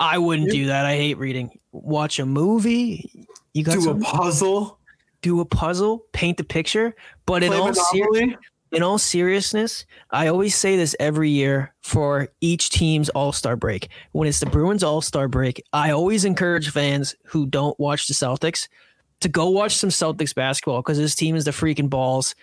I 0.00 0.18
wouldn't 0.18 0.50
do 0.50 0.66
that. 0.66 0.86
I 0.86 0.96
hate 0.96 1.18
reading. 1.18 1.58
Watch 1.72 2.18
a 2.18 2.26
movie. 2.26 3.26
You 3.54 3.64
got 3.64 3.80
Do 3.80 3.90
a 3.90 3.98
puzzle. 3.98 4.78
do 5.22 5.40
a 5.40 5.44
puzzle, 5.44 6.04
paint 6.12 6.36
the 6.38 6.44
picture. 6.44 6.94
But 7.26 7.42
in 7.42 7.52
all, 7.52 7.74
ser- 7.74 8.36
in 8.70 8.82
all 8.82 8.98
seriousness, 8.98 9.84
I 10.10 10.28
always 10.28 10.54
say 10.54 10.76
this 10.76 10.94
every 11.00 11.30
year 11.30 11.74
for 11.82 12.28
each 12.40 12.70
team's 12.70 13.08
All 13.10 13.32
Star 13.32 13.56
break. 13.56 13.88
When 14.12 14.28
it's 14.28 14.40
the 14.40 14.46
Bruins 14.46 14.82
All 14.84 15.00
Star 15.00 15.26
break, 15.26 15.62
I 15.72 15.90
always 15.90 16.24
encourage 16.24 16.70
fans 16.70 17.16
who 17.24 17.46
don't 17.46 17.78
watch 17.80 18.06
the 18.06 18.14
Celtics 18.14 18.68
to 19.20 19.28
go 19.28 19.48
watch 19.50 19.76
some 19.76 19.90
Celtics 19.90 20.34
basketball 20.34 20.80
because 20.80 20.98
this 20.98 21.14
team 21.16 21.34
is 21.34 21.44
the 21.44 21.50
freaking 21.50 21.90
balls. 21.90 22.34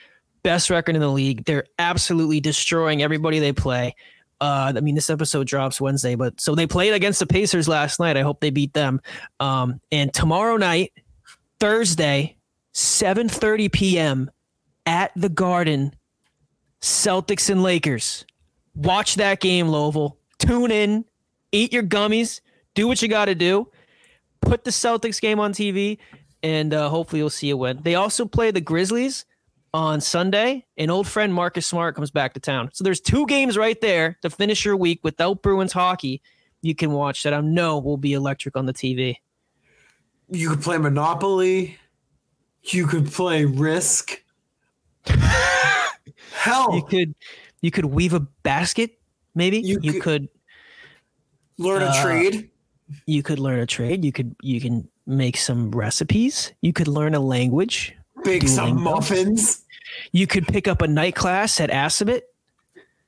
Best 0.43 0.70
record 0.70 0.95
in 0.95 1.01
the 1.01 1.08
league. 1.10 1.45
They're 1.45 1.66
absolutely 1.80 2.39
destroying 2.41 3.01
everybody 3.01 3.39
they 3.39 3.53
play. 3.53 3.95
Uh, 4.42 4.74
I 4.76 4.80
mean, 4.82 4.96
this 4.96 5.10
episode 5.10 5.48
drops 5.48 5.80
Wednesday, 5.80 6.16
but 6.16 6.40
so 6.42 6.56
they 6.56 6.68
played 6.68 6.94
against 6.94 7.20
the 7.20 7.26
Pacers 7.26 7.68
last 7.68 8.00
night. 8.00 8.18
I 8.18 8.22
hope 8.22 8.42
they 8.42 8.50
beat 8.50 8.74
them. 8.74 9.02
Um, 9.40 9.80
and 9.92 10.14
tomorrow 10.14 10.58
night, 10.58 10.92
Thursday, 11.60 12.36
7:30 12.74 13.72
p.m. 13.72 14.32
at 14.86 15.12
the 15.16 15.30
Garden, 15.30 15.96
Celtics 16.82 17.50
and 17.50 17.64
Lakers. 17.64 18.26
Watch 18.76 19.16
that 19.16 19.40
game, 19.40 19.70
Louisville. 19.70 20.18
Tune 20.38 20.70
in, 20.70 21.06
eat 21.54 21.72
your 21.72 21.84
gummies, 21.84 22.42
do 22.74 22.88
what 22.88 23.02
you 23.02 23.08
got 23.08 23.26
to 23.26 23.36
do. 23.36 23.70
Put 24.42 24.66
the 24.66 24.72
Celtics 24.72 25.22
game 25.22 25.40
on 25.40 25.54
TV, 25.54 25.98
and 26.44 26.74
uh, 26.74 26.90
hopefully 26.90 27.20
you'll 27.20 27.30
see 27.30 27.50
a 27.52 27.58
win. 27.58 27.80
They 27.82 27.96
also 27.96 28.26
play 28.26 28.52
the 28.52 28.62
Grizzlies 28.62 29.26
on 29.76 30.00
Sunday, 30.00 30.66
and 30.78 30.90
old 30.90 31.06
friend 31.06 31.34
Marcus 31.34 31.66
Smart 31.68 31.96
comes 31.96 32.10
back 32.10 32.34
to 32.36 32.40
town. 32.40 32.70
So 32.74 32.84
there's 32.86 33.02
two 33.02 33.26
games 33.28 33.58
right 33.58 33.80
there 33.82 34.18
to 34.22 34.30
finish 34.30 34.64
your 34.64 34.78
week 34.78 35.02
without 35.04 35.42
Bruins 35.42 35.74
hockey. 35.74 36.22
You 36.62 36.74
can 36.74 36.92
watch 36.92 37.24
that. 37.24 37.34
I 37.34 37.42
know 37.42 37.78
will 37.80 37.98
be 37.98 38.14
electric 38.14 38.56
on 38.56 38.68
the 38.68 38.74
TV. 38.74 39.18
You 40.30 40.50
could 40.52 40.62
play 40.62 40.78
Monopoly. 40.78 41.78
You 42.64 42.88
could 42.88 43.12
play 43.12 43.44
Risk. 43.44 44.24
Hell, 46.32 46.74
You 46.76 46.84
could 46.84 47.16
you 47.62 47.70
could 47.72 47.86
weave 47.86 48.14
a 48.14 48.22
basket, 48.22 48.98
maybe. 49.36 49.60
You 49.60 49.80
You, 49.82 49.94
could- 49.94 50.02
could 50.02 50.30
learn 51.58 51.82
a 51.82 51.86
uh, 51.88 52.02
trade. 52.02 52.50
you 53.06 53.22
could 53.24 53.40
learn 53.40 53.60
a 53.60 53.66
trade. 53.66 54.06
You 54.06 54.14
could 54.14 54.36
you 54.42 54.62
can 54.62 54.88
make 55.06 55.36
some 55.36 55.70
recipes. 55.72 56.54
You 56.62 56.72
could 56.72 56.88
learn 56.88 57.14
a 57.14 57.20
language. 57.20 57.94
Bake 58.24 58.48
some 58.48 58.82
muffins. 58.82 59.64
You 60.12 60.28
could 60.28 60.48
pick 60.48 60.68
up 60.68 60.82
a 60.82 60.88
night 60.88 61.16
class 61.16 61.60
at 61.60 61.70
Assabet. 61.70 62.22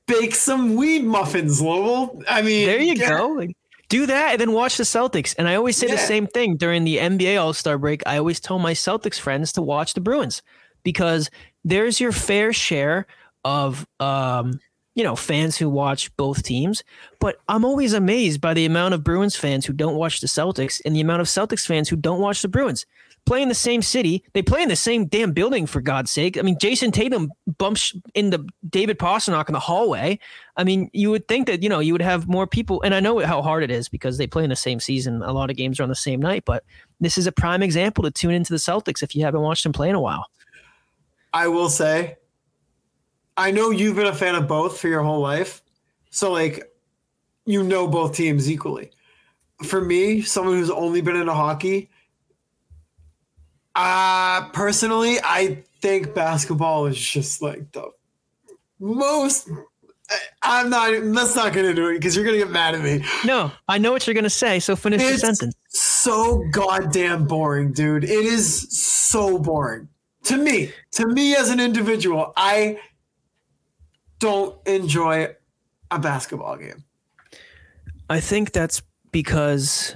Bake 0.06 0.36
some 0.36 0.76
weed 0.76 1.04
muffins, 1.04 1.62
Lowell. 1.62 2.24
I 2.30 2.42
mean, 2.42 2.66
There 2.66 2.80
you 2.80 2.94
yeah. 2.94 3.10
go. 3.10 3.48
Do 3.90 4.06
that 4.06 4.32
and 4.32 4.42
then 4.42 4.52
watch 4.52 4.78
the 4.78 4.84
Celtics. 4.84 5.34
And 5.38 5.48
I 5.48 5.56
always 5.56 5.78
say 5.78 5.88
the 5.88 5.98
same 5.98 6.28
thing 6.28 6.58
during 6.58 6.84
the 6.84 6.98
NBA 6.98 7.42
All 7.42 7.54
Star 7.54 7.78
break. 7.78 8.04
I 8.06 8.18
always 8.18 8.40
tell 8.40 8.60
my 8.60 8.74
Celtics 8.74 9.20
friends 9.20 9.54
to 9.54 9.62
watch 9.62 9.94
the 9.94 10.02
Bruins 10.02 10.42
because 10.84 11.30
there's 11.64 12.00
your 12.00 12.12
fair 12.12 12.52
share 12.52 13.08
of 13.46 13.88
um, 14.02 14.60
you 14.96 15.04
know 15.04 15.16
fans 15.16 15.58
who 15.58 15.70
watch 15.70 16.14
both 16.18 16.44
teams. 16.44 16.84
But 17.20 17.40
I'm 17.48 17.64
always 17.64 17.94
amazed 17.94 18.42
by 18.42 18.54
the 18.54 18.66
amount 18.66 18.94
of 18.94 19.04
Bruins 19.04 19.36
fans 19.38 19.66
who 19.66 19.74
don't 19.74 19.96
watch 19.96 20.20
the 20.20 20.28
Celtics 20.28 20.82
and 20.84 20.96
the 20.96 21.02
amount 21.02 21.22
of 21.22 21.28
Celtics 21.28 21.66
fans 21.66 21.88
who 21.88 21.96
don't 21.96 22.20
watch 22.20 22.42
the 22.42 22.48
Bruins. 22.50 22.86
Play 23.28 23.42
in 23.42 23.50
the 23.50 23.56
same 23.56 23.82
city. 23.82 24.24
They 24.32 24.42
play 24.42 24.62
in 24.64 24.70
the 24.70 24.76
same 24.78 25.06
damn 25.06 25.34
building 25.34 25.68
for 25.68 25.82
God's 25.82 26.12
sake. 26.12 26.38
I 26.38 26.42
mean, 26.42 26.58
Jayson 26.58 26.94
Tatum 26.94 27.30
bumps 27.58 27.94
into 28.16 28.46
David 28.70 28.98
Pastrnak 28.98 29.50
in 29.50 29.54
the 29.54 29.60
hallway. 29.60 30.18
I 30.56 30.64
mean, 30.64 30.90
you 30.94 31.12
would 31.12 31.28
think 31.28 31.48
that 31.48 31.62
you 31.62 31.68
know 31.68 31.80
you 31.80 31.94
would 31.94 32.02
have 32.02 32.30
more 32.30 32.48
people, 32.48 32.82
and 32.84 32.96
I 32.96 33.02
know 33.02 33.20
how 33.20 33.42
hard 33.42 33.64
it 33.64 33.70
is 33.70 33.90
because 33.90 34.18
they 34.18 34.28
play 34.28 34.46
in 34.46 34.50
the 34.50 34.56
same 34.56 34.80
season. 34.80 35.22
A 35.24 35.34
lot 35.34 35.50
of 35.50 35.58
games 35.58 35.78
are 35.78 35.84
on 35.84 35.90
the 35.90 35.96
same 35.96 36.22
night, 36.22 36.46
but 36.46 36.64
this 37.02 37.18
is 37.18 37.28
a 37.28 37.32
prime 37.34 37.62
example 37.62 38.02
to 38.06 38.12
tune 38.12 38.32
into 38.32 38.54
the 38.54 38.60
Celtics 38.60 39.04
if 39.04 39.14
you 39.14 39.26
haven't 39.26 39.42
watched 39.42 39.64
them 39.64 39.74
play 39.74 39.90
in 39.90 39.96
a 39.96 40.00
while. 40.00 40.26
I 41.34 41.50
will 41.50 41.70
say, 41.70 42.16
I 43.36 43.52
know 43.52 43.72
you've 43.72 43.98
been 43.98 44.08
a 44.08 44.16
fan 44.16 44.36
of 44.36 44.48
both 44.48 44.80
for 44.80 44.88
your 44.88 45.04
whole 45.04 45.20
life. 45.20 45.62
So, 46.12 46.32
like, 46.32 46.64
you 47.46 47.62
know 47.62 47.90
both 47.90 48.16
teams 48.16 48.50
equally. 48.50 48.92
For 49.64 49.82
me, 49.82 50.22
someone 50.22 50.56
who's 50.56 50.70
only 50.70 51.02
been 51.02 51.18
into 51.18 51.34
hockey, 51.34 51.90
uh, 53.78 54.50
personally, 54.50 55.18
I 55.24 55.64
think 55.82 56.14
basketball 56.14 56.88
is 56.88 56.98
just 57.00 57.42
like 57.42 57.72
the 57.72 57.90
most. 58.80 59.50
I- 59.50 60.18
I'm 60.42 60.70
not, 60.70 60.92
that's 61.14 61.36
not 61.36 61.52
going 61.52 61.66
to 61.66 61.74
do 61.74 61.90
it 61.90 61.96
because 61.96 62.16
you're 62.16 62.24
going 62.24 62.40
to 62.40 62.46
get 62.46 62.52
mad 62.52 62.76
at 62.76 62.82
me. 62.82 63.04
No, 63.26 63.52
I 63.68 63.78
know 63.78 63.92
what 63.92 64.08
you're 64.08 64.14
gonna 64.14 64.30
say, 64.30 64.60
so 64.60 64.76
finish 64.78 65.02
the 65.02 65.10
It's 65.10 65.20
sentence. 65.22 65.54
so 65.68 66.46
goddamn 66.52 67.26
boring, 67.28 67.74
dude. 67.74 68.06
It 68.06 68.10
is 68.10 68.68
so 68.72 69.38
boring. 69.38 69.90
To 70.24 70.38
me, 70.38 70.72
to 70.92 71.08
me 71.08 71.36
as 71.36 71.50
an 71.50 71.60
individual, 71.60 72.32
I 72.38 72.80
don't 74.20 74.56
enjoy 74.66 75.36
a 75.92 76.00
basketball 76.00 76.56
game. 76.58 76.84
I 78.10 78.22
think 78.22 78.54
that's 78.54 78.82
because 79.12 79.94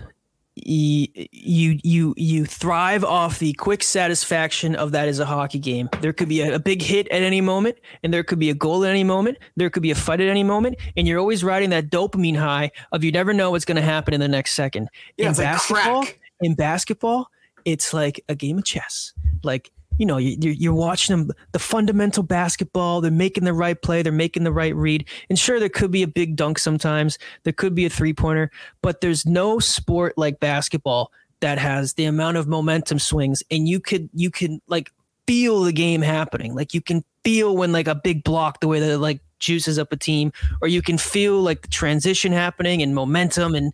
you 0.55 1.79
you 1.83 2.13
you 2.17 2.45
thrive 2.45 3.03
off 3.03 3.39
the 3.39 3.53
quick 3.53 3.81
satisfaction 3.81 4.75
of 4.75 4.91
that 4.91 5.07
as 5.07 5.19
a 5.19 5.25
hockey 5.25 5.59
game. 5.59 5.89
There 6.01 6.11
could 6.11 6.27
be 6.27 6.41
a, 6.41 6.55
a 6.55 6.59
big 6.59 6.81
hit 6.81 7.07
at 7.07 7.21
any 7.21 7.39
moment, 7.39 7.77
and 8.03 8.13
there 8.13 8.23
could 8.23 8.39
be 8.39 8.49
a 8.49 8.53
goal 8.53 8.83
at 8.83 8.89
any 8.89 9.03
moment. 9.03 9.37
There 9.55 9.69
could 9.69 9.83
be 9.83 9.91
a 9.91 9.95
fight 9.95 10.19
at 10.19 10.27
any 10.27 10.43
moment, 10.43 10.75
and 10.97 11.07
you're 11.07 11.19
always 11.19 11.43
riding 11.43 11.69
that 11.69 11.89
dopamine 11.89 12.37
high 12.37 12.71
of 12.91 13.03
you 13.03 13.11
never 13.11 13.33
know 13.33 13.51
what's 13.51 13.65
going 13.65 13.77
to 13.77 13.81
happen 13.81 14.13
in 14.13 14.19
the 14.19 14.27
next 14.27 14.53
second. 14.53 14.89
Yeah, 15.17 15.29
in 15.29 15.33
like 15.33 15.37
basketball, 15.37 16.03
crack. 16.03 16.19
in 16.41 16.55
basketball, 16.55 17.31
it's 17.63 17.93
like 17.93 18.23
a 18.27 18.35
game 18.35 18.57
of 18.57 18.65
chess. 18.65 19.13
Like 19.43 19.71
you 19.97 20.05
know, 20.05 20.17
you, 20.17 20.37
you're, 20.39 20.73
watching 20.73 21.15
them, 21.15 21.31
the 21.51 21.59
fundamental 21.59 22.23
basketball. 22.23 23.01
They're 23.01 23.11
making 23.11 23.43
the 23.43 23.53
right 23.53 23.79
play. 23.79 24.01
They're 24.01 24.11
making 24.11 24.43
the 24.43 24.51
right 24.51 24.75
read. 24.75 25.07
And 25.29 25.37
sure, 25.37 25.59
there 25.59 25.69
could 25.69 25.91
be 25.91 26.03
a 26.03 26.07
big 26.07 26.35
dunk 26.35 26.59
sometimes. 26.59 27.17
There 27.43 27.53
could 27.53 27.75
be 27.75 27.85
a 27.85 27.89
three 27.89 28.13
pointer, 28.13 28.51
but 28.81 29.01
there's 29.01 29.25
no 29.25 29.59
sport 29.59 30.17
like 30.17 30.39
basketball 30.39 31.11
that 31.41 31.57
has 31.57 31.93
the 31.93 32.05
amount 32.05 32.37
of 32.37 32.47
momentum 32.47 32.99
swings 32.99 33.43
and 33.49 33.67
you 33.67 33.79
could 33.79 34.07
you 34.13 34.29
can 34.29 34.61
like 34.67 34.91
feel 35.27 35.61
the 35.61 35.73
game 35.73 36.01
happening. 36.01 36.55
Like 36.55 36.73
you 36.73 36.81
can 36.81 37.03
feel 37.23 37.55
when 37.55 37.71
like 37.71 37.87
a 37.87 37.95
big 37.95 38.23
block 38.23 38.59
the 38.59 38.67
way 38.67 38.79
that 38.79 38.91
it 38.91 38.97
like 38.99 39.19
juices 39.39 39.77
up 39.79 39.91
a 39.91 39.97
team 39.97 40.31
or 40.61 40.67
you 40.67 40.81
can 40.81 40.97
feel 40.97 41.41
like 41.41 41.61
the 41.61 41.67
transition 41.67 42.31
happening 42.31 42.81
and 42.81 42.95
momentum 42.95 43.55
and 43.55 43.73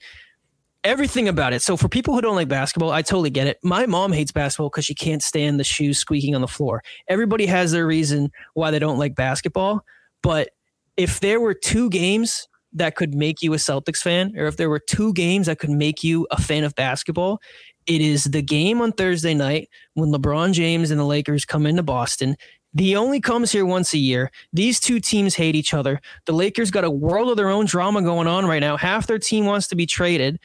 everything 0.84 1.28
about 1.28 1.54
it. 1.54 1.62
So 1.62 1.78
for 1.78 1.90
people 1.90 2.14
who 2.14 2.22
don't 2.22 2.36
like 2.36 2.48
basketball, 2.48 2.92
I 2.92 3.02
totally 3.02 3.30
get 3.30 3.48
it. 3.48 3.58
My 3.64 3.86
mom 3.86 4.12
hates 4.12 4.32
basketball 4.32 4.70
because 4.70 4.86
she 4.86 4.96
can't 4.96 5.24
stand 5.24 5.60
the 5.60 5.64
shoes 5.64 5.98
squeaking 5.98 6.36
on 6.36 6.42
the 6.42 6.48
floor. 6.48 6.84
Everybody 7.08 7.46
has 7.46 7.72
their 7.72 7.86
reason 7.86 8.32
why 8.54 8.72
they 8.72 8.80
don't 8.80 8.98
like 8.98 9.16
basketball. 9.16 9.82
But 10.24 10.50
if 10.96 11.20
there 11.20 11.40
were 11.40 11.54
two 11.54 11.90
games 11.90 12.48
that 12.74 12.96
could 12.96 13.14
make 13.14 13.42
you 13.42 13.54
a 13.54 13.58
Celtics 13.58 14.02
fan, 14.02 14.34
or 14.38 14.46
if 14.46 14.58
there 14.58 14.70
were 14.70 14.80
two 14.80 15.14
games 15.14 15.48
that 15.48 15.60
could 15.60 15.70
make 15.70 16.04
you 16.04 16.28
a 16.32 16.42
fan 16.42 16.64
of 16.64 16.76
basketball, 16.76 17.40
it 17.86 18.02
is 18.02 18.26
the 18.26 18.42
game 18.42 18.82
on 18.82 18.92
Thursday 18.92 19.34
night 19.34 19.70
when 19.94 20.12
LeBron 20.12 20.54
James 20.54 20.92
and 20.92 21.00
the 21.00 21.06
Lakers 21.06 21.46
come 21.46 21.66
into 21.66 21.84
Boston. 21.84 22.36
He 22.78 22.96
only 22.96 23.22
comes 23.22 23.52
here 23.52 23.66
once 23.66 23.94
a 23.94 23.98
year. 23.98 24.30
These 24.54 24.80
two 24.80 25.00
teams 25.00 25.36
hate 25.36 25.56
each 25.56 25.74
other. 25.74 26.02
The 26.26 26.34
Lakers 26.34 26.70
got 26.70 26.84
a 26.84 26.92
world 26.92 27.30
of 27.30 27.38
their 27.38 27.50
own 27.50 27.66
drama 27.66 28.02
going 28.02 28.28
on 28.28 28.46
right 28.46 28.60
now. 28.60 28.78
Half 28.78 29.08
their 29.08 29.20
team 29.20 29.46
wants 29.46 29.68
to 29.68 29.76
be 29.76 29.86
traded. 29.86 30.40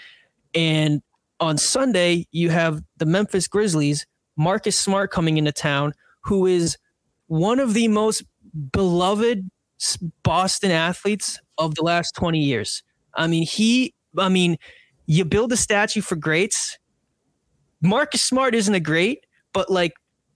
And 0.55 1.03
on 1.41 1.59
Sunday, 1.59 2.27
you 2.31 2.51
have 2.51 2.83
the 2.99 3.07
Memphis 3.07 3.49
Grizzlies, 3.49 4.07
Marcus 4.37 4.79
Smart 4.79 5.11
coming 5.11 5.39
into 5.39 5.53
town, 5.53 5.93
who 6.25 6.47
is 6.47 6.77
one 7.27 7.59
of 7.59 7.75
the 7.75 7.89
most 7.89 8.23
beloved 8.73 9.49
Boston 10.23 10.71
athletes 10.71 11.41
of 11.59 11.75
the 11.75 11.83
last 11.83 12.15
20 12.15 12.39
years. 12.39 12.83
I 13.15 13.27
mean, 13.27 13.45
he, 13.45 13.95
I 14.17 14.29
mean, 14.29 14.57
you 15.07 15.25
build 15.25 15.53
a 15.53 15.57
statue 15.57 16.01
for 16.01 16.17
greats. 16.17 16.79
Marcus 17.81 18.23
Smart 18.23 18.55
isn't 18.55 18.75
a 18.75 18.81
great, 18.81 19.27
but 19.53 19.69
like 19.71 19.93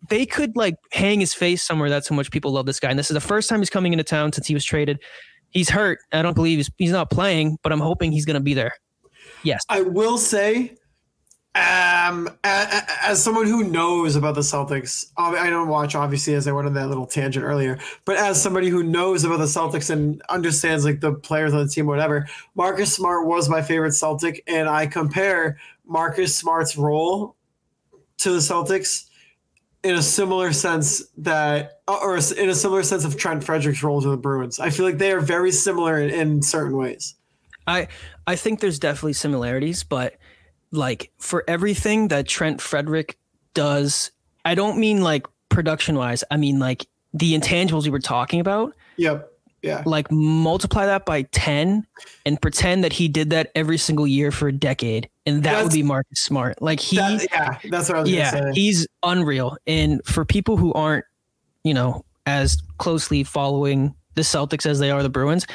they 0.09 0.27
could 0.27 0.57
like 0.57 0.75
hang 0.93 1.21
his 1.21 1.33
face 1.35 1.63
somewhere. 1.63 1.89
That's 1.89 2.09
how 2.09 2.17
much 2.17 2.31
people 2.31 2.53
love 2.53 2.67
this 2.67 2.81
guy. 2.81 2.91
And 2.91 2.99
this 2.99 3.11
is 3.11 3.15
the 3.15 3.21
first 3.21 3.49
time 3.49 3.61
he's 3.61 3.71
coming 3.71 3.93
into 3.93 4.05
town 4.05 4.33
since 4.33 4.47
he 4.47 4.55
was 4.55 4.65
traded. 4.65 5.01
He's 5.51 5.71
hurt. 5.71 6.01
I 6.13 6.23
don't 6.23 6.35
believe 6.35 6.59
he's, 6.59 6.71
he's 6.77 6.91
not 6.91 7.11
playing, 7.11 7.59
but 7.63 7.73
I'm 7.73 7.81
hoping 7.81 8.13
he's 8.13 8.27
going 8.27 8.35
to 8.35 8.41
be 8.41 8.55
there. 8.55 8.73
Yes. 9.43 9.65
I 9.69 9.83
will 9.83 10.19
say, 10.19 10.77
um, 11.55 12.29
as, 12.45 13.23
someone 13.23 13.47
who 13.47 13.65
knows 13.65 14.15
about 14.15 14.35
the 14.35 14.43
Celtics, 14.43 15.07
I 15.17 15.49
don't 15.49 15.69
watch 15.69 15.95
obviously 15.95 16.35
as 16.35 16.47
I 16.47 16.53
went 16.53 16.67
on 16.67 16.75
that 16.75 16.89
little 16.89 17.07
tangent 17.07 17.45
earlier, 17.45 17.79
but 18.05 18.17
as 18.17 18.41
somebody 18.41 18.69
who 18.69 18.83
knows 18.83 19.25
about 19.25 19.39
the 19.39 19.45
Celtics 19.45 19.89
and 19.89 20.21
understands 20.29 20.85
like 20.85 21.01
the 21.01 21.15
players 21.15 21.55
on 21.55 21.65
the 21.65 21.69
team, 21.69 21.87
whatever, 21.87 22.29
Marcus 22.55 22.95
Smart 22.95 23.27
was 23.27 23.49
my 23.49 23.63
favorite 23.63 23.93
Celtic, 23.93 24.43
and 24.47 24.69
I 24.69 24.87
compare 24.87 25.59
Marcus 25.87 26.37
Smart's 26.37 26.77
role 26.77 27.37
to 28.19 28.31
the 28.31 28.39
Celtics 28.39 29.07
in 29.83 29.95
a 29.95 30.03
similar 30.03 30.53
sense 30.53 31.05
that, 31.17 31.81
or 31.89 32.17
in 32.17 32.51
a 32.51 32.55
similar 32.55 32.83
sense 32.83 33.05
of 33.05 33.17
Trent 33.17 33.45
Frederic's 33.45 33.83
role 33.83 34.03
to 34.03 34.09
the 34.09 34.17
Bruins. 34.17 34.59
I 34.59 34.69
feel 34.69 34.85
like 34.85 34.99
they 34.99 35.13
are 35.13 35.21
very 35.21 35.53
similar 35.53 35.99
in, 35.99 36.11
in 36.11 36.43
certain 36.43 36.77
ways. 36.77 37.15
I 37.67 37.89
I 38.27 38.37
think 38.37 38.61
there's 38.61 38.79
definitely 38.79 39.13
similarities, 39.15 39.85
but 39.85 40.15
like 40.73 41.13
for 41.19 41.45
everything 41.47 42.09
that 42.09 42.27
Trent 42.27 42.61
Frederic 42.61 43.19
does, 43.55 44.11
I 44.45 44.55
don't 44.55 44.79
mean 44.79 45.03
like 45.03 45.27
production 45.49 45.97
wise. 45.97 46.25
I 46.31 46.37
mean 46.37 46.59
like 46.59 46.87
the 47.15 47.39
intangibles 47.39 47.85
we 47.85 47.91
were 47.91 47.99
talking 47.99 48.41
about. 48.41 48.75
Yep. 48.97 49.33
Yeah. 49.63 49.83
Like 49.85 50.11
multiply 50.13 50.87
that 50.87 51.07
by 51.07 51.23
10 51.23 51.87
and 52.25 52.41
pretend 52.41 52.85
that 52.85 52.93
he 52.93 53.09
did 53.09 53.31
that 53.31 53.51
every 53.55 53.79
single 53.79 54.07
year 54.07 54.31
for 54.31 54.49
a 54.49 54.53
decade. 54.53 55.09
And 55.25 55.43
that 55.43 55.53
that's, 55.53 55.65
would 55.65 55.73
be 55.73 55.83
Marcus 55.83 56.21
Smart. 56.21 56.61
Like 56.63 56.79
he 56.79 56.97
that, 56.97 57.27
yeah, 57.33 57.59
that's 57.71 57.89
what 57.89 57.99
I 57.99 58.01
was 58.03 58.11
yeah, 58.11 58.53
he's 58.53 58.87
unreal. 59.03 59.57
And 59.67 60.05
for 60.05 60.25
people 60.25 60.57
who 60.57 60.73
aren't, 60.73 61.05
you 61.65 61.75
know, 61.75 62.05
as 62.27 62.63
closely 62.79 63.25
following 63.25 63.95
the 64.15 64.23
Celtics 64.23 64.67
as 64.67 64.79
they 64.79 64.91
are 64.91 65.03
the 65.03 65.09
Bruins, 65.09 65.47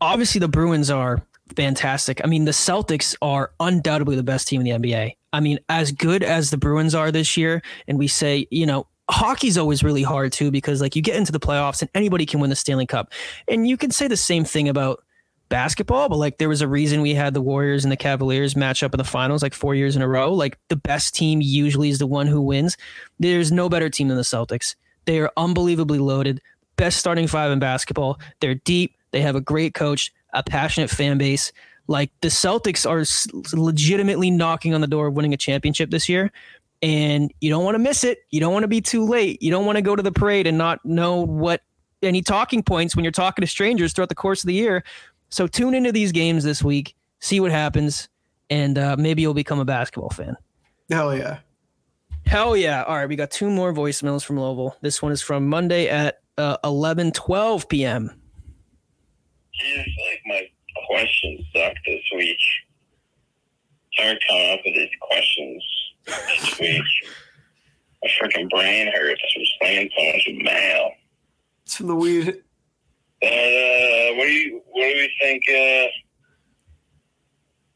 obviously 0.00 0.38
the 0.38 0.48
Bruins 0.48 0.90
are 0.90 1.20
fantastic. 1.56 2.20
I 2.24 2.26
mean, 2.26 2.44
the 2.44 2.52
Celtics 2.52 3.14
are 3.22 3.52
undoubtedly 3.60 4.16
the 4.16 4.22
best 4.22 4.48
team 4.48 4.60
in 4.60 4.80
the 4.80 4.88
NBA. 4.88 5.16
I 5.32 5.40
mean, 5.40 5.58
as 5.68 5.92
good 5.92 6.22
as 6.22 6.50
the 6.50 6.58
Bruins 6.58 6.94
are 6.94 7.12
this 7.12 7.36
year, 7.36 7.62
and 7.86 7.98
we 7.98 8.08
say, 8.08 8.46
you 8.50 8.66
know, 8.66 8.86
hockey's 9.10 9.58
always 9.58 9.82
really 9.82 10.02
hard 10.02 10.32
too 10.32 10.50
because 10.50 10.80
like 10.80 10.94
you 10.94 11.02
get 11.02 11.16
into 11.16 11.32
the 11.32 11.40
playoffs 11.40 11.82
and 11.82 11.90
anybody 11.94 12.24
can 12.24 12.40
win 12.40 12.50
the 12.50 12.56
Stanley 12.56 12.86
Cup. 12.86 13.12
And 13.48 13.68
you 13.68 13.76
can 13.76 13.90
say 13.90 14.06
the 14.06 14.16
same 14.16 14.44
thing 14.44 14.68
about 14.68 15.02
basketball, 15.48 16.08
but 16.08 16.16
like 16.16 16.38
there 16.38 16.48
was 16.48 16.62
a 16.62 16.68
reason 16.68 17.00
we 17.00 17.14
had 17.14 17.34
the 17.34 17.40
Warriors 17.40 17.84
and 17.84 17.90
the 17.90 17.96
Cavaliers 17.96 18.54
match 18.54 18.84
up 18.84 18.94
in 18.94 18.98
the 18.98 19.04
finals 19.04 19.42
like 19.42 19.52
4 19.52 19.74
years 19.74 19.96
in 19.96 20.02
a 20.02 20.08
row. 20.08 20.32
Like 20.32 20.58
the 20.68 20.76
best 20.76 21.14
team 21.14 21.40
usually 21.40 21.90
is 21.90 21.98
the 21.98 22.06
one 22.06 22.28
who 22.28 22.40
wins. 22.40 22.76
There's 23.18 23.50
no 23.50 23.68
better 23.68 23.90
team 23.90 24.06
than 24.08 24.16
the 24.16 24.22
Celtics. 24.22 24.76
They 25.06 25.18
are 25.18 25.32
unbelievably 25.36 25.98
loaded. 25.98 26.40
Best 26.76 26.98
starting 26.98 27.26
five 27.26 27.50
in 27.50 27.58
basketball. 27.58 28.20
They're 28.40 28.54
deep. 28.54 28.94
They 29.10 29.22
have 29.22 29.34
a 29.34 29.40
great 29.40 29.74
coach 29.74 30.12
a 30.32 30.42
passionate 30.42 30.90
fan 30.90 31.18
base. 31.18 31.52
Like 31.86 32.10
the 32.20 32.28
Celtics 32.28 32.86
are 32.88 33.04
legitimately 33.56 34.30
knocking 34.30 34.74
on 34.74 34.80
the 34.80 34.86
door 34.86 35.08
of 35.08 35.14
winning 35.14 35.34
a 35.34 35.36
championship 35.36 35.90
this 35.90 36.08
year. 36.08 36.30
And 36.82 37.32
you 37.40 37.50
don't 37.50 37.64
want 37.64 37.74
to 37.74 37.78
miss 37.78 38.04
it. 38.04 38.20
You 38.30 38.40
don't 38.40 38.52
want 38.52 38.62
to 38.62 38.68
be 38.68 38.80
too 38.80 39.04
late. 39.04 39.42
You 39.42 39.50
don't 39.50 39.66
want 39.66 39.76
to 39.76 39.82
go 39.82 39.96
to 39.96 40.02
the 40.02 40.12
parade 40.12 40.46
and 40.46 40.56
not 40.56 40.84
know 40.84 41.16
what 41.16 41.62
any 42.02 42.22
talking 42.22 42.62
points 42.62 42.96
when 42.96 43.04
you're 43.04 43.12
talking 43.12 43.42
to 43.42 43.46
strangers 43.46 43.92
throughout 43.92 44.08
the 44.08 44.14
course 44.14 44.42
of 44.42 44.46
the 44.46 44.54
year. 44.54 44.84
So 45.28 45.46
tune 45.46 45.74
into 45.74 45.92
these 45.92 46.12
games 46.12 46.44
this 46.44 46.62
week, 46.62 46.94
see 47.18 47.40
what 47.40 47.50
happens, 47.50 48.08
and 48.48 48.78
uh, 48.78 48.96
maybe 48.98 49.22
you'll 49.22 49.34
become 49.34 49.58
a 49.58 49.64
basketball 49.64 50.10
fan. 50.10 50.36
Hell 50.90 51.16
yeah. 51.16 51.40
Hell 52.24 52.56
yeah. 52.56 52.84
All 52.84 52.96
right. 52.96 53.08
We 53.08 53.16
got 53.16 53.30
two 53.30 53.50
more 53.50 53.72
voicemails 53.72 54.24
from 54.24 54.38
Louisville. 54.38 54.76
This 54.80 55.02
one 55.02 55.12
is 55.12 55.20
from 55.22 55.48
Monday 55.48 55.88
at 55.88 56.20
uh, 56.38 56.56
11 56.64 57.12
12 57.12 57.68
p.m 57.68 58.19
geez, 59.60 59.86
like 60.08 60.22
my 60.26 60.42
questions 60.86 61.40
suck 61.54 61.74
this 61.86 62.02
week. 62.16 62.38
Start 63.94 64.18
coming 64.28 64.52
up 64.52 64.60
with 64.64 64.74
these 64.74 64.90
questions 65.00 65.64
each 66.34 66.58
week. 66.60 66.82
My 68.02 68.10
freaking 68.20 68.48
brain 68.50 68.90
hurts 68.94 69.20
from 69.32 69.42
playing 69.60 69.90
so 69.96 70.04
much 70.04 70.44
mail. 70.44 70.90
It's 71.64 71.76
from 71.76 71.88
the 71.88 71.96
weed. 71.96 72.28
Uh, 73.22 74.14
what 74.16 74.24
do 74.24 74.32
you 74.32 74.62
what 74.70 74.82
do 74.82 74.94
we 74.94 75.12
think? 75.20 75.42
Uh, 75.48 75.86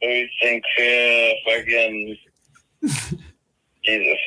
what 0.00 0.08
do 0.08 0.14
you 0.14 0.28
think? 0.42 0.64
Uh, 0.78 1.50
fucking 1.50 2.16
Jesus. 3.84 4.18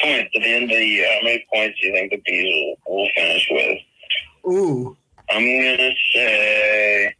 Points 0.00 0.30
at 0.34 0.42
the 0.42 0.54
end 0.54 0.64
of 0.64 0.70
the 0.70 0.86
year. 0.86 1.06
How 1.06 1.24
many 1.24 1.46
points 1.52 1.78
do 1.80 1.86
you 1.88 1.92
think 1.94 2.10
the 2.12 2.22
Bees 2.24 2.76
will, 2.86 2.96
will 2.96 3.08
finish 3.14 3.48
with? 3.50 4.52
Ooh. 4.52 4.96
I'm 5.30 5.42
gonna 5.42 5.92
say 6.12 7.14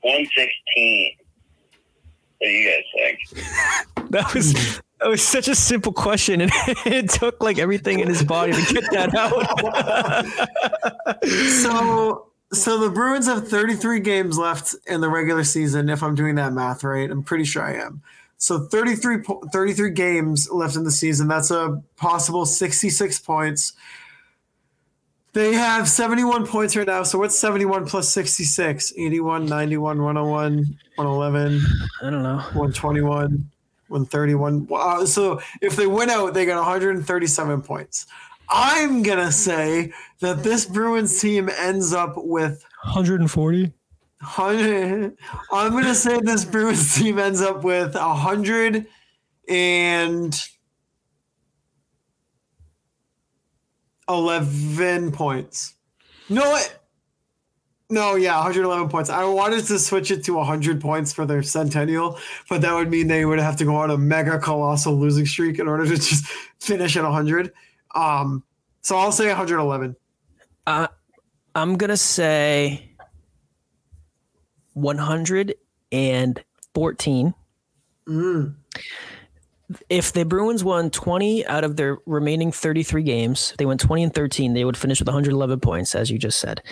116. 0.00 1.16
What 2.38 2.46
do 2.46 2.48
you 2.48 2.70
guys 2.70 2.84
think? 2.94 4.10
that 4.10 4.34
was 4.34 4.80
that 5.00 5.08
was 5.08 5.22
such 5.22 5.48
a 5.48 5.54
simple 5.54 5.92
question, 5.92 6.40
and 6.40 6.50
it 6.86 7.10
took 7.10 7.42
like 7.42 7.58
everything 7.58 8.00
in 8.00 8.08
his 8.08 8.22
body 8.22 8.52
to 8.52 8.74
get 8.74 8.90
that 8.92 9.14
out. 9.14 9.32
so, 11.62 12.28
so 12.52 12.78
the 12.78 12.88
Bruins 12.88 13.26
have 13.26 13.46
33 13.46 14.00
games 14.00 14.38
left 14.38 14.74
in 14.86 15.02
the 15.02 15.10
regular 15.10 15.44
season. 15.44 15.90
If 15.90 16.02
I'm 16.02 16.14
doing 16.14 16.36
that 16.36 16.54
math 16.54 16.82
right, 16.82 17.10
I'm 17.10 17.22
pretty 17.22 17.44
sure 17.44 17.62
I 17.62 17.74
am. 17.74 18.02
So 18.38 18.60
33, 18.60 19.18
33 19.52 19.90
games 19.90 20.50
left 20.50 20.76
in 20.76 20.84
the 20.84 20.90
season. 20.90 21.28
That's 21.28 21.50
a 21.50 21.82
possible 21.96 22.46
66 22.46 23.18
points. 23.20 23.74
They 25.36 25.52
have 25.52 25.86
71 25.86 26.46
points 26.46 26.74
right 26.76 26.86
now. 26.86 27.02
So 27.02 27.18
what's 27.18 27.38
71 27.38 27.86
plus 27.86 28.08
66? 28.08 28.94
81, 28.96 29.44
91, 29.44 30.02
101, 30.02 30.78
111. 30.94 31.60
I 32.02 32.08
don't 32.08 32.22
know. 32.22 32.36
121, 32.38 33.50
131. 33.88 34.66
Wow. 34.66 35.04
So 35.04 35.42
if 35.60 35.76
they 35.76 35.86
win 35.86 36.08
out, 36.08 36.32
they 36.32 36.46
got 36.46 36.56
137 36.56 37.60
points. 37.60 38.06
I'm 38.48 39.02
going 39.02 39.18
to 39.18 39.30
say 39.30 39.92
that 40.20 40.42
this 40.42 40.64
Bruins 40.64 41.20
team 41.20 41.50
ends 41.50 41.92
up 41.92 42.14
with 42.16 42.64
140. 42.84 43.74
100, 44.20 45.18
I'm 45.52 45.72
going 45.72 45.84
to 45.84 45.94
say 45.94 46.18
this 46.18 46.46
Bruins 46.46 46.94
team 46.94 47.18
ends 47.18 47.42
up 47.42 47.62
with 47.62 47.94
100 47.94 48.86
and 49.50 50.48
11 54.08 55.12
points. 55.12 55.74
No, 56.28 56.56
it, 56.56 56.78
no, 57.88 58.16
yeah, 58.16 58.34
111 58.36 58.88
points. 58.88 59.10
I 59.10 59.22
wanted 59.24 59.64
to 59.66 59.78
switch 59.78 60.10
it 60.10 60.24
to 60.24 60.32
100 60.34 60.80
points 60.80 61.12
for 61.12 61.24
their 61.24 61.40
centennial, 61.42 62.18
but 62.48 62.60
that 62.62 62.74
would 62.74 62.90
mean 62.90 63.06
they 63.06 63.24
would 63.24 63.38
have 63.38 63.54
to 63.56 63.64
go 63.64 63.76
on 63.76 63.92
a 63.92 63.98
mega 63.98 64.40
colossal 64.40 64.96
losing 64.96 65.24
streak 65.24 65.60
in 65.60 65.68
order 65.68 65.84
to 65.84 65.94
just 65.94 66.26
finish 66.60 66.96
at 66.96 67.04
100. 67.04 67.52
Um, 67.94 68.42
so 68.82 68.96
I'll 68.96 69.12
say 69.12 69.28
111. 69.28 69.94
Uh, 70.66 70.88
I'm 71.54 71.76
gonna 71.76 71.96
say 71.96 72.90
114. 74.74 77.34
Mm. 78.08 78.54
If 79.88 80.12
the 80.12 80.24
Bruins 80.24 80.62
won 80.62 80.90
20 80.90 81.46
out 81.46 81.64
of 81.64 81.76
their 81.76 81.98
remaining 82.06 82.52
33 82.52 83.02
games, 83.02 83.54
they 83.58 83.66
went 83.66 83.80
20 83.80 84.04
and 84.04 84.14
13, 84.14 84.54
they 84.54 84.64
would 84.64 84.76
finish 84.76 85.00
with 85.00 85.08
111 85.08 85.60
points, 85.60 85.94
as 85.94 86.10
you 86.10 86.18
just 86.18 86.38
said. 86.38 86.62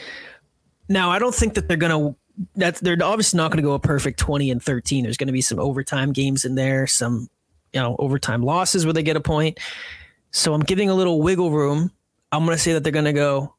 Now, 0.88 1.10
I 1.10 1.18
don't 1.18 1.34
think 1.34 1.54
that 1.54 1.66
they're 1.68 1.76
going 1.76 2.14
to 2.14 2.16
that's 2.56 2.80
they're 2.80 2.96
obviously 3.00 3.36
not 3.36 3.52
going 3.52 3.62
to 3.62 3.62
go 3.62 3.74
a 3.74 3.78
perfect 3.78 4.18
20 4.18 4.50
and 4.50 4.62
13. 4.62 5.04
There's 5.04 5.16
going 5.16 5.28
to 5.28 5.32
be 5.32 5.40
some 5.40 5.60
overtime 5.60 6.12
games 6.12 6.44
in 6.44 6.56
there, 6.56 6.86
some 6.86 7.28
you 7.72 7.80
know, 7.80 7.96
overtime 7.98 8.42
losses 8.42 8.84
where 8.84 8.92
they 8.92 9.02
get 9.02 9.16
a 9.16 9.20
point. 9.20 9.58
So 10.30 10.52
I'm 10.54 10.62
giving 10.62 10.88
a 10.88 10.94
little 10.94 11.20
wiggle 11.20 11.50
room. 11.50 11.92
I'm 12.32 12.44
going 12.44 12.56
to 12.56 12.62
say 12.62 12.72
that 12.72 12.82
they're 12.82 12.92
going 12.92 13.04
to 13.04 13.12
go 13.12 13.54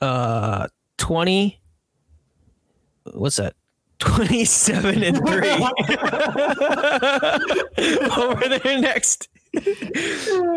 uh 0.00 0.68
20 0.98 1.60
what's 3.14 3.36
that? 3.36 3.54
27 3.98 5.02
and 5.02 5.16
3 5.16 5.26
over 8.16 8.48
their 8.48 8.78
next. 8.78 9.28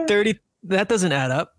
30 0.07 0.39
that 0.63 0.87
doesn't 0.87 1.11
add 1.11 1.31
up. 1.31 1.53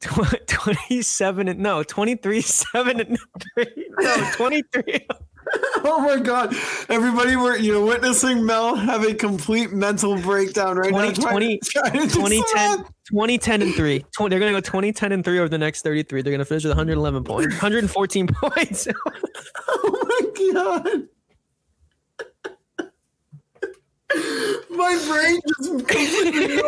27 0.00 1.48
and 1.48 1.60
no 1.60 1.82
23 1.82 2.40
7 2.42 3.00
and 3.00 3.18
3 3.54 3.66
no 4.00 4.30
23 4.32 5.06
oh 5.84 6.00
my 6.00 6.18
god. 6.18 6.54
Everybody 6.88 7.36
we're 7.36 7.56
you 7.56 7.72
know 7.72 7.86
witnessing 7.86 8.44
mel 8.44 8.74
have 8.74 9.04
a 9.04 9.14
complete 9.14 9.72
mental 9.72 10.20
breakdown 10.20 10.76
right 10.76 10.90
20, 10.90 11.20
now 11.20 11.30
20, 11.30 11.58
2010 11.58 12.78
2010 13.06 13.62
and 13.62 13.74
3 13.74 14.04
20, 14.14 14.30
they're 14.30 14.40
gonna 14.40 14.52
go 14.52 14.60
2010 14.60 15.12
and 15.12 15.24
3 15.24 15.38
over 15.38 15.48
the 15.48 15.58
next 15.58 15.82
33 15.82 16.22
they're 16.22 16.32
gonna 16.32 16.44
finish 16.44 16.64
with 16.64 16.70
111 16.70 17.24
points 17.24 17.54
114 17.54 18.26
points. 18.26 18.88
Oh 19.68 20.30
my 20.34 20.52
god 20.52 21.08
my 24.70 25.04
brain 25.08 25.40
just 25.48 25.70
completely 25.88 26.60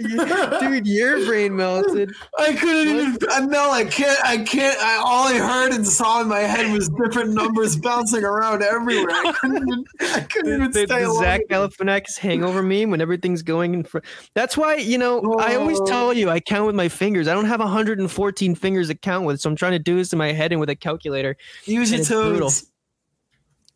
dude 0.60 0.86
your 0.86 1.24
brain 1.26 1.54
melted 1.54 2.10
I 2.38 2.54
couldn't 2.54 2.96
even. 2.96 3.18
I 3.30 3.40
No, 3.40 3.70
I 3.70 3.84
can't. 3.84 4.18
I 4.24 4.38
can't. 4.38 4.78
I 4.80 4.96
all 4.96 5.28
I 5.28 5.36
heard 5.36 5.72
and 5.74 5.86
saw 5.86 6.22
in 6.22 6.28
my 6.28 6.38
head 6.40 6.72
was 6.72 6.88
different 7.04 7.34
numbers 7.34 7.76
bouncing 7.76 8.24
around 8.24 8.62
everywhere. 8.62 9.10
I 9.10 9.32
couldn't 9.32 9.58
even. 9.68 9.84
I 10.00 10.20
couldn't 10.20 10.54
even 10.54 10.70
the, 10.70 10.86
stay 10.86 11.00
the 11.00 11.08
along. 11.08 11.22
Zach 11.22 11.40
Galifianakis 11.50 12.16
hangover 12.16 12.62
meme 12.62 12.90
when 12.90 13.02
everything's 13.02 13.42
going 13.42 13.74
in 13.74 13.84
front. 13.84 14.06
That's 14.34 14.56
why 14.56 14.76
you 14.76 14.96
know 14.96 15.20
I 15.38 15.56
always 15.56 15.78
Oh. 15.80 15.84
tell 15.86 16.14
you 16.14 16.30
I 16.30 16.40
count 16.40 16.64
with 16.66 16.76
my 16.76 16.88
fingers. 16.88 17.28
I 17.28 17.34
don't 17.34 17.44
have 17.44 17.60
114 17.60 18.54
fingers 18.54 18.88
to 18.88 18.94
count 18.94 19.26
with, 19.26 19.38
so 19.40 19.50
I'm 19.50 19.56
trying 19.56 19.72
to 19.72 19.78
do 19.78 19.96
this 19.96 20.12
in 20.14 20.18
my 20.18 20.32
head 20.32 20.50
and 20.50 20.60
with 20.60 20.70
a 20.70 20.76
calculator. 20.76 21.36
Use 21.66 21.92
your 21.92 22.04
toes. 22.04 22.64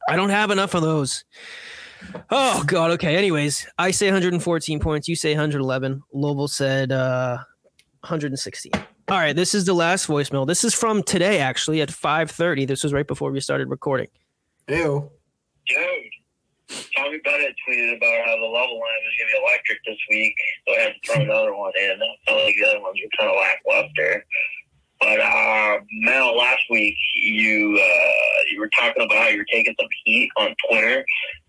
I 0.09 0.16
don't 0.16 0.30
have 0.30 0.50
enough 0.50 0.74
of 0.74 0.80
those. 0.80 1.22
Oh 2.30 2.62
God. 2.66 2.90
Okay. 2.92 3.16
Anyways, 3.16 3.66
I 3.78 3.90
say 3.90 4.07
114 4.07 4.80
points. 4.80 5.09
You 5.09 5.16
say 5.16 5.32
111. 5.32 6.02
Lovell 6.12 6.48
said 6.48 6.92
uh, 6.92 7.38
116. 8.00 8.72
All 9.09 9.18
right. 9.18 9.36
This 9.36 9.55
is 9.55 9.64
the 9.64 9.74
last 9.74 10.09
voicemail. 10.09 10.46
This 10.46 10.64
is 10.64 10.74
from 10.74 11.02
today, 11.02 11.38
actually, 11.38 11.80
at 11.80 11.90
5:30. 11.90 12.66
This 12.66 12.82
was 12.82 12.92
right 12.92 13.07
before 13.07 13.30
we 13.30 13.40
started 13.40 13.68
recording. 13.68 14.09
Ew. 14.68 15.11
Dude, 15.66 15.78
Tommy 16.96 17.18
Bennett 17.24 17.55
tweeted 17.68 17.96
about 17.96 18.26
how 18.26 18.36
the 18.36 18.46
Lovell 18.46 18.80
line 18.80 19.00
was 19.05 19.14
going 19.18 19.28
to 19.28 19.32
be 19.32 19.42
electric 19.46 19.78
this 19.86 19.98
week, 20.11 20.34
so 20.66 20.74
I 20.74 20.78
had 20.80 20.92
to 20.92 21.12
throw 21.12 21.22
another 21.22 21.55
one 21.55 21.72
in. 21.80 21.96
I 22.02 22.16
felt 22.26 22.44
like 22.44 22.55
the 22.57 22.68
other 22.68 22.80
ones 22.80 22.98
were 23.02 23.11
kind 23.18 23.30
of 23.30 23.36
lackluster. 23.36 24.24
But 25.05 25.20
uh, 25.20 25.80
Mel, 26.00 26.34
last 26.34 26.62
week 26.70 26.96
you 27.14 27.78
uh, 27.78 28.42
you 28.50 28.59
were 28.59 28.70
talking 28.70 29.02
about 29.02 29.18
how 29.18 29.28
you 29.28 29.36
were 29.36 29.46
taking 29.52 29.74
some 29.78 29.88
heat 30.02 30.30
on 30.38 30.55
Twitter 30.66 31.05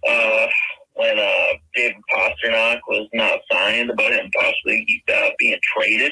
uh, 0.06 0.48
when 0.96 1.18
uh, 1.18 1.54
David 1.74 2.02
Pastrnak 2.14 2.80
was 2.90 3.08
not 3.14 3.40
signed 3.50 3.92
about 3.92 4.12
him 4.12 4.30
possibly 4.38 5.04
uh, 5.08 5.30
being 5.40 5.58
traded. 5.74 6.12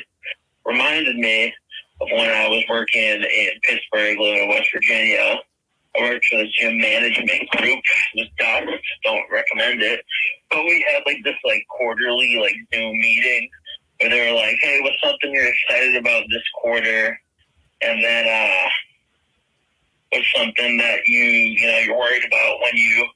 Reminded 0.65 1.17
me 1.17 1.53
of 1.99 2.07
when 2.13 2.29
I 2.29 2.47
was 2.47 2.63
working 2.69 3.03
in 3.03 3.49
Pittsburgh, 3.63 4.17
living 4.19 4.43
in 4.43 4.49
West 4.49 4.69
Virginia. 4.73 5.35
I 5.97 6.01
worked 6.01 6.25
for 6.25 6.37
the 6.37 6.47
gym 6.57 6.77
management 6.77 7.49
group. 7.51 7.83
Was 8.15 8.27
dumb. 8.39 8.67
Don't 9.03 9.29
recommend 9.29 9.81
it. 9.81 9.99
But 10.49 10.63
we 10.63 10.85
had 10.89 11.03
like 11.05 11.21
this 11.25 11.35
like 11.43 11.65
quarterly 11.77 12.39
like 12.39 12.55
Zoom 12.73 12.93
meeting 12.93 13.49
where 13.99 14.09
they 14.09 14.31
were 14.31 14.37
like, 14.37 14.55
"Hey, 14.61 14.79
what's 14.81 15.01
something 15.03 15.33
you're 15.33 15.51
excited 15.51 15.97
about 15.97 16.23
this 16.29 16.43
quarter?" 16.61 17.19
And 17.85 18.03
then 18.03 18.25
uh, 18.27 18.69
what's 20.11 20.31
something 20.35 20.77
that 20.77 20.99
you 21.05 21.23
you 21.23 21.67
know 21.67 21.79
you're 21.79 21.97
worried 21.97 22.25
about 22.25 22.61
when 22.61 22.75
you 22.75 23.07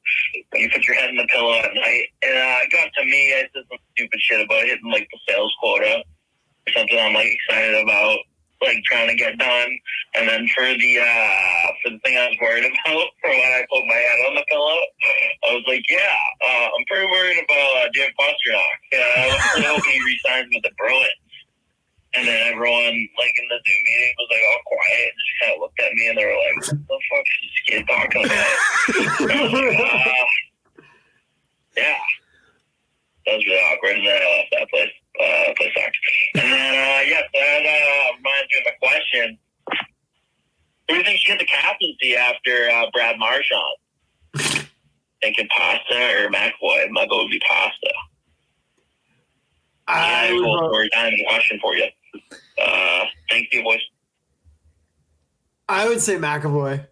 when 0.52 0.62
you 0.64 0.70
put 0.70 0.86
your 0.88 0.96
head 0.96 1.10
in 1.10 1.18
the 1.18 1.28
pillow 1.28 1.54
at 1.54 1.74
night? 1.74 2.06
And 2.24 2.36
uh, 2.38 2.64
it 2.64 2.72
got 2.72 2.90
to 2.98 3.06
me. 3.06 3.34
I 3.34 3.42
said 3.54 3.64
some 3.70 3.80
stupid 3.94 4.20
shit 4.22 4.42
about 4.42 4.64
hitting 4.66 4.92
like 4.92 5.08
the 5.12 5.20
sales 5.28 5.54
quota 5.60 6.04
or 6.04 6.74
something. 6.74 7.00
I'm 7.00 7.14
like 7.14 7.28
excited 7.28 7.84
about 7.84 8.20
like 8.62 8.82
trying 8.86 9.08
to 9.10 9.16
get 9.16 9.38
done. 9.38 9.70
And 10.16 10.28
then 10.28 10.48
for 10.56 10.66
the 10.66 11.00
uh 11.00 11.68
for 11.84 11.90
the 11.92 12.00
thing 12.04 12.18
I 12.18 12.28
was 12.28 12.38
worried 12.42 12.66
about 12.72 13.08
for 13.22 13.30
when 13.30 13.52
I 13.54 13.66
put 13.70 13.86
my 13.86 13.96
head 13.96 14.20
on 14.30 14.36
the 14.36 14.46
pillow, 14.50 14.80
I 15.50 15.54
was 15.54 15.64
like, 15.68 15.86
yeah, 15.90 16.18
uh, 16.42 16.68
I'm 16.74 16.86
pretty 16.88 17.06
worried 17.06 17.44
about 17.44 17.70
uh, 17.78 17.88
Jim 17.94 18.10
Pastrnak. 18.20 18.78
Uh, 18.94 18.98
I 18.98 19.52
really 19.56 19.68
hope 19.68 19.86
he 19.86 20.00
resigns 20.12 20.50
with 20.54 20.64
the 20.64 20.72
Bruins. 20.78 21.27
And 22.16 22.28
then 22.28 22.54
everyone, 22.54 22.96
like 23.20 23.34
in 23.38 23.46
the 23.50 23.60
Zoom 23.62 23.82
meeting, 23.86 24.14
was 24.18 24.28
like 24.32 24.42
all 24.50 24.62
quiet 24.66 25.08
and 25.12 25.20
just 25.22 25.38
kind 25.42 25.54
of 25.54 25.60
looked 25.62 25.80
at 25.80 25.94
me 25.94 26.08
and 26.08 26.18
they 26.18 26.26
were 26.26 26.40
like, 26.40 26.58
"What 26.58 26.88
the 26.88 27.00
fuck 27.12 27.26
is 27.30 27.40
this 27.44 27.62
kid 27.68 27.84
talking 27.88 28.26
about?" 28.26 28.58
Like, 29.28 29.76
uh, 29.84 30.26
yeah, 31.78 32.00
that 33.26 33.36
was 33.36 33.46
really 33.46 33.60
awkward. 33.70 33.98
And 33.98 34.08
then 34.08 34.16
I 34.22 34.38
left 34.40 34.52
that 34.58 34.70
place. 34.70 34.96
Uh, 35.20 35.54
place 35.58 35.74
sucked. 35.76 35.98
And 36.36 36.54
then, 36.54 36.74
uh, 36.74 37.02
yeah, 37.10 37.22
so 37.22 37.38
that 37.38 37.66
uh, 37.66 38.18
reminds 38.18 38.48
me 38.50 38.58
of 38.60 38.66
my 38.66 38.76
question. 38.88 39.38
Who 40.88 40.94
do 40.94 40.98
you 41.00 41.04
think 41.04 41.20
should 41.20 41.38
get 41.38 41.40
the 41.40 41.46
captaincy 41.46 42.16
after 42.16 42.70
uh, 42.72 42.86
Brad 42.94 43.20
Marchand? 43.20 43.78
Thinking 45.22 45.48
Pasta 45.56 46.24
or 46.24 46.30
McAvoy? 46.30 46.90
My 46.92 47.06
vote 47.10 47.24
would 47.24 47.32
be 47.32 47.40
Pasta. 47.40 47.94
I 49.88 50.28
Yeah, 50.30 50.34
would 50.36 50.70
vote- 50.72 50.90
time 50.94 51.14
question 51.28 51.60
for 51.62 51.76
you. 51.76 51.88
Uh, 52.62 53.06
thank 53.30 53.48
you, 53.52 53.64
boys. 53.64 53.82
I 55.70 55.88
would 55.88 56.02
say 56.02 56.16
McAvoy. 56.16 56.86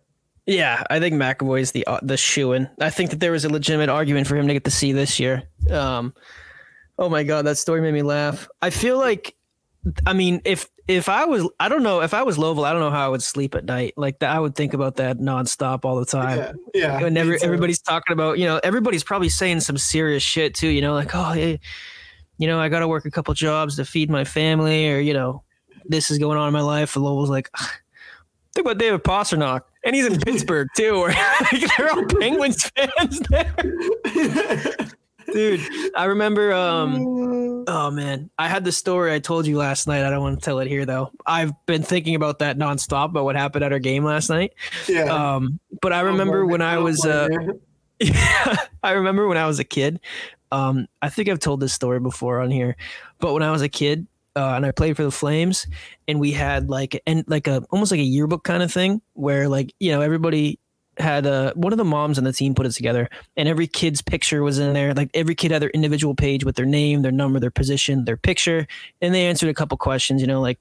Yeah, 0.45 0.83
I 0.89 0.99
think 0.99 1.15
McAvoy's 1.15 1.71
the 1.71 1.87
uh, 1.87 1.99
the 2.03 2.17
shoe 2.17 2.53
in. 2.53 2.69
I 2.79 2.89
think 2.89 3.09
that 3.09 3.19
there 3.19 3.31
was 3.31 3.45
a 3.45 3.49
legitimate 3.49 3.89
argument 3.89 4.27
for 4.27 4.35
him 4.35 4.47
to 4.47 4.53
get 4.53 4.63
the 4.63 4.71
C 4.71 4.91
this 4.91 5.19
year. 5.19 5.43
Um, 5.71 6.13
oh 6.99 7.09
my 7.09 7.23
god, 7.23 7.45
that 7.45 7.57
story 7.57 7.81
made 7.81 7.93
me 7.93 8.03
laugh. 8.03 8.47
I 8.61 8.69
feel 8.69 8.97
like, 8.97 9.35
I 10.05 10.13
mean, 10.13 10.41
if 10.45 10.69
if 10.87 11.09
I 11.09 11.25
was, 11.25 11.49
I 11.59 11.67
don't 11.67 11.81
know, 11.81 12.01
if 12.01 12.13
I 12.13 12.21
was 12.21 12.37
Lovell, 12.37 12.63
I 12.63 12.71
don't 12.71 12.81
know 12.81 12.91
how 12.91 13.05
I 13.05 13.09
would 13.09 13.23
sleep 13.23 13.55
at 13.55 13.65
night. 13.65 13.95
Like 13.97 14.19
that, 14.19 14.35
I 14.35 14.39
would 14.39 14.55
think 14.55 14.75
about 14.75 14.97
that 14.97 15.17
nonstop 15.17 15.83
all 15.83 15.95
the 15.95 16.05
time. 16.05 16.59
Yeah, 16.75 16.99
yeah. 16.99 17.05
and 17.07 17.17
every, 17.17 17.41
everybody's 17.41 17.81
talking 17.81 18.13
about, 18.13 18.37
you 18.37 18.45
know, 18.45 18.59
everybody's 18.63 19.03
probably 19.03 19.29
saying 19.29 19.61
some 19.61 19.79
serious 19.79 20.21
shit 20.21 20.53
too. 20.53 20.67
You 20.67 20.81
know, 20.81 20.93
like, 20.93 21.15
oh, 21.15 21.31
hey, 21.31 21.59
you 22.37 22.47
know, 22.47 22.59
I 22.59 22.69
got 22.69 22.79
to 22.79 22.87
work 22.87 23.05
a 23.05 23.11
couple 23.11 23.33
jobs 23.33 23.77
to 23.77 23.85
feed 23.85 24.09
my 24.09 24.23
family, 24.23 24.91
or 24.91 24.99
you 24.99 25.13
know, 25.13 25.43
this 25.85 26.11
is 26.11 26.17
going 26.17 26.37
on 26.37 26.47
in 26.47 26.53
my 26.53 26.61
life. 26.61 26.95
And 26.95 27.05
Lovell's 27.05 27.29
like, 27.29 27.49
think 28.53 28.65
about 28.65 28.77
David 28.77 29.03
Pastrnak, 29.03 29.61
and 29.83 29.95
he's 29.95 30.05
in 30.05 30.19
Pittsburgh 30.21 30.67
too, 30.75 30.99
where 30.99 31.09
like, 31.51 31.77
they're 31.77 31.91
all 31.91 32.05
Penguins 32.05 32.69
fans 32.75 33.19
there. 33.29 33.55
Dude, 35.31 35.61
I 35.95 36.05
remember. 36.05 36.53
Um, 36.53 37.65
oh 37.67 37.91
man, 37.91 38.29
I 38.37 38.47
had 38.47 38.63
the 38.63 38.71
story 38.71 39.13
I 39.13 39.19
told 39.19 39.47
you 39.47 39.57
last 39.57 39.87
night. 39.87 40.03
I 40.03 40.09
don't 40.09 40.21
want 40.21 40.39
to 40.39 40.45
tell 40.45 40.59
it 40.59 40.67
here 40.67 40.85
though. 40.85 41.11
I've 41.25 41.53
been 41.65 41.83
thinking 41.83 42.15
about 42.15 42.39
that 42.39 42.57
nonstop 42.57 43.05
about 43.05 43.25
what 43.25 43.35
happened 43.35 43.63
at 43.63 43.73
our 43.73 43.79
game 43.79 44.03
last 44.03 44.29
night. 44.29 44.53
yeah. 44.87 45.03
Um, 45.05 45.59
but 45.81 45.93
I 45.93 46.01
remember 46.01 46.45
when 46.45 46.61
I 46.61 46.77
was. 46.77 47.05
Uh, 47.05 47.27
yeah, 47.99 48.57
I 48.83 48.91
remember 48.91 49.27
when 49.27 49.37
I 49.37 49.47
was 49.47 49.59
a 49.59 49.63
kid. 49.63 49.99
Um, 50.55 50.87
I 51.01 51.09
think 51.09 51.27
I've 51.27 51.39
told 51.39 51.59
this 51.59 51.73
story 51.73 51.99
before 51.99 52.39
on 52.39 52.49
here, 52.49 52.77
but 53.19 53.33
when 53.33 53.43
I 53.43 53.51
was 53.51 53.61
a 53.61 53.67
kid, 53.67 54.07
uh, 54.37 54.53
and 54.55 54.65
I 54.65 54.71
played 54.71 54.95
for 54.95 55.03
the 55.03 55.11
Flames, 55.11 55.67
and 56.07 56.17
we 56.17 56.31
had 56.31 56.69
like 56.69 57.01
and 57.05 57.25
like 57.27 57.47
a 57.47 57.63
almost 57.71 57.91
like 57.91 57.99
a 57.99 58.03
yearbook 58.03 58.45
kind 58.45 58.63
of 58.63 58.71
thing 58.71 59.01
where 59.13 59.49
like 59.49 59.73
you 59.79 59.91
know 59.91 59.99
everybody 59.99 60.59
had 60.97 61.27
uh 61.27 61.51
one 61.55 61.73
of 61.73 61.77
the 61.77 61.83
moms 61.83 62.17
on 62.17 62.23
the 62.23 62.31
team 62.31 62.55
put 62.55 62.65
it 62.65 62.71
together, 62.71 63.09
and 63.35 63.49
every 63.49 63.67
kid's 63.67 64.01
picture 64.01 64.43
was 64.43 64.57
in 64.57 64.71
there. 64.71 64.93
Like 64.93 65.09
every 65.13 65.35
kid 65.35 65.51
had 65.51 65.61
their 65.61 65.71
individual 65.71 66.15
page 66.15 66.45
with 66.45 66.55
their 66.55 66.65
name, 66.65 67.01
their 67.01 67.11
number, 67.11 67.37
their 67.37 67.51
position, 67.51 68.05
their 68.05 68.17
picture, 68.17 68.65
and 69.01 69.13
they 69.13 69.25
answered 69.27 69.49
a 69.49 69.53
couple 69.53 69.77
questions. 69.77 70.21
You 70.21 70.27
know, 70.27 70.39
like 70.39 70.59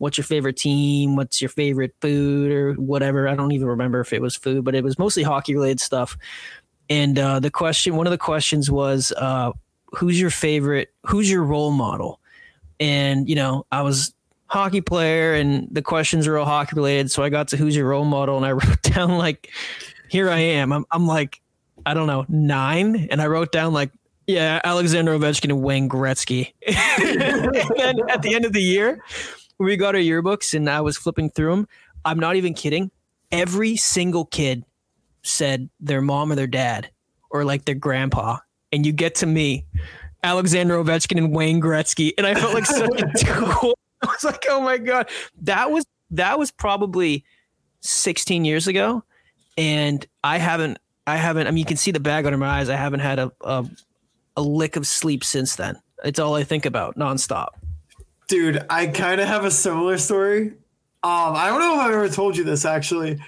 what's 0.00 0.16
your 0.16 0.24
favorite 0.24 0.56
team? 0.56 1.14
What's 1.14 1.42
your 1.42 1.50
favorite 1.50 1.94
food 2.00 2.50
or 2.50 2.72
whatever? 2.74 3.28
I 3.28 3.34
don't 3.34 3.52
even 3.52 3.68
remember 3.68 4.00
if 4.00 4.14
it 4.14 4.22
was 4.22 4.34
food, 4.34 4.64
but 4.64 4.74
it 4.74 4.82
was 4.82 4.98
mostly 4.98 5.22
hockey 5.22 5.54
related 5.54 5.78
stuff. 5.78 6.16
And 6.90 7.18
uh, 7.18 7.40
the 7.40 7.50
question, 7.50 7.96
one 7.96 8.06
of 8.06 8.10
the 8.10 8.18
questions 8.18 8.70
was, 8.70 9.12
uh, 9.16 9.52
who's 9.92 10.20
your 10.20 10.30
favorite? 10.30 10.92
Who's 11.06 11.30
your 11.30 11.44
role 11.44 11.70
model? 11.70 12.20
And 12.78 13.28
you 13.28 13.36
know, 13.36 13.64
I 13.72 13.82
was 13.82 14.12
hockey 14.46 14.80
player, 14.80 15.34
and 15.34 15.68
the 15.70 15.82
questions 15.82 16.26
are 16.26 16.36
all 16.36 16.44
hockey 16.44 16.74
related. 16.74 17.10
So 17.10 17.22
I 17.22 17.28
got 17.28 17.48
to 17.48 17.56
who's 17.56 17.76
your 17.76 17.88
role 17.88 18.04
model, 18.04 18.36
and 18.36 18.44
I 18.44 18.52
wrote 18.52 18.82
down 18.82 19.16
like, 19.16 19.50
here 20.08 20.28
I 20.28 20.38
am. 20.38 20.72
I'm, 20.72 20.84
I'm 20.90 21.06
like 21.06 21.40
I 21.86 21.94
don't 21.94 22.06
know, 22.06 22.24
nine, 22.28 23.08
and 23.10 23.20
I 23.20 23.26
wrote 23.26 23.52
down 23.52 23.72
like, 23.72 23.90
yeah, 24.26 24.60
Alexander 24.64 25.18
Ovechkin 25.18 25.50
and 25.50 25.62
Wayne 25.62 25.88
Gretzky. 25.88 26.52
and 26.66 27.20
then 27.76 27.98
at 28.08 28.22
the 28.22 28.34
end 28.34 28.44
of 28.44 28.52
the 28.52 28.62
year, 28.62 29.02
we 29.58 29.76
got 29.76 29.94
our 29.94 30.00
yearbooks 30.00 30.54
and 30.54 30.68
I 30.68 30.80
was 30.80 30.96
flipping 30.96 31.30
through 31.30 31.50
them. 31.50 31.68
I'm 32.04 32.18
not 32.18 32.36
even 32.36 32.54
kidding. 32.54 32.90
Every 33.32 33.76
single 33.76 34.24
kid 34.24 34.64
said 35.22 35.68
their 35.80 36.00
mom 36.00 36.32
or 36.32 36.34
their 36.34 36.46
dad 36.46 36.90
or 37.30 37.44
like 37.44 37.64
their 37.64 37.74
grandpa. 37.74 38.38
And 38.72 38.84
you 38.86 38.92
get 38.92 39.16
to 39.16 39.26
me, 39.26 39.66
Alexander 40.22 40.74
Ovechkin 40.76 41.18
and 41.18 41.34
Wayne 41.34 41.60
Gretzky, 41.60 42.12
and 42.18 42.26
I 42.26 42.34
felt 42.34 42.54
like 42.54 42.66
such 42.66 42.88
a 43.00 43.24
tool. 43.24 43.78
I 44.02 44.06
was 44.06 44.24
like, 44.24 44.44
oh 44.48 44.60
my 44.60 44.78
god, 44.78 45.08
that 45.42 45.70
was 45.70 45.84
that 46.12 46.38
was 46.38 46.50
probably 46.50 47.24
16 47.80 48.44
years 48.44 48.66
ago, 48.66 49.02
and 49.56 50.06
I 50.22 50.38
haven't 50.38 50.78
I 51.06 51.16
haven't. 51.16 51.46
I 51.46 51.50
mean, 51.50 51.58
you 51.58 51.64
can 51.64 51.76
see 51.76 51.90
the 51.90 52.00
bag 52.00 52.26
under 52.26 52.38
my 52.38 52.46
eyes. 52.46 52.68
I 52.68 52.76
haven't 52.76 53.00
had 53.00 53.18
a 53.18 53.32
a, 53.42 53.66
a 54.36 54.42
lick 54.42 54.76
of 54.76 54.86
sleep 54.86 55.24
since 55.24 55.56
then. 55.56 55.76
It's 56.04 56.18
all 56.18 56.34
I 56.34 56.44
think 56.44 56.66
about 56.66 56.96
nonstop. 56.96 57.48
Dude, 58.28 58.64
I 58.70 58.86
kind 58.86 59.20
of 59.20 59.26
have 59.26 59.44
a 59.44 59.50
similar 59.50 59.98
story. 59.98 60.52
Um, 61.02 61.34
I 61.34 61.48
don't 61.48 61.60
know 61.60 61.74
if 61.74 61.80
I've 61.80 61.92
ever 61.92 62.08
told 62.08 62.36
you 62.36 62.44
this 62.44 62.64
actually. 62.64 63.18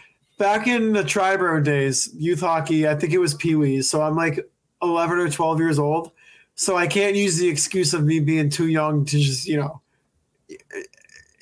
Back 0.42 0.66
in 0.66 0.92
the 0.92 1.04
Triborough 1.04 1.62
days, 1.62 2.12
youth 2.16 2.40
hockey, 2.40 2.88
I 2.88 2.96
think 2.96 3.12
it 3.12 3.18
was 3.18 3.32
Pee 3.32 3.54
Wee's. 3.54 3.88
So 3.88 4.02
I'm 4.02 4.16
like 4.16 4.44
11 4.82 5.16
or 5.16 5.30
12 5.30 5.60
years 5.60 5.78
old. 5.78 6.10
So 6.56 6.74
I 6.74 6.88
can't 6.88 7.14
use 7.14 7.36
the 7.36 7.48
excuse 7.48 7.94
of 7.94 8.02
me 8.02 8.18
being 8.18 8.50
too 8.50 8.66
young 8.66 9.04
to 9.04 9.20
just, 9.20 9.46
you 9.46 9.56
know, 9.56 9.80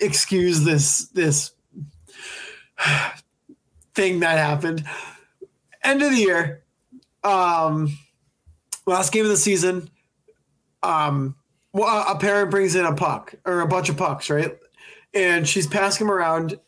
excuse 0.01 0.65
this 0.65 1.07
this 1.15 1.53
thing 3.95 4.21
that 4.21 4.37
happened. 4.37 4.85
End 5.83 6.03
of 6.03 6.11
the 6.11 6.19
year, 6.19 6.63
um, 7.25 7.97
last 8.85 9.15
game 9.15 9.25
of 9.25 9.31
the 9.31 9.39
season. 9.39 9.89
Um, 10.83 11.37
well, 11.73 12.05
a 12.07 12.19
parent 12.19 12.51
brings 12.51 12.75
in 12.75 12.85
a 12.85 12.95
puck 12.95 13.35
or 13.47 13.63
a 13.63 13.67
bunch 13.67 13.89
of 13.89 13.97
pucks, 13.97 14.29
right? 14.29 14.59
And 15.15 15.49
she's 15.49 15.67
passing 15.67 16.07
them 16.07 16.15
around. 16.15 16.61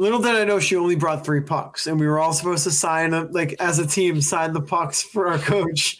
Little 0.00 0.18
did 0.18 0.34
I 0.34 0.42
know 0.44 0.58
she 0.58 0.76
only 0.76 0.96
brought 0.96 1.26
three 1.26 1.42
pucks, 1.42 1.86
and 1.86 2.00
we 2.00 2.06
were 2.06 2.18
all 2.18 2.32
supposed 2.32 2.64
to 2.64 2.70
sign 2.70 3.10
them, 3.10 3.30
like 3.32 3.54
as 3.60 3.78
a 3.78 3.86
team, 3.86 4.22
sign 4.22 4.54
the 4.54 4.62
pucks 4.62 5.02
for 5.02 5.28
our 5.28 5.38
coach. 5.38 5.98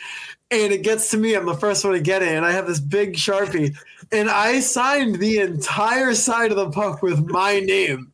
And 0.50 0.72
it 0.72 0.82
gets 0.82 1.10
to 1.10 1.18
me, 1.18 1.34
I'm 1.34 1.44
the 1.44 1.52
first 1.52 1.84
one 1.84 1.92
to 1.92 2.00
get 2.00 2.22
it, 2.22 2.28
and 2.28 2.46
I 2.46 2.52
have 2.52 2.66
this 2.66 2.80
big 2.80 3.12
sharpie, 3.12 3.76
and 4.10 4.30
I 4.30 4.60
signed 4.60 5.16
the 5.16 5.40
entire 5.40 6.14
side 6.14 6.50
of 6.50 6.56
the 6.56 6.70
puck 6.70 7.02
with 7.02 7.26
my 7.26 7.60
name. 7.60 8.10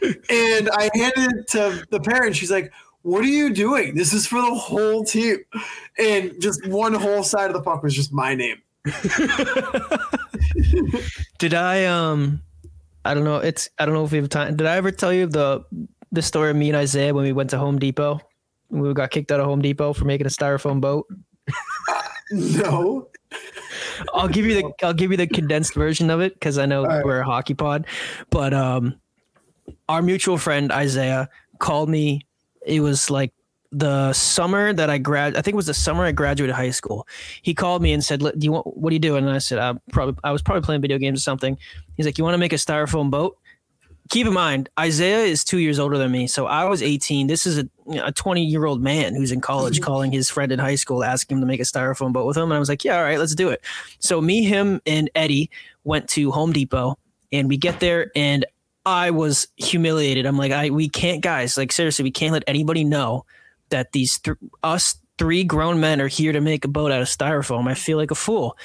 And 0.00 0.70
I 0.72 0.88
handed 0.94 1.32
it 1.32 1.48
to 1.48 1.84
the 1.90 1.98
parent. 1.98 2.36
She's 2.36 2.52
like, 2.52 2.72
"What 3.02 3.24
are 3.24 3.28
you 3.28 3.52
doing? 3.52 3.96
This 3.96 4.12
is 4.12 4.28
for 4.28 4.40
the 4.40 4.54
whole 4.54 5.02
team." 5.02 5.38
And 5.98 6.40
just 6.40 6.64
one 6.68 6.94
whole 6.94 7.24
side 7.24 7.50
of 7.50 7.54
the 7.54 7.60
puck 7.60 7.82
was 7.82 7.92
just 7.92 8.12
my 8.12 8.36
name. 8.36 8.62
Did 11.38 11.54
I 11.54 11.86
um 11.86 12.40
I 13.04 13.14
don't 13.14 13.24
know, 13.24 13.36
it's 13.36 13.68
I 13.78 13.84
don't 13.84 13.94
know 13.94 14.04
if 14.04 14.12
we 14.12 14.18
have 14.18 14.28
time. 14.28 14.56
Did 14.56 14.66
I 14.66 14.76
ever 14.76 14.90
tell 14.90 15.12
you 15.12 15.26
the 15.26 15.64
the 16.12 16.22
story 16.22 16.50
of 16.50 16.56
me 16.56 16.68
and 16.68 16.76
Isaiah 16.76 17.12
when 17.12 17.24
we 17.24 17.32
went 17.32 17.50
to 17.50 17.58
Home 17.58 17.78
Depot? 17.78 18.20
We 18.70 18.92
got 18.94 19.10
kicked 19.10 19.30
out 19.30 19.40
of 19.40 19.46
Home 19.46 19.60
Depot 19.62 19.92
for 19.92 20.04
making 20.04 20.26
a 20.26 20.30
styrofoam 20.30 20.80
boat. 20.80 21.06
No. 22.30 23.08
I'll 24.14 24.28
give 24.28 24.46
you 24.46 24.54
the 24.54 24.72
I'll 24.82 24.94
give 24.94 25.10
you 25.10 25.16
the 25.16 25.26
condensed 25.26 25.74
version 25.74 26.10
of 26.10 26.20
it 26.20 26.34
because 26.34 26.58
I 26.58 26.66
know 26.66 26.84
right. 26.84 27.04
we're 27.04 27.20
a 27.20 27.24
hockey 27.24 27.54
pod. 27.54 27.86
But 28.30 28.54
um 28.54 28.98
our 29.88 30.02
mutual 30.02 30.38
friend 30.38 30.72
Isaiah 30.72 31.28
called 31.58 31.88
me. 31.88 32.26
It 32.66 32.80
was 32.80 33.10
like 33.10 33.32
the 33.74 34.12
summer 34.12 34.72
that 34.72 34.88
I 34.88 34.98
grad 34.98 35.36
I 35.36 35.42
think 35.42 35.54
it 35.54 35.56
was 35.56 35.66
the 35.66 35.74
summer 35.74 36.04
I 36.04 36.12
graduated 36.12 36.54
high 36.54 36.70
school. 36.70 37.08
He 37.42 37.54
called 37.54 37.82
me 37.82 37.92
and 37.92 38.04
said, 38.04 38.20
"Do 38.20 38.32
you 38.38 38.52
want 38.52 38.66
what 38.76 38.90
are 38.90 38.94
you 38.94 39.00
doing?" 39.00 39.24
And 39.24 39.34
I 39.34 39.38
said, 39.38 39.58
"I 39.58 39.74
probably 39.90 40.16
I 40.22 40.30
was 40.30 40.42
probably 40.42 40.62
playing 40.62 40.80
video 40.80 40.98
games 40.98 41.20
or 41.20 41.22
something." 41.22 41.58
He's 41.96 42.06
like, 42.06 42.16
"You 42.16 42.24
want 42.24 42.34
to 42.34 42.38
make 42.38 42.52
a 42.52 42.56
styrofoam 42.56 43.10
boat?" 43.10 43.36
Keep 44.10 44.26
in 44.28 44.34
mind, 44.34 44.68
Isaiah 44.78 45.24
is 45.24 45.44
two 45.44 45.58
years 45.58 45.78
older 45.78 45.98
than 45.98 46.12
me, 46.12 46.26
so 46.26 46.46
I 46.46 46.64
was 46.66 46.82
18. 46.82 47.26
This 47.26 47.46
is 47.46 47.58
a 47.58 47.68
a 48.02 48.12
20 48.12 48.44
year 48.44 48.64
old 48.64 48.80
man 48.80 49.14
who's 49.14 49.32
in 49.32 49.40
college 49.40 49.76
mm-hmm. 49.76 49.84
calling 49.84 50.12
his 50.12 50.30
friend 50.30 50.52
in 50.52 50.58
high 50.58 50.76
school, 50.76 51.02
asking 51.02 51.36
him 51.36 51.40
to 51.40 51.46
make 51.46 51.60
a 51.60 51.64
styrofoam 51.64 52.12
boat 52.12 52.26
with 52.26 52.36
him, 52.36 52.44
and 52.44 52.54
I 52.54 52.58
was 52.58 52.68
like, 52.68 52.84
"Yeah, 52.84 52.96
all 52.96 53.02
right, 53.02 53.18
let's 53.18 53.34
do 53.34 53.48
it." 53.50 53.60
So 53.98 54.20
me, 54.20 54.44
him, 54.44 54.80
and 54.86 55.10
Eddie 55.16 55.50
went 55.82 56.08
to 56.10 56.30
Home 56.30 56.52
Depot, 56.52 56.96
and 57.32 57.48
we 57.48 57.56
get 57.56 57.80
there, 57.80 58.12
and 58.14 58.46
I 58.86 59.10
was 59.10 59.48
humiliated. 59.56 60.26
I'm 60.26 60.38
like, 60.38 60.52
I 60.52 60.70
we 60.70 60.88
can't, 60.88 61.22
guys. 61.22 61.56
Like 61.56 61.72
seriously, 61.72 62.04
we 62.04 62.12
can't 62.12 62.32
let 62.32 62.44
anybody 62.46 62.84
know 62.84 63.24
that 63.74 63.90
these 63.90 64.20
th- 64.20 64.38
us 64.62 64.96
three 65.18 65.42
grown 65.42 65.80
men 65.80 66.00
are 66.00 66.06
here 66.06 66.32
to 66.32 66.40
make 66.40 66.64
a 66.64 66.68
boat 66.68 66.92
out 66.92 67.02
of 67.02 67.08
styrofoam. 67.08 67.68
I 67.68 67.74
feel 67.74 67.98
like 67.98 68.12
a 68.12 68.14
fool. 68.14 68.56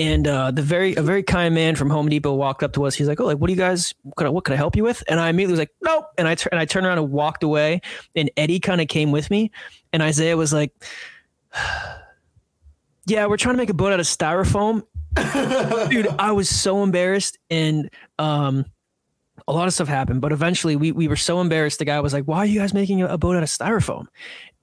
And 0.00 0.26
uh, 0.26 0.50
the 0.50 0.62
very 0.62 0.96
a 0.96 1.02
very 1.02 1.22
kind 1.22 1.54
man 1.54 1.76
from 1.76 1.90
Home 1.90 2.08
Depot 2.08 2.34
walked 2.34 2.64
up 2.64 2.72
to 2.72 2.84
us. 2.84 2.96
He's 2.96 3.06
like, 3.06 3.20
"Oh, 3.20 3.24
like 3.24 3.38
what 3.38 3.46
do 3.46 3.52
you 3.52 3.58
guys? 3.58 3.94
What, 4.02 4.32
what 4.32 4.44
can 4.44 4.54
I 4.54 4.56
help 4.56 4.74
you 4.74 4.82
with?" 4.82 5.02
And 5.08 5.20
I 5.20 5.28
immediately 5.28 5.52
was 5.52 5.58
like, 5.60 5.74
"Nope." 5.82 6.06
And 6.18 6.26
I 6.26 6.34
tur- 6.34 6.50
and 6.50 6.60
I 6.60 6.64
turned 6.64 6.86
around 6.86 6.98
and 6.98 7.10
walked 7.10 7.44
away. 7.44 7.80
And 8.16 8.30
Eddie 8.36 8.60
kind 8.60 8.80
of 8.80 8.88
came 8.88 9.12
with 9.12 9.30
me. 9.30 9.50
And 9.92 10.02
Isaiah 10.02 10.36
was 10.36 10.52
like, 10.52 10.72
"Yeah, 13.06 13.26
we're 13.26 13.36
trying 13.36 13.54
to 13.54 13.58
make 13.58 13.70
a 13.70 13.74
boat 13.74 13.92
out 13.92 14.00
of 14.00 14.06
styrofoam." 14.06 14.84
Dude, 15.90 16.08
I 16.18 16.32
was 16.32 16.48
so 16.48 16.82
embarrassed. 16.82 17.38
And 17.50 17.90
um, 18.20 18.66
a 19.48 19.52
lot 19.52 19.66
of 19.66 19.72
stuff 19.72 19.88
happened, 19.88 20.20
but 20.20 20.30
eventually 20.30 20.76
we 20.76 20.92
we 20.92 21.08
were 21.08 21.16
so 21.16 21.40
embarrassed. 21.40 21.78
The 21.78 21.84
guy 21.84 21.98
was 22.00 22.12
like, 22.12 22.24
"Why 22.24 22.38
are 22.38 22.46
you 22.46 22.60
guys 22.60 22.74
making 22.74 23.02
a 23.02 23.16
boat 23.16 23.34
out 23.34 23.42
of 23.42 23.48
styrofoam?" 23.48 24.06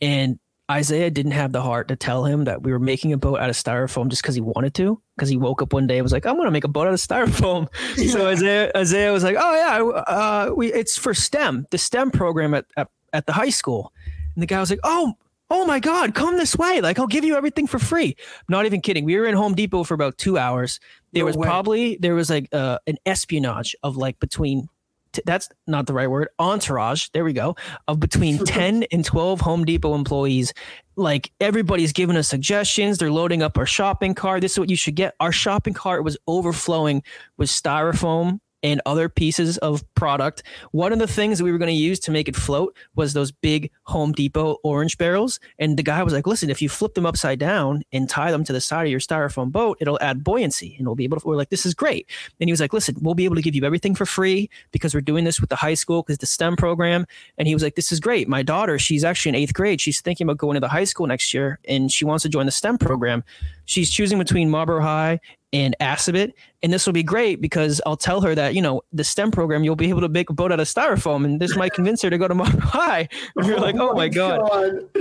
And 0.02 0.40
Isaiah 0.70 1.12
didn't 1.12 1.34
have 1.34 1.52
the 1.52 1.62
heart 1.62 1.88
to 1.90 1.96
tell 1.96 2.26
him 2.26 2.46
that 2.46 2.64
we 2.64 2.72
were 2.72 2.80
making 2.80 3.14
a 3.14 3.18
boat 3.18 3.40
out 3.40 3.50
of 3.52 3.56
styrofoam 3.56 4.08
just 4.10 4.24
because 4.24 4.34
he 4.36 4.42
wanted 4.42 4.74
to. 4.76 5.00
Because 5.16 5.30
he 5.30 5.38
woke 5.38 5.62
up 5.62 5.74
one 5.74 5.86
day 5.88 5.98
and 5.98 6.04
was 6.04 6.12
like, 6.12 6.26
"I'm 6.26 6.36
going 6.36 6.46
to 6.46 6.52
make 6.52 6.64
a 6.64 6.68
boat 6.70 6.88
out 6.88 6.94
of 6.94 7.00
styrofoam." 7.00 7.68
So 8.12 8.28
Isaiah 8.28 8.72
Isaiah 8.76 9.12
was 9.12 9.24
like, 9.24 9.36
"Oh 9.40 9.56
yeah, 9.56 10.02
uh, 10.02 10.54
we 10.56 10.74
it's 10.74 10.98
for 10.98 11.14
STEM, 11.14 11.68
the 11.72 11.78
STEM 11.78 12.12
program 12.12 12.54
at, 12.54 12.66
at 12.78 12.90
at 13.14 13.26
the 13.28 13.34
high 13.34 13.50
school." 13.50 13.94
And 14.36 14.42
the 14.42 14.48
guy 14.48 14.60
was 14.60 14.70
like, 14.70 14.80
"Oh." 14.84 15.14
Oh 15.52 15.64
my 15.64 15.80
God, 15.80 16.16
come 16.16 16.38
this 16.38 16.58
way. 16.58 16.82
Like, 16.82 16.98
I'll 16.98 17.06
give 17.06 17.24
you 17.24 17.36
everything 17.36 17.68
for 17.68 17.78
free. 17.78 18.16
Not 18.50 18.66
even 18.66 18.82
kidding. 18.82 19.06
We 19.06 19.16
were 19.16 19.28
in 19.28 19.36
Home 19.36 19.54
Depot 19.54 19.84
for 19.84 19.94
about 19.94 20.18
two 20.18 20.40
hours. 20.40 20.80
There 21.14 21.22
No 21.22 21.28
was 21.28 21.38
way. 21.38 21.46
probably, 21.46 21.98
there 21.98 22.16
was 22.16 22.32
like 22.32 22.50
uh, 22.52 22.80
an 22.88 22.98
espionage 23.06 23.76
of 23.84 23.96
like 23.96 24.20
between 24.20 24.70
t- 25.16 25.22
that's 25.26 25.50
not 25.68 25.88
the 25.88 25.94
right 25.94 26.10
word 26.10 26.28
entourage 26.40 27.08
there 27.14 27.24
we 27.24 27.34
go 27.34 27.56
of 27.88 28.00
between 28.00 28.38
10 28.46 28.84
and 28.92 29.04
12 29.04 29.42
home 29.42 29.66
depot 29.66 29.96
employees. 29.96 30.54
Like 30.98 31.32
everybody's 31.42 31.92
giving 31.92 32.16
us 32.16 32.28
suggestions 32.28 32.98
they're 32.98 33.12
loading 33.12 33.42
up 33.42 33.58
our 33.58 33.66
shopping 33.66 34.14
cart 34.14 34.42
this 34.42 34.54
is 34.54 34.60
what 34.60 34.70
you 34.70 34.76
should 34.78 34.96
get. 34.96 35.16
Our 35.20 35.32
shopping 35.32 35.74
cart 35.74 36.04
was 36.04 36.18
overflowing 36.28 37.04
with 37.38 37.50
styrofoam 37.50 38.40
and 38.66 38.82
other 38.88 39.08
pieces 39.08 39.60
of 39.60 39.84
product. 39.94 40.42
One 40.72 40.92
of 40.92 40.98
the 40.98 41.06
things 41.06 41.38
that 41.38 41.44
we 41.44 41.52
were 41.52 41.60
going 41.60 41.68
to 41.68 41.74
use 41.74 42.00
to 42.00 42.12
make 42.12 42.28
it 42.28 42.36
float 42.36 42.76
was 42.96 43.14
those 43.14 43.32
big 43.32 43.70
Home 43.84 44.12
Depot 44.12 44.58
orange 44.64 44.98
barrels. 44.98 45.40
And 45.60 45.78
the 45.78 45.84
guy 45.84 46.02
was 46.02 46.14
like, 46.14 46.26
listen, 46.26 46.50
if 46.50 46.64
you 46.64 46.68
flip 46.68 46.96
them 46.96 47.06
upside 47.06 47.38
down 47.38 47.84
and 47.92 48.10
tie 48.10 48.32
them 48.32 48.44
to 48.44 48.52
the 48.52 48.60
side 48.60 48.88
of 48.88 48.90
your 48.90 49.00
styrofoam 49.00 49.52
boat, 49.52 49.78
it'll 49.82 50.00
add 50.02 50.24
buoyancy 50.24 50.74
and 50.80 50.88
we'll 50.88 50.96
be 50.96 51.04
able 51.04 51.20
to, 51.20 51.28
we're 51.28 51.36
like, 51.36 51.50
this 51.50 51.64
is 51.64 51.76
great. 51.76 52.10
And 52.40 52.50
he 52.50 52.52
was 52.52 52.60
like, 52.60 52.74
listen, 52.74 52.96
we'll 53.02 53.14
be 53.14 53.26
able 53.26 53.36
to 53.36 53.42
give 53.44 53.54
you 53.54 53.64
everything 53.64 53.94
for 53.94 54.08
free 54.08 54.50
because 54.72 54.96
we're 54.96 55.02
doing 55.02 55.26
this 55.26 55.40
with 55.40 55.52
the 55.52 55.56
high 55.56 55.76
school 55.76 56.02
because 56.02 56.18
the 56.18 56.26
STEM 56.26 56.56
program. 56.56 57.06
And 57.38 57.48
he 57.48 57.54
was 57.54 57.62
like, 57.62 57.76
this 57.76 57.92
is 57.92 58.00
great. 58.00 58.28
My 58.28 58.42
daughter, 58.42 58.80
she's 58.80 59.04
actually 59.04 59.30
in 59.30 59.36
eighth 59.36 59.54
grade. 59.54 59.80
She's 59.80 60.02
thinking 60.02 60.26
about 60.26 60.40
going 60.40 60.56
to 60.56 60.60
the 60.60 60.70
high 60.70 60.86
school 60.86 61.06
next 61.06 61.36
year 61.36 61.60
and 61.68 61.92
she 61.92 62.04
wants 62.04 62.24
to 62.24 62.30
join 62.30 62.48
the 62.48 62.52
STEM 62.52 62.80
program. 62.80 63.24
She's 63.66 63.92
choosing 63.92 64.18
between 64.18 64.50
Marlboro 64.50 64.82
High 64.82 65.20
and 65.56 65.74
Assabet. 65.80 66.34
And 66.62 66.74
this 66.74 66.86
will 66.86 66.94
be 66.94 67.02
great 67.02 67.40
because 67.40 67.80
I'll 67.86 67.96
tell 67.96 68.20
her 68.20 68.36
that, 68.36 68.56
you 68.56 68.62
know, 68.62 68.82
the 68.92 69.06
STEM 69.06 69.32
program, 69.32 69.64
you'll 69.64 69.78
be 69.78 69.88
able 69.88 70.02
to 70.02 70.10
make 70.10 70.30
a 70.30 70.34
boat 70.34 70.52
out 70.52 70.60
of 70.60 70.68
styrofoam. 70.68 71.24
And 71.24 71.40
this 71.40 71.56
might 71.56 71.72
convince 71.72 72.02
her 72.02 72.10
to 72.10 72.18
go 72.18 72.28
to 72.28 72.36
Marlboro 72.36 72.60
High. 72.60 73.08
And 73.38 73.48
we 73.48 73.54
were 73.54 73.60
like, 73.60 73.76
oh 73.78 73.94
my 73.94 74.10
God. 74.10 74.42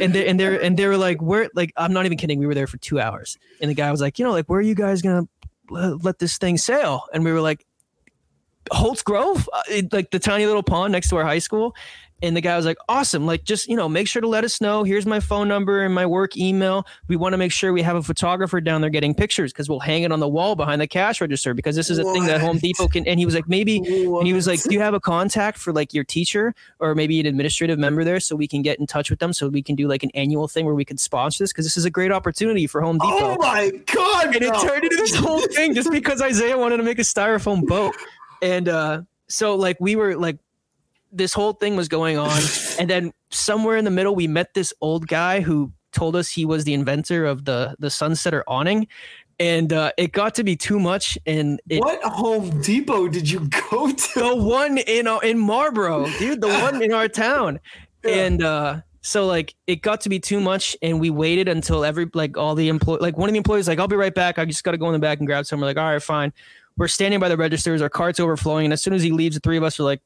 And 0.00 0.14
they 0.14 0.28
and 0.28 0.38
they're 0.38 0.62
and 0.62 0.76
they 0.76 0.86
were 0.86 0.96
like, 0.96 1.20
we're 1.20 1.50
like, 1.54 1.72
I'm 1.76 1.92
not 1.92 2.06
even 2.06 2.16
kidding. 2.16 2.38
We 2.38 2.46
were 2.46 2.54
there 2.54 2.68
for 2.68 2.76
two 2.76 3.00
hours. 3.00 3.36
And 3.60 3.68
the 3.68 3.74
guy 3.74 3.90
was 3.90 4.00
like, 4.00 4.20
you 4.20 4.24
know, 4.24 4.30
like, 4.30 4.46
where 4.46 4.60
are 4.60 4.62
you 4.62 4.76
guys 4.76 5.02
gonna 5.02 5.26
let 5.70 6.20
this 6.20 6.38
thing 6.38 6.56
sail? 6.56 7.02
And 7.12 7.24
we 7.24 7.32
were 7.32 7.40
like, 7.40 7.66
Holtz 8.70 9.02
Grove, 9.02 9.48
uh, 9.52 9.62
like 9.90 10.12
the 10.12 10.20
tiny 10.20 10.46
little 10.46 10.62
pond 10.62 10.92
next 10.92 11.08
to 11.08 11.16
our 11.16 11.24
high 11.24 11.40
school. 11.40 11.74
And 12.22 12.36
the 12.36 12.40
guy 12.40 12.56
was 12.56 12.64
like, 12.64 12.78
awesome. 12.88 13.26
Like, 13.26 13.44
just, 13.44 13.68
you 13.68 13.76
know, 13.76 13.88
make 13.88 14.08
sure 14.08 14.22
to 14.22 14.28
let 14.28 14.44
us 14.44 14.60
know. 14.60 14.82
Here's 14.82 15.04
my 15.04 15.20
phone 15.20 15.46
number 15.46 15.82
and 15.82 15.94
my 15.94 16.06
work 16.06 16.36
email. 16.36 16.86
We 17.06 17.16
want 17.16 17.34
to 17.34 17.36
make 17.36 17.52
sure 17.52 17.72
we 17.72 17.82
have 17.82 17.96
a 17.96 18.02
photographer 18.02 18.60
down 18.60 18.80
there 18.80 18.88
getting 18.88 19.14
pictures 19.14 19.52
because 19.52 19.68
we'll 19.68 19.80
hang 19.80 20.04
it 20.04 20.12
on 20.12 20.20
the 20.20 20.28
wall 20.28 20.56
behind 20.56 20.80
the 20.80 20.86
cash 20.86 21.20
register 21.20 21.52
because 21.52 21.76
this 21.76 21.90
is 21.90 21.98
a 21.98 22.04
thing 22.04 22.24
that 22.26 22.40
Home 22.40 22.58
Depot 22.58 22.88
can. 22.88 23.06
And 23.06 23.18
he 23.18 23.26
was 23.26 23.34
like, 23.34 23.48
maybe, 23.48 23.76
and 23.76 24.26
he 24.26 24.32
was 24.32 24.46
like, 24.46 24.62
do 24.62 24.72
you 24.72 24.80
have 24.80 24.94
a 24.94 25.00
contact 25.00 25.58
for 25.58 25.72
like 25.72 25.92
your 25.92 26.04
teacher 26.04 26.54
or 26.78 26.94
maybe 26.94 27.20
an 27.20 27.26
administrative 27.26 27.78
member 27.78 28.04
there 28.04 28.20
so 28.20 28.36
we 28.36 28.48
can 28.48 28.62
get 28.62 28.78
in 28.78 28.86
touch 28.86 29.10
with 29.10 29.18
them 29.18 29.32
so 29.32 29.48
we 29.48 29.62
can 29.62 29.74
do 29.74 29.86
like 29.86 30.02
an 30.02 30.10
annual 30.14 30.48
thing 30.48 30.64
where 30.64 30.74
we 30.74 30.84
can 30.84 30.96
sponsor 30.96 31.44
this 31.44 31.52
because 31.52 31.66
this 31.66 31.76
is 31.76 31.84
a 31.84 31.90
great 31.90 32.12
opportunity 32.12 32.66
for 32.66 32.80
Home 32.80 32.98
Depot. 32.98 33.34
Oh 33.34 33.36
my 33.38 33.70
god! 33.92 34.34
and 34.34 34.44
it 34.44 34.54
turned 34.60 34.84
into 34.84 34.96
this 34.96 35.14
whole 35.14 35.40
thing 35.40 35.74
just 35.74 35.90
because 35.90 36.22
Isaiah 36.22 36.56
wanted 36.56 36.78
to 36.78 36.82
make 36.82 36.98
a 36.98 37.02
styrofoam 37.02 37.66
boat. 37.66 37.94
And 38.42 38.68
uh, 38.68 39.02
so 39.28 39.56
like 39.56 39.76
we 39.80 39.96
were 39.96 40.16
like 40.16 40.38
this 41.16 41.32
whole 41.32 41.52
thing 41.52 41.76
was 41.76 41.88
going 41.88 42.18
on 42.18 42.40
and 42.78 42.90
then 42.90 43.12
somewhere 43.30 43.76
in 43.76 43.84
the 43.84 43.90
middle 43.90 44.14
we 44.14 44.26
met 44.26 44.52
this 44.54 44.72
old 44.80 45.06
guy 45.06 45.40
who 45.40 45.72
told 45.92 46.16
us 46.16 46.28
he 46.28 46.44
was 46.44 46.64
the 46.64 46.74
inventor 46.74 47.24
of 47.24 47.44
the 47.44 47.76
the 47.78 47.86
sunsetter 47.88 48.42
awning, 48.48 48.86
and 49.38 49.72
uh, 49.72 49.92
it 49.96 50.10
got 50.12 50.34
to 50.34 50.42
be 50.44 50.56
too 50.56 50.80
much. 50.80 51.16
And 51.24 51.60
it, 51.68 51.78
what 51.78 52.02
Home 52.02 52.60
Depot 52.62 53.06
did 53.08 53.30
you 53.30 53.48
go 53.70 53.92
to? 53.92 54.10
the 54.20 54.34
one 54.36 54.78
in 54.78 55.06
uh, 55.06 55.18
in 55.18 55.38
Marlboro, 55.38 56.06
dude, 56.18 56.40
the 56.40 56.48
one 56.48 56.82
in 56.82 56.92
our 56.92 57.06
town, 57.08 57.60
Yeah. 58.04 58.10
and 58.10 58.42
uh, 58.42 58.80
so 59.02 59.26
like 59.26 59.54
it 59.68 59.82
got 59.82 60.00
to 60.02 60.08
be 60.08 60.18
too 60.18 60.40
much, 60.40 60.76
and 60.82 60.98
we 60.98 61.10
waited 61.10 61.48
until 61.48 61.84
every 61.84 62.10
like 62.12 62.36
all 62.36 62.56
the 62.56 62.68
employ 62.68 62.96
like 63.00 63.16
one 63.16 63.28
of 63.28 63.32
the 63.34 63.38
employees 63.38 63.68
like 63.68 63.78
I'll 63.78 63.86
be 63.88 63.94
right 63.96 64.14
back. 64.14 64.38
I 64.40 64.44
just 64.44 64.64
got 64.64 64.72
to 64.72 64.78
go 64.78 64.86
in 64.86 64.92
the 64.94 64.98
back 64.98 65.18
and 65.18 65.26
grab 65.28 65.46
some. 65.46 65.60
We're 65.60 65.66
like, 65.66 65.78
all 65.78 65.92
right, 65.92 66.02
fine. 66.02 66.32
We're 66.76 66.88
standing 66.88 67.20
by 67.20 67.28
the 67.28 67.36
registers, 67.36 67.80
our 67.82 67.88
cart's 67.88 68.18
overflowing, 68.18 68.64
and 68.66 68.72
as 68.72 68.82
soon 68.82 68.94
as 68.94 69.02
he 69.04 69.12
leaves, 69.12 69.36
the 69.36 69.40
three 69.40 69.56
of 69.56 69.62
us 69.62 69.78
are 69.78 69.84
like, 69.84 70.00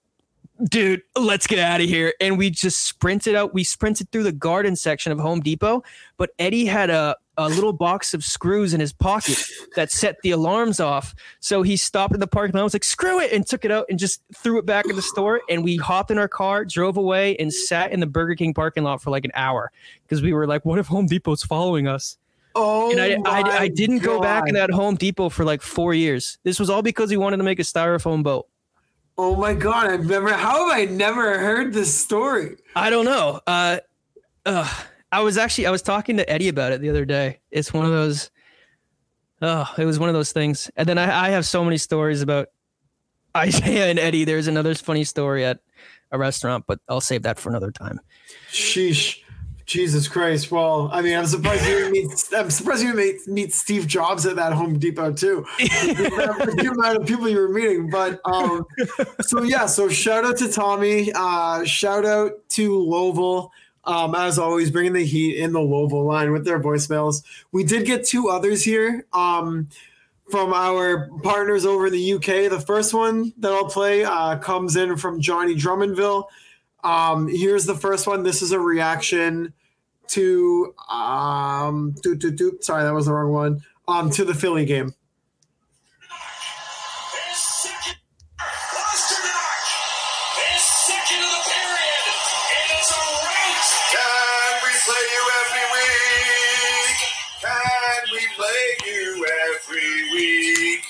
dude, 0.65 1.03
let's 1.17 1.47
get 1.47 1.59
out 1.59 1.81
of 1.81 1.89
here. 1.89 2.15
And 2.21 2.39
we 2.39 2.51
just 2.51 2.85
sprinted 2.85 3.35
out. 3.35 3.55
We 3.55 3.65
sprinted 3.65 4.11
through 4.11 4.25
the 4.25 4.33
garden 4.33 4.77
section 4.77 5.13
of 5.13 5.19
Home 5.19 5.41
Depot, 5.41 5.83
but 6.17 6.31
Eddie 6.39 6.67
had 6.67 6.91
a, 6.91 7.17
a 7.37 7.49
little 7.49 7.73
box 7.73 8.15
of 8.15 8.25
screws 8.25 8.75
in 8.75 8.81
his 8.81 8.93
pocket 8.93 9.43
that 9.77 9.91
set 9.93 10.17
the 10.23 10.33
alarms 10.33 10.81
off. 10.81 11.15
So 11.41 11.63
he 11.63 11.77
stopped 11.77 12.15
in 12.15 12.21
the 12.21 12.27
parking 12.27 12.55
lot. 12.55 12.61
I 12.61 12.65
was 12.65 12.75
like, 12.75 12.85
screw 12.85 13.21
it, 13.21 13.33
and 13.33 13.47
took 13.47 13.65
it 13.65 13.71
out 13.71 13.87
and 13.89 13.99
just 13.99 14.23
threw 14.35 14.59
it 14.59 14.67
back 14.67 14.87
in 14.87 14.97
the 14.97 15.03
store. 15.03 15.43
And 15.49 15.63
we 15.63 15.77
hopped 15.77 16.11
in 16.11 16.19
our 16.19 16.29
car, 16.29 16.65
drove 16.65 16.97
away, 16.97 17.37
and 17.37 17.53
sat 17.53 17.93
in 17.93 18.01
the 18.01 18.07
Burger 18.07 18.35
King 18.35 18.55
parking 18.55 18.83
lot 18.83 19.01
for 19.01 19.11
like 19.11 19.25
an 19.25 19.33
hour 19.35 19.71
because 20.03 20.23
we 20.23 20.33
were 20.33 20.47
like, 20.47 20.65
what 20.65 20.79
if 20.79 20.87
Home 20.87 21.07
Depot's 21.07 21.45
following 21.45 21.87
us? 21.87 22.19
Oh, 22.55 22.91
And 22.91 23.01
I, 23.01 23.19
I, 23.25 23.59
I 23.59 23.69
didn't 23.69 23.99
go 23.99 24.21
back 24.21 24.49
in 24.49 24.55
that 24.55 24.71
Home 24.71 24.97
Depot 24.97 25.29
for 25.29 25.45
like 25.45 25.63
four 25.63 25.95
years. 25.95 26.39
This 26.43 26.59
was 26.59 26.69
all 26.69 26.83
because 26.83 27.11
we 27.11 27.17
wanted 27.17 27.37
to 27.37 27.45
make 27.45 27.61
a 27.61 27.63
styrofoam 27.63 28.25
boat. 28.25 28.49
Oh 29.21 29.35
my 29.35 29.53
god! 29.53 29.91
I've 29.91 30.07
never. 30.07 30.33
How 30.33 30.69
have 30.69 30.79
I 30.79 30.85
never 30.85 31.41
heard 31.41 31.73
this 31.73 31.93
story? 31.93 32.57
I 32.77 32.89
don't 32.89 33.05
know. 33.05 33.41
Uh, 33.49 33.79
uh, 34.47 34.73
I 35.11 35.21
was 35.23 35.37
actually 35.37 35.67
I 35.67 35.73
was 35.73 35.83
talking 35.83 36.19
to 36.19 36.31
Eddie 36.31 36.49
about 36.49 36.71
it 36.71 36.81
the 36.81 36.89
other 36.89 37.05
day. 37.05 37.41
It's 37.51 37.73
one 37.73 37.85
of 37.85 37.91
those. 37.91 38.31
Oh, 39.43 39.73
it 39.77 39.85
was 39.85 39.99
one 39.99 40.09
of 40.09 40.15
those 40.15 40.33
things. 40.33 40.71
And 40.77 40.89
then 40.89 40.99
I, 40.99 41.27
I 41.27 41.31
have 41.31 41.45
so 41.47 41.65
many 41.65 41.79
stories 41.79 42.23
about 42.23 42.49
Isaiah 43.37 43.91
and 43.91 43.99
Eddie. 43.99 44.25
There's 44.25 44.47
another 44.47 44.75
funny 44.77 45.05
story 45.05 45.45
at 45.45 45.59
a 46.13 46.19
restaurant, 46.19 46.65
but 46.69 46.79
I'll 46.89 47.01
save 47.01 47.23
that 47.25 47.39
for 47.41 47.51
another 47.51 47.73
time. 47.73 48.01
Sheesh. 48.51 49.19
Jesus 49.69 50.09
Christ. 50.09 50.51
Well, 50.51 50.89
I 50.91 51.03
mean, 51.03 51.15
I'm 51.15 51.27
surprised 51.27 51.69
you 51.69 51.91
meet. 51.91 52.11
I'm 52.35 52.51
surprised 52.51 52.83
you 52.83 52.95
meet, 52.95 53.29
meet 53.29 53.53
Steve 53.53 53.87
Jobs 53.87 54.25
at 54.25 54.35
that 54.37 54.55
Home 54.55 54.79
Depot 54.79 55.13
too. 55.13 55.45
the 55.59 56.71
amount 56.73 57.03
of 57.03 57.07
people 57.07 57.29
you 57.29 57.37
were 57.37 57.51
meeting, 57.51 57.91
but 57.91 58.19
um, 58.25 58.65
so 59.21 59.43
yeah. 59.43 59.67
So 59.67 59.91
shout 59.91 60.25
out 60.25 60.39
to 60.39 60.51
Tommy. 60.51 61.13
Uh, 61.15 61.65
shout 61.65 62.07
out 62.07 62.33
to 62.51 62.83
Lovell. 62.83 63.53
Um, 63.85 64.15
as 64.15 64.39
always, 64.39 64.71
bringing 64.71 64.95
the 64.95 65.05
heat 65.05 65.37
in 65.37 65.53
the 65.53 65.61
Lovell 65.61 66.05
line 66.05 66.33
with 66.33 66.47
their 66.47 66.61
voicemails. 66.61 67.23
We 67.53 67.63
did 67.63 67.85
get 67.85 68.07
two 68.07 68.31
others 68.31 68.65
here. 68.65 69.05
Um, 69.13 69.69
from 70.31 70.53
our 70.53 71.09
partners 71.23 71.65
over 71.65 71.87
in 71.87 71.93
the 71.93 72.13
UK. 72.15 72.51
The 72.51 72.63
first 72.67 72.93
one 72.93 73.33
that 73.39 73.51
I'll 73.51 73.65
play 73.65 74.05
uh, 74.05 74.37
comes 74.37 74.77
in 74.77 74.97
from 74.97 75.23
Johnny 75.23 75.55
Drummondville. 75.55 76.25
Um, 76.85 77.29
here's 77.29 77.65
the 77.65 77.75
first 77.75 78.07
one. 78.07 78.23
This 78.23 78.43
is 78.43 78.53
a 78.53 78.61
reaction 78.61 79.55
to 80.09 80.75
um, 80.91 81.95
doot, 82.03 82.19
doot, 82.19 82.37
doot. 82.37 82.65
sorry, 82.65 82.83
that 82.85 82.93
was 82.95 83.07
the 83.07 83.13
wrong 83.13 83.33
one. 83.33 83.61
Um, 83.87 84.11
to 84.11 84.25
the 84.25 84.35
Philly 84.35 84.65
game. 84.65 84.95
His 87.29 87.39
second 87.39 87.97
Pastrnak. 88.39 89.65
His 90.37 90.63
second 90.63 91.23
of 91.25 91.31
the 91.31 91.43
period. 91.49 92.05
And 92.53 92.71
it's 92.77 92.91
a 92.93 93.01
rout. 93.25 93.65
Can 93.95 94.53
we 94.65 94.73
play 94.85 95.05
you 95.15 95.23
every 95.41 95.67
week? 95.75 96.99
Can 97.41 98.03
we 98.13 98.23
play 98.37 98.61
you 98.87 99.05
every 99.47 99.93
week? 100.15 100.85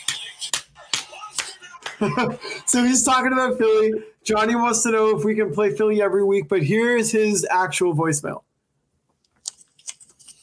So 2.66 2.84
he's 2.84 3.02
talking 3.04 3.32
about 3.32 3.56
Philly. 3.58 3.92
Johnny 4.22 4.54
wants 4.54 4.82
to 4.82 4.90
know 4.90 5.16
if 5.16 5.24
we 5.24 5.34
can 5.34 5.54
play 5.54 5.74
Philly 5.74 6.02
every 6.02 6.22
week, 6.22 6.48
but 6.48 6.62
here's 6.62 7.10
his 7.10 7.46
actual 7.50 7.94
voicemail. 7.94 8.42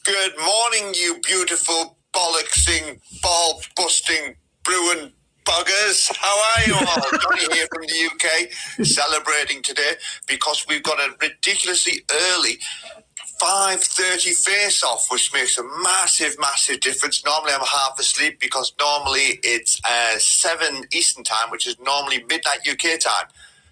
Good 0.06 0.38
morning, 0.38 0.94
you 0.94 1.20
beautiful 1.20 1.98
bollocksing, 2.14 3.00
ball 3.22 3.60
busting 3.76 4.36
Bruin 4.62 5.12
buggers. 5.44 6.14
How 6.16 6.36
are 6.54 6.68
you 6.68 6.74
all? 6.74 7.18
Johnny 7.20 7.52
here 7.52 7.66
from 7.74 7.82
the 7.82 8.10
UK, 8.12 8.86
celebrating 8.86 9.62
today 9.62 9.94
because 10.28 10.64
we've 10.68 10.84
got 10.84 11.00
a 11.00 11.10
ridiculously 11.20 12.02
early 12.32 12.58
5.30 13.42 14.34
face 14.44 14.84
off 14.84 15.08
which 15.10 15.32
makes 15.34 15.58
a 15.58 15.64
massive 15.82 16.36
massive 16.40 16.80
difference 16.80 17.22
normally 17.24 17.52
i'm 17.52 17.60
half 17.60 17.98
asleep 17.98 18.40
because 18.40 18.72
normally 18.80 19.38
it's 19.42 19.80
uh, 19.88 20.18
7 20.18 20.84
eastern 20.92 21.22
time 21.22 21.50
which 21.50 21.66
is 21.66 21.76
normally 21.80 22.24
midnight 22.30 22.60
uk 22.70 22.98
time 23.00 23.26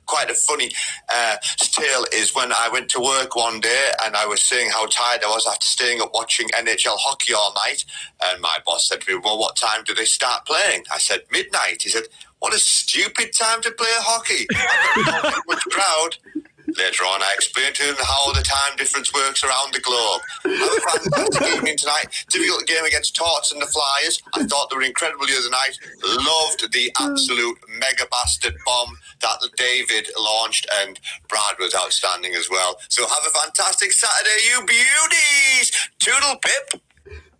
quite 0.06 0.30
a 0.30 0.34
funny 0.34 0.70
uh, 1.12 1.36
tale 1.58 2.04
is 2.12 2.34
when 2.34 2.52
I 2.52 2.68
went 2.72 2.88
to 2.90 3.00
work 3.00 3.36
one 3.36 3.60
day 3.60 3.90
and 4.04 4.16
I 4.16 4.26
was 4.26 4.42
saying 4.42 4.70
how 4.70 4.86
tired 4.86 5.22
I 5.24 5.28
was 5.28 5.46
after 5.46 5.66
staying 5.66 6.00
up 6.00 6.12
watching 6.14 6.48
NHL 6.48 6.96
hockey 6.98 7.34
all 7.34 7.52
night. 7.54 7.84
And 8.24 8.40
my 8.40 8.58
boss 8.64 8.88
said 8.88 9.00
to 9.02 9.14
me, 9.14 9.20
Well, 9.22 9.38
what 9.38 9.56
time 9.56 9.84
do 9.84 9.94
they 9.94 10.04
start 10.04 10.46
playing? 10.46 10.84
I 10.92 10.98
said, 10.98 11.20
Midnight. 11.30 11.82
He 11.82 11.88
said, 11.88 12.04
What 12.38 12.54
a 12.54 12.58
stupid 12.58 13.32
time 13.32 13.62
to 13.62 13.70
play 13.70 13.88
hockey. 13.90 14.46
In 14.96 15.32
much 15.48 15.64
crowd. 15.70 16.43
Later 16.76 17.04
on, 17.04 17.22
I 17.22 17.32
explained 17.34 17.74
to 17.76 17.82
him 17.84 17.94
how 17.98 18.32
the 18.32 18.42
time 18.42 18.76
difference 18.76 19.12
works 19.14 19.44
around 19.44 19.72
the 19.72 19.80
globe. 19.80 20.20
Have 20.42 20.52
a 20.52 20.80
fantastic 20.80 21.56
evening 21.56 21.76
tonight. 21.76 22.06
Difficult 22.28 22.66
game 22.66 22.84
against 22.84 23.14
Torts 23.14 23.52
and 23.52 23.62
the 23.62 23.66
Flyers. 23.66 24.20
I 24.34 24.44
thought 24.44 24.70
they 24.70 24.76
were 24.76 24.82
incredible 24.82 25.26
the 25.26 25.36
other 25.38 25.50
night. 25.50 25.78
Loved 26.02 26.72
the 26.72 26.90
absolute 27.00 27.58
mega 27.78 28.06
bastard 28.10 28.56
bomb 28.66 28.98
that 29.22 29.38
David 29.56 30.08
launched, 30.18 30.66
and 30.82 30.98
Brad 31.28 31.56
was 31.60 31.74
outstanding 31.74 32.34
as 32.34 32.50
well. 32.50 32.76
So 32.88 33.06
have 33.06 33.22
a 33.26 33.30
fantastic 33.30 33.92
Saturday, 33.92 34.38
you 34.50 34.66
beauties! 34.66 35.72
Toodle 36.00 36.36
pip! 36.42 36.82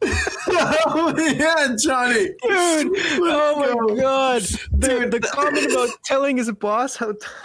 oh, 0.06 1.14
yeah, 1.38 1.74
Johnny. 1.76 2.28
Dude, 2.42 2.92
oh 3.22 3.86
my 3.88 4.00
god, 4.00 4.42
dude! 4.78 5.10
The 5.10 5.20
comment 5.20 5.70
about 5.70 5.90
telling 6.04 6.36
his 6.36 6.50
boss 6.52 6.96
how 6.96 7.14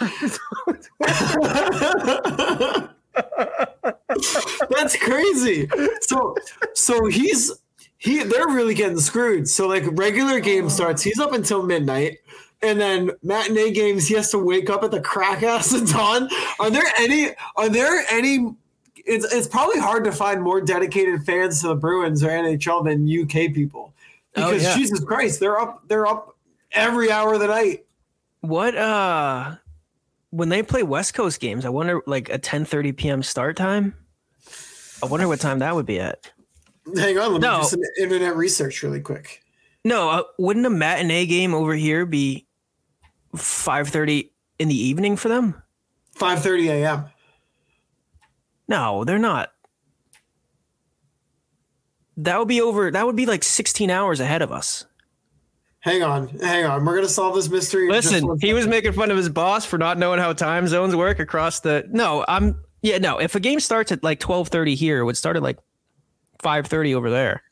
That's 4.70 4.96
crazy. 4.96 5.68
So 6.02 6.36
so 6.74 7.06
he's 7.06 7.52
he 7.98 8.22
they're 8.22 8.48
really 8.48 8.74
getting 8.74 8.98
screwed. 8.98 9.48
So 9.48 9.66
like 9.68 9.84
regular 9.92 10.40
game 10.40 10.68
starts, 10.70 11.02
he's 11.02 11.18
up 11.18 11.32
until 11.32 11.62
midnight. 11.62 12.18
And 12.62 12.78
then 12.78 13.10
matinee 13.22 13.70
games, 13.70 14.06
he 14.06 14.14
has 14.14 14.30
to 14.32 14.38
wake 14.38 14.68
up 14.68 14.84
at 14.84 14.90
the 14.90 15.00
crack 15.00 15.42
ass 15.42 15.72
of 15.72 15.88
dawn. 15.88 16.28
Are 16.58 16.70
there 16.70 16.84
any 16.98 17.30
are 17.56 17.68
there 17.68 18.04
any 18.10 18.54
it's 18.96 19.32
it's 19.32 19.48
probably 19.48 19.80
hard 19.80 20.04
to 20.04 20.12
find 20.12 20.42
more 20.42 20.60
dedicated 20.60 21.24
fans 21.24 21.60
to 21.62 21.68
the 21.68 21.74
Bruins 21.74 22.22
or 22.22 22.28
NHL 22.28 22.84
than 22.84 23.08
UK 23.08 23.54
people. 23.54 23.94
Oh, 24.36 24.50
Because 24.50 24.62
yeah. 24.62 24.76
Jesus 24.76 25.02
Christ, 25.02 25.40
they're 25.40 25.58
up 25.58 25.82
they're 25.88 26.06
up 26.06 26.36
every 26.72 27.10
hour 27.10 27.34
of 27.34 27.40
the 27.40 27.48
night. 27.48 27.84
what 28.42 28.76
uh 28.76 29.56
when 30.30 30.48
they 30.48 30.62
play 30.62 30.82
West 30.82 31.14
Coast 31.14 31.40
games, 31.40 31.64
I 31.64 31.68
wonder 31.68 32.02
like 32.06 32.28
a 32.30 32.38
10:30 32.38 32.96
p.m. 32.96 33.22
start 33.22 33.56
time. 33.56 33.94
I 35.02 35.06
wonder 35.06 35.28
what 35.28 35.40
time 35.40 35.58
that 35.60 35.74
would 35.74 35.86
be 35.86 36.00
at. 36.00 36.30
Hang 36.96 37.18
on, 37.18 37.34
let 37.34 37.42
me 37.42 37.62
do 37.62 37.68
some 37.68 37.80
internet 37.98 38.36
research 38.36 38.82
really 38.82 39.00
quick. 39.00 39.42
No, 39.84 40.10
uh, 40.10 40.22
wouldn't 40.38 40.66
a 40.66 40.70
matinee 40.70 41.26
game 41.26 41.54
over 41.54 41.74
here 41.74 42.06
be 42.06 42.46
5:30 43.36 44.30
in 44.58 44.68
the 44.68 44.78
evening 44.78 45.16
for 45.16 45.28
them? 45.28 45.60
5:30 46.16 46.68
a.m. 46.68 47.04
No, 48.68 49.04
they're 49.04 49.18
not. 49.18 49.52
That 52.18 52.38
would 52.38 52.48
be 52.48 52.60
over. 52.60 52.90
That 52.90 53.06
would 53.06 53.16
be 53.16 53.26
like 53.26 53.42
16 53.42 53.90
hours 53.90 54.20
ahead 54.20 54.42
of 54.42 54.52
us. 54.52 54.84
Hang 55.80 56.02
on, 56.02 56.28
hang 56.40 56.66
on. 56.66 56.84
We're 56.84 56.96
gonna 56.96 57.08
solve 57.08 57.34
this 57.34 57.48
mystery. 57.48 57.88
Listen, 57.88 58.38
he 58.40 58.52
was 58.52 58.66
making 58.66 58.92
fun 58.92 59.10
of 59.10 59.16
his 59.16 59.30
boss 59.30 59.64
for 59.64 59.78
not 59.78 59.96
knowing 59.96 60.20
how 60.20 60.32
time 60.34 60.68
zones 60.68 60.94
work 60.94 61.18
across 61.18 61.60
the. 61.60 61.86
No, 61.90 62.24
I'm. 62.28 62.62
Yeah, 62.82 62.98
no. 62.98 63.18
If 63.18 63.34
a 63.34 63.40
game 63.40 63.60
starts 63.60 63.90
at 63.90 64.04
like 64.04 64.20
12:30 64.20 64.74
here, 64.74 65.00
it 65.00 65.04
would 65.04 65.16
start 65.16 65.36
at 65.36 65.42
like 65.42 65.58
5:30 66.42 66.94
over 66.94 67.08
there. 67.10 67.42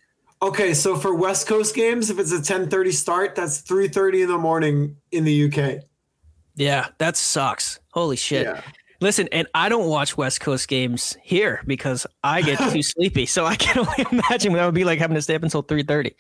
Okay, 0.43 0.73
so 0.75 0.97
for 0.97 1.15
West 1.15 1.47
Coast 1.47 1.75
games, 1.75 2.11
if 2.11 2.19
it's 2.19 2.33
a 2.33 2.41
10:30 2.41 2.93
start, 2.93 3.35
that's 3.35 3.63
3:30 3.63 4.23
in 4.23 4.29
the 4.29 4.39
morning 4.39 4.97
in 5.11 5.25
the 5.25 5.45
UK. 5.45 5.83
Yeah, 6.55 6.89
that 6.99 7.17
sucks. 7.17 7.81
Holy 7.93 8.17
shit. 8.17 8.45
Yeah. 8.47 8.61
Listen, 9.01 9.29
and 9.31 9.47
I 9.55 9.69
don't 9.69 9.89
watch 9.89 10.17
West 10.17 10.41
Coast 10.41 10.69
games 10.69 11.17
here 11.23 11.63
because 11.67 12.07
I 12.25 12.43
get 12.43 12.59
too 12.73 12.83
sleepy. 12.83 13.27
So 13.27 13.47
I 13.47 13.57
can 13.57 13.79
only 13.79 14.07
imagine 14.13 14.53
what 14.53 14.59
that 14.59 14.67
would 14.67 14.75
be 14.75 14.85
like 14.85 14.99
having 14.99 15.15
to 15.15 15.23
stay 15.23 15.35
up 15.35 15.43
until 15.43 15.63
3:30. 15.63 16.15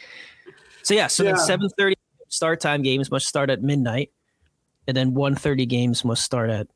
So 0.89 0.95
yeah, 0.95 1.07
so 1.09 1.23
Yeah. 1.23 1.33
then 1.33 1.41
7:30 1.59 1.93
start 2.29 2.61
time 2.61 2.81
games 2.83 3.11
must 3.11 3.29
start 3.29 3.51
at 3.51 3.63
midnight, 3.63 4.11
and 4.87 4.97
then 4.97 5.13
1:30 5.15 5.67
games 5.69 6.03
must 6.03 6.25
start 6.25 6.49
at 6.49 6.67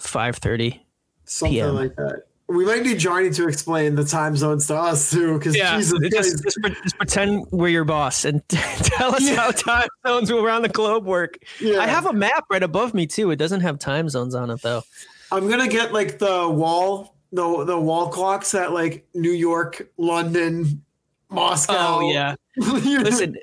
5:30. 0.00 0.80
Something 1.24 1.54
PM. 1.54 1.74
like 1.76 1.94
that. 1.94 2.24
We 2.48 2.64
might 2.66 2.82
need 2.82 2.98
Johnny 2.98 3.30
to 3.30 3.46
explain 3.46 3.94
the 3.94 4.04
time 4.04 4.36
zones 4.36 4.66
to 4.66 4.74
us 4.76 5.12
too, 5.12 5.38
because 5.38 5.56
Yeah, 5.56 5.76
Jesus 5.76 6.00
just, 6.10 6.42
just, 6.42 6.58
pre- 6.60 6.74
just 6.82 6.96
pretend 6.96 7.46
we're 7.52 7.68
your 7.68 7.84
boss 7.84 8.24
and 8.24 8.42
tell 8.48 9.14
us 9.14 9.22
Yeah. 9.22 9.36
how 9.36 9.50
time 9.52 9.88
zones 10.04 10.28
around 10.32 10.62
the 10.62 10.68
globe 10.68 11.04
work. 11.04 11.38
Yeah. 11.60 11.78
I 11.78 11.86
have 11.86 12.06
a 12.06 12.12
map 12.12 12.46
right 12.50 12.62
above 12.64 12.92
me 12.92 13.06
too. 13.06 13.30
It 13.30 13.36
doesn't 13.36 13.60
have 13.60 13.78
time 13.78 14.08
zones 14.08 14.34
on 14.34 14.50
it 14.50 14.60
though. 14.62 14.82
I'm 15.30 15.48
gonna 15.48 15.68
get 15.68 15.92
like 15.92 16.18
the 16.18 16.48
wall, 16.48 17.14
the 17.30 17.64
the 17.66 17.78
wall 17.78 18.08
clocks 18.08 18.52
at 18.52 18.72
like 18.72 19.06
New 19.14 19.30
York, 19.30 19.88
London, 19.96 20.82
Moscow. 21.32 21.74
Oh 21.76 22.10
yeah. 22.10 22.34
Listen, 22.56 23.36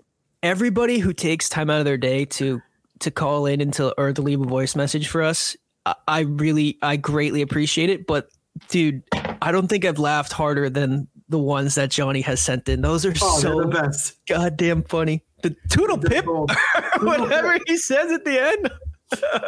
everybody 0.44 1.00
who 1.00 1.14
takes 1.14 1.50
time 1.50 1.70
out 1.70 1.80
of 1.80 1.86
their 1.86 1.98
day 1.98 2.26
to 2.26 2.62
to 3.00 3.12
call 3.12 3.46
in 3.46 3.62
and 3.62 3.74
to 3.74 3.94
or 4.00 4.14
to 4.14 4.22
leave 4.22 4.42
a 4.42 4.46
voice 4.46 4.76
message 4.76 5.08
for 5.08 5.22
us, 5.22 5.56
I, 5.86 5.96
I 6.08 6.20
really 6.22 6.78
I 6.82 6.98
greatly 6.98 7.42
appreciate 7.42 7.90
it. 7.90 8.08
But 8.08 8.30
dude, 8.70 9.04
I 9.42 9.52
don't 9.52 9.68
think 9.68 9.86
I've 9.86 10.00
laughed 10.00 10.34
harder 10.34 10.70
than 10.70 11.08
the 11.30 11.40
ones 11.40 11.76
that 11.76 11.92
Johnny 11.92 12.22
has 12.22 12.42
sent 12.42 12.68
in. 12.68 12.82
Those 12.82 13.06
are 13.06 13.14
oh, 13.22 13.40
so 13.40 13.62
the 13.62 13.68
best. 13.68 14.20
goddamn 14.28 14.84
funny. 14.84 15.24
The 15.42 15.56
toodle 15.70 15.98
pip, 15.98 16.26
whatever 17.02 17.58
he 17.66 17.78
says 17.78 18.12
at 18.12 18.26
the 18.26 18.40
end. 18.40 18.72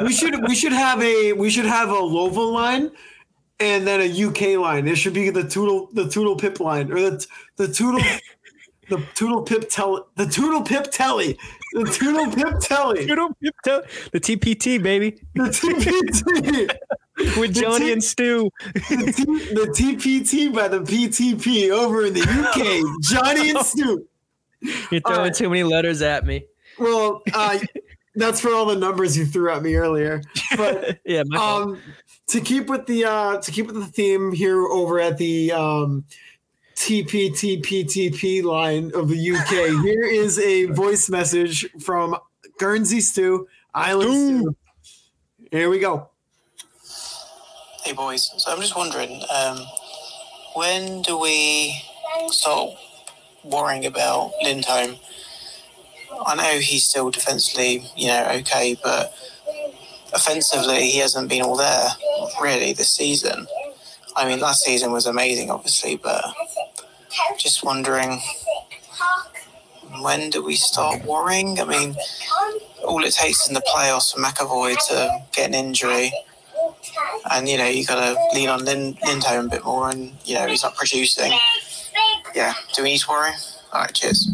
we 0.02 0.12
should 0.12 0.48
we 0.48 0.56
should 0.56 0.72
have 0.72 1.02
a 1.02 1.34
we 1.34 1.50
should 1.50 1.66
have 1.66 1.90
a 1.90 2.00
Lovell 2.00 2.52
line 2.52 2.90
and 3.62 3.86
then 3.86 4.02
a 4.02 4.24
UK 4.26 4.60
line. 4.60 4.88
It 4.88 4.96
should 4.96 5.14
be 5.14 5.30
the 5.30 5.44
Toodle 5.44 5.90
the 5.94 6.06
Toodle 6.06 6.36
Pip 6.36 6.60
line 6.60 6.92
or 6.92 7.00
the 7.00 7.28
the 7.58 7.68
Toodle 7.68 8.02
the 8.90 8.98
Toodle 9.14 9.44
Pip 9.44 9.70
tell 9.70 10.08
the 10.16 10.26
Toodle 10.26 10.64
Pip 10.64 10.90
telly 10.92 11.38
the 11.74 11.84
Toodle 11.84 12.32
Pip 12.34 12.60
telly 12.60 13.06
Toodle 13.08 13.30
pip, 13.40 13.56
to- 13.66 13.86
the 14.12 14.20
TPT 14.20 14.82
baby 14.82 15.22
the 15.36 15.44
TPT 15.44 17.38
with 17.40 17.54
Johnny 17.54 17.86
T- 17.86 17.92
and 17.94 18.04
Stu. 18.04 18.50
the, 18.74 19.14
T, 19.16 19.24
the 19.54 19.72
TPT 19.72 20.54
by 20.54 20.68
the 20.68 20.80
PTP 20.80 21.70
over 21.70 22.06
in 22.06 22.14
the 22.14 22.22
UK 22.22 23.02
Johnny 23.04 23.52
and 23.52 23.60
Stu. 23.60 24.08
You're 24.92 25.02
throwing 25.02 25.22
right. 25.22 25.34
too 25.34 25.50
many 25.50 25.64
letters 25.64 26.02
at 26.02 26.26
me. 26.26 26.46
Well, 26.78 27.24
uh, 27.34 27.58
that's 28.16 28.40
for 28.40 28.54
all 28.54 28.66
the 28.66 28.76
numbers 28.76 29.18
you 29.18 29.26
threw 29.26 29.52
at 29.52 29.64
me 29.64 29.76
earlier, 29.76 30.22
but. 30.56 31.00
Yeah, 31.06 31.24
um 31.38 31.80
to 32.32 32.40
keep 32.40 32.68
with 32.68 32.86
the 32.86 33.04
uh 33.04 33.38
to 33.42 33.52
keep 33.52 33.68
with 33.68 33.76
the 33.76 33.86
theme 33.86 34.32
here 34.32 34.66
over 34.66 35.00
at 35.00 35.18
the 35.18 35.52
um 35.52 36.06
TPTPTP 36.76 38.44
line 38.44 38.92
of 38.96 39.10
the 39.10 39.32
UK, 39.36 39.50
here 39.84 40.04
is 40.04 40.40
a 40.40 40.66
voice 40.66 41.10
message 41.10 41.70
from 41.82 42.16
Guernsey 42.58 43.02
Stu, 43.02 43.48
Island 43.74 44.42
Stu. 44.42 44.56
Here 45.52 45.70
we 45.70 45.80
go. 45.80 46.10
Hey 47.84 47.94
boys, 47.94 48.32
so 48.38 48.52
I'm 48.52 48.62
just 48.62 48.78
wondering, 48.78 49.22
um, 49.36 49.60
when 50.56 51.02
do 51.02 51.20
we 51.20 51.76
start 52.30 52.72
worrying 53.44 53.86
about 53.86 54.32
Lindholm? 54.42 54.96
I 56.26 56.36
know 56.36 56.60
he's 56.60 56.86
still 56.86 57.12
defensively, 57.12 57.84
you 57.96 58.08
know, 58.08 58.28
okay, 58.40 58.78
but 58.82 59.14
offensively 60.14 60.90
he 60.90 61.00
hasn't 61.00 61.30
been 61.30 61.42
all 61.42 61.56
there 61.58 61.90
really 62.42 62.74
this 62.74 62.92
season. 62.92 63.48
I 64.16 64.28
mean, 64.28 64.40
last 64.40 64.64
season 64.64 64.92
was 64.92 65.06
amazing, 65.06 65.50
obviously, 65.50 65.96
but 65.98 66.24
just 67.38 67.64
wondering 67.64 68.22
when 70.02 70.30
do 70.30 70.44
we 70.44 70.56
start 70.56 71.04
worrying? 71.06 71.60
I 71.60 71.66
mean, 71.66 71.96
all 72.86 73.04
it 73.04 73.14
takes 73.14 73.48
in 73.48 73.54
the 73.54 73.62
playoffs 73.62 74.14
for 74.14 74.20
McAvoy 74.22 74.76
to 74.90 75.20
get 75.34 75.48
an 75.50 75.54
injury 75.54 76.12
and 77.32 77.48
you 77.48 77.58
know 77.58 77.68
you 77.68 77.86
got 77.86 77.96
to 78.04 78.20
lean 78.36 78.50
on 78.50 78.66
Lin- 78.66 78.98
Lindholm 79.06 79.46
a 79.48 79.50
bit 79.50 79.66
more, 79.66 79.90
and 79.90 80.12
you 80.26 80.36
know 80.36 80.48
he's 80.48 80.64
not 80.64 80.76
producing. 80.76 81.32
Yeah, 82.36 82.54
do 82.74 82.84
we 82.84 82.92
need 82.92 83.00
to 83.00 83.10
worry? 83.10 83.32
All 83.74 83.82
right, 83.82 83.94
cheers. 83.94 84.30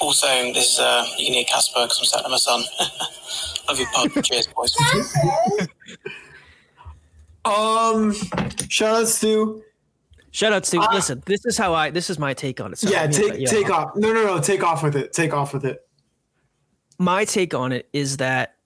Also, 0.00 0.26
this 0.54 0.74
is 0.74 0.78
uh, 0.80 1.06
you 1.18 1.26
can 1.26 1.34
hear 1.34 1.44
Casper 1.44 1.82
because 1.82 1.98
I'm 2.00 2.04
sat 2.06 2.22
with 2.24 2.30
my 2.32 2.36
son. 2.38 2.62
Love 3.68 3.78
your 3.78 3.88
pod. 3.92 4.24
cheers, 4.24 4.46
boys. 4.48 4.74
Um 7.44 8.12
shout 8.68 8.96
out 9.02 9.08
Stu. 9.08 9.62
Shout 10.30 10.52
out 10.52 10.64
to. 10.64 10.78
uh, 10.78 10.88
Listen, 10.92 11.22
this 11.26 11.44
is 11.46 11.56
how 11.56 11.72
I. 11.74 11.90
This 11.90 12.10
is 12.10 12.18
my 12.18 12.34
take 12.34 12.60
on 12.60 12.72
it. 12.72 12.78
So 12.78 12.90
Yeah, 12.90 13.02
I'm 13.04 13.10
take 13.10 13.38
you 13.38 13.46
take 13.46 13.70
off. 13.70 13.88
off. 13.88 13.96
No, 13.96 14.12
no, 14.12 14.24
no, 14.24 14.40
take 14.40 14.62
off 14.62 14.82
with 14.82 14.94
it. 14.94 15.12
Take 15.12 15.32
off 15.32 15.54
with 15.54 15.64
it. 15.64 15.80
my 16.98 17.24
take 17.24 17.54
on 17.54 17.72
it 17.72 17.88
is 17.94 18.18
that 18.18 18.56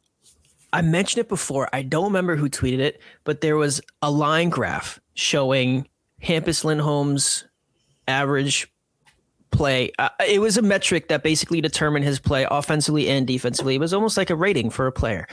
I 0.72 0.82
mentioned 0.82 1.20
it 1.20 1.28
before. 1.28 1.68
I 1.72 1.82
don't 1.82 2.04
remember 2.06 2.34
who 2.36 2.50
tweeted 2.50 2.80
it, 2.80 3.00
but 3.22 3.40
there 3.42 3.56
was 3.56 3.80
a 4.02 4.10
line 4.10 4.50
graph 4.50 4.98
showing 5.14 5.86
Hampus 6.22 6.64
Lindholm's 6.64 7.44
average 8.08 8.70
play. 9.54 9.90
Uh, 9.98 10.08
it 10.26 10.40
was 10.40 10.56
a 10.56 10.62
metric 10.62 11.08
that 11.08 11.22
basically 11.22 11.60
determined 11.60 12.04
his 12.04 12.18
play 12.18 12.46
offensively 12.50 13.08
and 13.08 13.26
defensively. 13.26 13.76
It 13.76 13.80
was 13.80 13.94
almost 13.94 14.16
like 14.16 14.30
a 14.30 14.34
rating 14.34 14.70
for 14.70 14.86
a 14.86 14.92
player, 14.92 15.26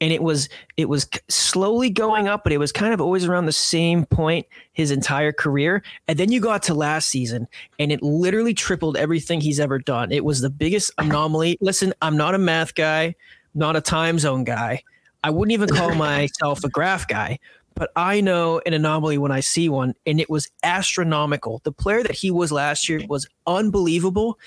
and 0.00 0.12
it 0.12 0.22
was 0.22 0.48
it 0.76 0.88
was 0.88 1.08
slowly 1.28 1.88
going 1.88 2.28
up, 2.28 2.42
but 2.42 2.52
it 2.52 2.58
was 2.58 2.72
kind 2.72 2.92
of 2.92 3.00
always 3.00 3.24
around 3.24 3.46
the 3.46 3.52
same 3.52 4.04
point 4.04 4.46
his 4.72 4.90
entire 4.90 5.32
career. 5.32 5.82
And 6.08 6.18
then 6.18 6.32
you 6.32 6.40
got 6.40 6.62
to 6.64 6.74
last 6.74 7.08
season, 7.08 7.46
and 7.78 7.92
it 7.92 8.02
literally 8.02 8.54
tripled 8.54 8.96
everything 8.96 9.40
he's 9.40 9.60
ever 9.60 9.78
done. 9.78 10.12
It 10.12 10.24
was 10.24 10.40
the 10.40 10.50
biggest 10.50 10.90
anomaly. 10.98 11.56
Listen, 11.60 11.94
I'm 12.02 12.16
not 12.16 12.34
a 12.34 12.38
math 12.38 12.74
guy, 12.74 13.14
not 13.54 13.76
a 13.76 13.80
time 13.80 14.18
zone 14.18 14.44
guy. 14.44 14.82
I 15.24 15.30
wouldn't 15.30 15.52
even 15.52 15.68
call 15.68 15.94
myself 15.94 16.62
a 16.64 16.68
graph 16.68 17.08
guy, 17.08 17.38
but 17.78 17.92
I 17.94 18.20
know 18.20 18.60
an 18.66 18.74
anomaly 18.74 19.18
when 19.18 19.30
I 19.30 19.40
see 19.40 19.68
one, 19.68 19.94
and 20.04 20.20
it 20.20 20.28
was 20.28 20.50
astronomical. 20.64 21.60
The 21.62 21.72
player 21.72 22.02
that 22.02 22.14
he 22.14 22.30
was 22.30 22.50
last 22.50 22.88
year 22.88 23.00
was 23.08 23.28
unbelievable, 23.46 24.38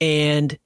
and 0.00 0.58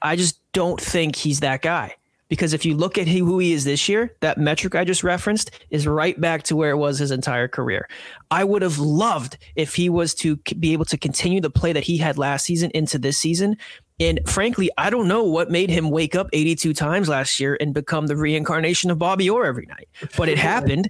I 0.00 0.16
just 0.16 0.40
don't 0.52 0.80
think 0.80 1.16
he's 1.16 1.40
that 1.40 1.60
guy. 1.60 1.94
Because 2.28 2.52
if 2.52 2.66
you 2.66 2.74
look 2.74 2.98
at 2.98 3.08
who 3.08 3.38
he 3.38 3.54
is 3.54 3.64
this 3.64 3.88
year, 3.88 4.14
that 4.20 4.36
metric 4.36 4.74
I 4.74 4.84
just 4.84 5.02
referenced 5.02 5.50
is 5.70 5.86
right 5.86 6.18
back 6.20 6.42
to 6.44 6.56
where 6.56 6.70
it 6.70 6.76
was 6.76 6.98
his 6.98 7.10
entire 7.10 7.48
career. 7.48 7.88
I 8.30 8.44
would 8.44 8.60
have 8.60 8.78
loved 8.78 9.38
if 9.56 9.74
he 9.74 9.88
was 9.88 10.14
to 10.16 10.36
be 10.58 10.74
able 10.74 10.84
to 10.86 10.98
continue 10.98 11.40
the 11.40 11.48
play 11.48 11.72
that 11.72 11.84
he 11.84 11.96
had 11.96 12.18
last 12.18 12.44
season 12.44 12.70
into 12.74 12.98
this 12.98 13.16
season. 13.16 13.56
And 14.00 14.20
frankly, 14.26 14.70
I 14.78 14.90
don't 14.90 15.08
know 15.08 15.24
what 15.24 15.50
made 15.50 15.70
him 15.70 15.90
wake 15.90 16.14
up 16.14 16.28
82 16.32 16.72
times 16.72 17.08
last 17.08 17.40
year 17.40 17.56
and 17.60 17.74
become 17.74 18.06
the 18.06 18.16
reincarnation 18.16 18.90
of 18.90 18.98
Bobby 18.98 19.28
Orr 19.28 19.44
every 19.44 19.66
night, 19.66 19.88
but 20.16 20.28
it 20.28 20.38
happened. 20.50 20.88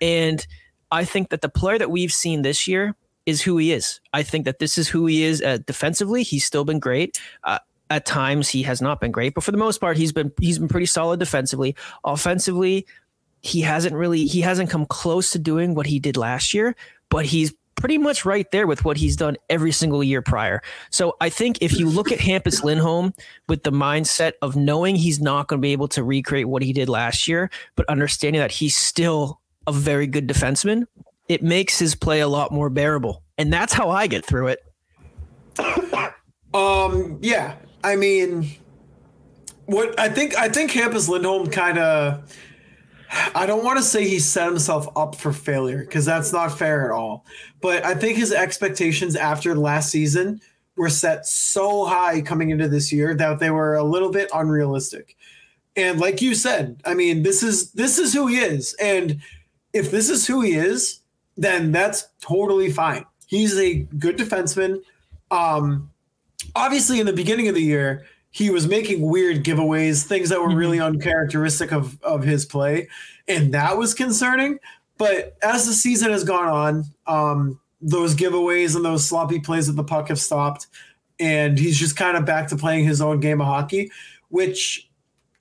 And 0.00 0.44
I 0.90 1.04
think 1.04 1.30
that 1.30 1.40
the 1.40 1.48
player 1.48 1.78
that 1.78 1.90
we've 1.90 2.12
seen 2.12 2.42
this 2.42 2.66
year 2.66 2.96
is 3.26 3.42
who 3.42 3.58
he 3.58 3.72
is. 3.72 4.00
I 4.12 4.22
think 4.22 4.44
that 4.46 4.58
this 4.58 4.78
is 4.78 4.88
who 4.88 5.06
he 5.06 5.22
is 5.22 5.42
uh, 5.42 5.58
defensively. 5.66 6.22
He's 6.22 6.44
still 6.44 6.64
been 6.64 6.80
great. 6.80 7.20
Uh, 7.44 7.58
at 7.90 8.06
times 8.06 8.48
he 8.48 8.62
has 8.62 8.82
not 8.82 9.00
been 9.00 9.12
great, 9.12 9.34
but 9.34 9.44
for 9.44 9.52
the 9.52 9.58
most 9.58 9.78
part, 9.80 9.96
he's 9.96 10.12
been 10.12 10.32
he's 10.40 10.58
been 10.58 10.68
pretty 10.68 10.86
solid 10.86 11.20
defensively. 11.20 11.74
Offensively, 12.04 12.86
he 13.40 13.60
hasn't 13.60 13.94
really 13.94 14.26
he 14.26 14.40
hasn't 14.40 14.70
come 14.70 14.86
close 14.86 15.30
to 15.32 15.38
doing 15.38 15.74
what 15.74 15.86
he 15.86 15.98
did 15.98 16.16
last 16.16 16.52
year, 16.52 16.74
but 17.08 17.24
he's 17.24 17.52
pretty 17.78 17.96
much 17.96 18.24
right 18.24 18.50
there 18.50 18.66
with 18.66 18.84
what 18.84 18.96
he's 18.96 19.16
done 19.16 19.36
every 19.48 19.72
single 19.72 20.02
year 20.04 20.20
prior. 20.20 20.60
So 20.90 21.16
I 21.20 21.30
think 21.30 21.58
if 21.62 21.78
you 21.78 21.88
look 21.88 22.12
at 22.12 22.18
Hampus 22.18 22.62
Lindholm 22.64 23.14
with 23.48 23.62
the 23.62 23.72
mindset 23.72 24.32
of 24.42 24.56
knowing 24.56 24.96
he's 24.96 25.20
not 25.20 25.48
going 25.48 25.60
to 25.60 25.62
be 25.62 25.72
able 25.72 25.88
to 25.88 26.02
recreate 26.02 26.48
what 26.48 26.62
he 26.62 26.72
did 26.72 26.88
last 26.88 27.26
year, 27.28 27.50
but 27.76 27.88
understanding 27.88 28.40
that 28.40 28.50
he's 28.50 28.76
still 28.76 29.40
a 29.66 29.72
very 29.72 30.06
good 30.06 30.28
defenseman, 30.28 30.84
it 31.28 31.42
makes 31.42 31.78
his 31.78 31.94
play 31.94 32.20
a 32.20 32.28
lot 32.28 32.52
more 32.52 32.68
bearable. 32.68 33.22
And 33.38 33.52
that's 33.52 33.72
how 33.72 33.90
I 33.90 34.06
get 34.06 34.24
through 34.24 34.48
it. 34.48 34.60
Um, 36.52 37.18
yeah. 37.22 37.54
I 37.84 37.96
mean, 37.96 38.50
what 39.66 39.98
I 40.00 40.08
think 40.08 40.36
I 40.36 40.48
think 40.48 40.72
Hampus 40.72 41.08
Lindholm 41.08 41.48
kind 41.48 41.78
of. 41.78 42.34
I 43.10 43.46
don't 43.46 43.64
want 43.64 43.78
to 43.78 43.84
say 43.84 44.06
he 44.06 44.18
set 44.18 44.48
himself 44.48 44.88
up 44.96 45.14
for 45.14 45.32
failure 45.32 45.78
because 45.78 46.04
that's 46.04 46.32
not 46.32 46.56
fair 46.56 46.84
at 46.84 46.90
all. 46.90 47.24
But 47.60 47.84
I 47.84 47.94
think 47.94 48.18
his 48.18 48.32
expectations 48.32 49.16
after 49.16 49.54
last 49.54 49.90
season 49.90 50.40
were 50.76 50.88
set 50.88 51.26
so 51.26 51.84
high 51.86 52.20
coming 52.20 52.50
into 52.50 52.68
this 52.68 52.92
year 52.92 53.14
that 53.14 53.38
they 53.38 53.50
were 53.50 53.76
a 53.76 53.84
little 53.84 54.10
bit 54.10 54.28
unrealistic. 54.34 55.16
And 55.76 56.00
like 56.00 56.20
you 56.20 56.34
said, 56.34 56.80
I 56.84 56.94
mean, 56.94 57.22
this 57.22 57.42
is 57.42 57.72
this 57.72 57.98
is 57.98 58.12
who 58.12 58.26
he 58.26 58.38
is. 58.38 58.74
And 58.80 59.20
if 59.72 59.90
this 59.90 60.10
is 60.10 60.26
who 60.26 60.40
he 60.42 60.54
is, 60.54 61.00
then 61.36 61.72
that's 61.72 62.08
totally 62.20 62.70
fine. 62.70 63.04
He's 63.26 63.56
a 63.58 63.86
good 63.98 64.18
defenseman. 64.18 64.82
Um, 65.30 65.90
obviously 66.54 67.00
in 67.00 67.06
the 67.06 67.12
beginning 67.12 67.48
of 67.48 67.54
the 67.54 67.62
year 67.62 68.04
he 68.38 68.50
was 68.50 68.68
making 68.68 69.00
weird 69.02 69.42
giveaways 69.42 70.04
things 70.04 70.28
that 70.28 70.40
were 70.40 70.54
really 70.54 70.78
uncharacteristic 70.78 71.72
of, 71.72 72.00
of 72.02 72.22
his 72.22 72.46
play 72.46 72.88
and 73.26 73.52
that 73.52 73.76
was 73.76 73.94
concerning 73.94 74.58
but 74.96 75.36
as 75.42 75.66
the 75.66 75.72
season 75.72 76.10
has 76.10 76.22
gone 76.24 76.48
on 76.48 76.84
um, 77.06 77.60
those 77.80 78.14
giveaways 78.14 78.76
and 78.76 78.84
those 78.84 79.04
sloppy 79.04 79.40
plays 79.40 79.66
with 79.66 79.76
the 79.76 79.84
puck 79.84 80.08
have 80.08 80.20
stopped 80.20 80.68
and 81.18 81.58
he's 81.58 81.78
just 81.78 81.96
kind 81.96 82.16
of 82.16 82.24
back 82.24 82.46
to 82.48 82.56
playing 82.56 82.84
his 82.84 83.00
own 83.00 83.18
game 83.18 83.40
of 83.40 83.46
hockey 83.46 83.90
which 84.28 84.88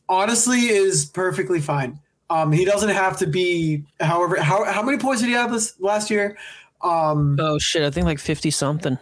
honestly 0.09 0.67
is 0.67 1.05
perfectly 1.05 1.61
fine 1.61 1.99
Um, 2.29 2.51
he 2.51 2.65
doesn't 2.65 2.89
have 2.89 3.17
to 3.19 3.27
be 3.27 3.83
however 3.99 4.41
how 4.41 4.63
how 4.65 4.81
many 4.81 4.97
points 4.97 5.21
did 5.21 5.27
he 5.27 5.33
have 5.33 5.51
this 5.51 5.79
last 5.79 6.09
year? 6.09 6.37
Um, 6.81 7.37
Oh 7.39 7.57
shit, 7.57 7.83
I 7.83 7.89
think 7.89 8.05
like 8.05 8.19
fifty 8.19 8.51
something. 8.51 8.97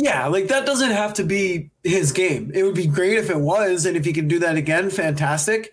Yeah, 0.00 0.28
like 0.28 0.46
that 0.46 0.64
doesn't 0.64 0.92
have 0.92 1.12
to 1.14 1.24
be 1.24 1.70
his 1.82 2.12
game. 2.12 2.52
It 2.54 2.62
would 2.62 2.76
be 2.76 2.86
great 2.86 3.18
if 3.18 3.30
it 3.30 3.40
was, 3.40 3.84
and 3.84 3.96
if 3.96 4.04
he 4.04 4.12
can 4.12 4.28
do 4.28 4.38
that 4.38 4.54
again, 4.56 4.90
fantastic. 4.90 5.72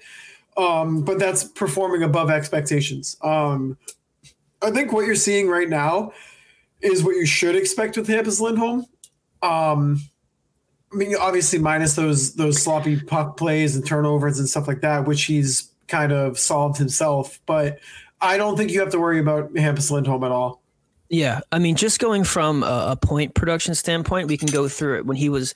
Um, 0.57 1.03
but 1.03 1.19
that's 1.19 1.43
performing 1.43 2.01
above 2.01 2.31
expectations. 2.31 3.17
Um, 3.21 3.77
I 4.63 4.71
think 4.71 4.91
what 4.91 5.05
you're 5.05 5.13
seeing 5.13 5.47
right 5.47 5.69
now 5.69 6.11
is 6.81 7.03
what 7.03 7.15
you 7.15 7.27
should 7.27 7.55
expect 7.55 7.97
with 7.97 8.07
Hampus 8.07 8.41
Lindholm. 8.41 8.87
Um, 9.43 10.01
I 10.91 10.95
mean, 10.95 11.15
obviously 11.15 11.59
minus 11.59 11.93
those 11.93 12.33
those 12.33 12.59
sloppy 12.59 12.99
puck 12.99 13.37
plays 13.37 13.75
and 13.75 13.85
turnovers 13.85 14.39
and 14.39 14.49
stuff 14.49 14.67
like 14.67 14.81
that, 14.81 15.05
which 15.05 15.25
he's 15.25 15.69
kind 15.87 16.11
of 16.11 16.39
solved 16.39 16.79
himself. 16.79 17.39
But 17.45 17.77
I 18.21 18.37
don't 18.37 18.57
think 18.57 18.71
you 18.71 18.79
have 18.79 18.89
to 18.89 18.99
worry 18.99 19.19
about 19.19 19.53
Hampus 19.53 19.91
Lindholm 19.91 20.23
at 20.23 20.31
all. 20.31 20.63
Yeah, 21.09 21.41
I 21.51 21.59
mean, 21.59 21.75
just 21.75 21.99
going 21.99 22.23
from 22.23 22.63
a, 22.63 22.87
a 22.91 22.95
point 22.95 23.35
production 23.35 23.75
standpoint, 23.75 24.27
we 24.27 24.37
can 24.37 24.47
go 24.47 24.67
through 24.67 24.97
it. 24.97 25.05
When 25.05 25.17
he 25.17 25.29
was 25.29 25.53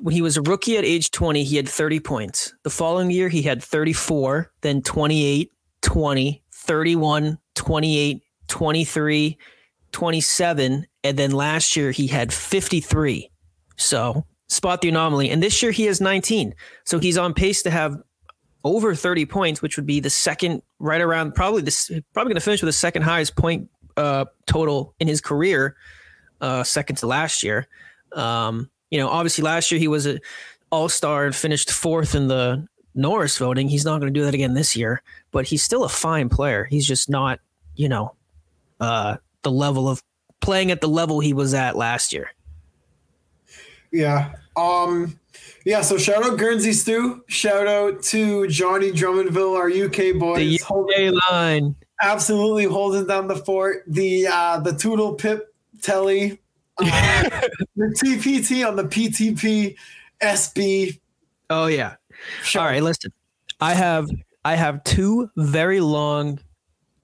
when 0.00 0.14
he 0.14 0.22
was 0.22 0.36
a 0.36 0.42
rookie 0.42 0.76
at 0.76 0.84
age 0.84 1.10
20, 1.10 1.44
he 1.44 1.56
had 1.56 1.68
30 1.68 2.00
points. 2.00 2.54
The 2.64 2.70
following 2.70 3.10
year, 3.10 3.28
he 3.28 3.42
had 3.42 3.62
34, 3.62 4.50
then 4.62 4.82
28, 4.82 5.52
20, 5.82 6.42
31, 6.52 7.38
28, 7.54 8.22
23, 8.48 9.38
27, 9.92 10.86
and 11.04 11.18
then 11.18 11.30
last 11.30 11.76
year 11.76 11.90
he 11.90 12.06
had 12.06 12.32
53. 12.32 13.30
So, 13.76 14.24
spot 14.48 14.80
the 14.80 14.88
anomaly. 14.88 15.30
And 15.30 15.42
this 15.42 15.62
year 15.62 15.70
he 15.70 15.84
has 15.84 16.00
19. 16.00 16.54
So, 16.84 16.98
he's 16.98 17.18
on 17.18 17.34
pace 17.34 17.62
to 17.62 17.70
have 17.70 17.96
over 18.64 18.94
30 18.94 19.26
points, 19.26 19.62
which 19.62 19.76
would 19.76 19.86
be 19.86 20.00
the 20.00 20.10
second 20.10 20.62
right 20.80 21.00
around 21.00 21.34
probably 21.34 21.62
this 21.62 21.88
probably 22.12 22.30
going 22.30 22.40
to 22.40 22.44
finish 22.44 22.60
with 22.60 22.68
the 22.68 22.72
second 22.72 23.02
highest 23.02 23.36
point 23.36 23.68
uh, 23.98 24.24
total 24.46 24.94
in 25.00 25.08
his 25.08 25.20
career, 25.20 25.76
uh, 26.40 26.62
second 26.62 26.96
to 26.96 27.06
last 27.06 27.42
year. 27.42 27.66
Um, 28.12 28.70
you 28.90 28.98
know, 28.98 29.08
obviously 29.08 29.42
last 29.42 29.70
year 29.70 29.78
he 29.78 29.88
was 29.88 30.06
an 30.06 30.20
all 30.70 30.88
star 30.88 31.26
and 31.26 31.34
finished 31.34 31.70
fourth 31.70 32.14
in 32.14 32.28
the 32.28 32.66
Norris 32.94 33.36
voting. 33.36 33.68
He's 33.68 33.84
not 33.84 34.00
going 34.00 34.12
to 34.12 34.18
do 34.18 34.24
that 34.24 34.34
again 34.34 34.54
this 34.54 34.76
year, 34.76 35.02
but 35.32 35.46
he's 35.46 35.62
still 35.62 35.84
a 35.84 35.88
fine 35.88 36.28
player. 36.28 36.64
He's 36.64 36.86
just 36.86 37.10
not, 37.10 37.40
you 37.74 37.88
know, 37.88 38.14
uh, 38.80 39.16
the 39.42 39.50
level 39.50 39.88
of 39.88 40.02
playing 40.40 40.70
at 40.70 40.80
the 40.80 40.88
level 40.88 41.20
he 41.20 41.32
was 41.32 41.52
at 41.54 41.76
last 41.76 42.12
year. 42.12 42.30
Yeah. 43.90 44.32
Um 44.56 45.18
yeah, 45.64 45.82
so 45.82 45.98
shout 45.98 46.24
out 46.24 46.38
Guernsey 46.38 46.72
Stu. 46.72 47.24
Shout 47.28 47.66
out 47.66 48.02
to 48.04 48.46
Johnny 48.48 48.90
Drummondville, 48.90 49.56
our 49.56 49.68
UK 49.68 50.18
boys. 50.18 50.38
The 50.38 50.60
UK 50.62 51.30
line. 51.30 51.74
Absolutely 52.02 52.64
holding 52.64 53.06
down 53.06 53.26
the 53.28 53.36
fort. 53.36 53.84
The 53.86 54.26
uh 54.26 54.60
the 54.60 54.72
Toodle 54.72 55.14
Pip 55.14 55.54
Telly, 55.82 56.40
uh, 56.78 56.84
the 57.76 57.94
TPT 58.02 58.66
on 58.66 58.76
the 58.76 58.84
PTP 58.84 59.76
SB. 60.22 60.98
Oh 61.50 61.66
yeah. 61.66 61.96
Shout- 62.42 62.62
All 62.62 62.68
right, 62.70 62.82
listen. 62.82 63.12
I 63.60 63.74
have 63.74 64.08
I 64.44 64.54
have 64.54 64.82
two 64.84 65.30
very 65.36 65.80
long 65.80 66.40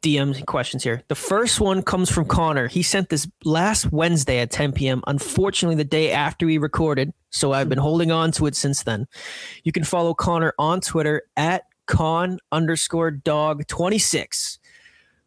DM 0.02 0.44
questions 0.46 0.84
here. 0.84 1.02
The 1.08 1.14
first 1.14 1.60
one 1.60 1.82
comes 1.82 2.10
from 2.10 2.26
Connor. 2.26 2.68
He 2.68 2.82
sent 2.82 3.08
this 3.08 3.26
last 3.44 3.90
Wednesday 3.90 4.38
at 4.38 4.50
10 4.50 4.72
p.m. 4.72 5.02
Unfortunately, 5.06 5.76
the 5.76 5.84
day 5.84 6.12
after 6.12 6.44
we 6.46 6.58
recorded, 6.58 7.12
so 7.30 7.52
I've 7.52 7.68
been 7.70 7.78
holding 7.78 8.10
on 8.12 8.30
to 8.32 8.46
it 8.46 8.54
since 8.54 8.82
then. 8.82 9.06
You 9.62 9.72
can 9.72 9.82
follow 9.82 10.12
Connor 10.14 10.52
on 10.58 10.80
Twitter 10.80 11.22
at 11.36 11.64
con 11.86 12.38
underscore 12.52 13.10
dog 13.10 13.66
26. 13.66 14.58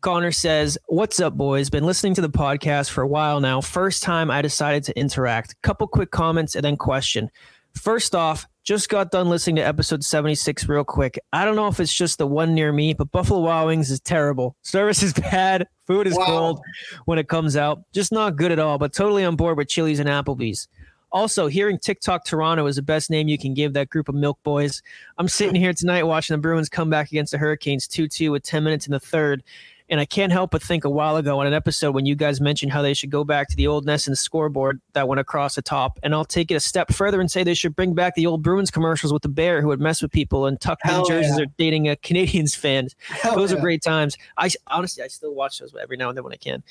Connor 0.01 0.31
says, 0.31 0.77
What's 0.87 1.19
up, 1.19 1.33
boys? 1.33 1.69
Been 1.69 1.85
listening 1.85 2.13
to 2.15 2.21
the 2.21 2.29
podcast 2.29 2.91
for 2.91 3.01
a 3.01 3.07
while 3.07 3.39
now. 3.39 3.61
First 3.61 4.03
time 4.03 4.29
I 4.29 4.41
decided 4.41 4.83
to 4.85 4.97
interact. 4.99 5.59
Couple 5.63 5.87
quick 5.87 6.11
comments 6.11 6.55
and 6.55 6.63
then 6.63 6.77
question. 6.77 7.29
First 7.73 8.15
off, 8.15 8.47
just 8.63 8.89
got 8.89 9.11
done 9.11 9.29
listening 9.29 9.55
to 9.57 9.61
episode 9.63 10.03
76 10.03 10.67
real 10.67 10.83
quick. 10.83 11.19
I 11.31 11.45
don't 11.45 11.55
know 11.55 11.67
if 11.67 11.79
it's 11.79 11.93
just 11.93 12.17
the 12.17 12.27
one 12.27 12.53
near 12.53 12.71
me, 12.71 12.93
but 12.93 13.11
Buffalo 13.11 13.39
Wild 13.41 13.67
Wings 13.67 13.89
is 13.89 13.99
terrible. 14.01 14.55
Service 14.61 15.01
is 15.01 15.13
bad. 15.31 15.67
Food 15.87 16.05
is 16.05 16.15
Wow. 16.17 16.25
cold 16.25 16.59
when 17.05 17.17
it 17.17 17.27
comes 17.27 17.55
out. 17.55 17.81
Just 17.93 18.11
not 18.11 18.35
good 18.35 18.51
at 18.51 18.59
all, 18.59 18.77
but 18.77 18.93
totally 18.93 19.23
on 19.23 19.35
board 19.35 19.57
with 19.57 19.67
Chili's 19.67 19.99
and 19.99 20.09
Applebee's. 20.09 20.67
Also, 21.11 21.47
hearing 21.47 21.79
TikTok 21.79 22.25
Toronto 22.25 22.67
is 22.67 22.75
the 22.75 22.81
best 22.81 23.09
name 23.09 23.29
you 23.29 23.37
can 23.37 23.53
give 23.53 23.73
that 23.73 23.89
group 23.89 24.09
of 24.09 24.15
milk 24.15 24.37
boys. 24.43 24.83
I'm 25.17 25.29
sitting 25.29 25.55
here 25.55 25.71
tonight 25.73 26.03
watching 26.03 26.35
the 26.35 26.41
Bruins 26.41 26.67
come 26.67 26.89
back 26.89 27.07
against 27.07 27.31
the 27.31 27.37
Hurricanes 27.37 27.87
2 27.87 28.07
2 28.09 28.31
with 28.31 28.43
10 28.43 28.63
minutes 28.63 28.85
in 28.85 28.91
the 28.91 28.99
third. 28.99 29.41
And 29.89 29.99
I 29.99 30.05
can't 30.05 30.31
help 30.31 30.51
but 30.51 30.61
think 30.61 30.83
a 30.83 30.89
while 30.89 31.15
ago 31.15 31.39
on 31.39 31.47
an 31.47 31.53
episode 31.53 31.91
when 31.91 32.05
you 32.05 32.15
guys 32.15 32.41
mentioned 32.41 32.71
how 32.71 32.81
they 32.81 32.93
should 32.93 33.09
go 33.09 33.23
back 33.23 33.47
to 33.49 33.55
the 33.55 33.67
old 33.67 33.85
NESN 33.85 34.17
scoreboard 34.17 34.81
that 34.93 35.07
went 35.07 35.19
across 35.19 35.55
the 35.55 35.61
top. 35.61 35.99
And 36.03 36.13
I'll 36.13 36.25
take 36.25 36.51
it 36.51 36.55
a 36.55 36.59
step 36.59 36.91
further 36.91 37.21
and 37.21 37.31
say 37.31 37.43
they 37.43 37.53
should 37.53 37.75
bring 37.75 37.93
back 37.93 38.15
the 38.15 38.25
old 38.25 38.43
Bruins 38.43 38.69
commercials 38.69 39.13
with 39.13 39.21
the 39.21 39.29
bear 39.29 39.61
who 39.61 39.67
would 39.67 39.79
mess 39.79 40.01
with 40.01 40.11
people 40.11 40.45
and 40.45 40.59
tuck 40.59 40.79
in 40.85 41.05
jerseys 41.05 41.37
yeah. 41.37 41.43
or 41.43 41.47
dating 41.57 41.87
a 41.87 41.95
Canadians 41.95 42.53
fan. 42.55 42.89
Hell 43.09 43.35
those 43.35 43.51
yeah. 43.51 43.57
are 43.57 43.61
great 43.61 43.81
times. 43.81 44.17
I 44.37 44.49
honestly, 44.67 45.03
I 45.03 45.07
still 45.07 45.33
watch 45.33 45.59
those 45.59 45.73
every 45.81 45.97
now 45.97 46.09
and 46.09 46.17
then 46.17 46.23
when 46.23 46.33
I 46.33 46.37
can. 46.37 46.63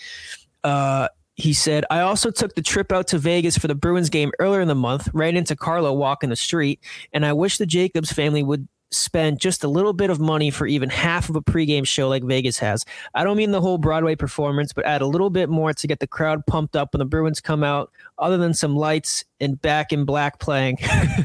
Uh, 0.62 1.08
he 1.36 1.52
said, 1.52 1.84
I 1.90 2.00
also 2.00 2.30
took 2.30 2.54
the 2.54 2.62
trip 2.62 2.90
out 2.90 3.08
to 3.08 3.18
Vegas 3.18 3.58
for 3.58 3.68
the 3.68 3.74
Bruins 3.74 4.08
game 4.08 4.32
earlier 4.38 4.62
in 4.62 4.68
the 4.68 4.74
month, 4.74 5.08
ran 5.12 5.36
into 5.36 5.54
Carlo 5.54 5.92
walking 5.92 6.30
the 6.30 6.36
street, 6.36 6.80
and 7.12 7.26
I 7.26 7.34
wish 7.34 7.58
the 7.58 7.66
Jacobs 7.66 8.10
family 8.10 8.42
would 8.42 8.66
spend 8.90 9.40
just 9.40 9.64
a 9.64 9.68
little 9.68 9.92
bit 9.92 10.10
of 10.10 10.20
money 10.20 10.50
for 10.50 10.66
even 10.66 10.88
half 10.88 11.28
of 11.28 11.36
a 11.36 11.42
pregame 11.42 11.86
show 11.86 12.08
like 12.08 12.22
Vegas 12.22 12.58
has. 12.58 12.84
I 13.14 13.24
don't 13.24 13.36
mean 13.36 13.50
the 13.50 13.60
whole 13.60 13.78
Broadway 13.78 14.14
performance, 14.14 14.72
but 14.72 14.86
add 14.86 15.02
a 15.02 15.06
little 15.06 15.30
bit 15.30 15.48
more 15.48 15.72
to 15.72 15.86
get 15.86 16.00
the 16.00 16.06
crowd 16.06 16.46
pumped 16.46 16.76
up 16.76 16.92
when 16.92 16.98
the 16.98 17.04
Bruins 17.04 17.40
come 17.40 17.64
out, 17.64 17.90
other 18.18 18.36
than 18.36 18.54
some 18.54 18.76
lights 18.76 19.24
and 19.40 19.60
back 19.60 19.92
in 19.92 20.04
black 20.04 20.38
playing. 20.38 20.78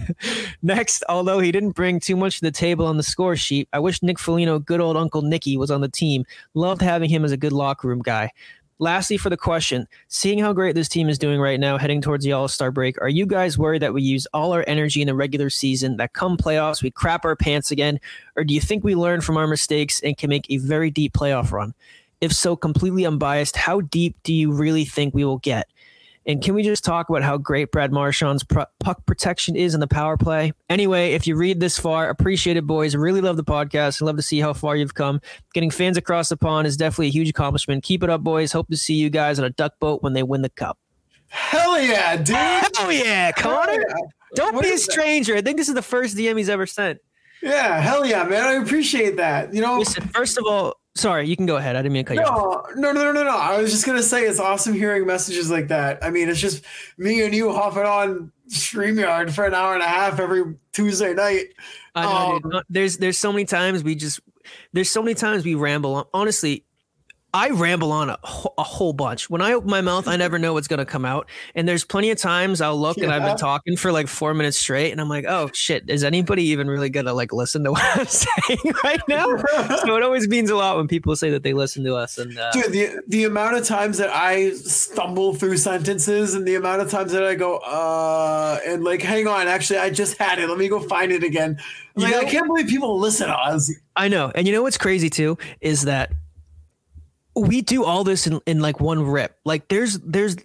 Next, 0.62 1.04
although 1.08 1.40
he 1.40 1.52
didn't 1.52 1.72
bring 1.72 2.00
too 2.00 2.16
much 2.16 2.40
to 2.40 2.46
the 2.46 2.52
table 2.52 2.86
on 2.88 2.98
the 2.98 3.04
score 3.04 3.36
sheet, 3.36 3.70
I 3.74 3.80
wish 3.80 4.02
Nick 4.02 4.20
Foligno, 4.20 4.60
good 4.60 4.82
old 4.82 4.98
Uncle 4.98 5.22
Nicky, 5.22 5.58
was 5.58 5.72
on 5.72 5.82
the 5.82 5.90
team. 5.90 6.26
Loved 6.54 6.82
having 6.82 7.10
him 7.10 7.24
as 7.24 7.32
a 7.32 7.38
good 7.38 7.54
locker 7.54 7.88
room 7.88 8.02
guy. 8.02 8.32
Lastly, 8.82 9.16
for 9.18 9.30
the 9.30 9.38
question, 9.38 9.88
seeing 10.08 10.40
how 10.40 10.54
great 10.54 10.74
this 10.74 10.90
team 10.90 11.08
is 11.08 11.20
doing 11.20 11.40
right 11.40 11.60
now, 11.60 11.78
heading 11.78 12.02
towards 12.02 12.26
the 12.26 12.32
All 12.32 12.48
Star 12.48 12.72
break, 12.72 13.00
are 13.00 13.08
you 13.08 13.28
guys 13.28 13.56
worried 13.56 13.84
that 13.84 13.94
we 13.94 14.02
use 14.02 14.26
all 14.34 14.54
our 14.54 14.66
energy 14.66 15.02
in 15.02 15.08
the 15.08 15.14
regular 15.14 15.52
season, 15.52 15.98
that 15.98 16.14
come 16.14 16.36
playoffs, 16.36 16.82
we 16.82 16.90
crap 16.90 17.24
our 17.24 17.36
pants 17.36 17.70
again? 17.70 18.00
Or 18.36 18.44
do 18.44 18.56
you 18.56 18.60
think 18.60 18.84
we 18.84 18.96
learn 18.96 19.22
from 19.22 19.38
our 19.38 19.46
mistakes 19.46 20.02
and 20.02 20.18
can 20.18 20.32
make 20.32 20.48
a 20.50 20.58
very 20.58 20.90
deep 20.90 21.14
playoff 21.14 21.52
run? 21.52 21.76
If 22.22 22.34
so, 22.34 22.56
completely 22.56 23.06
unbiased, 23.06 23.56
how 23.56 23.82
deep 23.82 24.16
do 24.24 24.34
you 24.34 24.52
really 24.52 24.86
think 24.86 25.14
we 25.14 25.26
will 25.26 25.38
get? 25.38 25.68
And 26.26 26.42
can 26.44 26.54
we 26.54 26.62
just 26.62 26.84
talk 26.84 27.10
about 27.10 27.24
how 27.24 27.38
great 27.38 27.72
Brad 27.72 27.92
Marchand's 27.92 28.44
puck 28.44 29.06
protection 29.08 29.56
is 29.56 29.74
in 29.74 29.80
the 29.80 29.88
power 29.88 30.18
play? 30.18 30.54
Anyway, 30.70 31.14
if 31.14 31.26
you 31.26 31.36
read 31.36 31.60
this 31.60 31.80
far, 31.80 32.10
appreciate 32.10 32.58
it, 32.58 32.68
boys. 32.68 32.96
Really 32.96 33.22
love 33.22 33.38
the 33.38 33.44
podcast. 33.44 34.02
I 34.02 34.06
Love 34.06 34.18
to 34.18 34.22
see 34.22 34.40
how 34.40 34.54
far 34.54 34.76
you've 34.76 34.94
come. 34.94 35.20
Getting 35.56 35.72
fans 35.72 35.98
across 35.98 36.30
the 36.30 36.38
pond 36.38 36.68
is 36.68 36.78
definitely 36.78 37.08
a 37.08 37.12
huge 37.12 37.30
accomplishment. 37.30 37.84
Keep 37.84 38.04
it 38.04 38.10
up, 38.12 38.22
boys. 38.22 38.52
Hope 38.52 38.68
to 38.70 38.78
see 38.78 38.94
you 38.94 39.10
guys 39.10 39.40
on 39.40 39.46
a 39.46 39.50
duck 39.50 39.80
boat 39.80 40.04
when 40.04 40.14
they 40.14 40.22
win 40.22 40.44
the 40.44 40.50
cup. 40.50 40.78
Hell 41.30 41.82
yeah, 41.82 42.18
dude. 42.18 42.36
Hell 42.36 42.92
yeah, 42.92 43.32
Connor. 43.32 43.72
Hell 43.72 43.80
yeah. 43.88 43.96
Don't 44.36 44.54
What 44.54 44.64
be 44.64 44.70
a 44.70 44.74
is 44.74 44.86
that? 44.86 44.92
stranger. 44.92 45.36
I 45.36 45.42
think 45.42 45.58
this 45.58 45.70
is 45.70 45.76
the 45.76 45.82
first 45.82 46.16
DM 46.16 46.38
he's 46.38 46.50
ever 46.50 46.66
sent. 46.68 47.00
Yeah, 47.42 47.80
hell 47.80 48.06
yeah, 48.06 48.24
man. 48.26 48.44
I 48.44 48.54
appreciate 48.64 49.18
that. 49.18 49.54
You 49.54 49.62
know, 49.62 49.80
Listen, 49.80 50.08
first 50.10 50.38
of 50.38 50.46
all, 50.46 50.76
sorry, 50.96 51.28
you 51.28 51.36
can 51.36 51.46
go 51.46 51.58
ahead. 51.58 51.76
I 51.76 51.82
didn't 51.82 51.94
mean 51.94 52.06
to 52.06 52.16
cut 52.16 52.18
you 52.18 52.24
off. 52.30 52.66
no, 52.76 52.92
no, 52.92 52.92
no, 52.92 53.04
no, 53.06 53.12
no, 53.12 53.24
no. 53.24 53.38
I 53.38 53.62
was 53.62 53.72
just 53.72 53.86
gonna 53.86 54.04
say 54.04 54.24
it's 54.24 54.40
awesome 54.40 54.74
hearing 54.74 55.06
messages 55.06 55.50
like 55.50 55.68
that. 55.70 56.04
I 56.04 56.10
mean, 56.10 56.30
it's 56.30 56.40
just 56.40 56.64
me 56.98 57.24
and 57.24 57.34
you 57.34 57.52
hopping 57.54 57.84
on 57.84 58.32
StreamYard 58.50 59.32
for 59.32 59.46
an 59.46 59.54
hour 59.54 59.74
and 59.74 59.84
a 59.84 59.88
half 59.88 60.20
every 60.20 60.56
Tuesday 60.74 61.14
night. 61.14 61.46
I 61.96 62.04
know, 62.04 62.34
dude. 62.40 62.46
Um, 62.46 62.52
No, 62.52 62.62
There's 62.70 62.98
there's 62.98 63.18
so 63.18 63.32
many 63.32 63.46
times 63.46 63.84
we 63.84 63.96
just 63.96 64.20
there's 64.74 64.90
so 64.90 65.02
many 65.02 65.16
times 65.16 65.46
we 65.46 65.56
ramble 65.56 65.96
on. 65.96 66.06
Honestly, 66.14 66.66
I 67.34 67.50
ramble 67.52 67.92
on 67.92 68.10
a, 68.10 68.18
a 68.58 68.64
whole 68.64 68.92
bunch. 68.92 69.30
When 69.30 69.42
I 69.42 69.54
open 69.54 69.70
my 69.70 69.80
mouth, 69.80 70.08
I 70.08 70.18
never 70.18 70.38
know 70.38 70.54
what's 70.54 70.68
gonna 70.68 70.86
come 70.86 71.06
out. 71.06 71.30
And 71.56 71.68
there's 71.68 71.86
plenty 71.86 72.12
of 72.12 72.18
times 72.18 72.60
I'll 72.60 72.80
look 72.80 72.98
and 72.98 73.12
I've 73.12 73.24
been 73.24 73.38
talking 73.38 73.78
for 73.78 73.92
like 73.92 74.08
four 74.08 74.34
minutes 74.34 74.58
straight, 74.58 74.92
and 74.92 75.00
I'm 75.00 75.08
like, 75.08 75.26
oh 75.26 75.50
shit, 75.54 75.90
is 75.90 76.04
anybody 76.04 76.44
even 76.44 76.68
really 76.68 76.90
gonna 76.90 77.14
like 77.14 77.32
listen 77.32 77.64
to 77.64 77.72
what 77.72 77.98
I'm 77.98 78.06
saying 78.06 78.74
right 78.84 79.02
now? 79.08 79.28
so 79.78 79.96
it 79.96 80.04
always 80.04 80.28
means 80.28 80.50
a 80.50 80.56
lot 80.56 80.76
when 80.76 80.88
people 80.88 81.16
say 81.16 81.30
that 81.30 81.44
they 81.44 81.54
listen 81.54 81.84
to 81.86 81.96
us. 81.96 82.18
And 82.18 82.38
uh, 82.38 82.52
Dude, 82.52 82.72
the 82.72 83.02
the 83.08 83.24
amount 83.24 83.56
of 83.56 83.66
times 83.66 83.98
that 83.98 84.10
I 84.10 84.52
stumble 84.52 85.34
through 85.34 85.58
sentences 85.58 86.36
and 86.36 86.46
the 86.46 86.56
amount 86.56 86.82
of 86.82 86.90
times 86.90 87.14
that 87.14 87.24
I 87.24 87.36
go, 87.36 87.58
uh, 87.60 88.60
and 88.66 88.84
like, 88.84 89.02
hang 89.02 89.28
on, 89.28 89.48
actually, 89.48 89.80
I 89.80 89.90
just 89.90 90.18
had 90.18 90.40
it. 90.40 90.50
Let 90.50 90.58
me 90.58 90.68
go 90.68 90.82
find 90.82 91.12
it 91.12 91.24
again. 91.24 91.58
Like, 91.96 92.16
I 92.16 92.26
can't 92.26 92.48
believe 92.48 92.68
people 92.68 92.98
listen 93.00 93.28
to 93.28 93.38
us. 93.38 93.72
I 93.96 94.08
know. 94.08 94.32
And 94.34 94.48
you 94.48 94.54
know 94.54 94.64
what's 94.64 94.78
crazy 94.78 95.10
too 95.10 95.38
is 95.60 95.84
that 95.84 96.12
we 97.36 97.62
do 97.62 97.84
all 97.86 98.04
this 98.04 98.28
in, 98.28 98.42
in 98.46 98.60
like 98.60 98.80
one 98.80 99.02
rip. 99.06 99.38
Like 99.46 99.68
there's 99.70 100.00
there's 100.00 100.36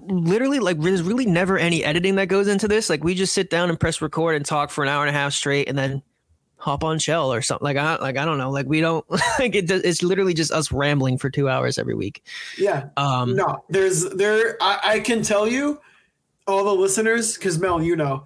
literally 0.00 0.60
like 0.60 0.80
there's 0.80 1.02
really 1.02 1.26
never 1.26 1.58
any 1.58 1.82
editing 1.84 2.14
that 2.16 2.28
goes 2.28 2.46
into 2.48 2.68
this. 2.68 2.88
Like 2.88 3.02
we 3.02 3.14
just 3.14 3.32
sit 3.32 3.50
down 3.50 3.68
and 3.68 3.78
press 3.80 4.00
record 4.00 4.36
and 4.36 4.44
talk 4.46 4.70
for 4.70 4.84
an 4.84 4.88
hour 4.88 5.04
and 5.04 5.10
a 5.14 5.18
half 5.18 5.32
straight 5.32 5.68
and 5.68 5.76
then 5.76 6.02
hop 6.58 6.82
on 6.82 6.98
shell 6.98 7.32
or 7.32 7.42
something 7.42 7.64
like 7.64 7.76
I 7.76 7.96
like 7.96 8.16
I 8.16 8.24
don't 8.24 8.38
know 8.38 8.50
like 8.50 8.66
we 8.66 8.80
don't 8.80 9.04
like 9.38 9.54
it 9.54 9.66
does, 9.66 9.82
it's 9.82 10.02
literally 10.02 10.34
just 10.34 10.50
us 10.52 10.72
rambling 10.72 11.18
for 11.18 11.30
2 11.30 11.48
hours 11.48 11.78
every 11.78 11.94
week. 11.94 12.22
Yeah. 12.58 12.88
Um 12.96 13.34
No, 13.36 13.64
there's 13.68 14.08
there. 14.10 14.56
I, 14.60 14.80
I 14.84 15.00
can 15.00 15.22
tell 15.22 15.46
you, 15.48 15.80
all 16.46 16.64
the 16.64 16.72
listeners, 16.74 17.34
because 17.34 17.58
Mel, 17.58 17.82
you 17.82 17.96
know, 17.96 18.24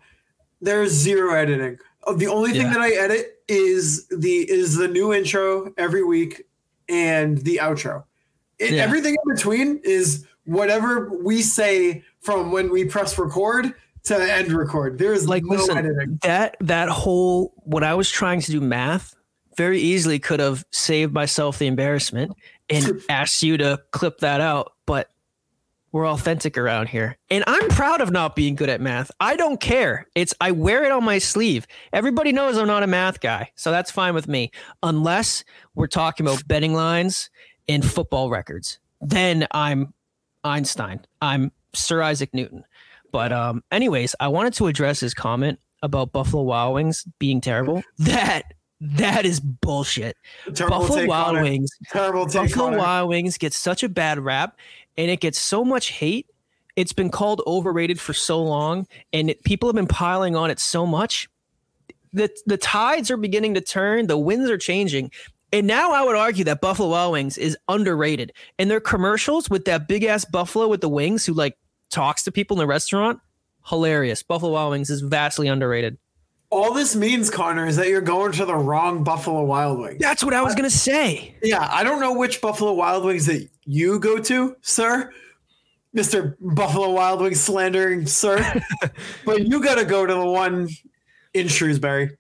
there's 0.61 0.93
zero 0.93 1.35
editing. 1.35 1.79
Uh, 2.07 2.13
The 2.13 2.27
only 2.27 2.51
thing 2.53 2.63
Yeah. 2.63 2.73
that 2.75 2.81
I 2.83 2.91
edit 2.91 3.39
is 3.49 4.07
the 4.09 4.49
is 4.51 4.77
the 4.77 4.89
new 4.89 5.13
intro 5.13 5.73
every 5.79 6.05
week 6.05 6.45
and 6.89 7.39
the 7.39 7.61
outro. 7.63 8.05
It, 8.61 8.73
Yeah. 8.75 8.83
Everything 8.83 9.15
in 9.15 9.35
between 9.35 9.81
is 9.85 10.27
whatever 10.45 11.11
we 11.23 11.43
say 11.43 12.03
from 12.21 12.53
when 12.53 12.71
we 12.71 12.85
press 12.85 13.19
record 13.19 13.75
to 14.05 14.17
end 14.17 14.53
record. 14.53 14.99
There's 14.99 15.29
like 15.29 15.43
no 15.45 15.57
listen 15.57 15.79
editing. 15.79 16.19
that 16.23 16.57
that 16.61 16.89
whole 16.89 17.53
when 17.65 17.85
i 17.85 17.95
was 17.95 18.11
trying 18.11 18.41
to 18.41 18.51
do 18.51 18.61
math 18.61 19.15
very 19.57 19.81
easily 19.81 20.19
could 20.19 20.41
have 20.41 20.65
saved 20.71 21.13
myself 21.13 21.59
the 21.59 21.67
embarrassment 21.67 22.33
and 22.71 23.03
asked 23.11 23.43
you 23.43 23.57
to 23.59 23.79
clip 23.91 24.19
that 24.21 24.41
out 24.41 24.73
but 24.87 25.11
we're 25.93 26.09
authentic 26.09 26.57
around 26.57 26.89
here 26.89 27.19
and 27.31 27.45
i'm 27.47 27.69
proud 27.69 28.01
of 28.01 28.11
not 28.11 28.35
being 28.35 28.55
good 28.55 28.71
at 28.71 28.81
math 28.81 29.11
i 29.21 29.37
don't 29.37 29.61
care 29.61 30.07
it's 30.15 30.33
i 30.41 30.51
wear 30.51 30.83
it 30.85 30.93
on 30.93 31.05
my 31.05 31.19
sleeve 31.19 31.67
everybody 31.93 32.33
knows 32.33 32.57
i'm 32.57 32.67
not 32.67 32.83
a 32.83 32.87
math 32.87 33.21
guy 33.21 33.51
so 33.57 33.71
that's 33.71 33.91
fine 33.91 34.15
with 34.15 34.29
me 34.29 34.51
unless 34.83 35.45
we're 35.75 35.87
talking 35.87 36.25
about 36.25 36.47
betting 36.49 36.73
lines 36.73 37.29
and 37.69 37.85
football 37.85 38.31
records 38.31 38.79
then 39.01 39.47
i'm 39.53 39.93
einstein 40.45 41.01
i'm 41.23 41.53
sir 41.75 42.03
isaac 42.03 42.33
newton 42.33 42.65
but 43.13 43.33
um, 43.33 43.63
anyways, 43.71 44.15
I 44.21 44.29
wanted 44.29 44.55
to 44.55 44.67
address 44.67 45.01
his 45.01 45.15
comment 45.15 45.59
about 45.83 46.13
Buffalo 46.13 46.43
Wild 46.43 46.75
Wings 46.75 47.07
being 47.19 47.41
terrible. 47.41 47.83
That 47.99 48.55
that 48.81 49.27
is 49.27 49.41
bullshit. 49.41 50.17
Terrible 50.55 50.81
Buffalo 50.81 51.07
Wild 51.07 51.27
Connor. 51.27 51.43
Wings, 51.43 51.71
Terrible. 51.91 52.25
Buffalo 52.27 52.49
Connor. 52.49 52.79
Wild 52.79 53.09
Wings 53.11 53.37
gets 53.39 53.57
such 53.57 53.83
a 53.83 53.89
bad 53.89 54.19
rap, 54.19 54.59
and 54.97 55.11
it 55.11 55.21
gets 55.21 55.39
so 55.39 55.65
much 55.65 55.91
hate. 55.91 56.27
It's 56.77 56.93
been 56.93 57.11
called 57.11 57.43
overrated 57.47 58.01
for 58.01 58.15
so 58.15 58.43
long, 58.43 58.87
and 59.13 59.31
it, 59.31 59.45
people 59.45 59.69
have 59.69 59.77
been 59.77 59.87
piling 59.87 60.37
on 60.37 60.51
it 60.51 60.59
so 60.59 60.87
much. 60.87 61.29
The 62.13 62.31
the 62.47 62.57
tides 62.57 63.11
are 63.11 63.17
beginning 63.17 63.55
to 63.55 63.61
turn. 63.61 64.07
The 64.07 64.19
winds 64.19 64.49
are 64.51 64.59
changing. 64.59 65.11
And 65.53 65.67
now 65.67 65.93
I 65.93 66.03
would 66.03 66.17
argue 66.17 66.45
that 66.45 66.61
Buffalo 66.61 66.91
Wild 66.91 67.13
Wings 67.13 67.37
is 67.37 67.57
underrated. 67.69 68.33
And 68.59 68.71
their 68.71 68.81
commercials 68.81 69.51
with 69.51 69.65
that 69.65 69.89
big 69.89 70.05
ass 70.05 70.25
buffalo 70.25 70.69
with 70.69 70.81
the 70.81 70.89
wings 70.89 71.27
who 71.27 71.33
like 71.33 71.57
talks 71.91 72.23
to 72.25 72.33
people 72.33 72.57
in 72.57 72.59
the 72.61 72.67
restaurant, 72.67 73.21
hilarious. 73.67 74.23
Buffalo 74.23 74.53
Wild 74.53 74.71
Wings 74.73 74.91
is 74.91 75.01
vastly 75.01 75.49
underrated. 75.49 75.99
All 76.51 76.75
this 76.75 76.97
means, 76.97 77.31
Connor, 77.31 77.67
is 77.67 77.77
that 77.77 77.89
you're 77.89 78.01
going 78.01 78.33
to 78.33 78.45
the 78.45 78.57
wrong 78.57 79.05
Buffalo 79.05 79.45
Wild 79.45 79.79
Wings. 79.79 79.99
That's 80.01 80.25
what 80.25 80.35
I 80.35 80.43
was 80.43 80.55
gonna 80.57 80.69
say. 80.69 81.37
Yeah, 81.43 81.69
I 81.71 81.85
don't 81.85 82.01
know 82.01 82.13
which 82.13 82.41
Buffalo 82.41 82.73
Wild 82.73 83.05
Wings 83.05 83.27
that 83.27 83.49
you 83.65 84.01
go 84.01 84.19
to, 84.19 84.57
sir. 84.63 85.13
Mr. 85.97 86.37
Buffalo 86.41 86.91
Wild 86.91 87.21
Wings 87.21 87.41
slandering, 87.41 88.07
sir. 88.07 88.63
but 89.25 89.47
you 89.47 89.63
got 89.63 89.77
to 89.77 89.85
go 89.85 90.07
to 90.07 90.15
the 90.15 90.25
one 90.25 90.69
in 91.35 91.49
Shrewsbury. 91.49 92.17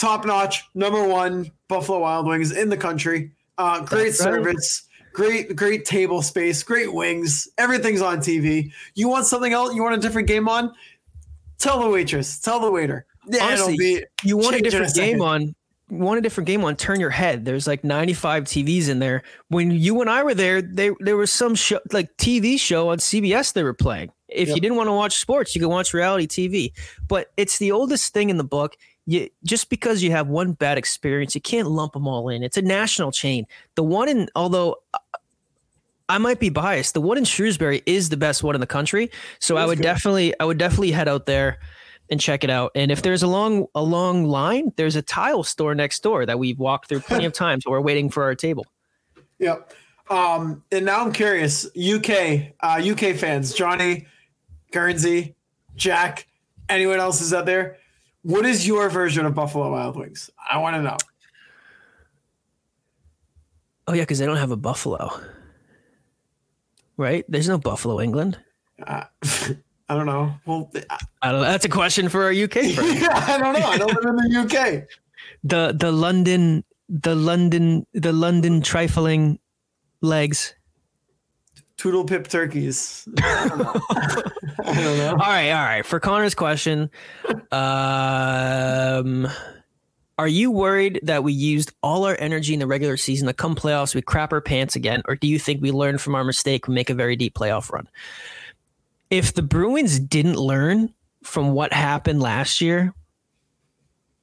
Top 0.00 0.24
notch, 0.24 0.64
number 0.74 1.06
one 1.06 1.50
Buffalo 1.68 1.98
Wild 1.98 2.26
Wings 2.26 2.52
in 2.52 2.70
the 2.70 2.76
country. 2.76 3.32
Uh, 3.58 3.84
great 3.84 4.06
That's 4.06 4.24
right. 4.24 4.32
service, 4.34 4.88
great, 5.12 5.54
great 5.54 5.84
table 5.84 6.22
space, 6.22 6.62
great 6.62 6.92
wings. 6.94 7.46
Everything's 7.58 8.00
on 8.00 8.20
TV. 8.20 8.72
You 8.94 9.08
want 9.08 9.26
something 9.26 9.52
else? 9.52 9.74
You 9.74 9.82
want 9.82 9.94
a 9.96 9.98
different 9.98 10.26
game 10.26 10.48
on? 10.48 10.72
Tell 11.58 11.78
the 11.82 11.90
waitress, 11.90 12.40
tell 12.40 12.60
the 12.60 12.70
waiter. 12.70 13.04
Yeah, 13.28 13.44
Honestly, 13.44 13.74
it'll 13.74 13.76
be 14.00 14.04
You 14.28 14.36
want 14.38 14.56
a 14.56 14.60
different 14.62 14.90
second. 14.90 15.10
game 15.10 15.20
on. 15.20 15.54
Want 15.90 16.18
a 16.18 16.22
different 16.22 16.46
game 16.46 16.64
on. 16.64 16.76
Turn 16.76 17.00
your 17.00 17.10
head. 17.10 17.44
There's 17.44 17.66
like 17.66 17.84
95 17.84 18.44
TVs 18.44 18.88
in 18.88 19.00
there. 19.00 19.22
When 19.48 19.70
you 19.72 20.00
and 20.00 20.08
I 20.08 20.22
were 20.22 20.34
there, 20.34 20.62
they 20.62 20.92
there 21.00 21.16
was 21.18 21.30
some 21.32 21.54
show 21.54 21.80
like 21.92 22.16
TV 22.16 22.58
show 22.58 22.88
on 22.90 22.98
CBS 22.98 23.52
they 23.52 23.64
were 23.64 23.74
playing. 23.74 24.10
If 24.28 24.48
Yep. 24.48 24.54
you 24.54 24.60
didn't 24.62 24.76
want 24.78 24.86
to 24.86 24.92
watch 24.92 25.18
sports, 25.18 25.54
you 25.54 25.60
could 25.60 25.68
watch 25.68 25.92
reality 25.92 26.26
TV. 26.26 26.72
But 27.08 27.32
it's 27.36 27.58
the 27.58 27.72
oldest 27.72 28.14
thing 28.14 28.30
in 28.30 28.36
the 28.38 28.44
book. 28.44 28.76
You 29.06 29.28
just 29.44 29.70
because 29.70 30.02
you 30.02 30.10
have 30.12 30.28
one 30.28 30.52
bad 30.52 30.78
experience, 30.78 31.34
you 31.34 31.40
can't 31.40 31.68
lump 31.68 31.94
them 31.94 32.06
all 32.06 32.28
in. 32.28 32.42
It's 32.42 32.56
a 32.56 32.62
national 32.62 33.12
chain. 33.12 33.46
The 33.74 33.82
one 33.82 34.08
in 34.08 34.28
although 34.34 34.76
I 36.08 36.18
might 36.18 36.40
be 36.40 36.48
biased, 36.48 36.94
the 36.94 37.00
one 37.00 37.18
in 37.18 37.24
Shrewsbury 37.24 37.82
is 37.86 38.08
the 38.08 38.16
best 38.16 38.42
one 38.42 38.54
in 38.54 38.60
the 38.60 38.66
country. 38.66 39.10
So 39.38 39.56
I 39.56 39.64
would 39.64 39.78
good. 39.78 39.84
definitely 39.84 40.34
I 40.38 40.44
would 40.44 40.58
definitely 40.58 40.90
head 40.92 41.08
out 41.08 41.26
there 41.26 41.58
and 42.10 42.20
check 42.20 42.44
it 42.44 42.50
out. 42.50 42.72
And 42.74 42.90
if 42.90 43.02
there's 43.02 43.22
a 43.22 43.28
long 43.28 43.66
a 43.74 43.82
long 43.82 44.24
line, 44.24 44.72
there's 44.76 44.96
a 44.96 45.02
tile 45.02 45.44
store 45.44 45.74
next 45.74 46.02
door 46.02 46.26
that 46.26 46.38
we've 46.38 46.58
walked 46.58 46.88
through 46.88 47.00
plenty 47.00 47.24
of 47.24 47.32
times. 47.44 47.64
So 47.64 47.70
We're 47.70 47.80
waiting 47.80 48.10
for 48.10 48.24
our 48.24 48.34
table. 48.34 48.66
Yep. 49.38 49.72
Um, 50.10 50.64
and 50.72 50.84
now 50.84 51.02
I'm 51.02 51.12
curious, 51.12 51.66
UK, 51.66 52.52
uh, 52.60 52.82
UK 52.84 53.14
fans, 53.14 53.54
Johnny, 53.54 54.08
Guernsey, 54.72 55.36
Jack, 55.76 56.26
anyone 56.68 56.98
else 56.98 57.20
is 57.20 57.32
out 57.32 57.46
there? 57.46 57.76
What 58.22 58.44
is 58.44 58.66
your 58.66 58.90
version 58.90 59.24
of 59.26 59.34
Buffalo 59.34 59.72
Wild 59.72 59.96
Wings? 59.96 60.30
I 60.50 60.58
want 60.58 60.76
to 60.76 60.82
know. 60.82 60.96
Oh 63.86 63.92
yeah, 63.94 64.02
because 64.02 64.18
they 64.18 64.26
don't 64.26 64.36
have 64.36 64.50
a 64.50 64.56
buffalo, 64.56 65.10
right? 66.96 67.24
There's 67.28 67.48
no 67.48 67.58
buffalo, 67.58 68.00
England. 68.00 68.38
Uh, 68.86 69.04
I 69.88 69.94
don't 69.94 70.06
know. 70.06 70.34
Well, 70.46 70.70
I, 71.22 71.32
don't 71.32 71.40
know. 71.40 71.46
That's 71.46 71.64
a 71.64 71.68
question 71.68 72.08
for 72.08 72.22
our 72.22 72.30
UK 72.30 72.52
friends. 72.74 73.02
I 73.10 73.38
don't 73.38 73.54
know. 73.54 73.66
I 73.66 73.78
don't 73.78 73.92
live 73.92 74.04
in 74.04 74.30
the 74.30 74.40
UK. 74.40 74.84
the 75.42 75.74
the 75.76 75.90
London 75.90 76.62
the 76.88 77.14
London 77.16 77.86
the 77.94 78.12
London 78.12 78.60
trifling 78.60 79.40
legs. 80.02 80.54
Toodle 81.80 82.04
pip 82.04 82.28
turkeys. 82.28 83.08
I 83.22 83.48
don't 83.48 83.58
know. 83.58 83.80
I 84.64 84.74
don't 84.74 84.98
know. 84.98 85.10
All 85.12 85.16
right, 85.16 85.50
all 85.50 85.64
right. 85.64 85.86
For 85.86 85.98
Connor's 85.98 86.34
question, 86.34 86.90
um, 87.50 89.26
are 90.18 90.28
you 90.28 90.50
worried 90.50 91.00
that 91.04 91.24
we 91.24 91.32
used 91.32 91.72
all 91.82 92.04
our 92.04 92.16
energy 92.20 92.52
in 92.52 92.60
the 92.60 92.66
regular 92.66 92.98
season 92.98 93.26
to 93.28 93.32
come 93.32 93.54
playoffs, 93.54 93.94
we 93.94 94.02
crap 94.02 94.30
our 94.34 94.42
pants 94.42 94.76
again, 94.76 95.00
or 95.08 95.16
do 95.16 95.26
you 95.26 95.38
think 95.38 95.62
we 95.62 95.70
learned 95.72 96.02
from 96.02 96.14
our 96.14 96.22
mistake 96.22 96.66
and 96.66 96.74
make 96.74 96.90
a 96.90 96.94
very 96.94 97.16
deep 97.16 97.32
playoff 97.34 97.72
run? 97.72 97.88
If 99.08 99.32
the 99.32 99.42
Bruins 99.42 99.98
didn't 99.98 100.36
learn 100.36 100.92
from 101.24 101.52
what 101.52 101.72
happened 101.72 102.20
last 102.20 102.60
year, 102.60 102.92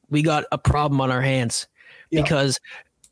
we 0.10 0.22
got 0.22 0.46
a 0.52 0.60
problem 0.60 1.02
on 1.02 1.10
our 1.10 1.22
hands 1.24 1.68
Yeah. 2.12 2.22
because 2.22 2.60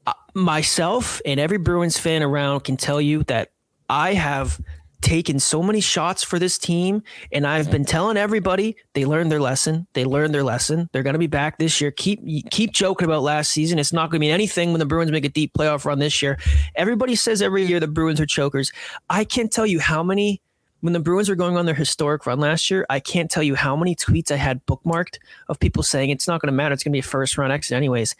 uh, 0.05 0.13
myself 0.35 1.19
and 1.25 1.39
every 1.39 1.57
Bruins 1.57 1.97
fan 1.97 2.21
around 2.21 2.59
can 2.63 2.77
tell 2.77 3.01
you 3.01 3.23
that 3.23 3.49
I 3.89 4.13
have 4.13 4.59
taken 5.01 5.39
so 5.39 5.61
many 5.61 5.81
shots 5.81 6.23
for 6.23 6.39
this 6.39 6.57
team 6.57 7.03
and 7.31 7.45
I've 7.45 7.69
been 7.69 7.85
telling 7.85 8.17
everybody 8.17 8.75
they 8.93 9.05
learned 9.05 9.31
their 9.31 9.39
lesson. 9.39 9.85
They 9.93 10.03
learned 10.03 10.33
their 10.33 10.43
lesson. 10.43 10.89
They're 10.91 11.03
going 11.03 11.13
to 11.13 11.19
be 11.19 11.27
back 11.27 11.59
this 11.59 11.79
year. 11.79 11.91
Keep 11.91 12.49
keep 12.49 12.71
joking 12.71 13.05
about 13.05 13.21
last 13.21 13.51
season. 13.51 13.77
It's 13.77 13.93
not 13.93 14.09
going 14.09 14.19
to 14.19 14.25
mean 14.25 14.31
anything 14.31 14.71
when 14.71 14.79
the 14.79 14.85
Bruins 14.85 15.11
make 15.11 15.25
a 15.25 15.29
deep 15.29 15.53
playoff 15.53 15.85
run 15.85 15.99
this 15.99 16.21
year. 16.21 16.39
Everybody 16.75 17.15
says 17.15 17.41
every 17.41 17.63
year 17.65 17.79
the 17.79 17.87
Bruins 17.87 18.19
are 18.19 18.25
chokers. 18.25 18.71
I 19.09 19.25
can't 19.25 19.51
tell 19.51 19.67
you 19.67 19.79
how 19.79 20.01
many 20.01 20.41
when 20.81 20.93
the 20.93 20.99
Bruins 20.99 21.29
were 21.29 21.35
going 21.35 21.57
on 21.57 21.65
their 21.65 21.75
historic 21.75 22.25
run 22.25 22.39
last 22.39 22.69
year, 22.69 22.85
I 22.89 22.99
can't 22.99 23.29
tell 23.29 23.41
you 23.41 23.55
how 23.55 23.75
many 23.75 23.95
tweets 23.95 24.29
I 24.29 24.35
had 24.35 24.63
bookmarked 24.65 25.17
of 25.49 25.59
people 25.59 25.81
saying 25.81 26.11
it's 26.11 26.27
not 26.27 26.41
going 26.41 26.51
to 26.51 26.55
matter. 26.55 26.73
It's 26.73 26.83
going 26.83 26.91
to 26.91 26.95
be 26.95 26.99
a 26.99 27.03
first 27.03 27.37
round 27.37 27.51
exit 27.51 27.75
anyways. 27.75 28.15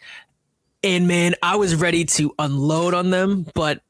And 0.82 1.06
man, 1.06 1.34
I 1.42 1.56
was 1.56 1.74
ready 1.74 2.04
to 2.04 2.34
unload 2.38 2.94
on 2.94 3.10
them, 3.10 3.46
but 3.54 3.82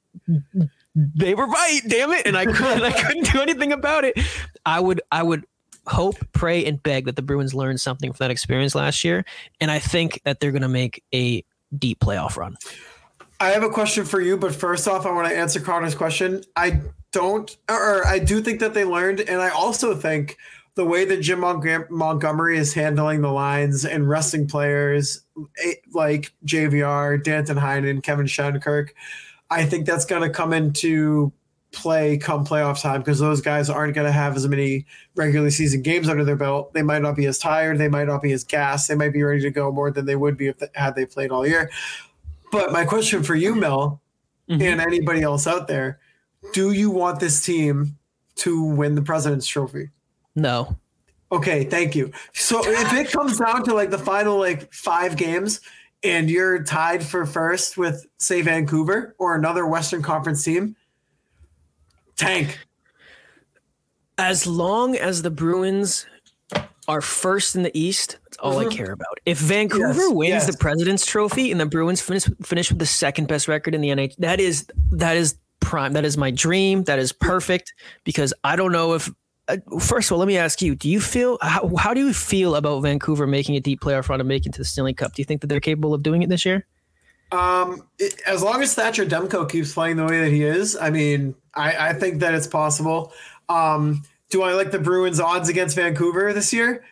they 0.97 1.35
were 1.35 1.47
right, 1.47 1.81
damn 1.87 2.11
it. 2.13 2.27
And 2.27 2.37
I 2.37 2.47
couldn't 2.47 2.83
I 2.83 2.91
couldn't 2.91 3.31
do 3.33 3.41
anything 3.41 3.73
about 3.73 4.05
it. 4.05 4.19
I 4.65 4.81
would 4.81 5.03
I 5.13 5.23
would 5.23 5.45
hope, 5.87 6.17
pray, 6.33 6.65
and 6.65 6.83
beg 6.83 7.05
that 7.05 7.17
the 7.17 7.23
Bruins 7.23 7.55
learned 7.55 7.81
something 7.81 8.13
from 8.13 8.25
that 8.25 8.31
experience 8.31 8.75
last 8.75 9.05
year. 9.05 9.25
And 9.61 9.71
I 9.71 9.79
think 9.79 10.21
that 10.25 10.41
they're 10.41 10.53
gonna 10.53 10.69
make 10.69 11.05
a 11.15 11.45
deep 11.79 12.01
playoff 12.01 12.37
run. 12.37 12.57
I 13.39 13.51
have 13.51 13.63
a 13.63 13.69
question 13.69 14.07
for 14.07 14.21
you, 14.21 14.39
but 14.39 14.55
first 14.55 14.89
off, 14.89 15.05
I 15.05 15.13
want 15.13 15.29
to 15.29 15.37
answer 15.37 15.61
Connor's 15.61 15.95
question. 15.95 16.43
I 16.57 16.81
don't, 17.13 17.55
or 17.69 18.07
I 18.07 18.19
do 18.19 18.41
think 18.41 18.61
that 18.61 18.73
they 18.73 18.87
learned, 18.87 19.21
and 19.21 19.43
I 19.43 19.51
also 19.51 19.95
think 19.95 20.39
the 20.75 20.87
way 20.87 21.05
that 21.05 21.19
Jim 21.19 21.41
Montg- 21.41 21.91
Montgomery 21.91 22.57
is 22.57 22.73
handling 22.73 23.21
the 23.21 23.33
lines 23.33 23.85
and 23.85 24.09
resting 24.09 24.47
players 24.47 25.23
eh, 25.63 25.75
like 25.93 26.33
JVR, 26.47 27.23
Danton 27.23 27.59
Heinen, 27.59 28.03
Kevin 28.03 28.27
Shattenkirk, 28.27 28.91
I 29.51 29.65
think 29.65 29.87
that's 29.87 30.05
going 30.05 30.23
to 30.23 30.31
come 30.31 30.53
into 30.53 31.33
play 31.73 32.17
come 32.17 32.45
playoff 32.45 32.81
time 32.81 33.01
because 33.01 33.19
those 33.19 33.41
guys 33.41 33.69
aren't 33.69 33.95
going 33.95 34.07
to 34.07 34.13
have 34.13 34.35
as 34.35 34.47
many 34.49 34.87
regular 35.15 35.51
season 35.51 35.83
games 35.83 36.09
under 36.09 36.25
their 36.25 36.37
belt. 36.37 36.73
They 36.73 36.83
might 36.83 37.03
not 37.03 37.17
be 37.17 37.27
as 37.27 37.39
tired. 37.39 37.79
They 37.79 37.89
might 37.89 38.07
not 38.07 38.23
be 38.23 38.33
as 38.33 38.45
gassed. 38.45 38.89
They 38.89 38.95
might 38.95 39.13
be 39.13 39.23
ready 39.23 39.43
to 39.43 39.51
go 39.51 39.71
more 39.71 39.91
than 39.91 40.07
they 40.07 40.17
would 40.17 40.37
be 40.37 40.47
if 40.49 40.59
they, 40.59 40.69
had 40.75 40.95
they 40.95 41.05
played 41.07 41.31
all 41.31 41.47
year. 41.47 41.71
But 42.51 42.73
my 42.73 42.85
question 42.85 43.23
for 43.23 43.35
you, 43.35 43.55
Mel, 43.55 44.01
Mhm. 44.49 44.63
and 44.63 44.81
anybody 44.81 45.23
else 45.23 45.47
out 45.47 45.67
there, 45.69 45.99
do 46.53 46.71
you 46.71 46.91
want 46.91 47.21
this 47.21 47.45
team 47.45 47.99
to 48.37 48.63
win 48.63 48.95
the 48.95 49.03
President's 49.03 49.47
Trophy? 49.47 49.91
No. 50.35 50.77
Okay, 51.33 51.65
thank 51.65 51.97
you. 51.97 52.13
So 52.33 52.63
if 52.65 52.93
it 52.93 53.11
comes 53.11 53.39
down 53.39 53.65
to 53.65 53.75
like 53.75 53.91
the 53.91 53.99
final 53.99 54.39
like 54.39 54.73
five 54.73 55.17
games 55.17 55.61
and 56.03 56.31
you're 56.31 56.63
tied 56.63 57.05
for 57.05 57.27
first 57.27 57.77
with, 57.77 58.07
say, 58.19 58.43
Vancouver 58.43 59.15
or 59.19 59.35
another 59.35 59.67
Western 59.67 60.03
Conference 60.03 60.45
team, 60.45 60.77
tank. 62.17 62.59
As 64.19 64.47
long 64.47 64.97
as 64.97 65.23
the 65.23 65.31
Bruins 65.31 66.07
are 66.89 67.01
first 67.01 67.57
in 67.57 67.63
the 67.63 67.77
East, 67.79 68.19
that's 68.25 68.37
all 68.39 68.59
I 68.59 68.67
care 68.67 68.93
about. 68.93 69.19
If 69.27 69.39
Vancouver 69.39 69.89
Mm-hmm. 69.89 69.99
Yes, 70.01 70.13
wins 70.13 70.31
yes. 70.31 70.47
the 70.47 70.57
President's 70.59 71.05
Trophy 71.05 71.51
and 71.51 71.61
the 71.61 71.67
Bruins 71.67 72.01
finish 72.01 72.25
finish 72.43 72.71
with 72.71 72.79
the 72.79 72.87
second 72.87 73.29
best 73.29 73.49
record 73.49 73.75
in 73.75 73.81
the 73.81 73.89
NHL, 73.89 74.17
that 74.19 74.41
is 74.41 74.67
that 74.93 75.17
is 75.17 75.37
prime. 75.61 75.93
That 75.93 76.05
is 76.05 76.17
my 76.17 76.31
dream. 76.31 76.85
That 76.85 76.99
is 76.99 77.13
perfect 77.13 77.75
because 78.05 78.33
I 78.45 78.57
don't 78.57 78.73
know 78.73 78.95
if. 78.95 79.11
Uh, 79.49 79.59
first 79.81 80.09
of 80.09 80.13
all, 80.15 80.19
let 80.19 80.27
me 80.29 80.37
ask 80.37 80.61
you: 80.61 80.75
Do 80.75 80.89
you 80.89 81.01
feel 81.01 81.39
how, 81.41 81.71
how 81.77 81.95
do 81.95 82.01
you 82.07 82.13
feel 82.13 82.57
about 82.57 82.81
Vancouver 82.83 83.27
making 83.27 83.57
a 83.57 83.61
deep 83.61 83.81
playoff 83.81 84.09
run 84.09 84.21
and 84.21 84.29
making 84.29 84.51
it 84.51 84.55
to 84.55 84.59
the 84.61 84.65
Stanley 84.65 84.95
Cup? 84.95 85.15
Do 85.15 85.21
you 85.23 85.25
think 85.25 85.41
that 85.41 85.47
they're 85.49 85.61
capable 85.61 85.95
of 85.95 86.03
doing 86.03 86.23
it 86.23 86.29
this 86.29 86.45
year? 86.45 86.67
Um, 87.33 87.87
it- 87.99 88.21
as 88.27 88.43
long 88.43 88.63
as 88.63 88.75
Thatcher 88.75 89.05
Demko 89.07 89.49
keeps 89.49 89.73
playing 89.75 89.97
the 89.97 90.05
way 90.05 90.21
that 90.21 90.31
he 90.31 90.43
is, 90.43 90.77
I 90.77 90.91
mean, 90.91 91.35
I, 91.55 91.89
I 91.91 91.93
think 91.93 92.21
that 92.21 92.35
it's 92.35 92.47
possible. 92.47 93.13
Um, 93.49 94.03
do 94.31 94.43
I 94.43 94.55
like 94.55 94.71
the 94.73 94.79
Bruins 94.79 95.21
odds 95.21 95.49
against 95.49 95.77
Vancouver 95.77 96.33
this 96.33 96.53
year? 96.53 96.85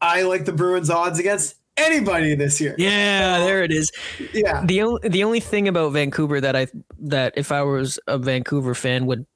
I 0.00 0.22
like 0.22 0.44
the 0.44 0.52
Bruins 0.52 0.88
odds 0.90 1.18
against 1.18 1.56
anybody 1.76 2.34
this 2.34 2.60
year. 2.60 2.74
Yeah, 2.78 3.38
there 3.40 3.62
it 3.62 3.72
is. 3.72 3.90
Yeah. 4.32 4.64
The 4.64 4.82
only 4.82 5.08
the 5.08 5.24
only 5.24 5.40
thing 5.40 5.68
about 5.68 5.92
Vancouver 5.92 6.40
that 6.40 6.56
I 6.56 6.68
that 7.00 7.34
if 7.36 7.52
I 7.52 7.62
was 7.62 7.98
a 8.06 8.16
Vancouver 8.18 8.74
fan 8.74 9.06
would 9.06 9.26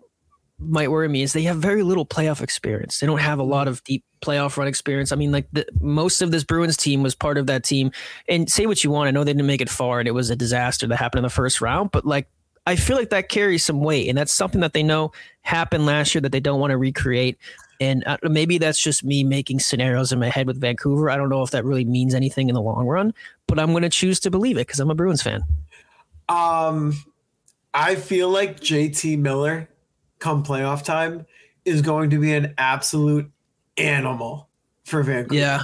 might 0.68 0.90
worry 0.90 1.08
me 1.08 1.22
is 1.22 1.32
they 1.32 1.42
have 1.42 1.58
very 1.58 1.82
little 1.82 2.06
playoff 2.06 2.40
experience. 2.40 3.00
They 3.00 3.06
don't 3.06 3.18
have 3.18 3.38
a 3.38 3.44
lot 3.44 3.68
of 3.68 3.82
deep 3.84 4.04
playoff 4.22 4.56
run 4.56 4.68
experience. 4.68 5.12
I 5.12 5.16
mean, 5.16 5.32
like 5.32 5.46
the, 5.52 5.66
most 5.80 6.22
of 6.22 6.30
this 6.30 6.44
Bruins 6.44 6.76
team 6.76 7.02
was 7.02 7.14
part 7.14 7.38
of 7.38 7.46
that 7.46 7.64
team. 7.64 7.92
And 8.28 8.50
say 8.50 8.66
what 8.66 8.82
you 8.82 8.90
want, 8.90 9.08
I 9.08 9.10
know 9.10 9.24
they 9.24 9.32
didn't 9.32 9.46
make 9.46 9.60
it 9.60 9.70
far, 9.70 9.98
and 9.98 10.08
it 10.08 10.12
was 10.12 10.30
a 10.30 10.36
disaster 10.36 10.86
that 10.86 10.96
happened 10.96 11.20
in 11.20 11.24
the 11.24 11.30
first 11.30 11.60
round. 11.60 11.90
But 11.90 12.04
like, 12.04 12.28
I 12.66 12.76
feel 12.76 12.96
like 12.96 13.10
that 13.10 13.28
carries 13.28 13.64
some 13.64 13.80
weight, 13.80 14.08
and 14.08 14.16
that's 14.16 14.32
something 14.32 14.60
that 14.60 14.72
they 14.72 14.82
know 14.82 15.12
happened 15.42 15.84
last 15.84 16.14
year 16.14 16.22
that 16.22 16.32
they 16.32 16.40
don't 16.40 16.60
want 16.60 16.70
to 16.70 16.76
recreate. 16.76 17.36
And 17.80 18.04
uh, 18.06 18.18
maybe 18.22 18.58
that's 18.58 18.80
just 18.80 19.02
me 19.02 19.24
making 19.24 19.58
scenarios 19.58 20.12
in 20.12 20.20
my 20.20 20.28
head 20.28 20.46
with 20.46 20.60
Vancouver. 20.60 21.10
I 21.10 21.16
don't 21.16 21.28
know 21.28 21.42
if 21.42 21.50
that 21.50 21.64
really 21.64 21.84
means 21.84 22.14
anything 22.14 22.48
in 22.48 22.54
the 22.54 22.62
long 22.62 22.86
run, 22.86 23.12
but 23.48 23.58
I'm 23.58 23.72
going 23.72 23.82
to 23.82 23.88
choose 23.88 24.20
to 24.20 24.30
believe 24.30 24.56
it 24.56 24.68
because 24.68 24.78
I'm 24.78 24.90
a 24.90 24.94
Bruins 24.94 25.22
fan. 25.22 25.42
Um, 26.28 26.94
I 27.74 27.96
feel 27.96 28.28
like 28.28 28.60
JT 28.60 29.18
Miller, 29.18 29.68
come 30.22 30.44
playoff 30.44 30.84
time, 30.84 31.26
is 31.64 31.82
going 31.82 32.08
to 32.10 32.18
be 32.18 32.32
an 32.32 32.54
absolute 32.58 33.30
animal 33.76 34.48
for 34.84 35.02
Vancouver. 35.02 35.34
Yeah, 35.34 35.62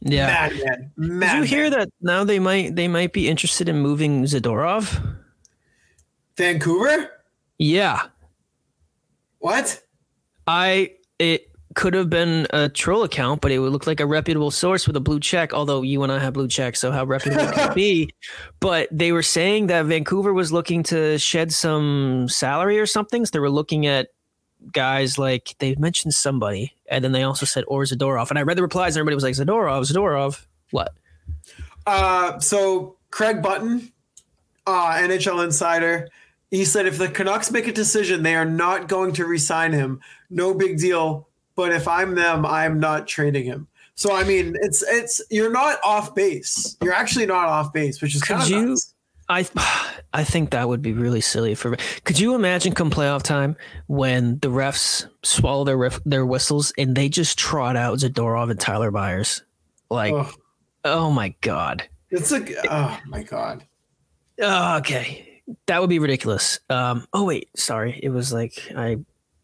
yeah. 0.00 0.48
Madman. 0.96 1.42
Did 1.42 1.50
you 1.50 1.56
hear 1.56 1.70
that 1.70 1.90
now 2.00 2.24
they 2.24 2.38
might 2.38 2.74
they 2.74 2.88
might 2.88 3.12
be 3.12 3.28
interested 3.28 3.68
in 3.68 3.78
moving 3.80 4.24
Zadorov? 4.24 5.16
Vancouver? 6.36 7.10
Yeah, 7.58 8.06
What? 9.40 9.82
I 10.46 10.92
it 11.18 11.47
could 11.78 11.94
have 11.94 12.10
been 12.10 12.44
a 12.50 12.68
troll 12.68 13.04
account, 13.04 13.40
but 13.40 13.52
it 13.52 13.60
would 13.60 13.70
look 13.70 13.86
like 13.86 14.00
a 14.00 14.06
reputable 14.06 14.50
source 14.50 14.88
with 14.88 14.96
a 14.96 15.00
blue 15.00 15.20
check. 15.20 15.54
Although 15.54 15.82
you 15.82 16.02
and 16.02 16.10
I 16.10 16.18
have 16.18 16.32
blue 16.34 16.48
checks, 16.48 16.80
so 16.80 16.90
how 16.90 17.04
reputable 17.04 17.44
it 17.44 17.54
could 17.54 17.74
be? 17.74 18.10
But 18.60 18.88
they 18.90 19.12
were 19.12 19.22
saying 19.22 19.68
that 19.68 19.86
Vancouver 19.86 20.32
was 20.32 20.52
looking 20.52 20.82
to 20.84 21.16
shed 21.18 21.52
some 21.52 22.28
salary 22.28 22.80
or 22.80 22.86
something. 22.86 23.24
So 23.24 23.30
they 23.32 23.38
were 23.38 23.48
looking 23.48 23.86
at 23.86 24.08
guys 24.72 25.18
like 25.18 25.54
they 25.60 25.76
mentioned 25.76 26.14
somebody, 26.14 26.74
and 26.90 27.04
then 27.04 27.12
they 27.12 27.22
also 27.22 27.46
said 27.46 27.62
or 27.68 27.84
Zadorov. 27.84 28.28
And 28.30 28.40
I 28.40 28.42
read 28.42 28.58
the 28.58 28.62
replies, 28.62 28.96
and 28.96 29.00
everybody 29.00 29.14
was 29.14 29.22
like 29.22 29.34
Zadorov, 29.34 29.88
Zadorov. 29.88 30.46
What? 30.72 30.94
Uh, 31.86 32.40
so 32.40 32.96
Craig 33.12 33.40
Button, 33.40 33.92
uh, 34.66 34.94
NHL 34.94 35.44
insider, 35.44 36.08
he 36.50 36.64
said 36.64 36.86
if 36.86 36.98
the 36.98 37.08
Canucks 37.08 37.52
make 37.52 37.68
a 37.68 37.72
decision, 37.72 38.24
they 38.24 38.34
are 38.34 38.44
not 38.44 38.88
going 38.88 39.12
to 39.12 39.26
re-sign 39.26 39.72
him. 39.72 40.00
No 40.28 40.54
big 40.54 40.78
deal. 40.78 41.27
But 41.58 41.72
if 41.72 41.88
I'm 41.88 42.14
them, 42.14 42.46
I'm 42.46 42.78
not 42.78 43.08
trading 43.08 43.44
him. 43.44 43.66
So 43.96 44.12
I 44.14 44.22
mean, 44.22 44.54
it's 44.62 44.80
it's 44.86 45.20
you're 45.28 45.50
not 45.50 45.80
off 45.84 46.14
base. 46.14 46.76
You're 46.80 46.92
actually 46.94 47.26
not 47.26 47.48
off 47.48 47.72
base, 47.72 48.00
which 48.00 48.14
is 48.14 48.22
Could 48.22 48.36
kind 48.36 48.42
of 48.44 48.48
you- 48.48 48.66
nuts. 48.66 48.94
I 49.28 49.44
I 50.14 50.22
think 50.22 50.50
that 50.50 50.68
would 50.68 50.82
be 50.82 50.92
really 50.92 51.20
silly 51.20 51.56
for. 51.56 51.76
Could 52.04 52.20
you 52.20 52.36
imagine 52.36 52.74
come 52.74 52.92
playoff 52.92 53.24
time 53.24 53.56
when 53.88 54.38
the 54.38 54.50
refs 54.50 55.08
swallow 55.24 55.64
their 55.64 55.90
their 56.06 56.24
whistles 56.24 56.72
and 56.78 56.94
they 56.94 57.08
just 57.08 57.36
trot 57.36 57.76
out 57.76 57.98
Zadorov 57.98 58.52
and 58.52 58.60
Tyler 58.60 58.92
Myers? 58.92 59.42
Like, 59.90 60.14
Ugh. 60.14 60.32
oh 60.84 61.10
my 61.10 61.34
god. 61.40 61.82
It's 62.10 62.30
like 62.30 62.54
oh 62.70 62.98
my 63.08 63.24
god. 63.24 63.64
Oh, 64.40 64.76
okay, 64.78 65.42
that 65.66 65.80
would 65.80 65.90
be 65.90 65.98
ridiculous. 65.98 66.60
Um, 66.70 67.04
oh 67.12 67.24
wait, 67.24 67.48
sorry, 67.56 67.98
it 68.00 68.10
was 68.10 68.32
like 68.32 68.70
I 68.76 68.98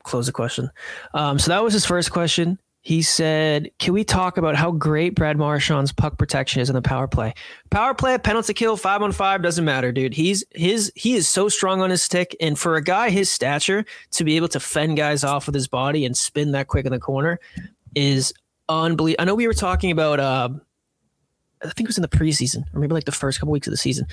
closed 0.05 0.29
the 0.29 0.33
question. 0.33 0.71
Um, 1.13 1.39
so 1.39 1.51
that 1.51 1.63
was 1.65 1.73
his 1.73 1.85
first 1.85 2.13
question. 2.13 2.59
He 2.83 3.01
said, 3.01 3.71
"Can 3.79 3.95
we 3.95 4.05
talk 4.05 4.37
about 4.37 4.57
how 4.57 4.71
great 4.71 5.15
Brad 5.15 5.39
Marchand's 5.39 5.91
puck 5.91 6.19
protection 6.19 6.61
is 6.61 6.69
in 6.69 6.75
the 6.75 6.83
power 6.83 7.09
play? 7.09 7.33
Power 7.71 7.95
play, 7.95 8.19
penalty 8.19 8.53
kill, 8.53 8.77
five 8.77 9.01
on 9.01 9.11
five 9.11 9.43
doesn't 9.43 9.65
matter, 9.65 9.91
dude. 9.91 10.13
He's 10.13 10.45
his 10.55 10.93
he 10.95 11.15
is 11.15 11.27
so 11.27 11.49
strong 11.49 11.81
on 11.81 11.89
his 11.89 12.03
stick, 12.03 12.37
and 12.41 12.59
for 12.59 12.77
a 12.77 12.83
guy 12.83 13.09
his 13.09 13.33
stature 13.33 13.87
to 14.13 14.25
be 14.25 14.37
able 14.37 14.49
to 14.49 14.61
fend 14.61 14.99
guys 14.99 15.25
off 15.25 15.47
with 15.47 15.55
his 15.55 15.67
body 15.67 16.05
and 16.05 16.15
spin 16.15 16.53
that 16.53 16.69
quick 16.69 16.85
in 16.85 16.93
the 16.93 16.99
corner 16.99 17.41
is 17.95 18.35
unbelievable. 18.69 19.23
I 19.23 19.25
know 19.25 19.35
we 19.35 19.47
were 19.47 19.55
talking 19.55 19.91
about." 19.91 20.21
Uh, 20.21 20.51
I 21.63 21.69
think 21.69 21.87
it 21.87 21.87
was 21.87 21.97
in 21.97 22.03
the 22.03 22.09
preseason, 22.09 22.65
or 22.75 22.81
maybe 22.81 22.93
like 22.93 23.07
the 23.07 23.13
first 23.13 23.41
couple 23.41 23.53
weeks 23.53 23.67
of 23.67 23.71
the 23.71 23.79
season. 23.79 24.07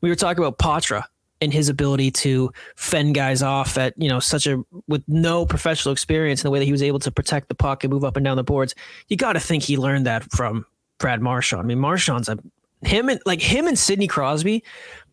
We 0.00 0.08
were 0.08 0.16
talking 0.16 0.42
about 0.42 0.58
Poitras 0.58 1.04
and 1.40 1.52
his 1.52 1.68
ability 1.68 2.10
to 2.10 2.50
fend 2.76 3.14
guys 3.14 3.42
off 3.42 3.76
at 3.76 3.94
you 3.96 4.08
know 4.08 4.20
such 4.20 4.46
a 4.46 4.62
with 4.86 5.02
no 5.06 5.44
professional 5.46 5.92
experience 5.92 6.40
and 6.40 6.46
the 6.46 6.50
way 6.50 6.58
that 6.58 6.64
he 6.64 6.72
was 6.72 6.82
able 6.82 6.98
to 6.98 7.10
protect 7.10 7.48
the 7.48 7.54
puck 7.54 7.84
and 7.84 7.92
move 7.92 8.04
up 8.04 8.16
and 8.16 8.24
down 8.24 8.36
the 8.36 8.44
boards. 8.44 8.74
You 9.08 9.16
got 9.16 9.34
to 9.34 9.40
think 9.40 9.62
he 9.62 9.76
learned 9.76 10.06
that 10.06 10.30
from 10.32 10.66
Brad 10.98 11.20
Marchand. 11.20 11.60
I 11.60 11.64
mean, 11.64 11.78
Marchand's 11.78 12.28
a 12.28 12.38
him 12.82 13.08
and 13.08 13.20
like 13.26 13.40
him 13.40 13.66
and 13.66 13.78
Sidney 13.78 14.06
Crosby 14.06 14.62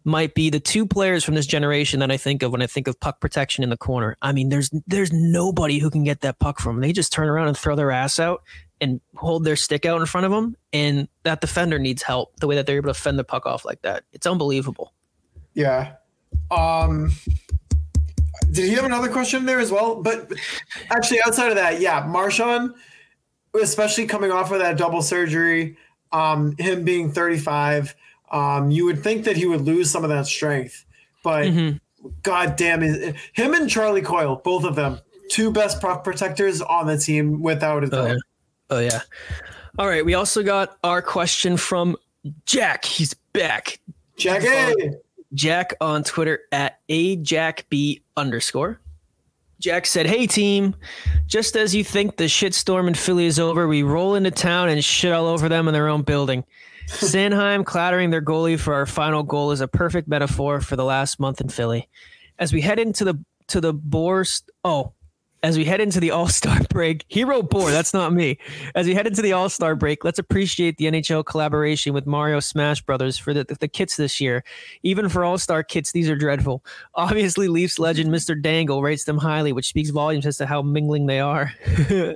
might 0.06 0.34
be 0.36 0.50
the 0.50 0.60
two 0.60 0.86
players 0.86 1.24
from 1.24 1.36
this 1.36 1.48
generation 1.48 2.02
that 2.02 2.12
I 2.12 2.18
think 2.18 2.44
of 2.44 2.52
when 2.52 2.62
I 2.62 2.68
think 2.68 2.88
of 2.88 3.00
puck 3.00 3.22
protection 3.22 3.64
in 3.64 3.70
the 3.70 3.78
corner. 3.78 4.18
I 4.22 4.34
mean, 4.34 4.50
there's 4.50 4.70
there's 4.88 5.12
nobody 5.14 5.80
who 5.80 5.90
can 5.90 6.04
get 6.04 6.22
that 6.22 6.40
puck 6.40 6.60
from. 6.60 6.82
They 6.82 6.92
just 6.92 7.14
turn 7.14 7.30
around 7.30 7.48
and 7.48 7.58
throw 7.58 7.76
their 7.76 7.92
ass 7.92 8.20
out 8.20 8.44
and 8.82 9.00
hold 9.16 9.46
their 9.46 9.56
stick 9.56 9.86
out 9.86 10.02
in 10.02 10.06
front 10.06 10.26
of 10.26 10.32
them, 10.32 10.58
and 10.74 11.08
that 11.24 11.42
defender 11.42 11.80
needs 11.80 12.04
help. 12.04 12.36
The 12.40 12.48
way 12.48 12.56
that 12.56 12.66
they're 12.66 12.78
able 12.78 12.94
to 12.94 13.00
fend 13.00 13.18
the 13.18 13.24
puck 13.24 13.46
off 13.46 13.64
like 13.64 13.82
that, 13.84 14.04
it's 14.12 14.28
unbelievable. 14.28 14.94
Yeah. 15.54 15.94
Um 16.52 17.12
did 18.52 18.66
he 18.66 18.74
have 18.76 18.86
another 18.86 19.10
question 19.10 19.46
there 19.46 19.60
as 19.60 19.72
well? 19.72 20.02
But 20.02 20.32
actually 20.92 21.20
outside 21.26 21.50
of 21.50 21.56
that, 21.56 21.80
yeah, 21.82 22.06
Marchand, 22.08 22.72
especially 23.60 24.06
coming 24.06 24.32
off 24.32 24.52
of 24.52 24.60
that 24.60 24.78
double 24.78 25.02
surgery, 25.02 25.76
um, 26.12 26.56
him 26.58 26.84
being 26.84 27.12
35, 27.12 27.96
um, 28.32 28.70
you 28.70 28.86
would 28.86 29.02
think 29.02 29.26
that 29.26 29.38
he 29.38 29.46
would 29.48 29.62
lose 29.62 29.90
some 29.90 30.04
of 30.04 30.10
that 30.12 30.28
strength. 30.28 30.86
But 31.24 31.46
Mhm. 31.46 31.80
god 32.22 32.56
damn 32.56 32.84
it. 32.84 33.16
Him 33.34 33.54
and 33.56 33.68
Charlie 33.70 34.02
Coyle, 34.04 34.36
both 34.44 34.66
of 34.66 34.76
them, 34.76 35.00
two 35.32 35.52
best 35.52 35.82
puck 35.82 36.04
protectors 36.04 36.62
on 36.62 36.86
the 36.86 36.98
team 36.98 37.42
without 37.42 37.84
a 37.84 37.88
Oh 37.88 37.90
doubt. 37.90 38.08
yeah. 38.10 38.16
Oh 38.70 38.80
yeah. 38.80 39.02
All 39.80 39.88
right. 39.88 40.06
We 40.06 40.14
also 40.14 40.44
got 40.44 40.78
our 40.84 41.02
question 41.02 41.58
from 41.58 41.96
Jack. 42.46 42.86
He's 42.86 43.16
back. 43.34 43.80
Jackie! 44.16 44.92
Jack 45.34 45.76
on 45.82 46.04
Twitter 46.04 46.42
at 46.52 46.80
ajackb 46.90 48.02
underscore. 48.16 48.80
Jack 49.60 49.86
said, 49.86 50.06
Hey 50.06 50.28
team, 50.28 50.76
just 51.26 51.56
as 51.56 51.74
you 51.74 51.84
think 51.84 52.18
the 52.18 52.26
shitstorm 52.26 52.88
in 52.88 52.94
Philly 52.94 53.26
is 53.26 53.40
over, 53.40 53.68
we 53.68 53.82
roll 53.82 54.16
into 54.16 54.32
town 54.32 54.70
and 54.70 54.84
shit 54.84 55.14
all 55.14 55.26
over 55.26 55.48
them 55.48 55.68
in 55.68 55.74
their 55.74 55.88
own 55.88 56.02
building. 56.02 56.44
Sanheim 56.88 57.66
clattering 57.66 58.10
their 58.10 58.22
goalie 58.22 58.60
for 58.60 58.74
our 58.74 58.86
final 58.86 59.24
goal 59.24 59.52
is 59.52 59.62
a 59.62 59.68
perfect 59.68 60.08
metaphor 60.08 60.60
for 60.60 60.76
the 60.76 60.84
last 60.84 61.20
month 61.20 61.40
in 61.40 61.48
Philly. 61.48 61.88
As 62.40 62.52
we 62.52 62.62
head 62.62 62.78
into 62.78 63.06
the 63.06 63.18
to 63.48 63.62
the 63.62 63.74
Boars, 63.74 64.44
oh, 64.66 64.94
as 65.44 65.58
we 65.58 65.66
head 65.66 65.82
into 65.82 66.00
the 66.00 66.10
All 66.12 66.30
Star 66.30 66.58
break, 66.70 67.06
Hero 67.10 67.44
Boar, 67.44 67.70
that's 67.70 67.94
not 67.94 68.14
me. 68.14 68.38
As 68.76 68.88
we 68.88 68.96
head 68.96 69.06
into 69.06 69.22
the 69.22 69.34
All 69.34 69.50
Star 69.50 69.76
break, 69.76 70.04
let's 70.06 70.18
appreciate 70.18 70.78
the 70.78 70.86
NHL 70.86 71.26
collaboration 71.26 71.94
with 71.94 72.08
Mario 72.08 72.40
Smash 72.40 72.82
Brothers 72.82 73.18
for 73.18 73.34
the, 73.34 73.44
the 73.60 73.68
kits 73.68 73.98
this 73.98 74.22
year. 74.22 74.44
Even 74.82 75.10
for 75.10 75.24
All 75.24 75.38
Star 75.38 75.62
kits, 75.62 75.92
these 75.92 76.10
are 76.10 76.16
dreadful. 76.16 76.64
Obviously, 76.96 77.50
Leafs 77.50 77.78
legend 77.78 78.10
Mr. 78.10 78.42
Dangle 78.42 78.82
rates 78.82 79.04
them 79.04 79.18
highly, 79.18 79.52
which 79.52 79.68
speaks 79.68 79.90
volumes 79.90 80.26
as 80.26 80.38
to 80.38 80.46
how 80.46 80.62
mingling 80.62 81.06
they 81.06 81.20
are. 81.20 81.52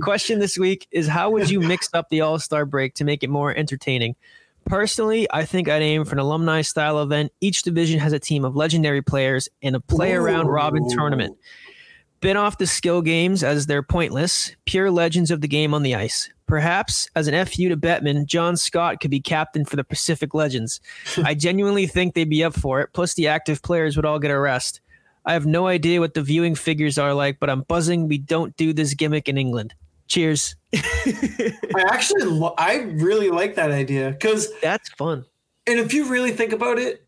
Question 0.00 0.38
this 0.38 0.56
week 0.56 0.86
is 0.92 1.08
how 1.08 1.30
would 1.30 1.50
you 1.50 1.60
mix 1.60 1.90
up 1.92 2.08
the 2.08 2.20
All 2.20 2.38
Star 2.38 2.64
break 2.64 2.94
to 2.94 3.04
make 3.04 3.24
it 3.24 3.30
more 3.30 3.54
entertaining? 3.54 4.14
Personally, 4.66 5.26
I 5.32 5.44
think 5.46 5.68
I'd 5.68 5.80
aim 5.80 6.04
for 6.04 6.12
an 6.12 6.18
alumni 6.18 6.60
style 6.60 7.00
event. 7.00 7.32
Each 7.40 7.62
division 7.62 7.98
has 8.00 8.12
a 8.12 8.18
team 8.18 8.44
of 8.44 8.54
legendary 8.54 9.00
players 9.00 9.48
and 9.62 9.74
a 9.74 9.80
play 9.80 10.12
around 10.12 10.48
robin 10.48 10.86
tournament. 10.90 11.36
Been 12.20 12.36
off 12.36 12.58
the 12.58 12.66
skill 12.66 13.00
games 13.00 13.44
as 13.44 13.66
they're 13.66 13.82
pointless, 13.82 14.50
pure 14.64 14.90
legends 14.90 15.30
of 15.30 15.40
the 15.40 15.46
game 15.48 15.72
on 15.72 15.82
the 15.84 15.94
ice. 15.94 16.28
Perhaps 16.46 17.08
as 17.14 17.28
an 17.28 17.46
FU 17.46 17.68
to 17.68 17.76
Bettman, 17.76 18.26
John 18.26 18.56
Scott 18.56 18.98
could 19.00 19.10
be 19.10 19.20
captain 19.20 19.64
for 19.64 19.76
the 19.76 19.84
Pacific 19.84 20.34
Legends. 20.34 20.80
I 21.24 21.34
genuinely 21.34 21.86
think 21.86 22.14
they'd 22.14 22.28
be 22.28 22.42
up 22.42 22.54
for 22.54 22.80
it. 22.80 22.90
Plus, 22.92 23.14
the 23.14 23.28
active 23.28 23.62
players 23.62 23.94
would 23.96 24.04
all 24.06 24.18
get 24.18 24.30
a 24.32 24.38
rest. 24.38 24.80
I 25.26 25.34
have 25.34 25.46
no 25.46 25.66
idea 25.68 26.00
what 26.00 26.14
the 26.14 26.22
viewing 26.22 26.54
figures 26.54 26.98
are 26.98 27.14
like, 27.14 27.38
but 27.38 27.50
I'm 27.50 27.62
buzzing. 27.62 28.08
We 28.08 28.18
don't 28.18 28.56
do 28.56 28.72
this 28.72 28.94
gimmick 28.94 29.28
in 29.28 29.36
England. 29.38 29.74
Cheers. 30.08 30.56
I 30.74 31.84
actually, 31.90 32.24
lo- 32.24 32.54
I 32.58 32.76
really 32.94 33.28
like 33.30 33.54
that 33.56 33.70
idea 33.70 34.10
because, 34.10 34.48
That's 34.62 34.88
fun. 34.90 35.24
and 35.66 35.78
if 35.78 35.92
you 35.92 36.08
really 36.10 36.32
think 36.32 36.52
about 36.52 36.78
it, 36.78 37.06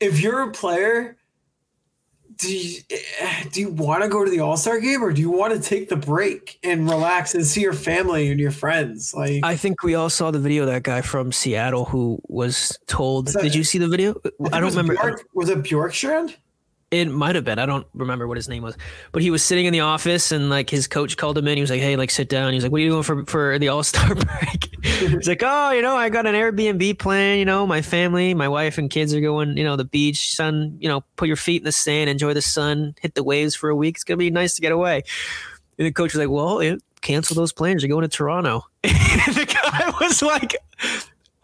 if 0.00 0.20
you're 0.20 0.42
a 0.42 0.52
player, 0.52 1.16
do 2.38 2.56
you, 2.56 2.80
do 3.50 3.60
you 3.60 3.68
want 3.70 4.02
to 4.02 4.08
go 4.08 4.24
to 4.24 4.30
the 4.30 4.40
All 4.40 4.56
Star 4.56 4.78
game 4.80 5.02
or 5.02 5.12
do 5.12 5.20
you 5.20 5.30
want 5.30 5.54
to 5.54 5.60
take 5.60 5.88
the 5.88 5.96
break 5.96 6.58
and 6.62 6.88
relax 6.88 7.34
and 7.34 7.44
see 7.46 7.60
your 7.60 7.72
family 7.72 8.30
and 8.30 8.38
your 8.40 8.50
friends? 8.50 9.14
Like, 9.14 9.40
I 9.44 9.56
think 9.56 9.82
we 9.82 9.94
all 9.94 10.10
saw 10.10 10.30
the 10.30 10.38
video 10.38 10.62
of 10.64 10.68
that 10.68 10.82
guy 10.82 11.00
from 11.02 11.32
Seattle 11.32 11.84
who 11.86 12.20
was 12.28 12.78
told. 12.86 13.28
that- 13.28 13.42
Did 13.42 13.54
you 13.54 13.64
see 13.64 13.78
the 13.78 13.88
video? 13.88 14.14
I 14.52 14.60
don't 14.60 14.70
remember. 14.70 14.94
Bjork- 14.94 15.26
was 15.34 15.48
it 15.48 15.62
Bjorkstrand? 15.62 16.34
It 16.92 17.06
might 17.06 17.34
have 17.36 17.44
been. 17.44 17.58
I 17.58 17.64
don't 17.64 17.86
remember 17.94 18.28
what 18.28 18.36
his 18.36 18.50
name 18.50 18.62
was, 18.62 18.76
but 19.12 19.22
he 19.22 19.30
was 19.30 19.42
sitting 19.42 19.64
in 19.64 19.72
the 19.72 19.80
office 19.80 20.30
and 20.30 20.50
like 20.50 20.68
his 20.68 20.86
coach 20.86 21.16
called 21.16 21.38
him 21.38 21.48
in. 21.48 21.56
He 21.56 21.62
was 21.62 21.70
like, 21.70 21.80
"Hey, 21.80 21.96
like 21.96 22.10
sit 22.10 22.28
down." 22.28 22.52
He 22.52 22.56
was 22.56 22.64
like, 22.64 22.70
"What 22.70 22.82
are 22.82 22.84
you 22.84 22.90
doing 22.90 23.02
for 23.02 23.24
for 23.24 23.58
the 23.58 23.68
All 23.68 23.82
Star 23.82 24.14
break?" 24.14 24.76
He's 24.82 25.26
like, 25.26 25.42
"Oh, 25.42 25.70
you 25.70 25.80
know, 25.80 25.96
I 25.96 26.10
got 26.10 26.26
an 26.26 26.34
Airbnb 26.34 26.98
plan. 26.98 27.38
You 27.38 27.46
know, 27.46 27.66
my 27.66 27.80
family, 27.80 28.34
my 28.34 28.46
wife 28.46 28.76
and 28.76 28.90
kids 28.90 29.14
are 29.14 29.22
going. 29.22 29.56
You 29.56 29.64
know, 29.64 29.76
the 29.76 29.86
beach, 29.86 30.36
sun. 30.36 30.76
You 30.80 30.88
know, 30.90 31.02
put 31.16 31.28
your 31.28 31.38
feet 31.38 31.62
in 31.62 31.64
the 31.64 31.72
sand, 31.72 32.10
enjoy 32.10 32.34
the 32.34 32.42
sun, 32.42 32.94
hit 33.00 33.14
the 33.14 33.24
waves 33.24 33.54
for 33.54 33.70
a 33.70 33.74
week. 33.74 33.96
It's 33.96 34.04
gonna 34.04 34.18
be 34.18 34.30
nice 34.30 34.54
to 34.56 34.60
get 34.60 34.72
away." 34.72 35.02
And 35.78 35.86
the 35.86 35.92
coach 35.92 36.12
was 36.12 36.20
like, 36.20 36.28
"Well, 36.28 36.76
cancel 37.00 37.34
those 37.34 37.54
plans. 37.54 37.82
You're 37.82 37.88
going 37.88 38.02
to 38.02 38.08
Toronto." 38.08 38.66
And 38.84 39.34
the 39.34 39.46
guy 39.46 39.92
was 39.98 40.20
like. 40.20 40.56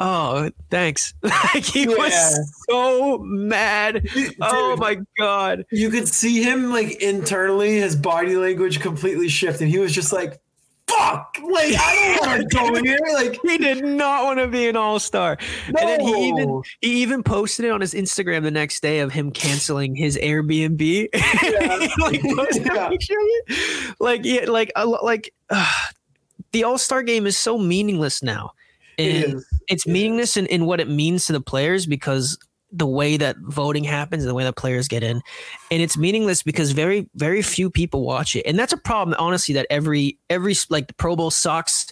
Oh, 0.00 0.50
thanks. 0.70 1.12
like 1.22 1.64
he 1.64 1.82
Yeah. 1.82 1.88
was 1.96 2.64
so 2.68 3.18
mad. 3.18 4.06
Oh 4.40 4.76
my 4.76 4.98
god. 5.18 5.64
You 5.72 5.90
could 5.90 6.06
see 6.08 6.42
him 6.42 6.70
like 6.70 7.02
internally, 7.02 7.78
his 7.78 7.96
body 7.96 8.36
language 8.36 8.80
completely 8.80 9.28
shifted. 9.28 9.66
He 9.68 9.78
was 9.78 9.92
just 9.92 10.12
like, 10.12 10.40
"Fuck! 10.86 11.36
Like 11.42 11.74
I 11.76 12.16
don't 12.20 12.28
want 12.28 12.50
to 12.50 12.56
go 12.56 12.82
here." 12.82 12.98
Like, 13.12 13.40
He 13.42 13.58
did 13.58 13.84
not 13.84 14.22
want 14.24 14.38
to 14.38 14.46
be 14.46 14.68
an 14.68 14.76
all-star. 14.76 15.36
And 15.66 15.74
then 15.76 15.98
he 16.00 16.28
even 16.28 16.62
he 16.80 17.02
even 17.02 17.24
posted 17.24 17.64
it 17.64 17.70
on 17.72 17.80
his 17.80 17.92
Instagram 17.92 18.44
the 18.44 18.52
next 18.52 18.80
day 18.80 19.00
of 19.00 19.10
him 19.12 19.32
canceling 19.32 19.96
his 19.96 20.16
Airbnb. 20.16 21.08
like 22.00 22.22
posted 22.22 22.66
Yeah. 22.72 22.86
a 22.86 22.90
picture 22.90 23.14
of 23.14 23.26
it. 23.48 23.94
Like 23.98 24.20
yeah, 24.24 24.44
like 24.48 24.70
like 24.76 25.34
uh, 25.50 25.68
the 26.52 26.62
all-star 26.62 27.02
game 27.02 27.26
is 27.26 27.36
so 27.36 27.58
meaningless 27.58 28.22
now. 28.22 28.52
And 28.96 29.34
is. 29.34 29.46
It's 29.68 29.86
It 29.86 29.90
meaningless 29.92 30.36
in, 30.36 30.46
in 30.46 30.66
what 30.66 30.80
it 30.80 30.88
means 30.88 31.26
to 31.26 31.32
the 31.32 31.40
players 31.40 31.86
because 31.86 32.38
the 32.70 32.86
way 32.86 33.16
that 33.16 33.36
voting 33.38 33.84
happens 33.84 34.22
and 34.22 34.30
the 34.30 34.34
way 34.34 34.44
that 34.44 34.56
players 34.56 34.88
get 34.88 35.02
in 35.02 35.22
and 35.70 35.82
it's 35.82 35.96
meaningless 35.96 36.42
because 36.42 36.72
very 36.72 37.08
very 37.14 37.40
few 37.40 37.70
people 37.70 38.04
watch 38.04 38.36
it. 38.36 38.44
And 38.46 38.58
that's 38.58 38.72
a 38.72 38.76
problem 38.76 39.16
honestly 39.18 39.54
that 39.54 39.66
every 39.70 40.18
every 40.28 40.54
like 40.68 40.88
the 40.88 40.94
pro 40.94 41.16
bowl 41.16 41.30
sucks 41.30 41.86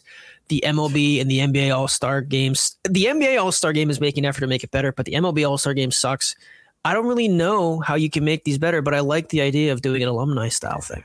the 0.49 0.63
mlb 0.67 1.21
and 1.21 1.31
the 1.31 1.39
nba 1.39 1.77
all-star 1.77 2.21
games 2.21 2.77
the 2.85 3.07
nba 3.07 3.43
all-star 3.43 3.73
game 3.73 3.91
is 3.91 4.01
making 4.01 4.25
an 4.25 4.29
effort 4.29 4.41
to 4.41 4.47
make 4.47 4.63
it 4.63 4.71
better 4.71 4.93
but 4.93 5.07
the 5.07 5.13
mlb 5.13 5.49
all-star 5.49 5.75
game 5.75 5.91
sucks. 5.91 6.37
I 6.85 6.93
don't 6.93 7.07
really 7.07 7.27
know 7.27 7.81
how 7.81 7.97
you 7.97 8.09
can 8.11 8.25
make 8.25 8.45
these 8.45 8.59
better 8.59 8.83
but 8.83 8.95
i 8.95 9.01
like 9.01 9.31
the 9.31 9.41
idea 9.41 9.73
of 9.73 9.81
doing 9.83 10.03
an 10.03 10.09
alumni 10.09 10.49
style 10.49 10.83
thing. 10.83 11.03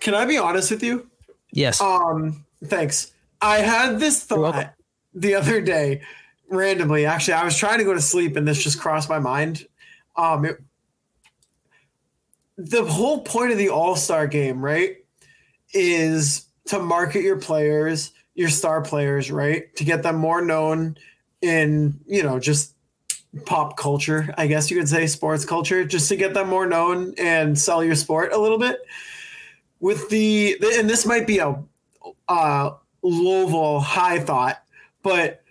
Can 0.00 0.14
I 0.14 0.24
be 0.24 0.38
honest 0.38 0.70
with 0.70 0.82
you? 0.82 1.06
yes. 1.52 1.80
Um, 1.80 2.44
thanks. 2.64 3.12
I 3.40 3.58
had 3.58 4.00
this 4.00 4.24
thought 4.24 4.74
the 5.14 5.34
other 5.34 5.60
day, 5.60 6.02
randomly. 6.48 7.06
Actually, 7.06 7.34
I 7.34 7.44
was 7.44 7.56
trying 7.56 7.78
to 7.78 7.84
go 7.84 7.94
to 7.94 8.00
sleep, 8.00 8.36
and 8.36 8.46
this 8.46 8.62
just 8.62 8.80
crossed 8.80 9.08
my 9.08 9.18
mind. 9.18 9.66
Um, 10.16 10.44
it, 10.44 10.62
the 12.56 12.84
whole 12.84 13.22
point 13.22 13.52
of 13.52 13.58
the 13.58 13.70
All 13.70 13.96
Star 13.96 14.26
game, 14.26 14.64
right, 14.64 14.96
is 15.72 16.46
to 16.66 16.78
market 16.78 17.22
your 17.22 17.38
players, 17.38 18.12
your 18.34 18.48
star 18.48 18.82
players, 18.82 19.30
right, 19.30 19.74
to 19.76 19.84
get 19.84 20.02
them 20.02 20.16
more 20.16 20.42
known 20.42 20.96
in 21.40 21.98
you 22.06 22.22
know 22.22 22.38
just 22.38 22.74
pop 23.46 23.76
culture, 23.76 24.32
I 24.36 24.46
guess 24.46 24.70
you 24.70 24.76
could 24.76 24.88
say 24.88 25.06
sports 25.06 25.44
culture, 25.44 25.84
just 25.84 26.08
to 26.08 26.16
get 26.16 26.34
them 26.34 26.48
more 26.48 26.66
known 26.66 27.14
and 27.18 27.58
sell 27.58 27.82
your 27.82 27.94
sport 27.94 28.32
a 28.32 28.38
little 28.38 28.58
bit. 28.58 28.80
With 29.80 30.08
the 30.10 30.56
and 30.78 30.88
this 30.88 31.04
might 31.06 31.26
be 31.26 31.38
a 31.38 31.60
uh, 32.28 32.70
Lovell 33.02 33.80
high 33.80 34.20
thought, 34.20 34.61
but 35.02 35.42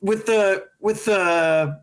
with 0.00 0.26
the 0.26 0.66
with 0.80 1.04
the 1.04 1.80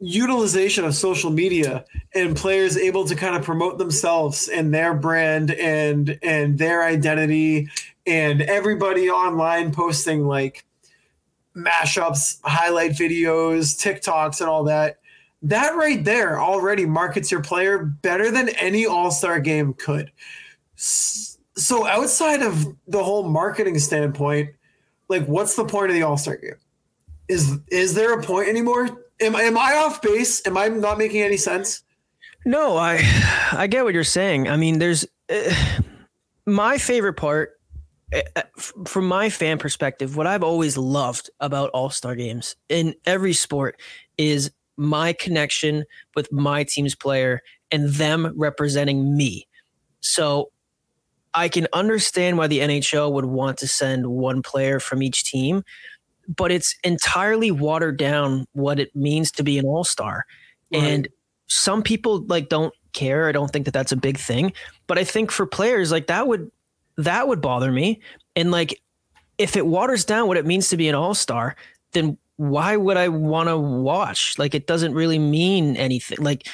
utilization 0.00 0.84
of 0.84 0.94
social 0.94 1.30
media 1.30 1.84
and 2.14 2.36
players 2.36 2.76
able 2.76 3.04
to 3.04 3.14
kind 3.14 3.36
of 3.36 3.42
promote 3.42 3.78
themselves 3.78 4.48
and 4.48 4.74
their 4.74 4.94
brand 4.94 5.52
and 5.52 6.18
and 6.22 6.58
their 6.58 6.84
identity 6.84 7.68
and 8.06 8.42
everybody 8.42 9.08
online 9.08 9.72
posting 9.72 10.26
like 10.26 10.64
mashups, 11.56 12.38
highlight 12.44 12.92
videos, 12.92 13.78
TikToks 13.80 14.40
and 14.40 14.48
all 14.48 14.64
that. 14.64 14.98
That 15.42 15.76
right 15.76 16.02
there 16.04 16.40
already 16.40 16.86
markets 16.86 17.30
your 17.30 17.42
player 17.42 17.84
better 17.84 18.30
than 18.30 18.48
any 18.50 18.86
All-Star 18.86 19.40
game 19.40 19.74
could. 19.74 20.10
So 20.76 21.86
outside 21.86 22.42
of 22.42 22.66
the 22.88 23.04
whole 23.04 23.28
marketing 23.28 23.78
standpoint, 23.78 24.50
like 25.08 25.26
what's 25.26 25.56
the 25.56 25.64
point 25.64 25.90
of 25.90 25.94
the 25.94 26.02
All-Star 26.02 26.36
game? 26.36 26.56
Is 27.28 27.58
is 27.68 27.94
there 27.94 28.18
a 28.18 28.22
point 28.22 28.48
anymore? 28.48 29.04
Am, 29.20 29.34
am 29.34 29.56
I 29.56 29.74
off 29.76 30.02
base? 30.02 30.46
Am 30.46 30.58
I 30.58 30.68
not 30.68 30.98
making 30.98 31.22
any 31.22 31.36
sense? 31.36 31.82
No, 32.44 32.76
I 32.76 33.00
I 33.52 33.66
get 33.66 33.84
what 33.84 33.94
you're 33.94 34.04
saying. 34.04 34.48
I 34.48 34.56
mean, 34.56 34.78
there's 34.78 35.06
uh, 35.30 35.54
my 36.46 36.78
favorite 36.78 37.14
part 37.14 37.58
uh, 38.12 38.20
uh, 38.36 38.42
from 38.84 39.08
my 39.08 39.30
fan 39.30 39.58
perspective. 39.58 40.16
What 40.16 40.26
I've 40.26 40.42
always 40.42 40.76
loved 40.76 41.30
about 41.40 41.70
All 41.70 41.90
Star 41.90 42.14
games 42.14 42.56
in 42.68 42.94
every 43.06 43.32
sport 43.32 43.80
is 44.18 44.50
my 44.76 45.12
connection 45.12 45.84
with 46.14 46.30
my 46.32 46.64
team's 46.64 46.94
player 46.94 47.40
and 47.70 47.88
them 47.88 48.32
representing 48.36 49.16
me. 49.16 49.46
So 50.00 50.50
I 51.34 51.48
can 51.48 51.66
understand 51.72 52.38
why 52.38 52.46
the 52.46 52.60
NHL 52.60 53.12
would 53.12 53.24
want 53.24 53.58
to 53.58 53.68
send 53.68 54.06
one 54.06 54.42
player 54.42 54.78
from 54.80 55.02
each 55.02 55.24
team, 55.24 55.64
but 56.28 56.52
it's 56.52 56.76
entirely 56.84 57.50
watered 57.50 57.96
down 57.96 58.46
what 58.52 58.78
it 58.78 58.94
means 58.94 59.30
to 59.32 59.42
be 59.42 59.58
an 59.58 59.66
All 59.66 59.84
Star. 59.84 60.26
And 60.72 61.08
some 61.46 61.82
people 61.82 62.24
like 62.26 62.48
don't 62.48 62.74
care. 62.92 63.28
I 63.28 63.32
don't 63.32 63.50
think 63.50 63.64
that 63.66 63.74
that's 63.74 63.92
a 63.92 63.96
big 63.96 64.18
thing, 64.18 64.52
but 64.86 64.98
I 64.98 65.04
think 65.04 65.30
for 65.30 65.46
players 65.46 65.92
like 65.92 66.06
that 66.06 66.26
would 66.26 66.50
that 66.96 67.28
would 67.28 67.40
bother 67.40 67.70
me. 67.70 68.00
And 68.36 68.50
like 68.50 68.80
if 69.38 69.56
it 69.56 69.66
waters 69.66 70.04
down 70.04 70.28
what 70.28 70.36
it 70.36 70.46
means 70.46 70.68
to 70.68 70.76
be 70.76 70.88
an 70.88 70.94
all-star, 70.94 71.56
then 71.92 72.16
why 72.36 72.76
would 72.76 72.96
I 72.96 73.08
want 73.08 73.48
to 73.48 73.56
watch? 73.56 74.38
Like 74.38 74.54
it 74.54 74.66
doesn't 74.66 74.94
really 74.94 75.18
mean 75.18 75.76
anything. 75.76 76.18
Like 76.20 76.48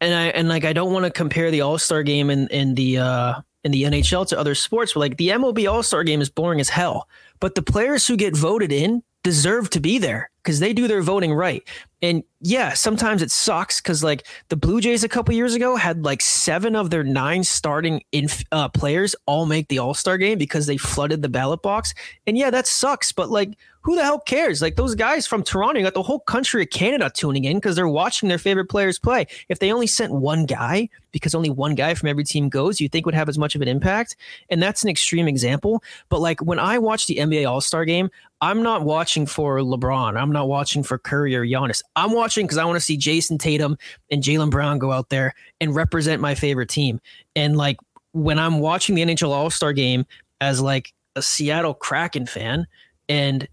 and 0.00 0.14
I 0.14 0.26
and 0.28 0.48
like 0.48 0.64
I 0.64 0.72
don't 0.72 0.92
want 0.92 1.04
to 1.04 1.10
compare 1.10 1.50
the 1.50 1.62
all-star 1.62 2.02
game 2.02 2.30
in 2.30 2.48
in 2.48 2.74
the 2.74 2.98
uh 2.98 3.40
in 3.64 3.72
the 3.72 3.84
NHL 3.84 4.26
to 4.28 4.38
other 4.38 4.54
sports, 4.54 4.92
but 4.94 5.00
like 5.00 5.16
the 5.16 5.30
MLB 5.30 5.70
All-Star 5.70 6.04
game 6.04 6.20
is 6.20 6.30
boring 6.30 6.60
as 6.60 6.68
hell. 6.68 7.08
But 7.40 7.54
the 7.54 7.62
players 7.62 8.06
who 8.06 8.16
get 8.16 8.36
voted 8.36 8.70
in 8.70 9.02
deserve 9.22 9.70
to 9.70 9.80
be 9.80 9.98
there 9.98 10.30
because 10.44 10.60
they 10.60 10.74
do 10.74 10.86
their 10.86 11.02
voting 11.02 11.32
right. 11.32 11.66
And 12.02 12.22
yeah, 12.42 12.74
sometimes 12.74 13.22
it 13.22 13.30
sucks 13.30 13.80
because 13.80 14.04
like 14.04 14.26
the 14.50 14.56
Blue 14.56 14.82
Jays 14.82 15.02
a 15.04 15.08
couple 15.08 15.34
years 15.34 15.54
ago 15.54 15.74
had 15.76 16.04
like 16.04 16.20
seven 16.20 16.76
of 16.76 16.90
their 16.90 17.02
nine 17.02 17.42
starting 17.42 18.02
inf- 18.12 18.44
uh, 18.52 18.68
players 18.68 19.16
all 19.24 19.46
make 19.46 19.68
the 19.68 19.78
All 19.78 19.94
Star 19.94 20.18
game 20.18 20.36
because 20.36 20.66
they 20.66 20.76
flooded 20.76 21.22
the 21.22 21.30
ballot 21.30 21.62
box. 21.62 21.94
And 22.26 22.36
yeah, 22.36 22.50
that 22.50 22.66
sucks. 22.66 23.10
But 23.10 23.30
like, 23.30 23.56
who 23.80 23.96
the 23.96 24.02
hell 24.02 24.18
cares? 24.18 24.60
Like 24.60 24.76
those 24.76 24.94
guys 24.94 25.26
from 25.26 25.42
Toronto 25.42 25.80
got 25.82 25.94
the 25.94 26.02
whole 26.02 26.20
country 26.20 26.62
of 26.62 26.70
Canada 26.70 27.10
tuning 27.14 27.44
in 27.44 27.56
because 27.56 27.76
they're 27.76 27.88
watching 27.88 28.28
their 28.28 28.38
favorite 28.38 28.68
players 28.68 28.98
play. 28.98 29.26
If 29.48 29.58
they 29.58 29.72
only 29.72 29.86
sent 29.86 30.12
one 30.12 30.44
guy, 30.44 30.90
because 31.12 31.34
only 31.34 31.50
one 31.50 31.74
guy 31.74 31.94
from 31.94 32.08
every 32.08 32.24
team 32.24 32.48
goes, 32.48 32.80
you 32.80 32.88
think 32.88 33.06
would 33.06 33.14
have 33.14 33.28
as 33.28 33.38
much 33.38 33.54
of 33.54 33.62
an 33.62 33.68
impact? 33.68 34.16
And 34.50 34.62
that's 34.62 34.82
an 34.82 34.90
extreme 34.90 35.28
example. 35.28 35.82
But 36.08 36.20
like 36.20 36.40
when 36.40 36.58
I 36.58 36.78
watch 36.78 37.06
the 37.06 37.16
NBA 37.16 37.48
All 37.48 37.60
Star 37.60 37.84
game, 37.84 38.10
I'm 38.40 38.62
not 38.62 38.82
watching 38.82 39.24
for 39.24 39.58
LeBron. 39.58 40.20
I'm 40.20 40.32
not 40.34 40.48
watching 40.48 40.82
for 40.82 40.98
Curry 40.98 41.34
or 41.34 41.46
Giannis. 41.46 41.82
I'm 41.96 42.12
watching 42.12 42.44
because 42.46 42.58
I 42.58 42.64
want 42.64 42.76
to 42.76 42.80
see 42.80 42.98
Jayson 42.98 43.38
Tatum 43.38 43.78
and 44.10 44.22
Jaylen 44.22 44.50
Brown 44.50 44.78
go 44.78 44.92
out 44.92 45.08
there 45.08 45.32
and 45.60 45.74
represent 45.74 46.20
my 46.20 46.34
favorite 46.34 46.68
team. 46.68 47.00
And 47.34 47.56
like 47.56 47.78
when 48.12 48.38
I'm 48.38 48.60
watching 48.60 48.94
the 48.94 49.02
NHL 49.02 49.30
All 49.30 49.50
Star 49.50 49.72
game 49.72 50.04
as 50.40 50.60
like 50.60 50.92
a 51.16 51.22
Seattle 51.22 51.74
Kraken 51.74 52.26
fan, 52.26 52.66
and 53.08 53.46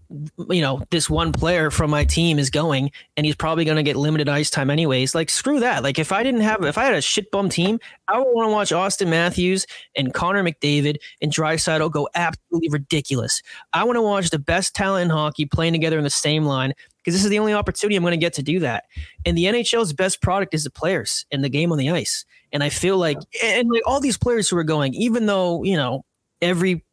you 0.48 0.62
know 0.62 0.82
this 0.90 1.10
one 1.10 1.30
player 1.30 1.70
from 1.70 1.90
my 1.90 2.04
team 2.04 2.38
is 2.38 2.48
going 2.48 2.90
and 3.16 3.26
he's 3.26 3.36
probably 3.36 3.64
going 3.64 3.76
to 3.76 3.82
get 3.82 3.96
limited 3.96 4.28
ice 4.28 4.48
time 4.48 4.70
anyways 4.70 5.14
like 5.14 5.28
screw 5.28 5.60
that. 5.60 5.82
Like 5.82 5.98
if 5.98 6.10
i 6.10 6.22
didn't 6.22 6.40
have 6.40 6.64
if 6.64 6.78
i 6.78 6.84
had 6.84 6.94
a 6.94 7.02
shit 7.02 7.30
bum 7.30 7.48
team 7.50 7.78
i 8.08 8.18
would 8.18 8.32
want 8.32 8.48
to 8.48 8.52
watch 8.52 8.70
auston 8.70 9.08
matthews 9.08 9.66
and 9.94 10.14
connor 10.14 10.42
mcdavid 10.42 10.96
and 11.20 11.30
Draisaitl 11.30 11.90
go 11.90 12.08
absolutely 12.14 12.70
ridiculous. 12.70 13.42
I 13.72 13.84
want 13.84 13.96
to 13.96 14.02
watch 14.02 14.30
the 14.30 14.38
best 14.38 14.74
talent 14.74 15.04
in 15.04 15.10
hockey 15.10 15.44
playing 15.44 15.74
together 15.74 15.98
in 15.98 16.04
the 16.04 16.10
same 16.10 16.44
line 16.44 16.72
because 16.98 17.14
this 17.14 17.24
is 17.24 17.30
the 17.30 17.38
only 17.38 17.52
opportunity 17.52 17.96
i'm 17.96 18.02
going 18.02 18.12
to 18.12 18.16
get 18.16 18.34
to 18.34 18.42
do 18.42 18.58
that. 18.60 18.84
And 19.26 19.36
the 19.36 19.44
nhl's 19.44 19.92
best 19.92 20.22
product 20.22 20.54
is 20.54 20.64
the 20.64 20.70
players 20.70 21.26
and 21.30 21.44
the 21.44 21.50
game 21.50 21.72
on 21.72 21.78
the 21.78 21.90
ice. 21.90 22.24
And 22.52 22.64
i 22.64 22.70
feel 22.70 22.96
like 22.96 23.18
and 23.42 23.68
like 23.70 23.82
all 23.86 24.00
these 24.00 24.18
players 24.18 24.48
who 24.48 24.56
are 24.56 24.64
going 24.64 24.94
even 24.94 25.26
though 25.26 25.62
you 25.62 25.76
know 25.76 26.04
every 26.40 26.84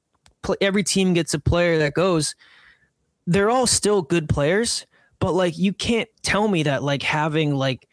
every 0.62 0.84
team 0.84 1.14
gets 1.14 1.34
a 1.34 1.40
player 1.40 1.78
that 1.80 1.94
goes 1.94 2.36
they're 3.30 3.50
all 3.50 3.68
still 3.68 4.02
good 4.02 4.28
players 4.28 4.88
but 5.20 5.34
like 5.34 5.58
you 5.58 5.72
can't 5.72 6.10
tell 6.24 6.48
me 6.48 6.64
that 6.64 6.82
like 6.82 7.04
having 7.04 7.54
like 7.54 7.88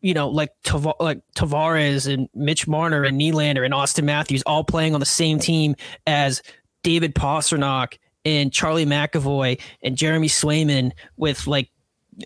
you 0.00 0.12
know 0.12 0.28
like 0.28 0.50
Tav- 0.64 0.96
like 0.98 1.20
Tavares 1.36 2.12
and 2.12 2.28
Mitch 2.34 2.66
Marner 2.66 3.04
and 3.04 3.18
Nylander 3.18 3.64
and 3.64 3.72
Auston 3.72 4.04
Matthews 4.04 4.42
all 4.46 4.64
playing 4.64 4.92
on 4.92 5.00
the 5.00 5.06
same 5.06 5.38
team 5.38 5.76
as 6.06 6.42
David 6.82 7.14
Pastrnak 7.14 7.98
and 8.24 8.52
Charlie 8.52 8.86
McAvoy 8.86 9.60
and 9.84 9.96
Jeremy 9.96 10.28
Swayman 10.28 10.90
with 11.16 11.46
like 11.46 11.70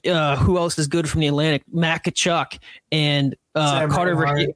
uh, 0.07 0.37
who 0.37 0.57
else 0.57 0.79
is 0.79 0.87
good 0.87 1.09
from 1.09 1.21
the 1.21 1.27
Atlantic? 1.27 1.63
Tkachuk 1.73 2.59
and 2.91 3.37
uh, 3.55 3.87
Carter. 3.89 4.15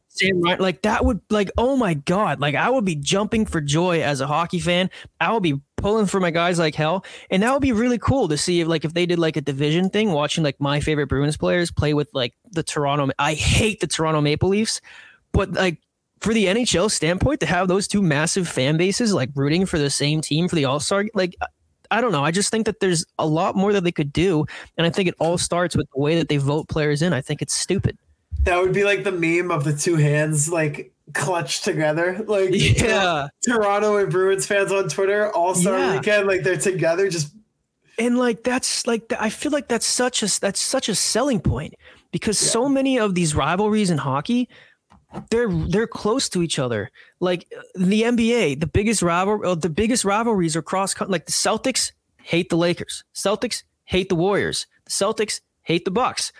Sam 0.08 0.40
Reinhart, 0.40 0.60
like 0.60 0.82
that 0.82 1.04
would 1.04 1.20
like 1.30 1.50
oh 1.56 1.76
my 1.76 1.94
god, 1.94 2.40
like 2.40 2.54
I 2.54 2.68
would 2.68 2.84
be 2.84 2.96
jumping 2.96 3.46
for 3.46 3.60
joy 3.60 4.02
as 4.02 4.20
a 4.20 4.26
hockey 4.26 4.58
fan. 4.58 4.90
I 5.20 5.32
would 5.32 5.42
be 5.42 5.60
pulling 5.76 6.06
for 6.06 6.18
my 6.18 6.30
guys 6.30 6.58
like 6.58 6.74
hell, 6.74 7.04
and 7.30 7.42
that 7.42 7.52
would 7.52 7.62
be 7.62 7.72
really 7.72 7.98
cool 7.98 8.28
to 8.28 8.36
see 8.36 8.60
if 8.60 8.68
like 8.68 8.84
if 8.84 8.94
they 8.94 9.06
did 9.06 9.18
like 9.18 9.36
a 9.36 9.40
division 9.40 9.90
thing, 9.90 10.12
watching 10.12 10.42
like 10.42 10.60
my 10.60 10.80
favorite 10.80 11.06
Bruins 11.06 11.36
players 11.36 11.70
play 11.70 11.94
with 11.94 12.08
like 12.12 12.34
the 12.50 12.62
Toronto. 12.62 13.10
I 13.18 13.34
hate 13.34 13.80
the 13.80 13.86
Toronto 13.86 14.20
Maple 14.20 14.48
Leafs, 14.48 14.80
but 15.32 15.52
like 15.52 15.78
for 16.20 16.34
the 16.34 16.46
NHL 16.46 16.90
standpoint, 16.90 17.40
to 17.40 17.46
have 17.46 17.68
those 17.68 17.86
two 17.86 18.02
massive 18.02 18.48
fan 18.48 18.76
bases 18.76 19.14
like 19.14 19.30
rooting 19.36 19.66
for 19.66 19.78
the 19.78 19.90
same 19.90 20.20
team 20.20 20.48
for 20.48 20.56
the 20.56 20.64
All 20.64 20.80
Star, 20.80 21.04
like 21.14 21.36
I 21.90 22.00
don't 22.00 22.12
know. 22.12 22.24
I 22.24 22.32
just 22.32 22.50
think 22.50 22.66
that 22.66 22.80
there's 22.80 23.04
a 23.18 23.26
lot 23.26 23.54
more 23.54 23.72
that 23.72 23.84
they 23.84 23.92
could 23.92 24.12
do, 24.12 24.44
and 24.76 24.86
I 24.86 24.90
think 24.90 25.08
it 25.08 25.14
all 25.20 25.38
starts 25.38 25.76
with 25.76 25.86
the 25.94 26.00
way 26.00 26.16
that 26.16 26.28
they 26.28 26.36
vote 26.36 26.68
players 26.68 27.02
in. 27.02 27.12
I 27.12 27.20
think 27.20 27.40
it's 27.40 27.54
stupid. 27.54 27.96
That 28.40 28.60
would 28.60 28.72
be 28.72 28.84
like 28.84 29.04
the 29.04 29.12
meme 29.12 29.50
of 29.50 29.64
the 29.64 29.72
two 29.74 29.96
hands 29.96 30.48
like 30.50 30.92
clutched 31.14 31.64
together. 31.64 32.24
Like 32.26 32.50
Yeah. 32.52 33.28
Toronto 33.44 33.96
and 33.96 34.10
Bruins 34.10 34.46
fans 34.46 34.72
on 34.72 34.88
Twitter, 34.88 35.30
All 35.34 35.54
Star 35.54 35.78
Yeah. 35.78 35.96
weekend, 35.96 36.26
like 36.28 36.42
they're 36.42 36.56
together 36.56 37.08
just 37.08 37.34
and 37.98 38.16
like 38.16 38.44
that's 38.44 38.86
like 38.86 39.12
I 39.18 39.28
feel 39.28 39.50
like 39.50 39.66
that's 39.68 39.86
such 39.86 40.22
a 40.22 40.40
that's 40.40 40.60
such 40.60 40.88
a 40.88 40.94
selling 40.94 41.40
point 41.40 41.74
because 42.12 42.38
so 42.38 42.68
many 42.68 42.98
of 42.98 43.14
these 43.16 43.34
rivalries 43.34 43.90
in 43.90 43.98
hockey 43.98 44.48
they're 45.30 45.48
they're 45.50 45.86
close 45.88 46.28
to 46.28 46.42
each 46.42 46.58
other 46.60 46.90
like 47.18 47.50
the 47.74 48.02
NBA 48.02 48.60
the 48.60 48.66
biggest 48.68 49.02
rival 49.02 49.44
uh, 49.44 49.54
the 49.56 49.68
biggest 49.70 50.04
rivalries 50.04 50.54
are 50.54 50.62
cross 50.62 50.94
like 51.08 51.26
the 51.26 51.32
Celtics 51.32 51.90
hate 52.22 52.50
the 52.50 52.56
Lakers 52.56 53.02
Celtics 53.16 53.64
hate 53.84 54.08
the 54.10 54.14
Warriors 54.14 54.66
the 54.84 54.90
Celtics 54.92 55.40
hate 55.62 55.84
the 55.84 55.90
Bucks 55.90 56.30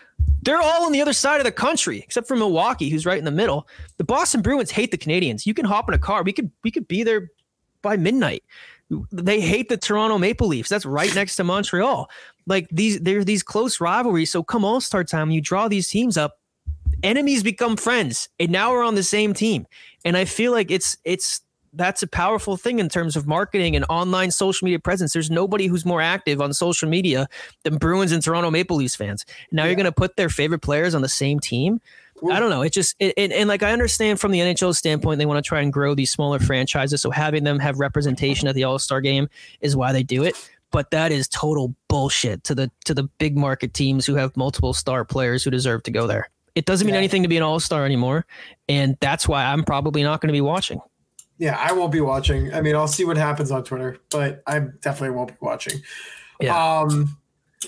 they're 0.43 0.61
all 0.61 0.87
on 0.87 0.93
the 0.93 1.03
other 1.03 1.13
side 1.13 1.39
of 1.39 1.45
the 1.45 1.53
country 1.53 1.99
except 1.99 2.27
for 2.27 2.37
Milwaukee 2.37 2.89
who's 2.89 3.07
right 3.07 3.19
in 3.19 3.25
the 3.25 3.31
middle 3.31 3.69
the 3.97 4.05
Boston 4.05 4.43
Bruins 4.43 4.71
hate 4.71 4.91
the 4.91 4.99
Canadiens 4.99 5.47
you 5.47 5.55
can 5.55 5.65
hop 5.65 5.89
in 5.89 5.95
a 5.95 5.99
car 5.99 6.23
we 6.23 6.33
could 6.33 6.51
we 6.65 6.71
could 6.71 6.89
be 6.89 7.03
there 7.03 7.31
by 7.83 7.97
midnight 7.97 8.43
they 9.13 9.41
hate 9.41 9.69
the 9.69 9.77
Toronto 9.77 10.19
Maple 10.19 10.47
Leafs. 10.47 10.69
That's 10.69 10.87
right 10.87 11.15
next 11.15 11.37
to 11.37 11.45
Montreal. 11.45 12.09
Like 12.47 12.69
these, 12.71 12.99
there's 13.01 13.27
these 13.27 13.43
close 13.43 13.81
rivalries. 13.81 14.31
So 14.31 14.43
come 14.43 14.65
All 14.65 14.81
Star 14.81 15.05
time, 15.05 15.31
you 15.31 15.41
draw 15.41 15.69
these 15.69 15.89
teams 15.89 16.17
up, 16.17 16.39
enemies 17.03 17.43
become 17.43 17.77
friends, 17.77 18.29
and 18.41 18.51
now 18.51 18.73
we're 18.73 18.85
on 18.85 18.95
the 18.95 19.03
same 19.03 19.35
team. 19.35 19.67
And 20.05 20.17
I 20.17 20.25
feel 20.25 20.53
like 20.53 20.71
it's 20.71 20.97
it's 21.05 21.43
that's 21.73 22.03
a 22.03 22.07
powerful 22.07 22.57
thing 22.57 22.79
in 22.79 22.89
terms 22.89 23.17
of 23.17 23.27
marketing 23.27 23.77
and 23.77 23.85
online 23.89 24.31
social 24.31 24.65
media 24.65 24.79
presence. 24.79 25.13
There's 25.13 25.31
nobody 25.31 25.67
who's 25.67 25.85
more 25.85 26.01
active 26.01 26.41
on 26.41 26.53
social 26.53 26.89
media 26.89 27.29
than 27.65 27.77
Bruins 27.77 28.13
and 28.13 28.23
Toronto 28.23 28.51
Maple 28.51 28.77
Leafs 28.77 28.97
fans. 28.97 29.25
Now 29.53 29.65
you're 29.65 29.75
going 29.75 29.85
to 29.85 29.93
put 29.93 30.17
their 30.17 30.29
favorite 30.29 30.61
players 30.61 30.95
on 30.95 31.03
the 31.03 31.09
same 31.09 31.41
team. 31.41 31.81
I 32.31 32.41
don't 32.41 32.51
know. 32.51 32.63
It 32.63 32.73
just 32.73 32.97
it, 32.99 33.15
it, 33.17 33.33
and 33.33 33.49
like 33.49 33.63
I 33.63 33.73
understand 33.73 34.21
from 34.21 34.33
the 34.33 34.41
NHL 34.41 34.75
standpoint, 34.75 35.19
they 35.19 35.27
want 35.27 35.43
to 35.43 35.47
try 35.47 35.61
and 35.61 35.73
grow 35.73 35.95
these 35.95 36.11
smaller 36.11 36.39
franchises. 36.39 37.01
So 37.01 37.11
having 37.11 37.45
them 37.45 37.59
have 37.61 37.79
representation 37.79 38.49
at 38.49 38.55
the 38.55 38.65
All 38.65 38.79
Star 38.79 39.01
game 39.01 39.29
is 39.61 39.77
why 39.77 39.93
they 39.93 40.03
do 40.03 40.25
it. 40.25 40.37
But 40.71 40.91
that 40.91 41.13
is 41.13 41.29
total 41.29 41.75
bullshit 41.89 42.45
to 42.45 42.55
the 42.55 42.71
to 42.85 42.95
the 42.95 43.05
big 43.19 43.37
market 43.37 43.73
teams 43.73 44.05
who 44.05 44.17
have 44.17 44.37
multiple 44.37 44.75
star 44.75 45.05
players 45.05 45.45
who 45.45 45.51
deserve 45.51 45.83
to 45.85 45.91
go 45.91 46.07
there. 46.07 46.29
It 46.55 46.65
doesn't 46.65 46.87
mean 46.87 46.97
anything 46.97 47.23
to 47.23 47.29
be 47.29 47.37
an 47.37 47.43
All 47.43 47.61
Star 47.61 47.85
anymore, 47.85 48.27
and 48.69 48.97
that's 49.01 49.29
why 49.29 49.45
I'm 49.45 49.63
probably 49.63 50.03
not 50.03 50.21
going 50.21 50.29
to 50.29 50.33
be 50.33 50.41
watching. 50.41 50.81
Yeah, 51.39 51.57
I 51.59 51.73
won't 51.73 51.93
be 51.93 52.01
watching. 52.01 52.53
I 52.53 52.61
mean, 52.61 52.75
I'll 52.75 52.89
see 52.89 53.05
what 53.05 53.17
happens 53.17 53.51
on 53.51 53.63
Twitter, 53.65 53.99
but 54.11 54.43
I 54.47 54.59
definitely 54.59 55.17
won't 55.17 55.29
be 55.29 55.37
watching. 55.41 55.81
Yeah. 56.41 56.81
Um, 56.81 57.17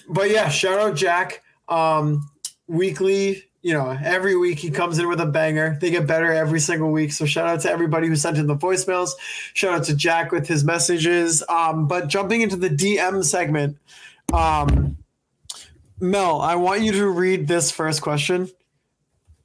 but 0.09 0.31
yeah, 0.31 0.49
shout 0.49 0.79
out 0.79 0.97
Jack. 0.97 1.43
Um, 1.69 2.29
weekly, 2.67 3.45
you 3.63 3.75
know, 3.75 3.97
every 4.03 4.37
week 4.37 4.59
he 4.59 4.71
comes 4.71 4.99
in 4.99 5.09
with 5.09 5.21
a 5.21 5.27
banger. 5.27 5.77
They 5.81 5.91
get 5.91 6.07
better 6.07 6.33
every 6.33 6.61
single 6.61 6.91
week. 6.91 7.13
So 7.13 7.27
shout 7.27 7.47
out 7.47 7.61
to 7.61 7.71
everybody 7.71 8.09
who 8.09 8.17
sent 8.17 8.39
in 8.39 8.47
the 8.47 8.57
voicemails. 8.57 9.11
Shout 9.55 9.75
out 9.75 9.85
to 9.85 9.95
Jack 9.95 10.33
with 10.33 10.47
his 10.47 10.65
messages. 10.65 11.43
Um, 11.49 11.87
but 11.87 12.09
jumping 12.09 12.41
into 12.41 12.57
the 12.57 12.71
DM 12.71 13.25
segment, 13.25 13.77
um, 14.33 14.97
Mel, 16.01 16.41
I 16.41 16.55
want 16.55 16.83
you 16.83 16.93
to 16.93 17.09
read 17.09 17.47
this 17.47 17.71
first 17.71 18.01
question. 18.01 18.51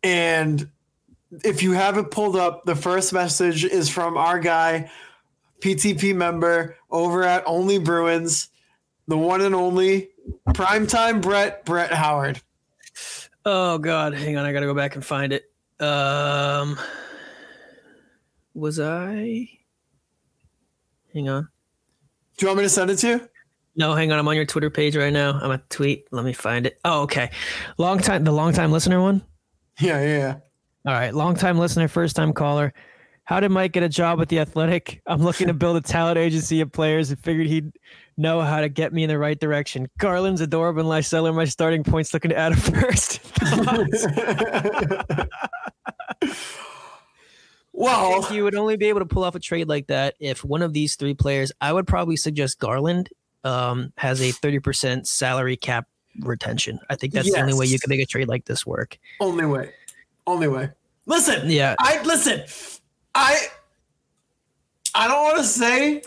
And 0.02 0.70
if 1.44 1.64
you 1.64 1.72
haven't 1.74 2.12
pulled 2.12 2.36
up, 2.36 2.66
the 2.66 2.76
first 2.76 3.14
message 3.14 3.66
is 3.66 3.90
from 3.90 4.18
our 4.18 4.40
guy, 4.40 4.90
PTP 5.60 6.16
member 6.16 6.78
over 6.90 7.24
at 7.24 7.44
Only 7.46 7.80
Bruins, 7.80 8.50
the 9.08 9.18
one 9.18 9.42
and 9.42 9.56
only 9.56 10.10
primetime 10.50 11.22
Brett 11.22 11.66
Brett 11.66 11.92
Howard. 11.92 12.42
Oh 13.46 13.78
God, 13.78 14.14
hang 14.14 14.38
on, 14.38 14.46
I 14.46 14.54
gotta 14.54 14.66
go 14.66 14.74
back 14.74 14.96
and 14.96 15.06
find 15.06 15.34
it. 15.34 15.52
Um, 15.80 16.80
was 18.54 18.80
I? 18.80 19.50
Hang 21.14 21.30
on. 21.30 21.48
Do 22.38 22.46
you 22.46 22.48
want 22.48 22.58
me 22.58 22.64
to 22.64 22.70
send 22.70 22.92
it 22.92 22.98
to 22.98 23.08
you? 23.08 23.30
No, 23.78 23.94
hang 23.94 24.12
on. 24.12 24.20
I'm 24.20 24.28
on 24.28 24.36
your 24.36 24.46
Twitter 24.46 24.70
page 24.70 24.96
right 24.96 25.12
now. 25.12 25.38
I'm 25.42 25.52
a 25.52 25.58
tweet. 25.70 26.08
Let 26.12 26.24
me 26.24 26.34
find 26.34 26.66
it. 26.66 26.80
Oh, 26.86 27.02
okay. 27.04 27.32
Long 27.78 28.00
time, 28.00 28.24
the 28.24 28.32
long 28.32 28.54
time 28.54 28.72
listener 28.72 29.02
one. 29.02 29.22
Yeah, 29.80 30.02
yeah, 30.02 30.18
yeah. 30.18 30.36
All 30.86 30.94
right, 30.94 31.14
long 31.14 31.36
time 31.36 31.58
listener, 31.58 31.88
first 31.88 32.16
time 32.16 32.34
caller. 32.34 32.74
How 33.24 33.40
did 33.40 33.50
Mike 33.50 33.72
get 33.72 33.82
a 33.82 33.90
job 33.90 34.20
with 34.20 34.30
the 34.30 34.40
Athletic? 34.40 35.02
I'm 35.08 35.24
looking 35.24 35.48
to 35.48 35.54
build 35.54 35.78
a 35.78 35.82
talent 35.82 36.20
agency 36.20 36.62
of 36.62 36.72
players 36.72 37.10
and 37.10 37.20
figured 37.20 37.48
he'd 37.48 37.72
know 38.18 38.42
how 38.42 38.62
to 38.62 38.70
get 38.70 38.94
me 38.94 39.04
in 39.04 39.10
the 39.10 39.18
right 39.18 39.40
direction. 39.40 39.90
Garland, 39.98 40.38
Zadorov 40.38 40.80
and 40.80 40.88
Lysell 40.88 41.28
are 41.28 41.34
my 41.34 41.46
starting 41.46 41.84
points. 41.84 42.14
Looking 42.14 42.30
to 42.30 42.38
add 42.38 42.52
a 42.52 42.56
first. 42.56 43.20
well, 47.74 48.32
you 48.34 48.44
would 48.44 48.56
only 48.56 48.78
be 48.78 48.86
able 48.86 49.00
to 49.00 49.06
pull 49.06 49.24
off 49.24 49.36
a 49.36 49.40
trade 49.40 49.68
like 49.68 49.88
that 49.88 50.16
if 50.20 50.44
one 50.46 50.62
of 50.62 50.74
these 50.74 50.96
three 50.96 51.14
players. 51.16 51.52
I 51.60 51.74
would 51.74 51.88
probably 51.88 52.16
suggest 52.18 52.60
Garland 52.60 53.10
um, 53.44 53.92
has 53.98 54.22
a 54.22 54.32
30% 54.32 55.08
salary 55.08 55.58
cap 55.58 55.88
retention. 56.22 56.80
I 56.90 56.96
think 56.96 57.14
that's 57.14 57.32
the 57.32 57.40
only 57.42 57.54
way 57.54 57.66
you 57.66 57.74
Yes. 57.74 57.82
can 57.82 57.90
make 57.90 58.02
a 58.02 58.06
trade 58.06 58.28
like 58.28 58.46
this 58.46 58.66
work. 58.66 58.98
only 59.20 59.46
way. 59.46 59.72
Only 60.28 60.48
way. 60.48 60.72
Listen, 61.06 61.50
Yeah. 61.50 61.76
I 61.80 62.02
listen. 62.04 62.44
I 63.14 63.38
I 64.94 65.08
don't 65.08 65.24
want 65.24 65.38
to 65.38 65.44
say 65.44 66.02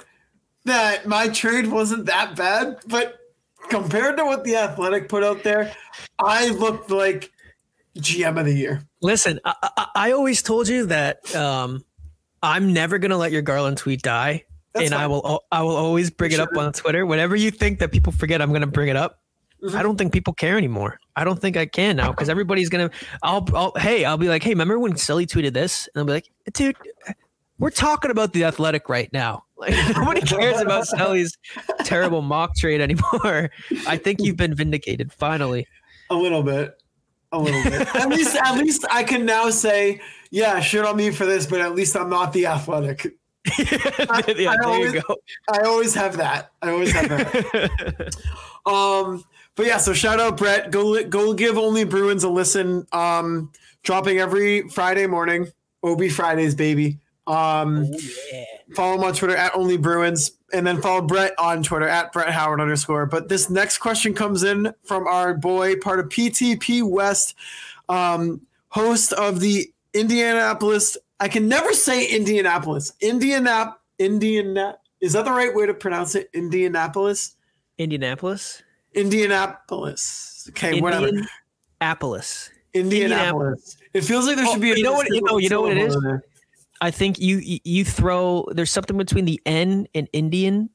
that 0.65 1.07
my 1.07 1.29
trade 1.29 1.67
wasn't 1.67 2.07
that 2.07 2.37
bad, 2.37 2.79
but 2.87 3.19
compared 3.69 4.17
to 4.17 4.25
what 4.25 4.45
the 4.45 4.57
Athletic 4.57 5.09
put 5.09 5.23
out 5.23 5.43
there, 5.43 5.73
I 6.19 6.49
looked 6.49 6.91
like 6.91 7.31
GM 7.99 8.39
of 8.39 8.47
the 8.47 8.55
year. 8.55 8.83
Listen, 9.01 9.41
I, 9.45 9.55
I, 9.63 9.87
I 9.95 10.13
always 10.13 10.43
told 10.43 10.69
you 10.69 10.87
that 10.87 11.35
um, 11.35 11.85
I'm 12.43 12.73
never 12.73 12.99
gonna 12.99 13.17
let 13.17 13.33
your 13.33 13.43
Garland 13.43 13.79
tweet 13.79 14.03
die, 14.03 14.45
That's 14.73 14.87
and 14.87 14.95
I 14.95 15.07
will 15.07 15.45
I 15.53 15.63
will 15.63 15.77
always 15.77 16.11
bring 16.11 16.33
it 16.33 16.41
up 16.41 16.51
on 16.57 16.73
Twitter. 16.73 17.07
Whenever 17.07 17.37
you 17.37 17.51
think 17.51 17.81
that 17.81 17.93
people 17.93 18.13
forget, 18.13 18.43
I'm 18.43 18.53
gonna 18.53 18.67
bring 18.67 18.89
it 18.89 18.97
up. 18.97 19.21
Mm-hmm. 19.63 19.77
I 19.77 19.83
don't 19.83 19.97
think 19.97 20.13
people 20.13 20.33
care 20.35 20.57
anymore. 20.57 21.01
I 21.17 21.25
don't 21.25 21.41
think 21.41 21.57
I 21.57 21.67
can 21.67 21.97
now 21.97 22.11
because 22.13 22.29
everybody's 22.29 22.69
gonna. 22.69 22.91
I'll, 23.23 23.45
I'll 23.55 23.73
hey 23.77 24.05
I'll 24.05 24.17
be 24.19 24.29
like 24.29 24.43
hey 24.43 24.51
remember 24.51 24.79
when 24.79 24.97
Sully 24.97 25.27
tweeted 25.27 25.53
this 25.53 25.89
and 25.95 26.01
I'll 26.01 26.07
be 26.07 26.13
like 26.13 26.31
dude 26.53 26.77
we're 27.59 27.71
talking 27.71 28.13
about 28.13 28.33
the 28.33 28.45
athletic 28.45 28.89
right 28.89 29.13
now. 29.13 29.45
Like 29.59 29.75
nobody 29.97 30.21
cares 30.21 30.61
about 30.61 30.87
Sully's 30.87 31.37
terrible 31.83 32.23
mock 32.23 32.55
trade 32.55 32.81
anymore. 32.81 33.51
I 33.89 33.97
think 33.97 34.21
you've 34.23 34.37
been 34.37 34.55
vindicated 34.55 35.13
finally. 35.13 35.67
A 36.11 36.15
little 36.15 36.45
bit. 36.45 36.81
A 37.33 37.39
little 37.41 37.65
bit. 37.65 37.81
at 37.97 38.09
least 38.09 38.37
at 38.37 38.57
least 38.57 38.85
I 38.89 39.03
can 39.03 39.27
now 39.27 39.51
say, 39.51 40.01
yeah, 40.31 40.61
shit 40.61 40.85
on 40.85 40.95
me 40.97 41.11
for 41.11 41.27
this, 41.27 41.45
but 41.45 41.61
at 41.61 41.75
least 41.75 41.97
I'm 41.97 42.09
not 42.09 42.33
the 42.33 42.47
athletic. 42.47 43.13
I- 43.49 44.23
yeah, 44.39 44.51
I 44.51 44.57
there 44.59 44.65
always- 44.65 44.95
you 44.95 45.03
go. 45.03 45.17
I 45.51 45.59
always 45.63 45.93
have 45.97 46.17
that. 46.19 46.53
I 46.63 46.71
always 46.71 46.93
have 46.93 47.09
that. 47.09 48.17
um, 48.65 49.25
but 49.59 49.67
yeah, 49.67 49.79
so 49.79 49.93
shout 49.93 50.21
out 50.21 50.37
Brett. 50.37 50.71
Go 50.71 51.03
go 51.03 51.35
give 51.35 51.59
only 51.59 51.83
Bruins 51.83 52.23
a 52.23 52.29
listen. 52.29 52.87
Um, 52.93 53.51
dropping 53.83 54.19
every 54.19 54.69
Friday 54.69 55.09
morning. 55.09 55.49
OB 55.83 56.05
Fridays, 56.11 56.55
baby. 56.55 57.01
Um, 57.27 57.91
follow 58.77 58.95
him 58.95 59.03
on 59.03 59.15
Twitter 59.15 59.35
at 59.35 59.57
only 59.57 59.77
Bruins, 59.77 60.31
and 60.53 60.65
then 60.65 60.81
follow 60.81 61.03
Brett 61.03 61.37
on 61.41 61.65
Twitter 61.65 61.89
at 61.89 62.13
Brett 62.13 62.31
Howard 62.31 62.61
underscore. 62.61 63.07
But 63.07 63.29
this 63.29 63.51
next 63.51 63.79
question 63.79 64.15
comes 64.15 64.45
in 64.45 64.73
from 64.85 65.09
our 65.09 65.35
boy, 65.35 65.75
part 65.81 65.99
of 65.99 66.09
PTP 66.09 66.89
West, 66.89 67.35
um, 67.89 68.41
host 68.69 69.13
of 69.13 69.41
the 69.41 69.73
Indianapolis. 69.93 70.97
I 71.19 71.27
can 71.27 71.49
never 71.49 71.73
say 71.73 72.07
Indianapolis. 72.07 72.93
Indianap 73.03 73.75
Indiana. 73.99 74.79
Is 75.01 75.15
that 75.15 75.25
the 75.25 75.33
right 75.33 75.53
way 75.53 75.67
to 75.67 75.75
pronounce 75.75 76.15
it? 76.15 76.31
Indianapolis. 76.33 77.35
Indianapolis. 77.77 78.63
Indianapolis. 79.01 80.47
Okay, 80.51 80.81
whatever. 80.81 81.09
Indianapolis. 81.09 82.51
Indianapolis. 82.75 83.77
It 83.95 84.03
feels 84.03 84.27
like 84.27 84.37
there 84.37 84.47
Oh, 84.47 84.53
should 84.53 84.63
be. 84.63 84.73
A 84.73 84.77
you 84.77 84.83
know 84.83 84.93
what- 84.93 85.09
you 85.09 85.21
oh, 85.23 85.33
know- 85.33 85.39
you 85.39 85.49
know 85.49 85.63
what 85.63 85.73
it 85.77 85.79
is? 85.79 85.97
there. 86.03 86.23
I 86.81 86.91
think 86.91 87.19
you 87.19 87.41
you- 87.65 87.85
throw 87.85 88.47
there's 88.53 88.71
something 88.71 88.97
between 88.97 89.25
the 89.25 89.41
N 89.47 89.89
and 89.95 90.09
Indian 90.13 90.71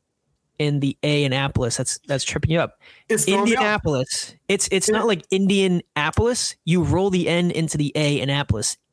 and 0.60 0.82
the 0.82 0.98
A 1.04 1.24
in. 1.24 1.32
That's 1.32 2.00
that's 2.08 2.24
tripping 2.24 2.52
you 2.52 2.60
up. 2.60 2.80
It's 3.10 3.26
throwing 3.26 3.46
me 3.46 3.52
off. 3.52 3.60
Indianapolis. 3.62 4.36
It's 4.50 4.68
it's 4.72 4.90
not 4.90 5.08
like 5.08 5.26
Indianapolis. 5.32 6.56
You 6.66 6.84
roll 6.84 7.10
the 7.10 7.30
N 7.30 7.52
into 7.52 7.78
the 7.78 7.92
A 7.96 8.20
in. 8.20 8.30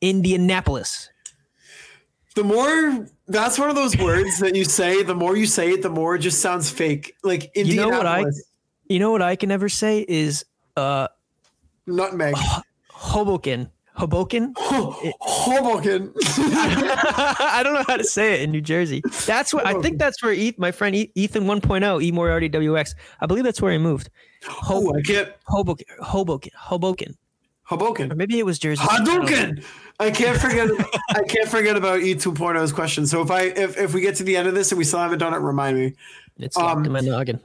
Indianapolis. 0.00 1.10
The 2.36 2.44
more 2.44 3.08
that's 3.26 3.58
one 3.58 3.70
of 3.70 3.76
those 3.76 3.96
words 3.98 4.38
that 4.38 4.54
you 4.54 4.64
say, 4.64 5.02
the 5.02 5.14
more 5.14 5.36
you 5.36 5.46
say 5.46 5.70
it, 5.72 5.82
the 5.82 5.90
more 5.90 6.14
it 6.14 6.20
just 6.20 6.40
sounds 6.40 6.70
fake. 6.70 7.14
Like 7.24 7.50
You 7.56 7.74
know 7.74 7.88
what 7.88 8.06
I- 8.06 8.18
Indianapolis, 8.20 8.44
You 8.90 8.98
know 8.98 9.12
what 9.12 9.22
I 9.22 9.36
can 9.36 9.48
never 9.48 9.68
say 9.68 10.04
is 10.08 10.44
uh 10.76 11.06
nutmeg, 11.86 12.34
Hoboken. 12.90 13.70
Hoboken. 13.94 14.52
Hoboken. 14.56 16.12
I 16.38 17.60
don't 17.62 17.74
know 17.74 17.84
how 17.86 17.96
to 17.98 18.04
say 18.04 18.34
it 18.34 18.40
in 18.42 18.50
New 18.50 18.60
Jersey. 18.60 19.00
That's 19.26 19.54
what 19.54 19.64
I 19.66 19.80
think. 19.80 19.98
That's 19.98 20.20
where 20.22 20.34
my 20.58 20.72
friend 20.72 20.96
E- 20.96 21.12
Ethan 21.14 21.44
1.0, 21.44 22.02
E 22.02 22.10
Moriarty 22.10 22.48
WX. 22.50 22.94
I 23.20 23.26
believe 23.26 23.44
that's 23.44 23.60
where 23.62 23.70
he 23.72 23.78
moved. 23.78 24.10
Hoboken. 24.44 25.00
I 25.00 25.02
can't. 25.02 25.28
Hoboken. 25.46 25.86
Hoboken. 26.00 26.50
Hoboken. 26.56 27.08
Or 27.10 27.76
Hoboken. 27.78 28.12
maybe 28.16 28.38
it 28.40 28.46
was 28.46 28.58
Jersey. 28.58 28.82
I 28.88 29.04
don't 29.04 29.20
know. 29.20 29.36
Hadouken. 29.36 29.64
I 30.00 30.10
can't 30.10 30.40
forget. 30.40 30.68
I 31.10 31.22
can't 31.22 31.48
forget 31.48 31.76
about 31.76 32.00
E 32.00 32.14
2.0's 32.16 32.72
question. 32.72 33.06
So 33.06 33.22
if 33.22 33.30
I 33.30 33.42
if, 33.42 33.78
if 33.78 33.94
we 33.94 34.00
get 34.00 34.16
to 34.16 34.24
the 34.24 34.36
end 34.36 34.48
of 34.48 34.54
this 34.54 34.72
and 34.72 34.78
we 34.78 34.84
still 34.84 34.98
haven't 35.00 35.18
done 35.20 35.32
it, 35.34 35.38
remind 35.38 35.78
me. 35.78 35.94
It's 36.38 36.56
locked 36.56 36.78
Um, 36.78 36.86
in 36.86 36.92
my 36.92 37.00
noggin. 37.00 37.38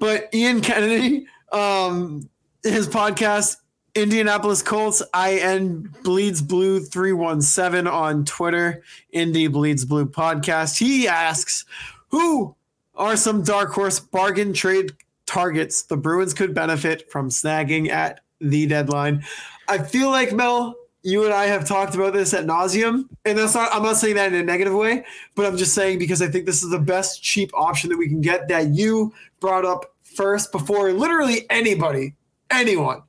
But 0.00 0.34
Ian 0.34 0.62
Kennedy, 0.62 1.26
um, 1.52 2.28
his 2.64 2.88
podcast, 2.88 3.58
Indianapolis 3.94 4.62
Colts, 4.62 5.02
IN 5.14 5.94
Bleeds 6.02 6.42
Blue 6.42 6.80
317 6.80 7.86
on 7.86 8.24
Twitter, 8.24 8.82
Indy 9.12 9.46
Bleeds 9.46 9.84
Blue 9.84 10.06
podcast. 10.06 10.78
He 10.78 11.06
asks, 11.06 11.64
Who 12.08 12.56
are 12.94 13.16
some 13.16 13.42
dark 13.42 13.72
horse 13.72 14.00
bargain 14.00 14.52
trade 14.52 14.92
targets 15.26 15.82
the 15.82 15.96
Bruins 15.96 16.34
could 16.34 16.54
benefit 16.54 17.10
from 17.12 17.28
snagging 17.28 17.90
at 17.90 18.20
the 18.40 18.66
deadline? 18.66 19.22
I 19.68 19.78
feel 19.78 20.10
like 20.10 20.32
Mel, 20.32 20.76
you 21.02 21.24
and 21.24 21.32
I 21.32 21.46
have 21.46 21.66
talked 21.66 21.94
about 21.94 22.12
this 22.12 22.34
at 22.34 22.44
nauseum, 22.44 23.08
and 23.24 23.38
that's 23.38 23.54
not. 23.54 23.70
I'm 23.72 23.82
not 23.82 23.96
saying 23.96 24.16
that 24.16 24.32
in 24.32 24.38
a 24.38 24.42
negative 24.42 24.74
way, 24.74 25.04
but 25.34 25.46
I'm 25.46 25.56
just 25.56 25.74
saying 25.74 25.98
because 25.98 26.20
I 26.20 26.28
think 26.28 26.46
this 26.46 26.62
is 26.62 26.70
the 26.70 26.78
best 26.78 27.22
cheap 27.22 27.50
option 27.54 27.90
that 27.90 27.96
we 27.96 28.08
can 28.08 28.20
get 28.20 28.48
that 28.48 28.68
you 28.68 29.12
brought 29.40 29.64
up 29.64 29.94
first 30.02 30.52
before 30.52 30.92
literally 30.92 31.46
anybody, 31.50 32.14
anyone, 32.50 33.02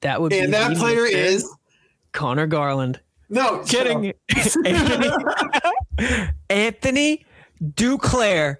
That 0.00 0.20
would 0.20 0.30
be 0.30 0.38
and 0.40 0.52
that 0.52 0.76
player 0.76 1.06
is 1.06 1.48
Conor 2.12 2.46
Garland. 2.46 3.00
no. 3.30 3.62
Kidding. 3.66 4.12
Anthony, 4.66 5.10
Anthony 6.50 7.24
Duclair. 7.62 8.56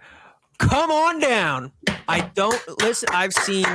Come 0.58 0.90
on 0.90 1.18
down. 1.20 1.72
I 2.08 2.20
don't 2.34 2.60
listen. 2.80 3.08
I've 3.12 3.32
seen. 3.32 3.66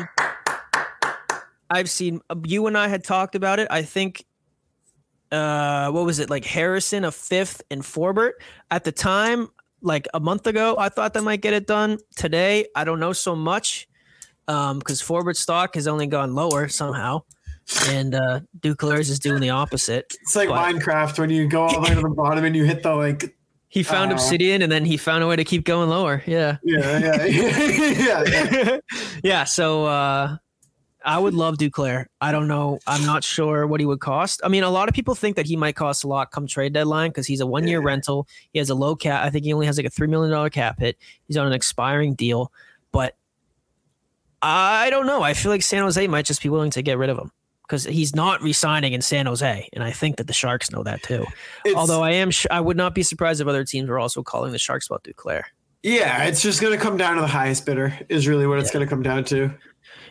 I've 1.69 1.90
seen 1.90 2.22
you 2.45 2.68
and 2.68 2.77
I 2.77 2.88
had 2.88 3.03
talked 3.03 3.36
about 3.36 3.60
it. 3.60 3.68
I 3.69 3.82
think. 3.82 4.26
Uh, 5.32 5.92
what 5.92 6.06
was 6.06 6.20
it 6.20 6.30
like? 6.30 6.46
Harrison 6.46 7.04
a 7.06 7.12
fifth 7.12 7.62
and 7.72 7.82
Forbort 7.82 8.32
at 8.72 8.84
the 8.84 8.92
time, 8.92 9.50
like 9.82 10.08
a 10.14 10.20
month 10.20 10.48
ago. 10.48 10.76
I 10.78 10.90
thought 10.90 11.14
that 11.14 11.24
might 11.24 11.42
get 11.42 11.54
it 11.54 11.68
done 11.68 11.98
today. 12.16 12.68
I 12.76 12.84
don't 12.84 13.00
know 13.00 13.14
so 13.14 13.36
much, 13.36 13.88
um, 14.48 14.80
because 14.80 15.02
Forbort's 15.02 15.40
stock 15.40 15.76
has 15.76 15.88
only 15.88 16.08
gone 16.08 16.36
lower 16.36 16.68
somehow, 16.68 17.24
and 17.90 18.14
uh, 18.16 18.40
Duclair's 18.60 19.10
is 19.10 19.20
doing 19.20 19.42
the 19.42 19.50
opposite. 19.50 20.14
It's 20.22 20.36
like 20.36 20.50
But- 20.50 20.76
Minecraft 20.76 21.20
when 21.20 21.30
you 21.32 21.48
go 21.48 21.64
all 21.64 21.74
the 21.74 21.80
way 21.82 21.96
to 21.96 22.02
the 22.02 22.10
bottom 22.10 22.46
and 22.46 22.56
you 22.56 22.64
hit 22.66 22.84
the 22.84 22.94
like 22.96 23.36
He 23.68 23.84
found 23.84 24.12
Uh, 24.12 24.16
obsidian 24.16 24.62
and 24.62 24.72
then 24.72 24.86
he 24.86 24.96
found 24.96 25.24
a 25.24 25.28
way 25.28 25.36
to 25.36 25.44
keep 25.44 25.66
going 25.66 25.90
lower. 25.90 26.22
Yeah. 26.26 26.58
yeah 26.64 26.98
yeah 27.00 27.26
yeah. 27.26 28.24
yeah. 28.64 28.78
yeah. 29.24 29.44
So 29.44 29.86
uh 29.86 30.38
I 31.06 31.19
would 31.19 31.34
love 31.36 31.57
Duclair. 31.57 32.07
I 32.19 32.32
don't 32.32 32.48
know. 32.48 32.80
I'm 32.88 33.06
not 33.06 33.23
sure 33.23 33.68
what 33.68 33.80
he 33.80 33.86
would 33.86 33.99
cost. 33.99 34.41
I 34.44 34.48
mean, 34.48 34.64
a 34.64 34.69
lot 34.69 34.90
of 34.90 34.95
people 34.95 35.14
think 35.15 35.36
that 35.36 35.45
he 35.45 35.56
might 35.56 35.76
cost 35.76 36.03
a 36.03 36.07
lot 36.07 36.32
come 36.32 36.48
trade 36.48 36.73
deadline 36.73 37.11
because 37.11 37.27
he's 37.27 37.41
a 37.41 37.45
one 37.45 37.68
year 37.68 37.80
rental. 37.80 38.27
He 38.53 38.60
has 38.60 38.69
a 38.72 38.76
low 38.76 38.95
cap. 38.95 39.23
I 39.23 39.30
think 39.30 39.45
he 39.45 39.53
only 39.53 39.68
has 39.68 39.77
like 39.77 39.86
a 39.86 39.90
$3 39.91 40.10
million 40.10 40.49
cap 40.49 40.80
hit. 40.80 40.98
He's 41.27 41.38
on 41.38 41.45
an 41.48 41.53
expiring 41.53 42.15
deal. 42.15 42.52
But 42.91 43.15
I 44.41 44.90
don't 44.90 45.07
know. 45.07 45.22
I 45.22 45.34
feel 45.34 45.52
like 45.52 45.61
San 45.64 45.84
Jose 45.84 46.06
might 46.07 46.26
just 46.26 46.41
be 46.41 46.49
willing 46.49 46.72
to 46.72 46.82
get 46.82 46.98
rid 46.98 47.10
of 47.10 47.18
him 47.18 47.32
because 47.64 47.84
he's 47.84 48.15
not 48.15 48.41
resigning 48.41 48.94
in 48.94 49.02
San 49.02 49.26
Jose. 49.26 49.69
And 49.73 49.84
I 49.84 49.91
think 49.91 50.18
that 50.18 50.27
the 50.27 50.34
Sharks 50.34 50.72
know 50.72 50.84
that 50.84 51.02
too. 51.03 51.26
It's- 51.65 51.76
Although 51.76 52.03
I 52.03 52.11
am, 52.11 52.30
I 52.52 52.60
would 52.61 52.77
not 52.77 52.94
be 52.94 53.02
surprised 53.03 53.41
if 53.41 53.48
other 53.48 53.64
teams 53.64 53.90
were 53.90 53.99
also 53.99 54.22
calling 54.23 54.52
the 54.52 54.60
Sharks 54.60 54.88
about 54.88 55.03
Duclair. 55.03 55.44
yeah, 55.84 56.23
it's 56.23 56.41
just 56.41 56.61
gonna 56.61 56.77
come 56.77 56.98
down 56.98 57.15
to 57.15 57.22
the 57.22 57.27
highest 57.27 57.64
bidder 57.65 57.94
is 58.10 58.27
really 58.27 58.48
what 58.48 58.57
it's 58.60 58.72
gonna 58.72 58.88
come 58.88 59.03
down 59.03 59.23
to. 59.26 59.52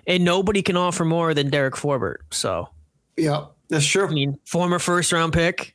And 0.06 0.24
nobody 0.24 0.62
can 0.62 0.76
offer 0.76 1.04
more 1.04 1.32
than 1.34 1.50
Derek 1.50 1.74
Forbort. 1.74 2.16
So, 2.30 2.68
Yeah, 3.16 3.46
that's 3.68 3.86
true. 3.86 4.06
I 4.06 4.10
mean, 4.10 4.38
former 4.44 4.78
first 4.78 5.12
round 5.12 5.32
pick. 5.32 5.74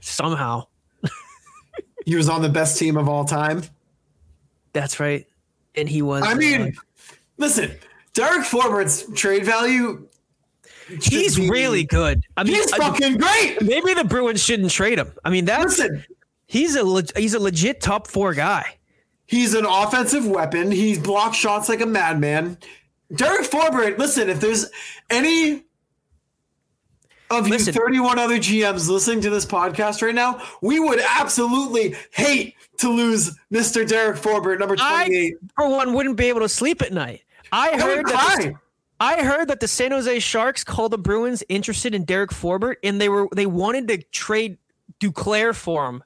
Somehow. 0.00 0.64
He 2.04 2.14
was 2.14 2.28
on 2.28 2.40
the 2.40 2.48
best 2.48 2.78
team 2.78 2.96
of 2.96 3.08
all 3.08 3.24
time. 3.24 3.64
That's 4.72 5.00
right. 5.00 5.26
And 5.74 5.88
he 5.88 6.02
was. 6.02 6.22
I 6.22 6.32
uh, 6.32 6.36
mean, 6.36 6.76
listen, 7.36 7.72
Derek 8.14 8.46
Forbort's 8.46 9.04
trade 9.18 9.44
value. 9.44 10.06
he's 11.02 11.34
be- 11.36 11.50
really 11.50 11.82
good. 11.82 12.22
I 12.36 12.44
mean, 12.44 12.54
He's 12.54 12.72
fucking 12.74 13.16
great. 13.18 13.60
maybe 13.60 13.92
the 13.94 14.04
Bruins 14.04 14.40
shouldn't 14.40 14.70
trade 14.70 14.98
him. 15.00 15.10
I 15.24 15.30
mean, 15.30 15.46
that's 15.46 15.78
Listen, 15.78 16.04
he's 16.46 16.76
a 16.76 17.02
he's 17.16 17.34
a 17.34 17.40
legit 17.40 17.80
top 17.80 18.06
four 18.06 18.34
guy. 18.34 18.76
He's 19.26 19.54
an 19.54 19.66
offensive 19.66 20.26
weapon. 20.26 20.70
He 20.70 20.98
blocks 20.98 21.36
shots 21.36 21.68
like 21.68 21.80
a 21.80 21.86
madman. 21.86 22.58
Derek 23.14 23.42
Forbort, 23.42 23.98
listen, 23.98 24.28
if 24.28 24.40
there's 24.40 24.66
any 25.10 25.64
of 27.30 27.48
Listen. 27.48 27.74
you 27.74 27.80
31 27.80 28.18
other 28.18 28.36
GMs 28.36 28.88
listening 28.88 29.20
to 29.22 29.30
this 29.30 29.44
podcast 29.44 30.00
right 30.02 30.14
now, 30.14 30.40
we 30.62 30.78
would 30.78 31.00
absolutely 31.00 31.96
hate 32.12 32.54
to 32.78 32.88
lose 32.88 33.36
Mr. 33.52 33.86
Derek 33.86 34.16
Forbort, 34.16 34.58
number 34.58 34.76
28. 34.76 35.34
I, 35.34 35.46
for 35.56 35.68
one, 35.68 35.92
wouldn't 35.92 36.16
be 36.16 36.26
able 36.26 36.40
to 36.40 36.48
sleep 36.48 36.82
at 36.82 36.92
night. 36.92 37.22
I 37.52 37.70
I 37.70 37.80
heard 37.80 38.06
that. 38.06 38.38
the-. 38.40 38.54
I 38.98 39.24
heard 39.24 39.48
that 39.48 39.60
the 39.60 39.68
San 39.68 39.90
Jose 39.90 40.20
Sharks 40.20 40.64
called 40.64 40.92
the 40.92 40.98
Bruins 40.98 41.42
interested 41.48 41.94
in 41.94 42.04
Derek 42.04 42.30
Forbort, 42.30 42.76
and 42.82 43.00
they 43.00 43.08
were 43.08 43.28
they 43.34 43.46
wanted 43.46 43.88
to 43.88 43.98
trade 44.04 44.56
Duclair 45.00 45.54
for 45.54 45.88
him. 45.88 46.02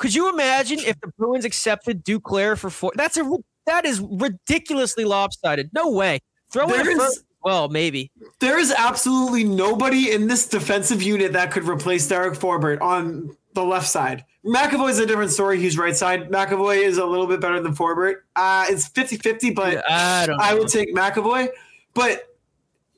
Could 0.00 0.14
you 0.14 0.30
imagine 0.32 0.78
if 0.78 0.98
the 1.02 1.08
Bruins 1.18 1.44
accepted 1.44 2.02
Duclair 2.04 2.56
for 2.58 2.70
four? 2.70 2.90
That's 2.96 3.18
a 3.18 3.30
that 3.66 3.84
is 3.84 4.00
ridiculously 4.00 5.04
lopsided. 5.04 5.68
No 5.74 5.90
way. 5.90 6.20
Throw 6.50 6.64
in 6.64 6.70
There 6.70 6.80
a 6.88 6.92
is- 6.92 6.98
first. 6.98 7.24
Well, 7.44 7.68
maybe. 7.68 8.10
There 8.40 8.58
is 8.58 8.70
absolutely 8.70 9.44
nobody 9.44 10.10
in 10.10 10.26
this 10.26 10.46
defensive 10.46 11.02
unit 11.02 11.32
that 11.34 11.50
could 11.50 11.64
replace 11.64 12.06
Derek 12.08 12.34
Forbort 12.38 12.80
on 12.82 13.34
the 13.54 13.62
left 13.64 13.88
side. 13.88 14.24
McAvoy 14.44 14.90
is 14.90 14.98
a 14.98 15.06
different 15.06 15.30
story. 15.32 15.58
He's 15.60 15.76
right 15.78 15.96
side. 15.96 16.30
McAvoy 16.30 16.82
is 16.82 16.96
a 16.98 17.04
little 17.04 17.26
bit 17.26 17.40
better 17.40 17.60
than 17.60 17.74
Forbort. 17.74 18.16
Uh, 18.36 18.66
it's 18.68 18.88
50 18.88 19.16
50, 19.18 19.50
but 19.50 19.82
I 19.90 20.26
don't. 20.26 20.40
I 20.40 20.54
would 20.54 20.68
take 20.68 20.94
McAvoy. 20.94 21.48
But 21.94 22.26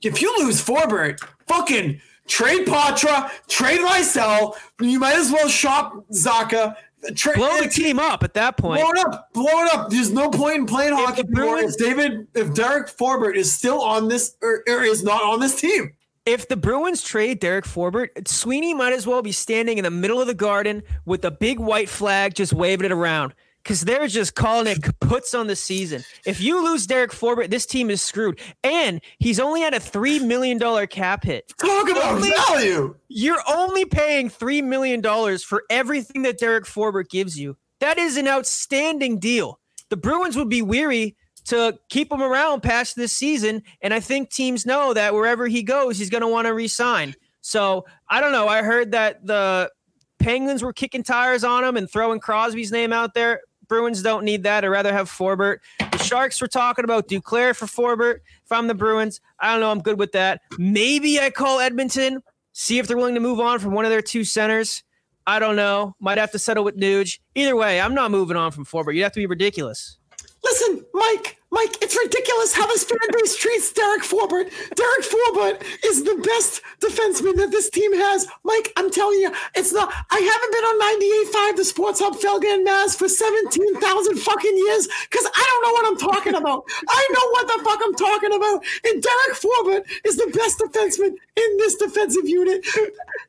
if 0.03 0.21
you 0.23 0.33
lose 0.39 0.65
Forbort, 0.65 1.21
fucking 1.47 2.01
trade 2.27 2.67
Poitras, 2.67 3.31
trade 3.49 3.81
Lysell. 3.81 4.57
You 4.81 4.99
might 4.99 5.17
as 5.17 5.31
well 5.33 5.49
shop 5.49 6.05
Zacha. 6.13 6.77
Tra- 7.15 7.35
blow 7.35 7.61
the 7.61 7.69
team 7.69 7.99
up 7.99 8.23
at 8.23 8.35
that 8.35 8.57
point. 8.57 8.81
Blow 8.81 8.91
it 8.91 8.99
up. 8.99 9.33
Blow 9.33 9.45
it 9.65 9.75
up. 9.75 9.91
There's 9.91 10.11
no 10.13 10.31
point 10.31 10.57
in 10.57 10.67
playing 10.67 10.93
hockey 10.95 11.23
the 11.23 11.29
Bruins- 11.29 11.75
if 11.75 11.85
David, 11.87 12.29
if 12.35 12.55
Derek 12.55 12.87
Forbort 12.89 13.35
is 13.37 13.53
still 13.53 13.81
on 13.81 14.09
this 14.09 14.37
or, 14.41 14.63
or 14.69 14.85
is 14.85 15.03
not 15.03 15.23
on 15.23 15.41
this 15.41 15.61
team. 15.61 15.95
if 16.27 16.47
the 16.49 16.57
Bruins 16.57 17.03
trade 17.03 17.41
Derek 17.41 17.65
Forbort, 17.65 18.29
Sweeney 18.29 18.73
might 18.75 18.93
as 18.93 19.07
well 19.07 19.23
be 19.23 19.33
standing 19.33 19.79
in 19.79 19.85
the 19.85 19.91
middle 19.91 20.21
of 20.21 20.29
the 20.29 20.35
garden 20.35 20.85
with 21.05 21.25
a 21.25 21.33
big 21.33 21.59
white 21.59 21.89
flag, 21.89 22.35
just 22.35 22.53
waving 22.53 22.87
it 22.87 22.93
around. 22.93 23.35
Because 23.63 23.83
they're 23.83 24.09
just 24.09 24.35
calling 24.35 24.67
it 24.67 25.01
puts 25.01 25.35
on 25.35 25.47
the 25.47 25.55
season. 25.55 26.03
If 26.27 26.41
you 26.41 26.65
lose 26.65 26.87
Derek 26.87 27.13
Forbort, 27.13 27.51
this 27.51 27.65
team 27.65 27.91
is 27.91 28.03
screwed. 28.03 28.41
And 28.65 29.01
he's 29.19 29.39
only 29.39 29.63
at 29.63 29.73
a 29.73 29.79
$3 29.79 30.27
million 30.27 30.59
cap 30.89 31.23
hit. 31.23 31.53
Talk 31.61 31.89
about 31.89 32.17
Only- 32.17 32.31
value. 32.31 32.97
You're 33.09 33.43
only 33.49 33.85
paying 33.85 34.31
$3 34.31 34.65
million 34.65 35.01
for 35.39 35.63
everything 35.71 36.23
that 36.23 36.39
Derek 36.39 36.65
Forbort 36.65 37.09
gives 37.09 37.39
you. 37.39 37.57
That 37.79 37.99
is 37.99 38.17
an 38.17 38.27
outstanding 38.27 39.19
deal. 39.21 39.61
The 39.91 39.97
Bruins 39.97 40.37
would 40.37 40.49
be 40.49 40.63
weary 40.63 41.17
to 41.45 41.79
keep 41.89 42.11
him 42.11 42.23
around 42.23 42.63
past 42.63 42.97
this 42.97 43.13
season. 43.13 43.63
And 43.81 43.93
I 43.95 44.01
think 44.01 44.31
teams 44.31 44.65
know 44.67 44.95
that 44.95 45.15
wherever 45.15 45.47
he 45.47 45.63
goes, 45.63 45.99
he's 45.99 46.11
going 46.11 46.23
to 46.23 46.29
want 46.29 46.47
to 46.47 46.55
resign. 46.55 47.15
So 47.43 47.85
I 48.09 48.21
don't 48.21 48.33
know. 48.33 48.49
I 48.49 48.63
heard 48.63 48.93
that 48.93 49.27
the 49.27 49.71
Penguins 50.19 50.63
were 50.63 50.73
kicking 50.73 51.03
tires 51.03 51.45
on 51.45 51.65
him 51.65 51.77
and 51.77 51.91
throwing 51.91 52.21
Crosby's 52.21 52.71
name 52.73 52.93
out 52.93 53.15
there. 53.15 53.41
Bruins 53.73 54.03
don't 54.03 54.23
need 54.23 54.43
that. 54.43 54.67
I'd 54.67 54.69
rather 54.69 54.93
have 54.93 55.09
Forbort. 55.09 55.61
The 55.79 55.97
Sharks 55.97 56.43
were 56.43 56.47
talking 56.47 56.85
about 56.85 57.09
Duclair 57.09 57.57
for 57.57 57.65
Forbort. 57.65 58.17
If 58.45 58.53
I'm 58.53 58.67
the 58.67 58.75
Bruins, 58.75 59.19
I 59.41 59.51
don't 59.51 59.61
know. 59.61 59.71
I'm 59.71 59.81
good 59.81 59.99
with 59.99 60.13
that. 60.13 60.43
Maybe 60.59 61.19
I 61.19 61.31
call 61.31 61.59
Edmonton, 61.59 62.23
see 62.53 62.79
if 62.79 62.87
they're 62.87 62.99
willing 62.99 63.15
to 63.15 63.21
move 63.21 63.41
on 63.41 63.61
from 63.61 63.73
one 63.73 63.87
of 63.87 63.91
their 63.91 64.03
two 64.03 64.25
centers. 64.25 64.83
I 65.27 65.39
don't 65.39 65.57
know. 65.57 65.97
Might 66.01 66.19
have 66.19 66.31
to 66.33 66.39
settle 66.39 66.65
with 66.65 66.77
Nuge. 66.77 67.19
Either 67.35 67.57
way, 67.57 67.81
I'm 67.81 67.95
not 67.95 68.11
moving 68.11 68.37
on 68.37 68.53
from 68.53 68.67
Forbort. 68.67 68.95
You'd 68.95 69.05
have 69.05 69.13
to 69.13 69.21
be 69.21 69.27
ridiculous. 69.27 69.97
Listen, 70.45 70.85
Mike, 70.93 71.39
Mike, 71.53 71.77
it's 71.83 71.97
ridiculous 71.97 72.55
how 72.55 72.67
this 72.67 72.85
fan 72.85 72.99
base 73.13 73.37
treats 73.37 73.73
Derek 73.73 74.03
Forbort. 74.03 74.51
Derek 74.75 75.05
Forbort 75.05 75.63
is 75.85 76.03
the 76.03 76.17
best 76.25 76.63
defenseman 76.81 77.37
that 77.37 77.51
this 77.51 77.71
team 77.71 77.95
has. 77.95 78.27
Mike, 78.43 78.73
I'm 78.77 78.91
telling 78.91 79.21
you, 79.21 79.31
it's 79.55 79.73
not. 79.73 79.93
I 80.11 80.19
haven't 80.19 80.53
been 80.53 80.65
on 80.65 81.55
98.5, 81.55 81.57
the 81.57 81.65
Sports 81.65 82.01
Hub 82.01 82.15
Felger 82.15 82.53
and 82.55 82.67
Maz 82.67 82.97
for 82.97 83.09
17,000 83.09 84.19
fucking 84.19 84.57
years 84.57 84.89
because 85.11 85.27
I 85.27 85.45
don't 85.47 85.63
know 85.63 85.73
what 85.73 85.87
I'm 85.87 85.99
talking 85.99 86.35
about. 86.35 86.65
I 86.89 87.09
know 87.13 87.27
what 87.31 87.47
the 87.47 87.63
fuck 87.63 87.81
I'm 87.85 87.95
talking 87.95 88.33
about. 88.35 88.65
And 88.85 89.03
Derek 89.03 89.37
Forbort 89.39 89.85
is 90.05 90.17
the 90.17 90.33
best 90.35 90.59
defenseman 90.59 91.15
in 91.37 91.57
this 91.59 91.77
defensive 91.77 92.29
unit. 92.29 92.65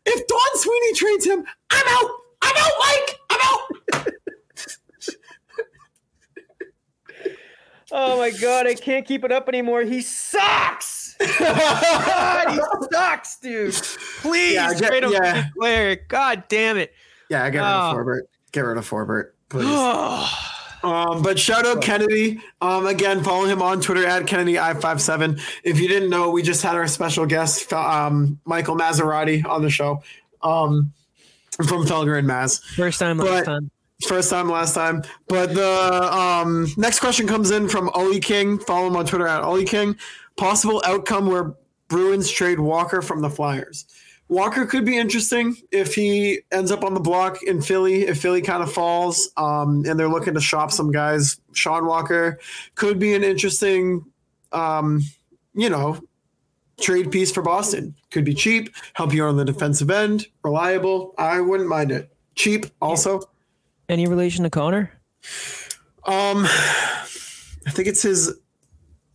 If 0.06 0.28
Don 0.28 0.52
Sweeney 0.56 0.94
trades 0.94 1.26
him, 1.26 1.46
I'm 1.70 1.88
out. 1.88 2.12
I'm 2.42 2.56
out, 2.58 2.72
Mike. 2.80 3.20
I'm 3.30 3.40
out. 3.44 4.08
Oh 7.96 8.18
my 8.18 8.32
god, 8.32 8.66
I 8.66 8.74
can't 8.74 9.06
keep 9.06 9.24
it 9.24 9.32
up 9.32 9.48
anymore. 9.48 9.82
He 9.84 10.02
sucks. 10.02 11.16
God, 11.40 12.50
he 12.52 12.60
sucks, 12.92 13.38
dude. 13.40 13.74
Please 14.22 14.56
Yeah, 14.56 14.74
get- 14.74 14.88
trade 14.88 15.04
him 15.04 15.12
yeah. 15.12 15.44
for 15.56 15.62
Duclair. 15.62 16.00
God 16.08 16.44
damn 16.50 16.78
it. 16.78 16.92
Yeah, 17.30 17.48
get 17.52 17.60
rid 17.60 17.66
of 17.68 17.96
Forbort. 17.96 18.22
Get 18.52 18.62
rid 18.62 18.78
of 18.78 18.90
Forbort, 18.90 19.30
please. 19.50 19.68
Um, 20.84 21.24
but 21.24 21.40
shout 21.40 21.66
out 21.66 21.82
Kennedy. 21.82 22.42
Um, 22.60 22.88
again, 22.88 23.24
follow 23.24 23.46
him 23.46 23.62
on 23.62 23.80
Twitter 23.80 24.06
at 24.06 24.28
Kennedy 24.28 24.56
I57. 24.56 25.40
If 25.64 25.80
you 25.80 25.88
didn't 25.88 26.10
know, 26.10 26.30
we 26.30 26.42
just 26.44 26.62
had 26.62 26.76
our 26.76 26.88
special 26.90 27.26
guest, 27.26 27.72
um, 27.72 28.38
Michael 28.44 28.76
Maserati, 28.76 29.46
on 29.46 29.62
the 29.62 29.70
show 29.70 30.04
um, 30.42 30.92
from 31.66 31.86
Felger 31.86 32.20
and 32.20 32.28
Maz. 32.28 32.62
first 32.76 33.00
time, 33.00 33.18
last 33.18 33.30
But- 33.30 33.46
time. 33.46 33.72
First 34.08 34.30
time, 34.30 34.50
last 34.50 34.74
time. 34.74 35.04
But 35.28 35.54
the 35.54 36.14
um, 36.14 36.68
next 36.78 37.00
question 37.00 37.28
comes 37.28 37.52
in 37.52 37.70
from 37.70 37.90
Ollie 37.90 38.20
King. 38.20 38.60
Follow 38.60 38.88
him 38.88 38.96
on 38.96 39.06
Twitter 39.06 39.28
at 39.28 39.42
Ollie 39.42 39.66
King. 39.66 39.96
Possible 40.36 40.82
outcome 40.86 41.28
where 41.28 41.54
Bruins 41.88 42.30
trade 42.30 42.60
Walker 42.60 43.02
from 43.02 43.22
the 43.22 43.30
Flyers. 43.30 43.86
Walker 44.30 44.66
could 44.66 44.86
be 44.86 44.98
interesting 44.98 45.56
if 45.72 45.94
he 45.94 46.40
ends 46.52 46.72
up 46.72 46.84
on 46.84 46.94
the 46.94 47.00
block 47.00 47.44
in 47.44 47.62
Philly. 47.62 48.08
If 48.08 48.20
Philly 48.20 48.42
kind 48.42 48.64
of 48.64 48.72
falls, 48.72 49.30
um, 49.38 49.84
and 49.86 50.00
they're 50.00 50.10
looking 50.10 50.34
to 50.34 50.42
shop 50.42 50.72
some 50.72 50.92
guys, 50.92 51.40
Sean 51.52 51.86
Walker 51.86 52.40
could 52.76 53.00
be 53.00 53.14
an 53.14 53.24
interesting, 53.24 54.04
um, 54.52 55.02
you 55.54 55.70
know, 55.70 56.00
trade 56.82 57.12
piece 57.12 57.32
for 57.32 57.42
Boston. 57.42 57.96
Could 58.12 58.26
be 58.26 58.34
cheap, 58.34 58.74
help 58.94 59.14
you 59.14 59.24
on 59.26 59.38
the 59.38 59.46
defensive 59.46 59.92
end, 59.92 60.26
reliable. 60.44 61.14
I 61.18 61.42
wouldn't 61.42 61.70
mind 61.70 61.92
it. 61.92 62.12
Cheap 62.36 62.66
also. 62.82 63.22
Any 63.90 64.08
relation 64.08 64.44
to 64.44 64.50
Connor? 64.50 64.92
Um, 66.06 66.46
I 66.46 67.72
think 67.72 67.88
it's 67.88 68.02
his 68.02 68.34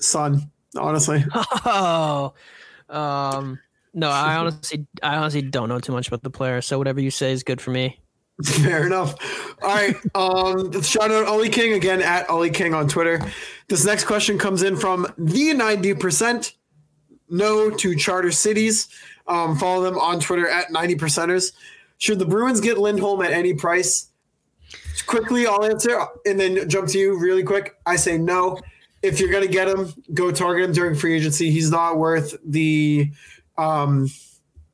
son. 0.00 0.50
Honestly, 0.76 1.24
Oh, 1.64 2.34
um, 2.88 3.58
no. 3.94 4.10
I 4.10 4.36
honestly, 4.36 4.86
I 5.02 5.16
honestly 5.16 5.42
don't 5.42 5.68
know 5.68 5.80
too 5.80 5.92
much 5.92 6.08
about 6.08 6.22
the 6.22 6.30
player. 6.30 6.60
So 6.60 6.76
whatever 6.76 7.00
you 7.00 7.10
say 7.10 7.32
is 7.32 7.42
good 7.42 7.60
for 7.60 7.70
me. 7.70 7.98
fair 8.44 8.86
enough. 8.86 9.14
All 9.62 9.74
right. 9.74 9.96
Um, 10.14 10.82
shout 10.82 11.10
out 11.10 11.26
Ollie 11.26 11.48
King 11.48 11.72
again 11.72 12.00
at 12.02 12.28
Ollie 12.30 12.50
King 12.50 12.74
on 12.74 12.86
Twitter. 12.86 13.20
This 13.68 13.84
next 13.84 14.04
question 14.04 14.38
comes 14.38 14.62
in 14.62 14.76
from 14.76 15.06
the 15.18 15.54
ninety 15.54 15.94
percent. 15.94 16.54
No 17.28 17.70
to 17.70 17.96
charter 17.96 18.30
cities. 18.30 18.88
Um, 19.26 19.58
follow 19.58 19.82
them 19.82 19.98
on 19.98 20.20
Twitter 20.20 20.48
at 20.48 20.70
ninety 20.70 20.94
percenters. 20.94 21.52
Should 21.96 22.20
the 22.20 22.26
Bruins 22.26 22.60
get 22.60 22.78
Lindholm 22.78 23.22
at 23.22 23.32
any 23.32 23.54
price? 23.54 24.07
Quickly, 25.06 25.46
I'll 25.46 25.64
answer 25.64 26.04
and 26.26 26.38
then 26.38 26.68
jump 26.68 26.88
to 26.88 26.98
you 26.98 27.18
really 27.18 27.42
quick. 27.42 27.76
I 27.86 27.96
say 27.96 28.18
no. 28.18 28.58
If 29.02 29.20
you're 29.20 29.30
gonna 29.30 29.46
get 29.46 29.68
him, 29.68 29.92
go 30.12 30.30
target 30.30 30.64
him 30.64 30.72
during 30.72 30.94
free 30.94 31.14
agency. 31.14 31.50
He's 31.50 31.70
not 31.70 31.98
worth 31.98 32.36
the 32.44 33.10
um, 33.56 34.08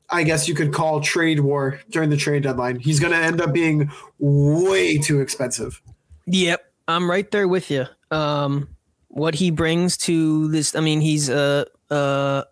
I 0.09 0.23
guess 0.23 0.47
you 0.47 0.55
could 0.55 0.73
call 0.73 1.01
trade 1.01 1.39
war 1.39 1.79
during 1.89 2.09
the 2.09 2.17
trade 2.17 2.43
deadline. 2.43 2.79
He's 2.79 2.99
going 2.99 3.11
to 3.11 3.19
end 3.19 3.41
up 3.41 3.53
being 3.53 3.91
way 4.19 4.97
too 4.97 5.19
expensive. 5.19 5.81
Yep, 6.27 6.63
I'm 6.87 7.09
right 7.09 7.29
there 7.31 7.47
with 7.47 7.71
you. 7.71 7.85
Um, 8.11 8.69
what 9.07 9.35
he 9.35 9.49
brings 9.49 9.97
to 9.97 10.47
this, 10.49 10.75
I 10.75 10.81
mean, 10.81 11.01
he's 11.01 11.29
uh 11.29 11.65
uh, 11.89 12.43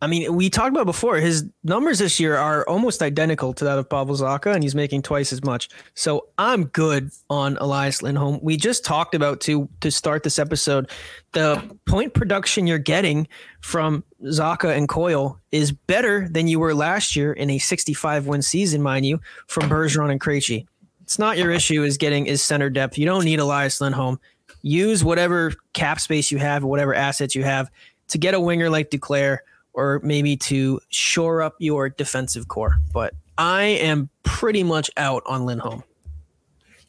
I 0.00 0.06
mean, 0.06 0.32
we 0.34 0.48
talked 0.48 0.70
about 0.70 0.86
before. 0.86 1.16
His 1.16 1.44
numbers 1.64 1.98
this 1.98 2.20
year 2.20 2.36
are 2.36 2.66
almost 2.68 3.02
identical 3.02 3.52
to 3.54 3.64
that 3.64 3.78
of 3.78 3.88
Pavel 3.88 4.14
Zacha, 4.14 4.54
and 4.54 4.62
he's 4.62 4.74
making 4.74 5.02
twice 5.02 5.32
as 5.32 5.42
much. 5.42 5.68
So 5.94 6.28
I'm 6.38 6.66
good 6.66 7.10
on 7.28 7.56
Elias 7.56 8.00
Lindholm. 8.00 8.38
We 8.40 8.56
just 8.56 8.84
talked 8.84 9.16
about 9.16 9.40
to 9.42 9.68
to 9.80 9.90
start 9.90 10.22
this 10.22 10.38
episode, 10.38 10.88
the 11.32 11.62
point 11.86 12.14
production 12.14 12.68
you're 12.68 12.78
getting 12.78 13.26
from 13.60 14.04
Zacha 14.24 14.76
and 14.76 14.88
Coyle 14.88 15.40
is 15.50 15.72
better 15.72 16.28
than 16.28 16.46
you 16.46 16.60
were 16.60 16.74
last 16.74 17.16
year 17.16 17.32
in 17.32 17.50
a 17.50 17.58
65 17.58 18.28
win 18.28 18.42
season, 18.42 18.80
mind 18.80 19.04
you, 19.04 19.20
from 19.48 19.68
Bergeron 19.68 20.12
and 20.12 20.20
Krejci. 20.20 20.64
It's 21.02 21.18
not 21.18 21.38
your 21.38 21.50
issue 21.50 21.82
is 21.82 21.96
getting 21.96 22.26
is 22.26 22.42
center 22.42 22.70
depth. 22.70 22.98
You 22.98 23.06
don't 23.06 23.24
need 23.24 23.40
Elias 23.40 23.80
Lindholm. 23.80 24.20
Use 24.62 25.02
whatever 25.02 25.54
cap 25.72 25.98
space 26.00 26.30
you 26.30 26.38
have, 26.38 26.62
whatever 26.62 26.94
assets 26.94 27.34
you 27.34 27.42
have 27.42 27.70
to 28.08 28.18
get 28.18 28.34
a 28.34 28.40
winger 28.40 28.70
like 28.70 28.90
Duclair 28.90 29.38
or 29.78 30.00
maybe 30.02 30.36
to 30.36 30.80
shore 30.88 31.40
up 31.40 31.54
your 31.60 31.88
defensive 31.88 32.48
core. 32.48 32.80
But 32.92 33.14
I 33.38 33.62
am 33.62 34.10
pretty 34.24 34.64
much 34.64 34.90
out 34.96 35.22
on 35.24 35.46
Lindholm. 35.46 35.84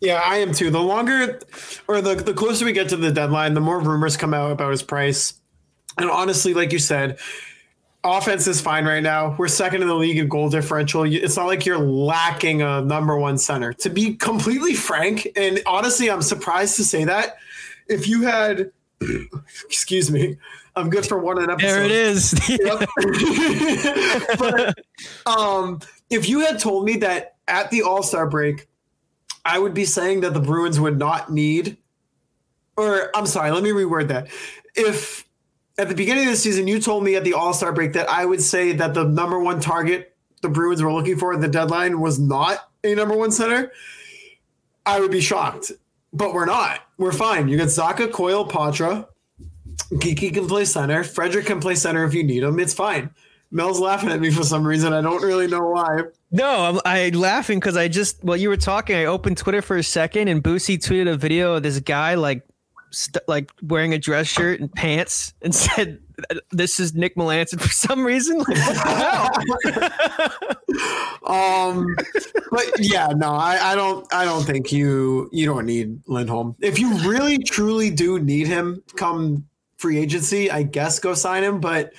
Yeah, 0.01 0.19
I 0.25 0.37
am 0.37 0.53
too. 0.53 0.71
The 0.71 0.81
longer 0.81 1.39
or 1.87 2.01
the, 2.01 2.15
the 2.15 2.33
closer 2.33 2.65
we 2.65 2.71
get 2.71 2.89
to 2.89 2.97
the 2.97 3.11
deadline, 3.11 3.53
the 3.53 3.61
more 3.61 3.79
rumors 3.79 4.17
come 4.17 4.33
out 4.33 4.51
about 4.51 4.71
his 4.71 4.81
price. 4.81 5.35
And 5.99 6.09
honestly, 6.09 6.55
like 6.55 6.73
you 6.73 6.79
said, 6.79 7.19
offense 8.03 8.47
is 8.47 8.59
fine 8.59 8.85
right 8.85 9.03
now. 9.03 9.35
We're 9.37 9.49
second 9.49 9.83
in 9.83 9.87
the 9.87 9.93
league 9.93 10.17
in 10.17 10.27
goal 10.27 10.49
differential. 10.49 11.03
It's 11.03 11.37
not 11.37 11.45
like 11.45 11.67
you're 11.67 11.77
lacking 11.77 12.63
a 12.63 12.81
number 12.81 13.19
one 13.19 13.37
center. 13.37 13.71
To 13.73 13.89
be 13.91 14.15
completely 14.15 14.73
frank, 14.73 15.27
and 15.35 15.61
honestly, 15.67 16.09
I'm 16.09 16.23
surprised 16.23 16.75
to 16.77 16.83
say 16.83 17.03
that. 17.03 17.37
If 17.87 18.07
you 18.07 18.23
had, 18.23 18.71
excuse 19.65 20.09
me, 20.09 20.37
I'm 20.80 20.89
good 20.89 21.06
for 21.06 21.19
one 21.19 21.38
an 21.38 21.49
episode. 21.49 21.68
There 21.68 21.84
it 21.84 21.91
is. 21.91 22.34
But 24.38 24.80
um, 25.26 25.80
if 26.10 26.27
you 26.30 26.39
had 26.41 26.60
told 26.60 26.85
me 26.85 26.97
that 26.97 27.35
at 27.47 27.69
the 27.72 27.84
All 27.84 28.03
Star 28.03 28.27
break, 28.27 28.68
I 29.45 29.60
would 29.60 29.73
be 29.73 29.85
saying 29.85 30.22
that 30.22 30.34
the 30.34 30.39
Bruins 30.39 30.80
would 30.80 30.97
not 30.97 31.31
need, 31.31 31.77
or 32.77 33.11
I'm 33.15 33.26
sorry, 33.26 33.51
let 33.51 33.64
me 33.64 33.72
reword 33.72 34.07
that. 34.10 34.27
If 34.76 35.26
at 35.77 35.89
the 35.89 35.95
beginning 35.95 36.26
of 36.26 36.31
the 36.31 36.38
season 36.38 36.68
you 36.68 36.80
told 36.80 37.03
me 37.03 37.15
at 37.15 37.23
the 37.23 37.34
All 37.34 37.53
Star 37.53 37.72
break 37.72 37.93
that 37.93 38.10
I 38.10 38.26
would 38.26 38.41
say 38.41 38.73
that 38.73 38.93
the 38.93 39.03
number 39.03 39.39
one 39.39 39.60
target 39.60 40.15
the 40.41 40.49
Bruins 40.49 40.81
were 40.81 40.93
looking 40.93 41.18
for 41.18 41.34
at 41.34 41.41
the 41.41 41.47
deadline 41.47 41.99
was 41.99 42.19
not 42.19 42.69
a 42.84 42.95
number 42.95 43.15
one 43.15 43.31
center, 43.31 43.72
I 44.85 44.99
would 44.99 45.11
be 45.11 45.22
shocked. 45.22 45.72
But 46.11 46.34
we're 46.34 46.45
not. 46.45 46.81
We're 46.97 47.11
fine. 47.11 47.47
You 47.49 47.57
got 47.57 47.68
Zacha, 47.68 48.11
Coyle, 48.11 48.47
Poitras. 48.47 49.06
Geekie 49.93 50.33
can 50.33 50.47
play 50.47 50.65
center. 50.65 51.03
Frederic 51.03 51.45
can 51.45 51.59
play 51.59 51.75
center 51.75 52.05
if 52.05 52.13
you 52.13 52.23
need 52.23 52.43
him. 52.43 52.59
It's 52.59 52.73
fine. 52.73 53.09
Mel's 53.51 53.79
laughing 53.79 54.11
at 54.11 54.19
me 54.19 54.29
for 54.29 54.43
some 54.43 54.65
reason. 54.65 54.93
I 54.93 55.01
don't 55.01 55.23
really 55.23 55.47
know 55.47 55.69
why. 55.69 56.01
No, 56.31 56.47
I'm 56.47 56.79
I 56.85 57.09
laughing 57.09 57.59
because 57.59 57.75
I 57.75 57.87
just 57.87 58.23
while 58.23 58.37
you 58.37 58.49
were 58.49 58.57
talking, 58.57 58.95
I 58.95 59.05
opened 59.05 59.37
Twitter 59.37 59.63
for 59.63 59.77
a 59.77 59.83
second 59.83 60.27
and 60.27 60.43
Boosie 60.43 60.77
tweeted 60.77 61.11
a 61.11 61.17
video 61.17 61.55
of 61.55 61.63
this 61.63 61.79
guy 61.79 62.13
like 62.13 62.43
st- 62.91 63.27
like 63.27 63.51
wearing 63.63 63.93
a 63.93 63.97
dress 63.97 64.27
shirt 64.27 64.59
and 64.59 64.71
pants 64.71 65.33
and 65.41 65.55
said, 65.55 65.99
"This 66.51 66.79
is 66.79 66.93
Nick 66.93 67.15
Melanson" 67.15 67.59
for 67.59 67.69
some 67.69 68.05
reason. 68.05 68.43
Like, 68.49 69.47
what 69.47 69.63
the 69.63 69.89
hell? 69.89 70.59
Um, 71.25 71.95
but 72.51 72.65
yeah, 72.79 73.07
no, 73.07 73.33
I, 73.33 73.71
I 73.71 73.75
don't, 73.75 74.11
I 74.13 74.25
don't 74.25 74.43
think 74.43 74.71
you, 74.71 75.29
you 75.31 75.45
don't 75.45 75.65
need 75.65 76.01
Lindholm. 76.07 76.55
If 76.59 76.79
you 76.79 76.95
really 77.07 77.37
truly 77.37 77.89
do 77.89 78.19
need 78.19 78.47
him, 78.47 78.81
come 78.95 79.45
free 79.80 79.97
agency, 79.97 80.51
I 80.51 80.61
guess 80.64 80.99
go 80.99 81.15
sign 81.15 81.43
him. 81.43 81.60
But 81.60 81.93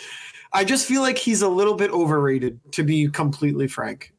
I 0.52 0.65
just 0.65 0.86
feel 0.86 1.01
like 1.01 1.19
he's 1.19 1.43
a 1.43 1.48
little 1.48 1.74
bit 1.74 1.90
overrated, 1.90 2.61
to 2.73 2.85
be 2.85 3.09
completely 3.09 3.66
frank. 3.66 4.12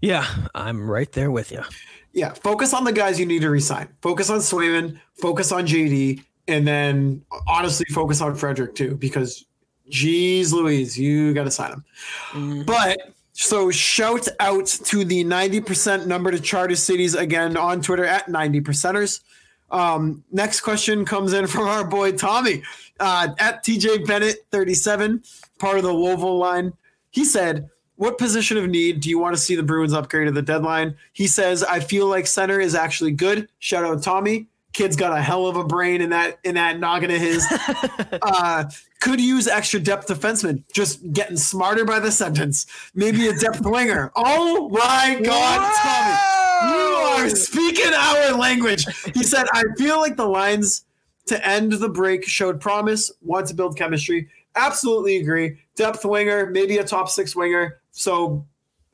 yeah, 0.00 0.26
I'm 0.54 0.90
right 0.90 1.10
there 1.12 1.30
with 1.30 1.52
you. 1.52 1.62
Yeah, 2.12 2.32
focus 2.32 2.72
on 2.72 2.84
the 2.84 2.92
guys 2.92 3.20
you 3.20 3.26
need 3.26 3.42
to 3.42 3.50
resign. 3.50 3.88
Focus 4.00 4.30
on 4.30 4.38
Swayman. 4.38 4.98
Focus 5.20 5.52
on 5.52 5.66
JD, 5.66 6.22
and 6.46 6.66
then 6.66 7.22
honestly, 7.46 7.86
focus 7.92 8.20
on 8.20 8.34
Frederic 8.34 8.74
too, 8.74 8.96
because, 8.96 9.44
geez, 9.88 10.52
Louise, 10.52 10.98
you 10.98 11.34
got 11.34 11.44
to 11.44 11.50
sign 11.50 11.72
him. 11.72 11.84
Mm. 12.32 12.66
But 12.66 12.98
so 13.32 13.70
shout 13.70 14.26
out 14.40 14.66
to 14.66 15.04
the 15.04 15.24
90% 15.24 16.06
number 16.06 16.30
to 16.30 16.40
charter 16.40 16.76
cities 16.76 17.14
again 17.14 17.56
on 17.56 17.82
Twitter 17.82 18.04
at 18.04 18.28
90 18.28 18.60
percenters. 18.62 19.20
Um, 19.70 20.24
next 20.30 20.60
question 20.60 21.04
comes 21.04 21.32
in 21.32 21.46
from 21.46 21.68
our 21.68 21.84
boy 21.84 22.12
Tommy 22.12 22.62
uh, 23.00 23.28
at 23.38 23.64
TJ 23.64 24.06
Bennett 24.06 24.46
37, 24.50 25.22
part 25.58 25.78
of 25.78 25.84
the 25.84 25.92
Lovell 25.92 26.38
line. 26.38 26.72
He 27.10 27.24
said, 27.24 27.68
What 27.96 28.18
position 28.18 28.56
of 28.56 28.68
need 28.68 29.00
do 29.00 29.08
you 29.08 29.18
want 29.18 29.36
to 29.36 29.40
see 29.40 29.54
the 29.54 29.62
Bruins 29.62 29.92
upgrade 29.92 30.28
at 30.28 30.34
the 30.34 30.42
deadline? 30.42 30.96
He 31.12 31.26
says, 31.26 31.62
I 31.62 31.80
feel 31.80 32.06
like 32.06 32.26
center 32.26 32.60
is 32.60 32.74
actually 32.74 33.12
good. 33.12 33.48
Shout 33.58 33.84
out 33.84 34.02
Tommy. 34.02 34.46
Kid's 34.74 34.96
got 34.96 35.16
a 35.16 35.20
hell 35.20 35.46
of 35.46 35.56
a 35.56 35.64
brain 35.64 36.00
in 36.02 36.10
that 36.10 36.38
in 36.44 36.54
that 36.54 36.78
noggin 36.78 37.10
of 37.10 37.18
his. 37.18 37.44
uh, 38.22 38.64
could 39.00 39.20
use 39.20 39.48
extra 39.48 39.80
depth 39.80 40.08
defenseman. 40.08 40.62
Just 40.72 41.12
getting 41.12 41.36
smarter 41.36 41.84
by 41.84 41.98
the 41.98 42.12
sentence. 42.12 42.66
Maybe 42.94 43.28
a 43.28 43.32
depth 43.32 43.62
winger. 43.64 44.12
Oh 44.14 44.68
my 44.68 45.20
God, 45.24 45.72
Tommy, 45.82 46.12
you 46.12 46.47
are 47.24 47.30
speaking 47.30 47.92
our 47.92 48.32
language. 48.36 48.84
He 49.14 49.22
said, 49.22 49.46
"I 49.52 49.64
feel 49.76 49.98
like 49.98 50.16
the 50.16 50.26
lines 50.26 50.84
to 51.26 51.46
end 51.46 51.72
the 51.72 51.88
break 51.88 52.24
showed 52.26 52.60
promise. 52.60 53.10
Want 53.20 53.46
to 53.48 53.54
build 53.54 53.76
chemistry. 53.76 54.28
Absolutely 54.56 55.18
agree. 55.18 55.58
Depth 55.76 56.04
winger, 56.04 56.46
maybe 56.50 56.78
a 56.78 56.84
top 56.84 57.08
six 57.08 57.34
winger. 57.36 57.80
So." 57.92 58.46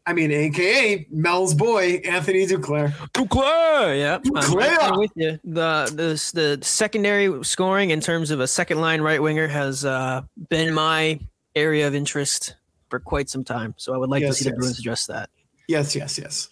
I 0.07 0.13
mean, 0.13 0.33
AKA 0.33 1.07
Mel's 1.11 1.55
boy, 1.55 2.03
Anthony 2.05 2.47
Duclair. 2.47 2.93
Duclair, 3.15 3.99
yeah, 3.99 4.19
I'm 4.37 4.53
right 4.53 4.79
Duclair. 4.79 4.99
with 4.99 5.11
you. 5.17 5.39
The 5.45 5.91
the 5.95 6.31
the 6.35 6.59
secondary 6.63 7.43
scoring 7.43 7.89
in 7.89 8.03
terms 8.03 8.31
of 8.31 8.39
a 8.39 8.47
second 8.47 8.83
line 8.83 9.01
right 9.01 9.23
winger 9.23 9.49
has 9.49 9.83
uh, 9.87 10.21
been 10.51 10.75
my 10.75 11.19
area 11.57 11.89
of 11.89 11.95
interest 11.95 12.55
for 12.91 13.01
quite 13.01 13.31
some 13.31 13.45
time. 13.45 13.73
So 13.79 13.95
I 13.95 13.97
would 13.97 14.11
like 14.11 14.21
Yes, 14.21 14.37
to 14.37 14.45
see 14.45 14.51
the 14.51 14.57
yes. 14.57 14.59
Bruins 14.59 14.79
address 14.79 15.07
that. 15.07 15.31
Yes, 15.69 15.97
yes, 15.97 16.19
yes. 16.19 16.51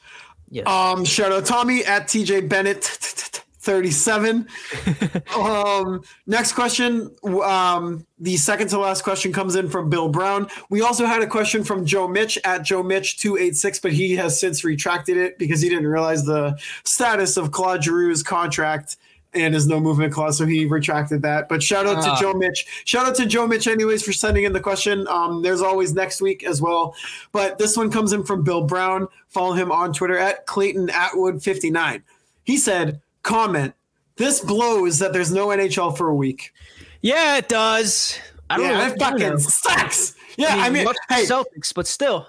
Yes. 0.53 0.66
Um, 0.66 1.07
shout 1.07 1.33
out 1.33 1.47
Tommy 1.47 1.83
at 1.83 2.09
TJ 2.09 2.47
Bennett 2.47 2.85
37. 2.85 4.47
um, 5.37 6.03
next 6.27 6.53
question. 6.53 7.11
Um, 7.24 8.07
the 8.19 8.37
second 8.37 8.69
to 8.69 8.79
last 8.79 9.03
question 9.03 9.33
comes 9.33 9.57
in 9.57 9.70
from 9.70 9.89
Bill 9.89 10.11
Brown. 10.11 10.49
We 10.69 10.83
also 10.83 11.07
had 11.07 11.23
a 11.23 11.27
question 11.27 11.65
from 11.65 11.87
Joe 11.87 12.07
Mitch 12.07 12.39
at 12.45 12.65
Joe 12.65 12.83
Mitch 12.83 13.16
286, 13.16 13.81
but 13.81 13.93
he 13.95 14.15
has 14.16 14.39
since 14.39 14.62
retracted 14.62 15.16
it 15.16 15.39
because 15.39 15.62
he 15.62 15.70
didn't 15.70 15.87
realize 15.87 16.27
the 16.27 16.59
status 16.85 17.39
of 17.39 17.51
Claude 17.51 17.81
Giroux's 17.81 18.23
contract 18.23 18.99
and 19.35 19.55
his 19.55 19.67
no 19.67 19.81
movement 19.81 20.13
clause, 20.13 20.37
so 20.37 20.45
he 20.47 20.67
retracted 20.67 21.23
that. 21.23 21.49
But 21.49 21.63
shout 21.63 21.87
out 21.87 21.97
Ah. 21.99 22.15
to 22.15 22.21
Joe 22.21 22.35
Mitch. 22.35 22.67
Shout 22.85 23.07
out 23.07 23.15
to 23.17 23.27
Joe 23.27 23.47
Mitch, 23.47 23.67
anyways, 23.67 24.03
for 24.03 24.13
sending 24.13 24.45
in 24.45 24.53
the 24.53 24.61
question. 24.61 25.07
Um, 25.09 25.43
there's 25.43 25.63
always 25.63 25.95
next 25.95 26.21
week 26.21 26.45
as 26.45 26.61
well. 26.61 26.95
But 27.33 27.59
this 27.59 27.77
one 27.77 27.91
comes 27.91 28.13
in 28.13 28.25
from 28.25 28.43
Bill 28.43 28.63
Brown. 28.65 29.09
Follow 29.29 29.55
him 29.55 29.73
on 29.73 29.93
Twitter 29.95 30.19
at 30.19 30.47
Clayton 30.47 30.91
Atwood 30.91 31.43
59. 31.43 32.03
He 32.45 32.57
said, 32.59 33.01
comment. 33.23 33.75
This 34.17 34.41
blows 34.41 34.99
that 34.99 35.13
there's 35.15 35.33
no 35.33 35.49
NHL 35.49 35.97
for 35.97 36.09
a 36.09 36.15
week. 36.15 36.53
yeah, 37.01 37.39
it 37.39 37.49
does. 37.49 38.19
I 38.51 38.59
don't 38.59 38.67
know. 38.69 38.73
Yeah, 38.75 38.89
what 38.91 38.93
it 38.93 39.01
fucking 39.01 39.39
sucks. 39.39 40.15
Yeah, 40.37 40.57
I 40.59 40.69
mean, 40.69 40.85
much 40.85 40.97
hey, 41.09 41.25
Celtics, 41.25 41.73
but 41.75 41.87
still. 41.87 42.27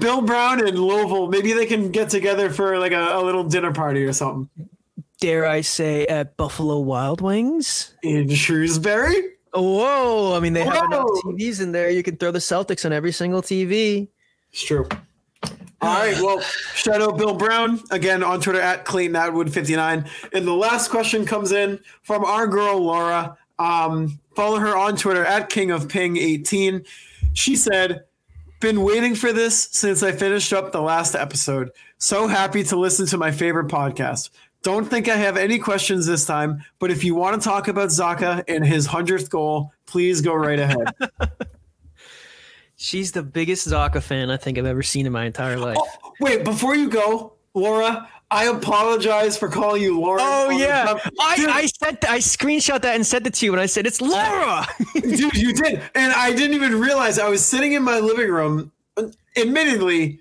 Bill 0.00 0.20
Brown 0.22 0.64
and 0.66 0.78
Lovell, 0.78 1.28
maybe 1.28 1.52
they 1.52 1.66
can 1.66 1.90
get 1.90 2.10
together 2.10 2.50
for 2.50 2.78
like 2.78 2.92
a, 2.92 3.16
a 3.16 3.22
little 3.22 3.42
dinner 3.44 3.72
party 3.72 4.04
or 4.04 4.12
something 4.12 4.48
Dare 5.20 5.46
I 5.46 5.60
say 5.60 6.06
at 6.06 6.36
Buffalo 6.36 6.78
Wild 6.80 7.20
Wings? 7.20 7.94
in 8.02 8.28
Shrewsbury. 8.30 9.30
Whoa! 9.54 10.34
I 10.36 10.40
mean, 10.40 10.52
they 10.52 10.64
have 10.64 10.84
enough 10.84 11.06
TVs 11.24 11.60
in 11.62 11.70
there. 11.72 11.88
You 11.88 12.02
can 12.02 12.16
throw 12.16 12.32
the 12.32 12.40
Celtics 12.40 12.84
on 12.84 12.92
every 12.92 13.12
single 13.12 13.40
TV. 13.40 14.08
It's 14.52 14.62
true. 14.64 14.88
All 15.80 15.94
right. 15.94 16.16
Well, 16.20 16.40
shout 16.74 17.00
out 17.02 17.18
Bill 17.18 17.34
Brown 17.34 17.80
again 17.90 18.22
on 18.22 18.40
Twitter 18.40 18.60
at 18.60 18.84
Clayton 18.84 19.14
Atwood 19.14 19.52
59. 19.52 20.08
And 20.32 20.46
the 20.46 20.54
last 20.54 20.90
question 20.90 21.26
comes 21.26 21.52
in 21.52 21.78
from 22.02 22.24
our 22.24 22.46
girl 22.46 22.80
Laura. 22.80 23.36
Um, 23.58 24.18
follow 24.34 24.58
her 24.58 24.76
on 24.76 24.96
Twitter 24.96 25.24
at 25.24 25.50
King 25.50 25.70
of 25.70 25.88
Ping 25.88 26.16
18. 26.16 26.84
She 27.34 27.54
said, 27.54 28.04
"Been 28.60 28.82
waiting 28.82 29.14
for 29.14 29.32
this 29.32 29.68
since 29.72 30.02
I 30.02 30.12
finished 30.12 30.52
up 30.52 30.72
the 30.72 30.80
last 30.82 31.14
episode. 31.14 31.70
So 31.98 32.26
happy 32.26 32.64
to 32.64 32.76
listen 32.76 33.06
to 33.06 33.18
my 33.18 33.30
favorite 33.30 33.68
podcast." 33.68 34.30
Don't 34.64 34.86
think 34.86 35.10
I 35.10 35.16
have 35.16 35.36
any 35.36 35.58
questions 35.58 36.06
this 36.06 36.24
time, 36.24 36.64
but 36.78 36.90
if 36.90 37.04
you 37.04 37.14
want 37.14 37.40
to 37.40 37.46
talk 37.46 37.68
about 37.68 37.90
Zacha 37.90 38.42
and 38.48 38.64
his 38.64 38.88
100th 38.88 39.28
goal, 39.28 39.74
please 39.84 40.22
go 40.22 40.32
right 40.32 40.58
ahead. 40.58 40.88
She's 42.76 43.12
the 43.12 43.22
biggest 43.22 43.68
Zacha 43.68 44.02
fan 44.02 44.30
I 44.30 44.38
think 44.38 44.56
I've 44.56 44.64
ever 44.64 44.82
seen 44.82 45.04
in 45.04 45.12
my 45.12 45.26
entire 45.26 45.58
life. 45.58 45.76
Oh, 45.78 46.12
wait, 46.18 46.44
before 46.44 46.74
you 46.74 46.88
go, 46.88 47.34
Laura, 47.52 48.08
I 48.30 48.46
apologize 48.46 49.36
for 49.36 49.50
calling 49.50 49.82
you 49.82 50.00
Laura. 50.00 50.22
Oh 50.22 50.48
yeah. 50.48 50.98
I, 51.20 51.46
I 51.46 51.66
sent 51.66 52.08
I 52.08 52.18
screenshot 52.18 52.80
that 52.80 52.94
and 52.94 53.06
sent 53.06 53.26
it 53.26 53.34
to 53.34 53.44
you, 53.44 53.52
and 53.52 53.60
I 53.60 53.66
said 53.66 53.86
it's 53.86 54.00
oh, 54.00 54.06
Laura. 54.06 54.66
dude, 54.94 55.36
you 55.36 55.52
did, 55.52 55.82
and 55.94 56.10
I 56.14 56.32
didn't 56.32 56.54
even 56.54 56.80
realize 56.80 57.18
I 57.18 57.28
was 57.28 57.44
sitting 57.44 57.74
in 57.74 57.82
my 57.82 57.98
living 57.98 58.30
room, 58.30 58.72
admittedly, 59.36 60.20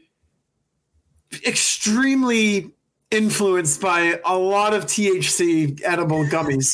extremely 1.47 2.73
influenced 3.13 3.79
by 3.79 4.19
a 4.25 4.37
lot 4.37 4.73
of 4.73 4.85
THC 4.85 5.81
edible 5.85 6.25
gummies. 6.25 6.73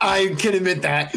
I 0.00 0.34
can 0.38 0.54
admit 0.54 0.82
that, 0.82 1.14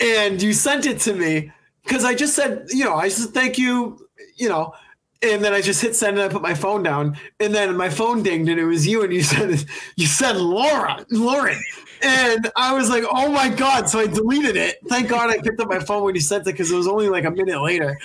and 0.00 0.42
you 0.42 0.52
sent 0.52 0.84
it 0.86 0.98
to 1.00 1.14
me 1.14 1.52
because 1.84 2.04
I 2.04 2.14
just 2.14 2.34
said, 2.34 2.66
you 2.68 2.84
know, 2.84 2.94
I 2.94 3.08
said 3.08 3.32
thank 3.32 3.56
you, 3.56 4.06
you 4.36 4.48
know. 4.48 4.74
And 5.20 5.42
then 5.42 5.52
I 5.52 5.60
just 5.60 5.80
hit 5.80 5.96
send 5.96 6.16
and 6.16 6.30
I 6.30 6.32
put 6.32 6.42
my 6.42 6.54
phone 6.54 6.84
down. 6.84 7.16
And 7.40 7.52
then 7.52 7.76
my 7.76 7.88
phone 7.88 8.22
dinged 8.22 8.48
and 8.48 8.60
it 8.60 8.64
was 8.64 8.86
you 8.86 9.02
and 9.02 9.12
you 9.12 9.22
said 9.24 9.64
you 9.96 10.06
said 10.06 10.36
Laura, 10.36 11.04
Lauren. 11.10 11.60
And 12.02 12.48
I 12.54 12.72
was 12.72 12.88
like, 12.88 13.04
oh 13.10 13.30
my 13.30 13.48
God. 13.48 13.88
So 13.88 13.98
I 13.98 14.06
deleted 14.06 14.56
it. 14.56 14.78
Thank 14.88 15.08
God 15.08 15.30
I 15.30 15.38
picked 15.38 15.60
up 15.60 15.68
my 15.68 15.80
phone 15.80 16.04
when 16.04 16.14
you 16.14 16.20
sent 16.20 16.42
it 16.42 16.52
because 16.52 16.70
it 16.70 16.76
was 16.76 16.86
only 16.86 17.08
like 17.08 17.24
a 17.24 17.30
minute 17.30 17.60
later. 17.60 17.98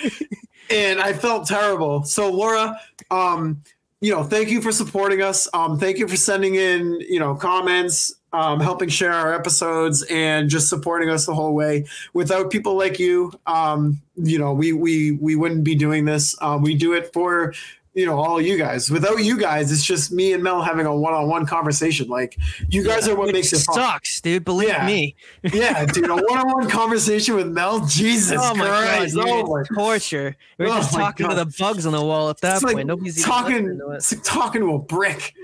And 0.70 1.00
I 1.00 1.12
felt 1.12 1.46
terrible. 1.46 2.02
So 2.02 2.30
Laura, 2.30 2.80
um, 3.12 3.62
you 4.04 4.10
know, 4.10 4.22
thank 4.22 4.50
you 4.50 4.60
for 4.60 4.70
supporting 4.70 5.22
us. 5.22 5.48
Um, 5.54 5.78
thank 5.78 5.96
you 5.96 6.06
for 6.06 6.16
sending 6.16 6.56
in, 6.56 7.00
you 7.08 7.18
know, 7.18 7.34
comments, 7.34 8.14
um, 8.34 8.60
helping 8.60 8.90
share 8.90 9.14
our 9.14 9.32
episodes, 9.32 10.02
and 10.10 10.50
just 10.50 10.68
supporting 10.68 11.08
us 11.08 11.24
the 11.24 11.34
whole 11.34 11.54
way. 11.54 11.86
Without 12.12 12.50
people 12.50 12.76
like 12.76 12.98
you, 12.98 13.32
um, 13.46 14.02
you 14.16 14.38
know, 14.38 14.52
we 14.52 14.74
we 14.74 15.12
we 15.12 15.36
wouldn't 15.36 15.64
be 15.64 15.74
doing 15.74 16.04
this. 16.04 16.36
Um, 16.42 16.60
we 16.60 16.74
do 16.74 16.92
it 16.92 17.14
for 17.14 17.54
you 17.94 18.04
know 18.06 18.18
all 18.18 18.40
you 18.40 18.56
guys. 18.58 18.90
Without 18.90 19.24
you 19.24 19.38
guys, 19.38 19.70
it's 19.72 19.84
just 19.84 20.12
me 20.12 20.32
and 20.32 20.42
Mel 20.42 20.62
having 20.62 20.86
a 20.86 20.94
one-on-one 20.94 21.46
conversation. 21.46 22.08
Like 22.08 22.36
you 22.68 22.82
guys 22.84 23.08
are 23.08 23.16
what 23.16 23.32
makes 23.32 23.52
it 23.52 23.60
fun. 23.60 23.76
sucks, 23.76 24.20
dude. 24.20 24.44
Believe 24.44 24.68
Yeah. 24.70 24.86
me. 24.86 25.16
Yeah, 25.52 25.84
dude, 25.86 26.10
a 26.10 26.14
one-on-one 26.16 26.68
conversation 26.68 27.36
with 27.36 27.46
Mel. 27.48 27.86
Jesus 27.86 28.38
oh 28.40 28.54
my 28.54 28.66
Christ! 28.66 29.14
god, 29.16 29.24
dude, 29.24 29.32
oh 29.34 29.46
my 29.46 29.62
torture. 29.74 30.36
We're 30.58 30.66
Oh 30.66 30.76
just 30.76 30.92
talking 30.92 31.28
to 31.28 31.34
the 31.34 31.46
bugs 31.58 31.86
on 31.86 31.92
the 31.92 32.02
wall 32.04 32.30
at 32.30 32.40
that 32.40 32.56
it's 32.56 32.64
point. 32.64 32.76
like 32.76 32.86
Nobody's 32.86 33.24
talking, 33.24 33.78
like 33.78 34.00
talking 34.22 34.60
to 34.62 34.74
a 34.74 34.78
brick. 34.78 35.34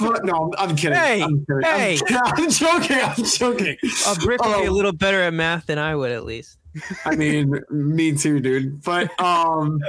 But 0.00 0.24
no, 0.24 0.52
I'm, 0.58 0.76
kidding. 0.76 0.96
Hey, 0.96 1.22
I'm 1.22 1.44
kidding. 1.44 1.62
hey. 1.64 1.98
I'm, 2.08 2.22
I'm 2.44 2.50
joking. 2.50 2.98
I'm 3.00 3.24
joking. 3.24 3.76
A 4.08 4.14
brick 4.14 4.40
would 4.44 4.56
be 4.60 4.66
a 4.66 4.70
Um, 4.70 4.76
little 4.76 4.92
better 4.92 5.20
at 5.22 5.34
math 5.34 5.66
than 5.66 5.78
I 5.78 5.96
would, 5.96 6.12
at 6.12 6.24
least. 6.24 6.56
I 7.04 7.16
mean, 7.16 7.58
me 7.70 8.12
too, 8.12 8.38
dude. 8.38 8.82
But 8.84 9.18
um, 9.20 9.80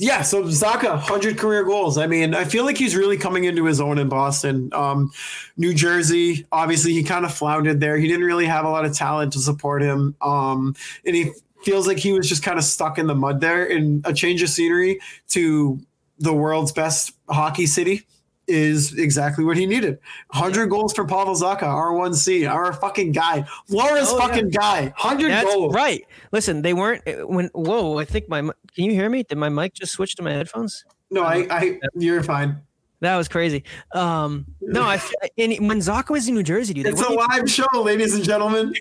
yeah. 0.00 0.22
So 0.22 0.44
Zacha, 0.44 0.96
hundred 0.98 1.36
career 1.38 1.64
goals. 1.64 1.98
I 1.98 2.06
mean, 2.06 2.34
I 2.34 2.44
feel 2.44 2.64
like 2.64 2.78
he's 2.78 2.94
really 2.96 3.16
coming 3.18 3.44
into 3.44 3.64
his 3.64 3.80
own 3.80 3.98
in 3.98 4.08
Boston. 4.08 4.70
Um, 4.72 5.10
New 5.56 5.74
Jersey, 5.74 6.46
obviously, 6.52 6.92
he 6.92 7.02
kind 7.02 7.24
of 7.24 7.34
floundered 7.34 7.80
there. 7.80 7.96
He 7.98 8.06
didn't 8.06 8.24
really 8.24 8.46
have 8.46 8.64
a 8.64 8.70
lot 8.70 8.84
of 8.84 8.94
talent 8.96 9.32
to 9.34 9.40
support 9.40 9.82
him. 9.82 10.14
Um, 10.22 10.74
and 11.04 11.16
he 11.16 11.32
feels 11.64 11.86
like 11.88 11.98
he 11.98 12.12
was 12.12 12.28
just 12.28 12.42
kind 12.44 12.58
of 12.58 12.64
stuck 12.64 12.96
in 12.98 13.08
the 13.08 13.14
mud 13.14 13.40
there. 13.40 13.66
And 13.66 14.06
a 14.06 14.14
change 14.14 14.40
of 14.42 14.48
scenery 14.48 15.00
to 15.30 15.78
the 16.20 16.32
world's 16.32 16.70
best 16.72 17.12
hockey 17.28 17.66
city 17.66 18.04
is 18.46 18.96
exactly 18.98 19.44
what 19.44 19.58
he 19.58 19.66
needed. 19.66 19.98
100 20.28 20.68
goals 20.70 20.94
for 20.94 21.04
Pavel 21.04 21.34
Zacha, 21.34 21.64
R1C, 21.64 22.50
our 22.50 22.72
fucking 22.72 23.12
guy. 23.12 23.46
Laura's 23.68 24.08
Oh, 24.10 24.16
yeah. 24.18 24.26
fucking 24.26 24.48
guy. 24.50 24.82
100 24.96 25.28
That's 25.30 25.44
goals. 25.54 25.74
right. 25.74 26.02
Listen, 26.32 26.62
they 26.62 26.72
weren't 26.72 27.02
when. 27.28 27.50
Whoa! 27.52 27.98
I 27.98 28.06
think 28.06 28.28
my. 28.30 28.48
Can 28.74 28.84
you 28.84 28.92
hear 28.92 29.08
me? 29.08 29.22
Did 29.22 29.38
my 29.38 29.48
mic 29.48 29.74
just 29.74 29.92
switch 29.92 30.14
to 30.16 30.22
my 30.22 30.32
headphones? 30.32 30.84
No, 31.10 31.22
I, 31.22 31.46
I, 31.50 31.80
you're 31.94 32.22
fine. 32.22 32.60
That 33.00 33.16
was 33.16 33.28
crazy. 33.28 33.62
Um, 33.92 34.44
no, 34.60 34.82
I 34.82 35.00
when 35.36 35.78
Zacha 35.78 36.10
was 36.10 36.26
in 36.26 36.34
New 36.34 36.42
Jersey, 36.42 36.74
dude, 36.74 36.86
they 36.86 36.90
It's 36.90 37.00
a 37.00 37.12
live 37.12 37.48
show, 37.48 37.66
ladies 37.74 38.14
and 38.14 38.24
gentlemen. 38.24 38.74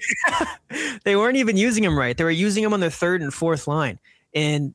they 1.03 1.15
weren't 1.15 1.37
even 1.37 1.55
using 1.55 1.83
him 1.83 1.97
right. 1.97 2.17
They 2.17 2.23
were 2.23 2.31
using 2.31 2.63
him 2.63 2.73
on 2.73 2.79
their 2.79 2.89
third 2.89 3.21
and 3.21 3.31
fourth 3.31 3.67
line. 3.67 3.99
And 4.33 4.73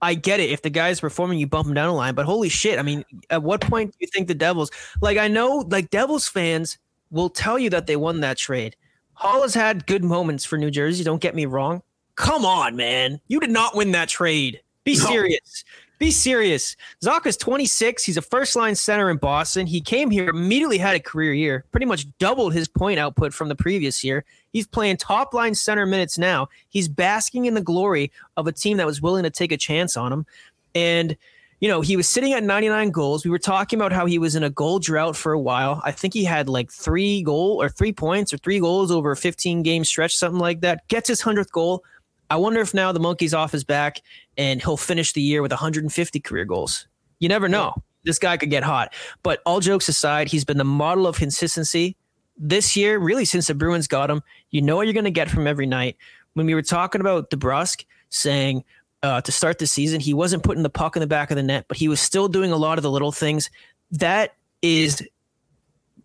I 0.00 0.14
get 0.14 0.40
it. 0.40 0.50
If 0.50 0.62
the 0.62 0.70
guy's 0.70 1.00
performing, 1.00 1.38
you 1.38 1.46
bump 1.46 1.68
him 1.68 1.74
down 1.74 1.90
a 1.90 1.94
line. 1.94 2.14
But 2.14 2.24
holy 2.24 2.48
shit! 2.48 2.78
I 2.78 2.82
mean, 2.82 3.04
at 3.28 3.42
what 3.42 3.60
point 3.60 3.92
do 3.92 3.96
you 4.00 4.06
think 4.06 4.28
the 4.28 4.34
Devils? 4.34 4.70
Like, 5.02 5.18
I 5.18 5.28
know, 5.28 5.66
like 5.68 5.90
Devils 5.90 6.26
fans 6.26 6.78
will 7.10 7.28
tell 7.28 7.58
you 7.58 7.68
that 7.70 7.86
they 7.86 7.96
won 7.96 8.20
that 8.20 8.38
trade. 8.38 8.76
Hall 9.12 9.42
has 9.42 9.52
had 9.52 9.86
good 9.86 10.04
moments 10.04 10.44
for 10.44 10.56
New 10.56 10.70
Jersey. 10.70 11.04
Don't 11.04 11.20
get 11.20 11.34
me 11.34 11.44
wrong. 11.44 11.82
Come 12.18 12.44
on, 12.44 12.74
man. 12.74 13.20
You 13.28 13.38
did 13.38 13.50
not 13.50 13.76
win 13.76 13.92
that 13.92 14.08
trade. 14.08 14.60
Be 14.82 14.96
No. 14.98 15.04
serious. 15.06 15.64
Be 16.00 16.10
serious. 16.10 16.74
Zacha's 17.02 17.36
26. 17.36 18.04
He's 18.04 18.16
a 18.16 18.22
first 18.22 18.56
line 18.56 18.74
center 18.74 19.08
in 19.08 19.18
Boston. 19.18 19.68
He 19.68 19.80
came 19.80 20.10
here, 20.10 20.28
immediately 20.28 20.78
had 20.78 20.96
a 20.96 21.00
career 21.00 21.32
year, 21.32 21.64
pretty 21.70 21.86
much 21.86 22.06
doubled 22.18 22.54
his 22.54 22.66
point 22.66 22.98
output 22.98 23.32
from 23.32 23.48
the 23.48 23.54
previous 23.54 24.02
year. 24.02 24.24
He's 24.52 24.66
playing 24.66 24.96
top 24.96 25.32
line 25.32 25.54
center 25.54 25.86
minutes 25.86 26.18
now. 26.18 26.48
He's 26.70 26.88
basking 26.88 27.44
in 27.46 27.54
the 27.54 27.60
glory 27.60 28.10
of 28.36 28.48
a 28.48 28.52
team 28.52 28.78
that 28.78 28.86
was 28.86 29.00
willing 29.00 29.22
to 29.22 29.30
take 29.30 29.52
a 29.52 29.56
chance 29.56 29.96
on 29.96 30.12
him. 30.12 30.26
And, 30.74 31.16
you 31.60 31.68
know, 31.68 31.80
he 31.82 31.96
was 31.96 32.08
sitting 32.08 32.32
at 32.32 32.42
99 32.42 32.90
goals. 32.90 33.24
We 33.24 33.30
were 33.30 33.38
talking 33.38 33.78
about 33.78 33.92
how 33.92 34.06
he 34.06 34.18
was 34.18 34.34
in 34.34 34.42
a 34.42 34.50
goal 34.50 34.80
drought 34.80 35.14
for 35.16 35.32
a 35.32 35.38
while. 35.40 35.80
I 35.84 35.92
think 35.92 36.14
he 36.14 36.24
had 36.24 36.48
like 36.48 36.70
three 36.72 37.22
goal 37.22 37.62
or 37.62 37.68
three 37.68 37.92
points 37.92 38.32
or 38.32 38.38
three 38.38 38.58
goals 38.58 38.90
over 38.90 39.12
a 39.12 39.16
15 39.16 39.62
game 39.62 39.84
stretch, 39.84 40.16
something 40.16 40.40
like 40.40 40.60
that. 40.62 40.86
Gets 40.88 41.08
his 41.08 41.22
100th 41.22 41.50
goal. 41.52 41.84
I 42.30 42.36
wonder 42.36 42.60
if 42.60 42.74
now 42.74 42.92
the 42.92 43.00
monkey's 43.00 43.34
off 43.34 43.52
his 43.52 43.64
back 43.64 44.02
and 44.36 44.62
he'll 44.62 44.76
finish 44.76 45.12
the 45.12 45.22
year 45.22 45.42
with 45.42 45.50
150 45.52 46.20
career 46.20 46.44
goals. 46.44 46.86
You 47.18 47.28
never 47.28 47.48
know. 47.48 47.74
This 48.04 48.18
guy 48.18 48.36
could 48.36 48.50
get 48.50 48.62
hot. 48.62 48.94
But 49.22 49.40
all 49.44 49.60
jokes 49.60 49.88
aside, 49.88 50.28
he's 50.28 50.44
been 50.44 50.58
the 50.58 50.64
model 50.64 51.06
of 51.06 51.16
consistency 51.16 51.96
this 52.36 52.76
year, 52.76 52.98
really 52.98 53.24
since 53.24 53.48
the 53.48 53.54
Bruins 53.54 53.88
got 53.88 54.10
him. 54.10 54.22
You 54.50 54.62
know 54.62 54.76
what 54.76 54.86
you're 54.86 54.94
going 54.94 55.04
to 55.04 55.10
get 55.10 55.30
from 55.30 55.46
every 55.46 55.66
night. 55.66 55.96
When 56.34 56.46
we 56.46 56.54
were 56.54 56.62
talking 56.62 57.00
about 57.00 57.30
DeBrusk 57.30 57.84
saying 58.10 58.64
uh, 59.02 59.20
to 59.22 59.32
start 59.32 59.58
the 59.58 59.66
season, 59.66 60.00
he 60.00 60.14
wasn't 60.14 60.44
putting 60.44 60.62
the 60.62 60.70
puck 60.70 60.96
in 60.96 61.00
the 61.00 61.06
back 61.06 61.30
of 61.30 61.36
the 61.36 61.42
net, 61.42 61.64
but 61.68 61.76
he 61.76 61.88
was 61.88 62.00
still 62.00 62.28
doing 62.28 62.52
a 62.52 62.56
lot 62.56 62.78
of 62.78 62.82
the 62.82 62.90
little 62.90 63.12
things. 63.12 63.50
That 63.90 64.34
is 64.62 65.02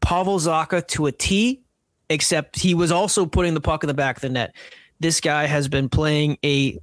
Pavel 0.02 0.40
Zacha 0.40 0.86
to 0.88 1.06
a 1.06 1.12
T, 1.12 1.62
except 2.10 2.60
he 2.60 2.74
was 2.74 2.92
also 2.92 3.26
putting 3.26 3.54
the 3.54 3.62
puck 3.62 3.84
in 3.84 3.88
the 3.88 3.94
back 3.94 4.18
of 4.18 4.22
the 4.22 4.30
net. 4.30 4.56
This 5.04 5.20
guy 5.20 5.48
has 5.48 5.68
been 5.68 5.90
playing 5.90 6.38
a 6.46 6.80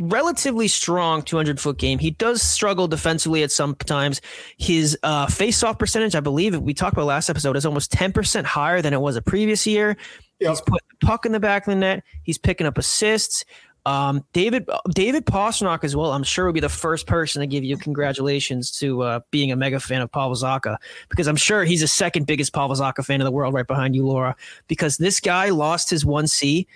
relatively 0.00 0.66
strong 0.66 1.22
200 1.22 1.60
foot 1.60 1.78
game. 1.78 2.00
He 2.00 2.10
does 2.10 2.42
struggle 2.42 2.88
defensively 2.88 3.44
at 3.44 3.52
some 3.52 3.76
times. 3.76 4.20
His 4.58 4.98
uh, 5.04 5.28
face 5.28 5.62
off 5.62 5.78
percentage, 5.78 6.16
I 6.16 6.20
believe 6.20 6.58
we 6.58 6.74
talked 6.74 6.94
about 6.94 7.06
last 7.06 7.30
episode, 7.30 7.56
is 7.56 7.64
almost 7.64 7.92
10% 7.92 8.42
higher 8.42 8.82
than 8.82 8.92
it 8.92 9.00
was 9.00 9.14
a 9.14 9.22
previous 9.22 9.68
year. 9.68 9.96
He's 10.40 10.60
putting 10.62 10.88
the 11.00 11.06
puck 11.06 11.26
in 11.26 11.30
the 11.30 11.38
back 11.38 11.68
of 11.68 11.70
the 11.70 11.76
net. 11.76 12.02
He's 12.24 12.38
picking 12.38 12.66
up 12.66 12.76
assists. 12.76 13.44
Um, 13.86 14.24
David 14.32 14.68
David 14.90 15.24
Pastrnak 15.24 15.84
as 15.84 15.96
well. 15.96 16.12
I'm 16.12 16.22
sure 16.22 16.46
would 16.46 16.54
be 16.54 16.60
the 16.60 16.68
first 16.68 17.06
person 17.06 17.40
to 17.40 17.46
give 17.46 17.64
you 17.64 17.76
congratulations 17.78 18.70
to 18.78 19.02
uh, 19.02 19.20
being 19.30 19.52
a 19.52 19.56
mega 19.56 19.80
fan 19.80 20.02
of 20.02 20.12
Pavel 20.12 20.34
Zacha 20.34 20.76
because 21.08 21.26
I'm 21.26 21.36
sure 21.36 21.64
he's 21.64 21.80
the 21.80 21.88
second 21.88 22.26
biggest 22.26 22.52
Pavel 22.52 22.76
Zacha 22.76 23.04
fan 23.04 23.20
in 23.20 23.24
the 23.24 23.30
world, 23.30 23.54
right 23.54 23.66
behind 23.66 23.94
you, 23.94 24.06
Laura. 24.06 24.36
Because 24.68 24.98
this 24.98 25.20
guy 25.20 25.48
lost 25.48 25.88
his 25.88 26.04
one 26.04 26.26
C. 26.26 26.66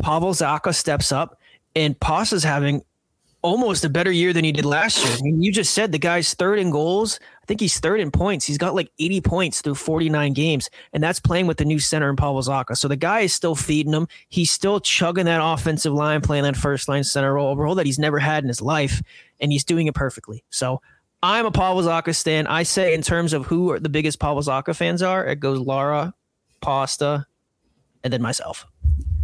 Pavel 0.00 0.32
Zacha 0.32 0.74
steps 0.74 1.12
up, 1.12 1.38
and 1.76 1.98
Pasta's 2.00 2.44
having 2.44 2.82
almost 3.42 3.84
a 3.84 3.88
better 3.88 4.10
year 4.10 4.32
than 4.32 4.44
he 4.44 4.52
did 4.52 4.64
last 4.64 5.02
year. 5.04 5.14
I 5.14 5.22
mean, 5.22 5.42
you 5.42 5.50
just 5.50 5.72
said 5.72 5.92
the 5.92 5.98
guy's 5.98 6.34
third 6.34 6.58
in 6.58 6.70
goals. 6.70 7.18
I 7.42 7.46
think 7.46 7.60
he's 7.60 7.80
third 7.80 8.00
in 8.00 8.10
points. 8.10 8.44
He's 8.44 8.58
got 8.58 8.74
like 8.74 8.90
80 8.98 9.20
points 9.22 9.60
through 9.62 9.76
49 9.76 10.32
games, 10.34 10.68
and 10.92 11.02
that's 11.02 11.20
playing 11.20 11.46
with 11.46 11.56
the 11.56 11.64
new 11.64 11.78
center 11.78 12.10
in 12.10 12.16
Pavel 12.16 12.42
Zacha. 12.42 12.76
So 12.76 12.86
the 12.86 12.96
guy 12.96 13.20
is 13.20 13.34
still 13.34 13.54
feeding 13.54 13.92
him. 13.92 14.08
He's 14.28 14.50
still 14.50 14.80
chugging 14.80 15.24
that 15.24 15.40
offensive 15.42 15.92
line, 15.92 16.20
playing 16.20 16.44
that 16.44 16.56
first 16.56 16.88
line 16.88 17.04
center 17.04 17.34
role, 17.34 17.56
role 17.56 17.74
that 17.76 17.86
he's 17.86 17.98
never 17.98 18.18
had 18.18 18.44
in 18.44 18.48
his 18.48 18.60
life, 18.60 19.02
and 19.40 19.50
he's 19.50 19.64
doing 19.64 19.86
it 19.86 19.94
perfectly. 19.94 20.44
So 20.50 20.82
I'm 21.22 21.46
a 21.46 21.50
Pavel 21.50 21.82
Zacha 21.82 22.14
stan. 22.14 22.46
I 22.46 22.62
say 22.62 22.94
in 22.94 23.02
terms 23.02 23.32
of 23.32 23.46
who 23.46 23.70
are 23.70 23.80
the 23.80 23.88
biggest 23.88 24.20
Pavel 24.20 24.42
Zacha 24.42 24.76
fans 24.76 25.02
are, 25.02 25.24
it 25.24 25.40
goes 25.40 25.60
Lara, 25.60 26.14
Pasta, 26.60 27.26
and 28.04 28.12
then 28.12 28.22
myself. 28.22 28.66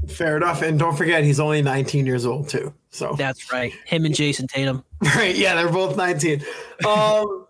Fair 0.08 0.36
enough. 0.36 0.62
And 0.62 0.78
don't 0.78 0.96
forget, 0.96 1.24
he's 1.24 1.40
only 1.40 1.62
19 1.62 2.06
years 2.06 2.26
old, 2.26 2.48
too. 2.48 2.72
So 2.90 3.14
That's 3.18 3.52
right. 3.52 3.72
Him 3.84 4.04
and 4.04 4.14
Jayson 4.14 4.46
Tatum. 4.48 4.84
Right. 5.14 5.36
Yeah, 5.36 5.54
they're 5.54 5.70
both 5.70 5.96
19. 5.96 6.42
Um, 6.86 7.46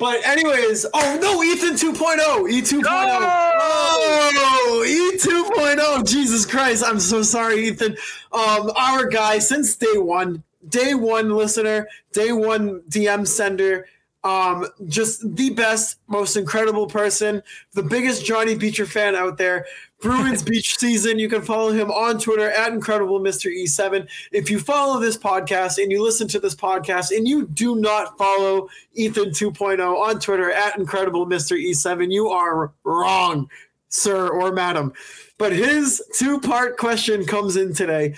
but 0.00 0.26
anyways, 0.26 0.86
oh 0.92 1.18
no, 1.20 1.42
Ethan 1.42 1.74
2.0. 1.74 2.50
E 2.50 2.62
2.0. 2.62 2.82
Oh, 2.88 4.84
E 4.86 5.16
2.0. 5.18 6.08
Jesus 6.08 6.46
Christ. 6.46 6.82
I'm 6.84 6.98
so 6.98 7.22
sorry, 7.22 7.68
Ethan. 7.68 7.96
Um, 8.32 8.72
our 8.74 9.06
guy 9.06 9.38
since 9.38 9.76
day 9.76 9.98
one, 9.98 10.42
day 10.68 10.94
one 10.94 11.30
listener, 11.30 11.86
day 12.12 12.32
one 12.32 12.80
DM 12.88 13.26
sender. 13.26 13.86
Um, 14.22 14.66
just 14.86 15.34
the 15.34 15.50
best, 15.50 15.98
most 16.06 16.36
incredible 16.36 16.86
person, 16.86 17.42
the 17.72 17.82
biggest 17.82 18.24
Johnny 18.24 18.54
Beecher 18.54 18.84
fan 18.84 19.14
out 19.14 19.38
there. 19.38 19.66
Bruins 20.00 20.42
Beach 20.50 20.78
season. 20.78 21.18
You 21.18 21.28
can 21.28 21.42
follow 21.42 21.72
him 21.72 21.90
on 21.90 22.18
Twitter 22.18 22.50
at 22.50 22.72
Incredible 22.72 23.20
Mr. 23.20 23.50
E7. 23.50 24.08
If 24.32 24.50
you 24.50 24.58
follow 24.58 25.00
this 25.00 25.16
podcast 25.16 25.82
and 25.82 25.90
you 25.90 26.02
listen 26.02 26.28
to 26.28 26.40
this 26.40 26.54
podcast 26.54 27.16
and 27.16 27.26
you 27.26 27.46
do 27.46 27.76
not 27.76 28.16
follow 28.18 28.68
Ethan 28.94 29.30
2.0 29.30 29.80
on 29.80 30.20
Twitter 30.20 30.50
at 30.50 30.78
Incredible 30.78 31.26
Mr. 31.26 31.58
E7, 31.58 32.12
you 32.12 32.28
are 32.28 32.72
wrong, 32.84 33.48
sir 33.88 34.28
or 34.28 34.52
madam. 34.52 34.92
But 35.38 35.52
his 35.52 36.02
two 36.14 36.40
part 36.40 36.76
question 36.76 37.24
comes 37.24 37.56
in 37.56 37.72
today, 37.72 38.14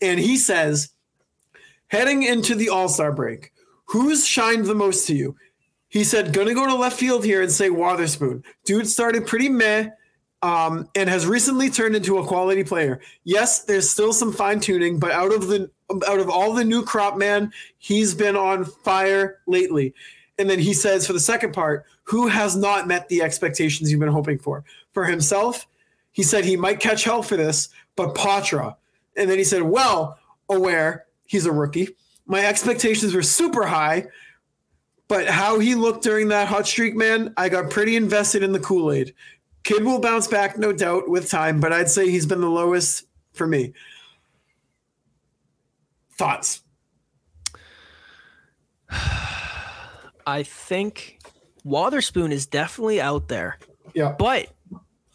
and 0.00 0.18
he 0.18 0.38
says, 0.38 0.90
heading 1.88 2.22
into 2.22 2.54
the 2.54 2.70
All 2.70 2.88
Star 2.88 3.12
break, 3.12 3.52
who's 3.86 4.26
shined 4.26 4.66
the 4.66 4.74
most 4.74 5.06
to 5.06 5.14
you? 5.14 5.36
He 5.88 6.04
said, 6.04 6.32
gonna 6.32 6.54
go 6.54 6.66
to 6.66 6.74
left 6.74 6.98
field 6.98 7.24
here 7.24 7.42
and 7.42 7.52
say 7.52 7.70
Wotherspoon. 7.70 8.42
Dude 8.64 8.88
started 8.88 9.26
pretty 9.26 9.48
meh 9.48 9.90
um, 10.42 10.88
and 10.94 11.08
has 11.08 11.26
recently 11.26 11.70
turned 11.70 11.96
into 11.96 12.18
a 12.18 12.26
quality 12.26 12.64
player. 12.64 13.00
Yes, 13.24 13.62
there's 13.64 13.88
still 13.88 14.12
some 14.12 14.32
fine 14.32 14.60
tuning, 14.60 14.98
but 14.98 15.12
out 15.12 15.32
of 15.32 15.46
the 15.46 15.70
out 16.08 16.18
of 16.18 16.28
all 16.28 16.52
the 16.52 16.64
new 16.64 16.82
crop, 16.82 17.16
man, 17.16 17.52
he's 17.78 18.14
been 18.14 18.36
on 18.36 18.64
fire 18.64 19.38
lately. 19.46 19.94
And 20.38 20.50
then 20.50 20.58
he 20.58 20.74
says 20.74 21.06
for 21.06 21.12
the 21.12 21.20
second 21.20 21.52
part, 21.52 21.86
who 22.02 22.26
has 22.26 22.56
not 22.56 22.86
met 22.86 23.08
the 23.08 23.22
expectations 23.22 23.90
you've 23.90 24.00
been 24.00 24.08
hoping 24.08 24.38
for? 24.38 24.64
For 24.92 25.04
himself, 25.04 25.66
he 26.12 26.22
said 26.22 26.44
he 26.44 26.56
might 26.56 26.80
catch 26.80 27.04
hell 27.04 27.22
for 27.22 27.36
this, 27.36 27.68
but 27.96 28.14
Poitras. 28.14 28.76
And 29.16 29.30
then 29.30 29.38
he 29.38 29.44
said, 29.44 29.62
well, 29.62 30.18
aware 30.48 31.06
he's 31.26 31.46
a 31.46 31.52
rookie. 31.52 31.96
My 32.26 32.44
expectations 32.44 33.14
were 33.14 33.22
super 33.22 33.66
high, 33.66 34.06
but 35.08 35.26
how 35.28 35.58
he 35.58 35.74
looked 35.74 36.02
during 36.02 36.28
that 36.28 36.48
hot 36.48 36.66
streak, 36.66 36.94
man, 36.96 37.34
I 37.36 37.48
got 37.48 37.70
pretty 37.70 37.96
invested 37.96 38.42
in 38.42 38.52
the 38.52 38.60
Kool 38.60 38.90
Aid. 38.92 39.14
Kid 39.62 39.84
will 39.84 40.00
bounce 40.00 40.26
back, 40.28 40.58
no 40.58 40.72
doubt, 40.72 41.08
with 41.08 41.28
time, 41.30 41.60
but 41.60 41.72
I'd 41.72 41.88
say 41.90 42.10
he's 42.10 42.26
been 42.26 42.40
the 42.40 42.50
lowest 42.50 43.04
for 43.32 43.46
me. 43.46 43.72
Thoughts? 46.12 46.62
I 50.26 50.42
think 50.42 51.18
Wotherspoon 51.64 52.32
is 52.32 52.46
definitely 52.46 53.00
out 53.00 53.28
there, 53.28 53.58
Yeah, 53.94 54.14
but 54.18 54.48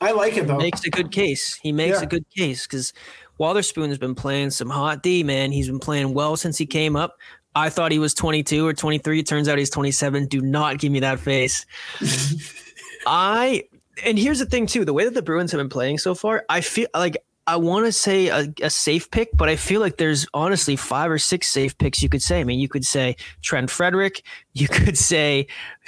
I 0.02 0.12
like 0.12 0.38
it 0.38 0.48
though. 0.48 0.58
makes 0.58 0.86
a 0.86 0.90
good 0.90 1.12
case. 1.12 1.56
He 1.62 1.72
makes 1.72 1.98
Yeah. 1.98 2.04
a 2.04 2.08
good 2.08 2.26
case 2.36 2.68
because 2.68 2.94
Wotherspoon 3.40 3.90
has 3.90 3.98
been 3.98 4.16
playing 4.16 4.52
some 4.52 4.70
hot 4.70 5.02
D, 5.02 5.24
man. 5.24 5.52
He's 5.52 5.68
been 5.68 5.80
playing 5.80 6.14
well 6.14 6.38
since 6.38 6.58
he 6.58 6.66
came 6.66 6.96
up. 6.96 7.18
I 7.56 7.70
thought 7.70 7.92
he 7.92 8.00
was 8.00 8.14
22 8.14 8.68
or 8.68 8.74
23. 8.74 9.20
It 9.20 9.28
Turns 9.28 9.48
out 9.48 9.58
he's 9.58 9.70
27. 9.70 10.28
Do 10.28 10.42
not 10.42 10.78
give 10.78 10.92
me 10.92 11.00
that 11.00 11.20
face. 11.20 11.66
I 13.08 13.64
and 14.06 14.20
here's 14.20 14.40
the 14.40 14.46
thing 14.46 14.66
too: 14.66 14.86
the 14.86 14.94
way 14.94 15.06
that 15.06 15.14
the 15.14 15.22
Bruins 15.22 15.52
have 15.52 15.60
been 15.60 15.70
playing 15.70 15.98
so 15.98 16.16
far, 16.16 16.46
I 16.50 16.62
feel 16.62 16.88
like 16.94 17.18
I 17.48 17.56
want 17.56 17.86
to 17.86 17.92
say 17.92 18.28
a, 18.28 18.48
a 18.62 18.70
safe 18.70 19.10
pick, 19.10 19.30
but 19.34 19.50
I 19.50 19.56
feel 19.56 19.82
like 19.82 19.98
there's 19.98 20.28
honestly 20.34 20.76
five 20.76 21.10
or 21.10 21.18
six 21.18 21.48
safe 21.48 21.76
picks 21.78 22.04
you 22.04 22.10
could 22.10 22.22
say. 22.22 22.40
I 22.40 22.44
mean, 22.44 22.60
you 22.60 22.70
could 22.70 22.86
say 22.86 23.16
Trent 23.42 23.72
Frederic. 23.72 24.22
You 24.54 24.68
could 24.68 24.98
say. 24.98 25.48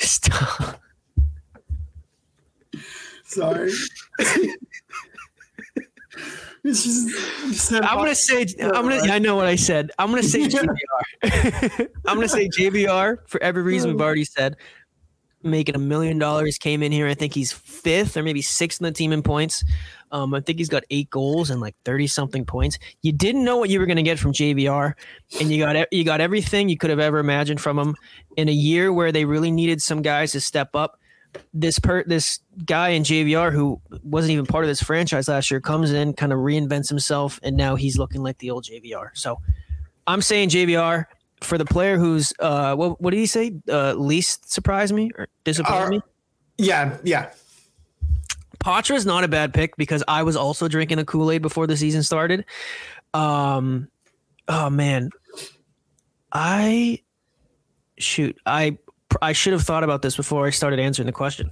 Sorry. 3.26 3.72
It's 6.64 6.84
just- 6.84 7.10
just 7.48 7.74
I'm 7.74 7.98
gonna 7.98 8.14
say 8.16 8.46
I'm 8.62 8.88
gonna 8.88 9.02
I 9.12 9.20
know 9.20 9.36
what 9.36 9.48
I 9.48 9.56
said. 9.56 9.92
I'm 9.98 10.10
gonna 10.10 10.22
say 10.24 10.42
JVR. 10.48 10.68
I'm 12.06 12.16
gonna 12.16 12.28
say 12.28 12.48
JVR 12.50 13.18
for 13.28 13.42
every 13.42 13.64
reason 13.64 13.92
we've 13.92 14.02
already 14.02 14.26
said. 14.26 14.56
making 15.44 15.74
a 15.74 15.80
million 15.80 16.20
dollars, 16.20 16.60
came 16.60 16.84
in 16.84 16.92
here. 16.92 17.08
I 17.08 17.16
think 17.16 17.34
he's 17.34 17.52
fifth 17.52 18.16
or 18.16 18.22
maybe 18.22 18.44
sixth 18.44 18.80
in 18.80 18.86
the 18.86 18.92
team 18.92 19.12
in 19.12 19.24
points. 19.24 19.64
Um, 20.12 20.36
I 20.36 20.40
think 20.40 20.60
he's 20.60 20.70
got 20.70 20.84
eight 20.92 21.10
goals 21.10 21.50
and 21.50 21.60
like 21.60 21.74
thirty 21.84 22.06
something 22.06 22.46
points. 22.46 22.78
You 23.02 23.12
didn't 23.12 23.44
know 23.44 23.58
what 23.58 23.70
you 23.72 23.80
were 23.80 23.88
going 23.88 23.96
to 23.98 24.04
get 24.04 24.20
from 24.20 24.34
JVR, 24.34 24.94
and 25.40 25.50
you 25.52 25.58
got 25.64 25.92
you 25.92 26.04
got 26.04 26.22
everything 26.22 26.70
you 26.70 26.78
could 26.78 26.92
have 26.92 27.00
ever 27.00 27.18
imagined 27.18 27.60
from 27.60 27.80
him 27.80 27.96
in 28.38 28.50
a 28.50 28.54
year 28.54 28.94
where 28.94 29.12
they 29.12 29.26
really 29.26 29.50
needed 29.50 29.82
some 29.82 30.04
guys 30.04 30.34
to 30.34 30.40
step 30.42 30.76
up. 30.76 31.00
This 31.54 31.80
per 31.80 32.04
this 32.04 32.40
guy 32.66 32.90
in 32.90 33.04
JVR 33.04 33.52
who 33.52 33.82
wasn't 34.04 34.32
even 34.32 34.46
part 34.46 34.64
of 34.64 34.70
this 34.70 34.82
franchise 34.82 35.28
last 35.28 35.52
year 35.52 35.62
comes 35.62 35.92
in, 35.92 36.14
kind 36.14 36.34
of 36.34 36.40
reinvents 36.40 36.90
himself, 36.90 37.40
and 37.44 37.56
now 37.56 37.76
he's 37.76 37.98
looking 37.98 38.24
like 38.24 38.38
the 38.40 38.52
old 38.52 38.66
JVR. 38.66 39.10
So 39.14 39.40
I'm 40.08 40.22
saying 40.22 40.50
JVR 40.50 41.06
for 41.42 41.58
the 41.58 41.66
player 41.66 41.98
who's 41.98 42.34
uh 42.40 42.76
what 42.76 43.02
what 43.02 43.12
did 43.12 43.18
he 43.18 43.26
say 43.26 43.54
uh 43.70 43.94
least 43.94 44.52
surprised 44.52 44.94
me 44.94 45.12
or 45.18 45.28
disappointed 45.44 45.86
Uh, 45.86 45.90
me. 45.90 46.02
Yeah, 46.58 46.98
yeah. 47.04 47.32
Poitras 48.60 48.98
is 48.98 49.06
not 49.06 49.24
a 49.24 49.28
bad 49.28 49.54
pick 49.54 49.76
because 49.76 50.04
I 50.08 50.22
was 50.22 50.36
also 50.36 50.68
drinking 50.68 51.00
a 51.00 51.06
Kool 51.06 51.32
Aid 51.32 51.42
before 51.42 51.66
the 51.66 51.76
season 51.76 52.04
started. 52.04 52.46
Um, 53.14 53.88
oh 54.48 54.70
man, 54.70 55.10
I 56.32 57.00
shoot, 57.98 58.38
I 58.46 58.78
I 59.22 59.34
should 59.34 59.54
have 59.54 59.64
thought 59.64 59.84
about 59.84 60.02
this 60.02 60.16
before 60.16 60.46
I 60.46 60.50
started 60.50 60.80
answering 60.80 61.06
the 61.06 61.12
question. 61.12 61.52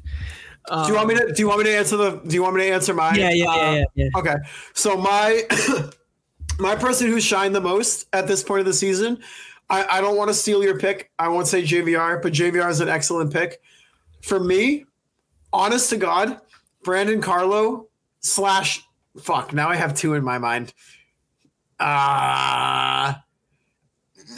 do 0.67 0.87
you 0.87 0.95
want 0.95 1.07
me 1.07 1.15
to? 1.15 1.33
Do 1.33 1.41
you 1.41 1.47
want 1.47 1.59
me 1.59 1.65
to 1.65 1.77
answer 1.77 1.97
the? 1.97 2.21
Do 2.25 2.33
you 2.33 2.43
want 2.43 2.55
me 2.55 2.67
to 2.67 2.73
answer 2.73 2.93
mine? 2.93 3.15
Yeah, 3.15 3.31
yeah, 3.31 3.55
yeah, 3.55 3.73
yeah, 3.73 3.83
yeah. 3.95 4.09
Okay, 4.17 4.35
so 4.73 4.97
my 4.97 5.43
my 6.59 6.75
person 6.75 7.07
who 7.07 7.19
shined 7.19 7.55
the 7.55 7.61
most 7.61 8.07
at 8.13 8.27
this 8.27 8.43
point 8.43 8.61
of 8.61 8.65
the 8.65 8.73
season, 8.73 9.19
I, 9.69 9.85
I 9.97 10.01
don't 10.01 10.17
want 10.17 10.29
to 10.29 10.33
steal 10.33 10.63
your 10.63 10.77
pick. 10.77 11.11
I 11.17 11.27
won't 11.27 11.47
say 11.47 11.63
JVR, 11.63 12.21
but 12.21 12.33
JVR 12.33 12.69
is 12.69 12.81
an 12.81 12.89
excellent 12.89 13.31
pick 13.31 13.61
for 14.21 14.39
me. 14.39 14.85
Honest 15.51 15.89
to 15.91 15.97
God, 15.97 16.39
Brandon 16.83 17.21
Carlo 17.21 17.87
slash 18.19 18.83
fuck. 19.19 19.53
Now 19.53 19.69
I 19.69 19.75
have 19.75 19.95
two 19.95 20.13
in 20.13 20.23
my 20.23 20.37
mind. 20.37 20.73
Uh, 21.79 23.13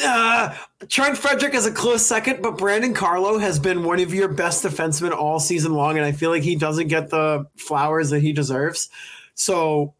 uh, 0.03 0.55
Trent 0.87 1.17
Frederic 1.17 1.53
is 1.53 1.65
a 1.65 1.71
close 1.71 2.05
second, 2.05 2.41
but 2.41 2.57
Brandon 2.57 2.93
Carlo 2.93 3.37
has 3.37 3.59
been 3.59 3.83
one 3.83 3.99
of 3.99 4.13
your 4.13 4.27
best 4.27 4.63
defensemen 4.63 5.11
all 5.11 5.39
season 5.39 5.73
long, 5.73 5.97
and 5.97 6.05
I 6.05 6.11
feel 6.11 6.29
like 6.29 6.43
he 6.43 6.55
doesn't 6.55 6.87
get 6.87 7.09
the 7.09 7.47
flowers 7.57 8.09
that 8.11 8.21
he 8.21 8.33
deserves. 8.33 8.89
So 9.35 9.93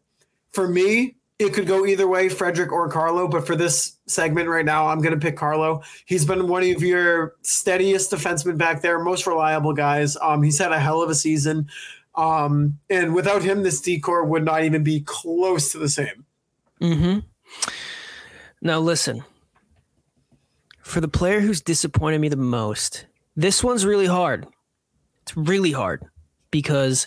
for 0.52 0.68
me, 0.68 1.16
it 1.38 1.52
could 1.54 1.66
go 1.66 1.86
either 1.86 2.06
way, 2.06 2.28
Frederic 2.28 2.72
or 2.72 2.88
Carlo. 2.88 3.28
But 3.28 3.46
for 3.46 3.56
this 3.56 3.96
segment 4.06 4.48
right 4.48 4.64
now, 4.64 4.88
I'm 4.88 5.00
going 5.00 5.14
to 5.14 5.20
pick 5.20 5.36
Carlo. 5.36 5.82
He's 6.04 6.24
been 6.24 6.48
one 6.48 6.62
of 6.62 6.82
your 6.82 7.34
steadiest 7.42 8.12
defensemen 8.12 8.56
back 8.58 8.82
there, 8.82 8.98
most 8.98 9.26
reliable 9.26 9.72
guys. 9.72 10.16
Um, 10.20 10.42
he's 10.42 10.58
had 10.58 10.72
a 10.72 10.78
hell 10.78 11.02
of 11.02 11.10
a 11.10 11.14
season. 11.14 11.68
Um, 12.14 12.78
and 12.90 13.14
without 13.14 13.42
him, 13.42 13.62
this 13.62 13.80
decor 13.80 14.24
would 14.24 14.44
not 14.44 14.64
even 14.64 14.84
be 14.84 15.00
close 15.00 15.72
to 15.72 15.78
the 15.78 15.88
same. 15.88 16.26
Mm-hmm. 16.80 17.20
Now 18.60 18.80
listen, 18.80 19.24
for 20.92 21.00
the 21.00 21.08
player 21.08 21.40
who's 21.40 21.62
disappointed 21.62 22.20
me 22.20 22.28
the 22.28 22.36
most, 22.36 23.06
this 23.34 23.64
one's 23.64 23.86
really 23.86 24.06
hard. 24.06 24.46
It's 25.22 25.34
really 25.36 25.72
hard 25.72 26.04
because 26.50 27.06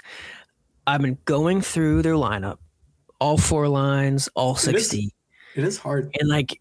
I've 0.88 1.02
been 1.02 1.20
going 1.26 1.62
through 1.62 2.02
their 2.02 2.16
lineup, 2.16 2.58
all 3.22 3.38
four 3.38 3.68
lines, 3.68 4.28
all 4.34 4.56
sixty. 4.56 5.12
It 5.56 5.64
is 5.64 5.78
hard. 5.78 6.16
And 6.20 6.28
like 6.28 6.60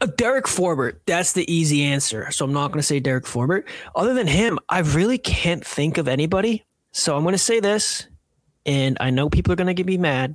uh, 0.00 0.06
Derek 0.16 0.46
Forbort, 0.46 0.98
that's 1.06 1.34
the 1.34 1.50
easy 1.50 1.84
answer. 1.84 2.30
So 2.32 2.44
I'm 2.44 2.52
not 2.52 2.68
going 2.68 2.80
to 2.80 2.82
say 2.82 2.98
Derek 2.98 3.24
Forbort. 3.24 3.68
Other 3.94 4.12
than 4.12 4.26
him, 4.26 4.58
I 4.68 4.80
really 4.80 5.18
can't 5.18 5.64
think 5.64 5.98
of 5.98 6.08
anybody. 6.08 6.64
So 6.90 7.16
I'm 7.16 7.22
going 7.22 7.32
to 7.32 7.38
say 7.38 7.60
this, 7.60 8.08
and 8.66 8.96
I 9.00 9.10
know 9.10 9.30
people 9.30 9.52
are 9.52 9.56
going 9.56 9.68
to 9.68 9.74
get 9.74 9.86
me 9.86 9.98
mad, 9.98 10.34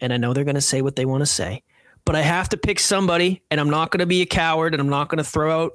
and 0.00 0.12
I 0.12 0.16
know 0.16 0.32
they're 0.32 0.42
going 0.42 0.54
to 0.56 0.60
say 0.60 0.82
what 0.82 0.96
they 0.96 1.04
want 1.04 1.22
to 1.22 1.26
say, 1.26 1.62
but 2.04 2.16
I 2.16 2.22
have 2.22 2.48
to 2.50 2.56
pick 2.56 2.80
somebody, 2.80 3.42
and 3.50 3.60
I'm 3.60 3.70
not 3.70 3.90
going 3.90 4.00
to 4.00 4.06
be 4.06 4.22
a 4.22 4.26
coward, 4.26 4.74
and 4.74 4.80
I'm 4.80 4.88
not 4.88 5.08
going 5.08 5.18
to 5.18 5.24
throw 5.24 5.64
out 5.64 5.72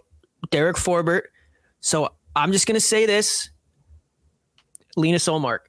Derek 0.49 0.77
Forbort. 0.77 1.23
So 1.81 2.13
I'm 2.35 2.51
just 2.51 2.67
going 2.67 2.75
to 2.75 2.81
say 2.81 3.05
this 3.05 3.49
Linus 4.95 5.27
Ullmark. 5.27 5.59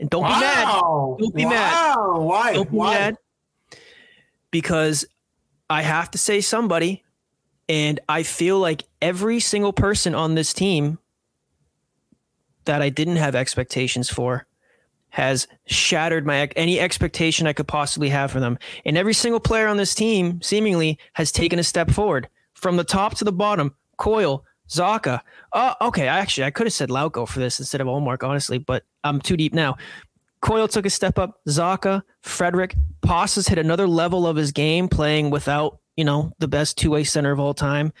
And 0.00 0.08
don't 0.08 0.22
be 0.22 0.28
mad. 0.28 0.80
Don't 0.80 1.34
be 1.34 1.44
mad. 1.44 1.96
Why? 1.96 2.52
Don't 2.52 2.70
be 2.70 2.76
Why? 2.76 2.94
mad. 2.94 3.16
Because 4.50 5.04
I 5.68 5.82
have 5.82 6.10
to 6.12 6.18
say 6.18 6.40
somebody, 6.40 7.02
and 7.68 7.98
I 8.08 8.22
feel 8.22 8.58
like 8.60 8.84
every 9.02 9.40
single 9.40 9.72
person 9.72 10.14
on 10.14 10.34
this 10.34 10.52
team 10.54 10.98
that 12.64 12.80
I 12.80 12.90
didn't 12.90 13.16
have 13.16 13.34
expectations 13.34 14.08
for 14.08 14.46
has 15.18 15.48
shattered 15.66 16.24
my 16.24 16.48
any 16.54 16.78
expectation 16.78 17.48
I 17.48 17.52
could 17.52 17.66
possibly 17.66 18.08
have 18.08 18.30
for 18.30 18.38
them. 18.38 18.56
And 18.84 18.96
every 18.96 19.12
single 19.12 19.40
player 19.40 19.66
on 19.66 19.76
this 19.76 19.92
team 19.92 20.40
seemingly 20.40 20.96
has 21.14 21.32
taken 21.32 21.58
a 21.58 21.64
step 21.64 21.90
forward 21.90 22.28
from 22.54 22.76
the 22.76 22.84
top 22.84 23.16
to 23.16 23.24
the 23.24 23.32
bottom. 23.32 23.74
Coyle, 23.96 24.44
Zacha. 24.70 25.20
Oh, 25.52 25.74
okay. 25.80 26.06
Actually, 26.06 26.44
I 26.44 26.52
could 26.52 26.68
have 26.68 26.72
said 26.72 26.88
Lauko 26.88 27.26
for 27.26 27.40
this 27.40 27.58
instead 27.58 27.80
of 27.80 27.88
Ullmark, 27.88 28.22
honestly, 28.22 28.58
but 28.58 28.84
I'm 29.02 29.20
too 29.20 29.36
deep 29.36 29.52
now. 29.52 29.76
Coyle 30.40 30.68
took 30.68 30.86
a 30.86 30.90
step 30.90 31.18
up. 31.18 31.40
Zacha, 31.48 32.02
Frederic, 32.22 32.76
Poss 33.02 33.34
has 33.34 33.48
hit 33.48 33.58
another 33.58 33.88
level 33.88 34.24
of 34.24 34.36
his 34.36 34.52
game, 34.52 34.86
playing 34.86 35.30
without 35.30 35.80
you 35.96 36.04
know 36.04 36.30
the 36.38 36.46
best 36.46 36.78
two 36.78 36.92
way 36.92 37.02
center 37.02 37.32
of 37.32 37.40
all 37.40 37.54
time. 37.54 37.92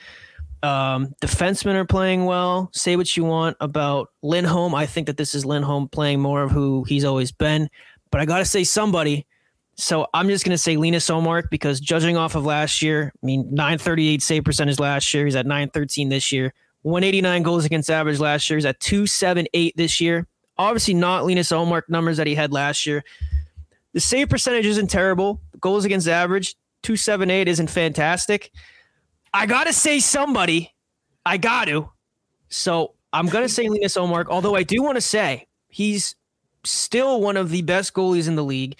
Um, 0.62 1.14
defensemen 1.20 1.74
are 1.74 1.84
playing 1.84 2.24
well. 2.24 2.70
Say 2.72 2.96
what 2.96 3.16
you 3.16 3.24
want 3.24 3.56
about 3.60 4.10
Lindholm. 4.22 4.74
I 4.74 4.86
think 4.86 5.06
that 5.06 5.16
this 5.16 5.34
is 5.34 5.44
Lindholm 5.44 5.88
playing 5.88 6.20
more 6.20 6.42
of 6.42 6.50
who 6.50 6.84
he's 6.84 7.04
always 7.04 7.30
been. 7.30 7.70
But 8.10 8.20
I 8.20 8.24
got 8.24 8.38
to 8.38 8.44
say 8.44 8.64
somebody. 8.64 9.26
So 9.76 10.08
I'm 10.12 10.28
just 10.28 10.44
going 10.44 10.54
to 10.54 10.58
say 10.58 10.76
Linus 10.76 11.08
Ullmark 11.08 11.50
because 11.50 11.78
judging 11.78 12.16
off 12.16 12.34
of 12.34 12.44
last 12.44 12.82
year, 12.82 13.12
I 13.22 13.26
mean, 13.26 13.42
938 13.50 14.22
save 14.22 14.44
percentage 14.44 14.80
last 14.80 15.14
year. 15.14 15.24
He's 15.24 15.36
at 15.36 15.46
913 15.46 16.08
this 16.08 16.32
year. 16.32 16.52
189 16.82 17.42
goals 17.42 17.64
against 17.64 17.90
average 17.90 18.18
last 18.18 18.50
year. 18.50 18.56
He's 18.56 18.64
at 18.64 18.80
278 18.80 19.76
this 19.76 20.00
year. 20.00 20.26
Obviously, 20.56 20.94
not 20.94 21.24
Linus 21.24 21.50
Ullmark 21.50 21.82
numbers 21.88 22.16
that 22.16 22.26
he 22.26 22.34
had 22.34 22.52
last 22.52 22.86
year. 22.86 23.04
The 23.92 24.00
save 24.00 24.28
percentage 24.28 24.66
isn't 24.66 24.88
terrible. 24.88 25.40
Goals 25.60 25.84
against 25.84 26.08
average, 26.08 26.56
278 26.82 27.46
isn't 27.48 27.70
fantastic. 27.70 28.50
I 29.38 29.46
got 29.46 29.68
to 29.68 29.72
say 29.72 30.00
somebody. 30.00 30.74
I 31.24 31.36
got 31.36 31.66
to. 31.66 31.88
So 32.48 32.94
I'm 33.12 33.28
to 33.44 33.48
say 33.48 33.68
Linus 33.68 33.96
Ullmark, 33.96 34.26
although 34.28 34.56
I 34.56 34.64
do 34.64 34.82
want 34.82 34.96
to 34.96 35.00
say 35.00 35.46
he's 35.68 36.16
still 36.64 37.20
one 37.20 37.36
of 37.36 37.50
the 37.50 37.62
best 37.62 37.94
goalies 37.94 38.26
in 38.26 38.34
the 38.34 38.42
league. 38.42 38.76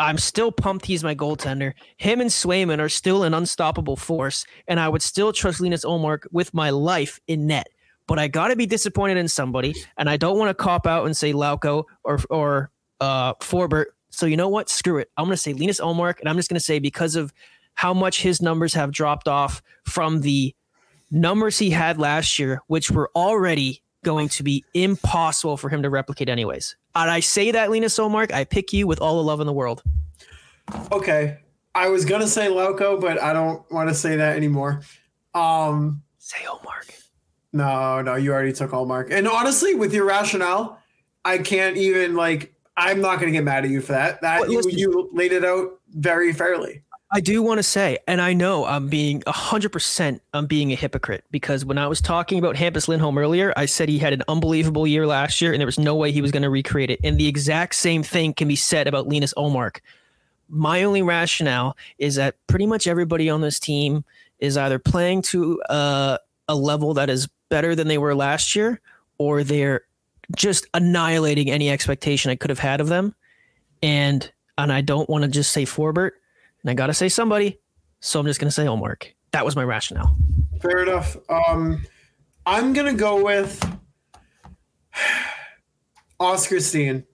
I'm 0.00 0.18
still 0.18 0.50
pumped 0.50 0.86
he's 0.86 1.04
my 1.04 1.14
goaltender. 1.14 1.74
Him 1.96 2.20
and 2.20 2.28
Swayman 2.28 2.80
are 2.80 2.88
still 2.88 3.22
an 3.22 3.34
unstoppable 3.34 3.94
force, 3.94 4.44
and 4.66 4.80
I 4.80 4.88
would 4.88 5.00
still 5.00 5.32
trust 5.32 5.60
Linus 5.60 5.84
Ullmark 5.84 6.26
with 6.32 6.52
my 6.52 6.70
life 6.70 7.20
in 7.28 7.46
net. 7.46 7.68
But 8.08 8.18
I 8.18 8.26
got 8.26 8.48
to 8.48 8.56
be 8.56 8.66
disappointed 8.66 9.16
in 9.16 9.28
somebody, 9.28 9.76
and 9.96 10.10
I 10.10 10.16
don't 10.16 10.38
want 10.38 10.48
to 10.50 10.60
cop 10.60 10.88
out 10.88 11.06
and 11.06 11.16
say 11.16 11.32
Lauko 11.32 11.84
or 12.02 12.18
or 12.30 12.72
uh, 13.00 13.34
Forbort. 13.34 13.86
So 14.08 14.26
you 14.26 14.36
know 14.36 14.48
what? 14.48 14.68
Screw 14.68 14.98
it. 14.98 15.08
I'm 15.16 15.26
to 15.36 15.36
say 15.36 15.52
Linus 15.52 15.78
Ullmark, 15.78 16.18
and 16.18 16.28
I'm 16.28 16.34
just 16.34 16.48
to 16.58 16.64
say 16.64 16.80
because 16.80 17.14
of 17.14 17.32
how 17.80 17.94
much 17.94 18.20
his 18.20 18.42
numbers 18.42 18.74
have 18.74 18.92
dropped 18.92 19.26
off 19.26 19.62
from 19.86 20.20
the 20.20 20.54
numbers 21.10 21.58
he 21.58 21.70
had 21.70 21.98
last 21.98 22.38
year, 22.38 22.60
which 22.66 22.90
were 22.90 23.10
already 23.16 23.82
going 24.04 24.28
to 24.28 24.42
be 24.42 24.62
impossible 24.74 25.56
for 25.56 25.70
him 25.70 25.82
to 25.82 25.88
replicate 25.88 26.28
anyways. 26.28 26.76
And 26.94 27.10
I 27.10 27.20
say 27.20 27.50
that, 27.52 27.70
Linus 27.70 27.98
Ullmark, 27.98 28.32
I 28.32 28.44
pick 28.44 28.74
you 28.74 28.86
with 28.86 29.00
all 29.00 29.16
the 29.16 29.22
love 29.22 29.40
in 29.40 29.46
the 29.46 29.54
world. 29.54 29.82
Okay. 30.92 31.38
I 31.74 31.88
was 31.88 32.04
gonna 32.04 32.26
say 32.26 32.48
Lauko, 32.48 33.00
but 33.00 33.18
I 33.18 33.32
don't 33.32 33.62
want 33.72 33.88
to 33.88 33.94
say 33.94 34.14
that 34.14 34.36
anymore. 34.36 34.82
Um 35.34 36.02
Say 36.18 36.44
Ullmark. 36.44 37.00
no, 37.54 38.02
no, 38.02 38.16
you 38.16 38.30
already 38.30 38.52
took 38.52 38.72
Ullmark. 38.72 39.10
And 39.10 39.26
honestly, 39.26 39.74
with 39.74 39.94
your 39.94 40.04
rationale, 40.04 40.78
I 41.24 41.38
can't 41.38 41.78
even 41.78 42.14
like 42.14 42.52
I'm 42.76 43.00
not 43.00 43.20
gonna 43.20 43.32
get 43.32 43.44
mad 43.44 43.64
at 43.64 43.70
you 43.70 43.80
for 43.80 43.92
that. 43.92 44.20
That 44.20 44.40
But 44.40 44.50
you, 44.50 44.62
you 44.68 45.08
laid 45.14 45.32
it 45.32 45.46
out 45.46 45.80
very 45.94 46.34
fairly. 46.34 46.82
I 47.12 47.20
do 47.20 47.42
want 47.42 47.58
to 47.58 47.64
say, 47.64 47.98
and 48.06 48.20
I 48.20 48.34
know 48.34 48.64
I'm 48.64 48.88
being 48.88 49.20
100% 49.22 50.20
I'm 50.32 50.46
being 50.46 50.70
a 50.70 50.76
hypocrite 50.76 51.24
because 51.32 51.64
when 51.64 51.76
I 51.76 51.88
was 51.88 52.00
talking 52.00 52.38
about 52.38 52.54
Hampus 52.54 52.86
Lindholm 52.86 53.18
earlier, 53.18 53.52
I 53.56 53.66
said 53.66 53.88
he 53.88 53.98
had 53.98 54.12
an 54.12 54.22
unbelievable 54.28 54.86
year 54.86 55.08
last 55.08 55.40
year 55.40 55.52
and 55.52 55.60
there 55.60 55.66
was 55.66 55.78
no 55.78 55.96
way 55.96 56.12
he 56.12 56.22
was 56.22 56.30
going 56.30 56.44
to 56.44 56.50
recreate 56.50 56.88
it. 56.88 57.00
And 57.02 57.18
the 57.18 57.26
exact 57.26 57.74
same 57.74 58.04
thing 58.04 58.32
can 58.32 58.46
be 58.46 58.54
said 58.54 58.86
about 58.86 59.08
Linus 59.08 59.34
Ullmark. 59.36 59.80
My 60.48 60.84
only 60.84 61.02
rationale 61.02 61.76
is 61.98 62.14
that 62.14 62.36
pretty 62.46 62.66
much 62.66 62.86
everybody 62.86 63.28
on 63.28 63.40
this 63.40 63.58
team 63.58 64.04
is 64.38 64.56
either 64.56 64.78
playing 64.78 65.22
to 65.22 65.60
uh, 65.62 66.18
a 66.46 66.54
level 66.54 66.94
that 66.94 67.10
is 67.10 67.28
better 67.48 67.74
than 67.74 67.88
they 67.88 67.98
were 67.98 68.14
last 68.14 68.54
year 68.54 68.80
or 69.18 69.42
they're 69.42 69.82
just 70.36 70.64
annihilating 70.74 71.50
any 71.50 71.70
expectation 71.70 72.30
I 72.30 72.36
could 72.36 72.50
have 72.50 72.60
had 72.60 72.80
of 72.80 72.86
them. 72.86 73.16
And 73.82 74.30
and 74.58 74.72
I 74.72 74.82
don't 74.82 75.08
want 75.08 75.24
to 75.24 75.30
just 75.30 75.52
say 75.52 75.64
Forbort, 75.64 76.10
and 76.62 76.70
I 76.70 76.74
gotta 76.74 76.94
say 76.94 77.08
somebody, 77.08 77.58
so 78.00 78.20
I'm 78.20 78.26
just 78.26 78.40
gonna 78.40 78.50
say 78.50 78.64
Ullmark. 78.64 79.08
That 79.32 79.44
was 79.44 79.56
my 79.56 79.64
rationale. 79.64 80.16
Fair 80.60 80.82
enough. 80.82 81.16
Um 81.28 81.84
I'm 82.46 82.72
gonna 82.72 82.94
go 82.94 83.22
with 83.22 83.62
Oskar 86.18 86.60
Steen. 86.60 87.04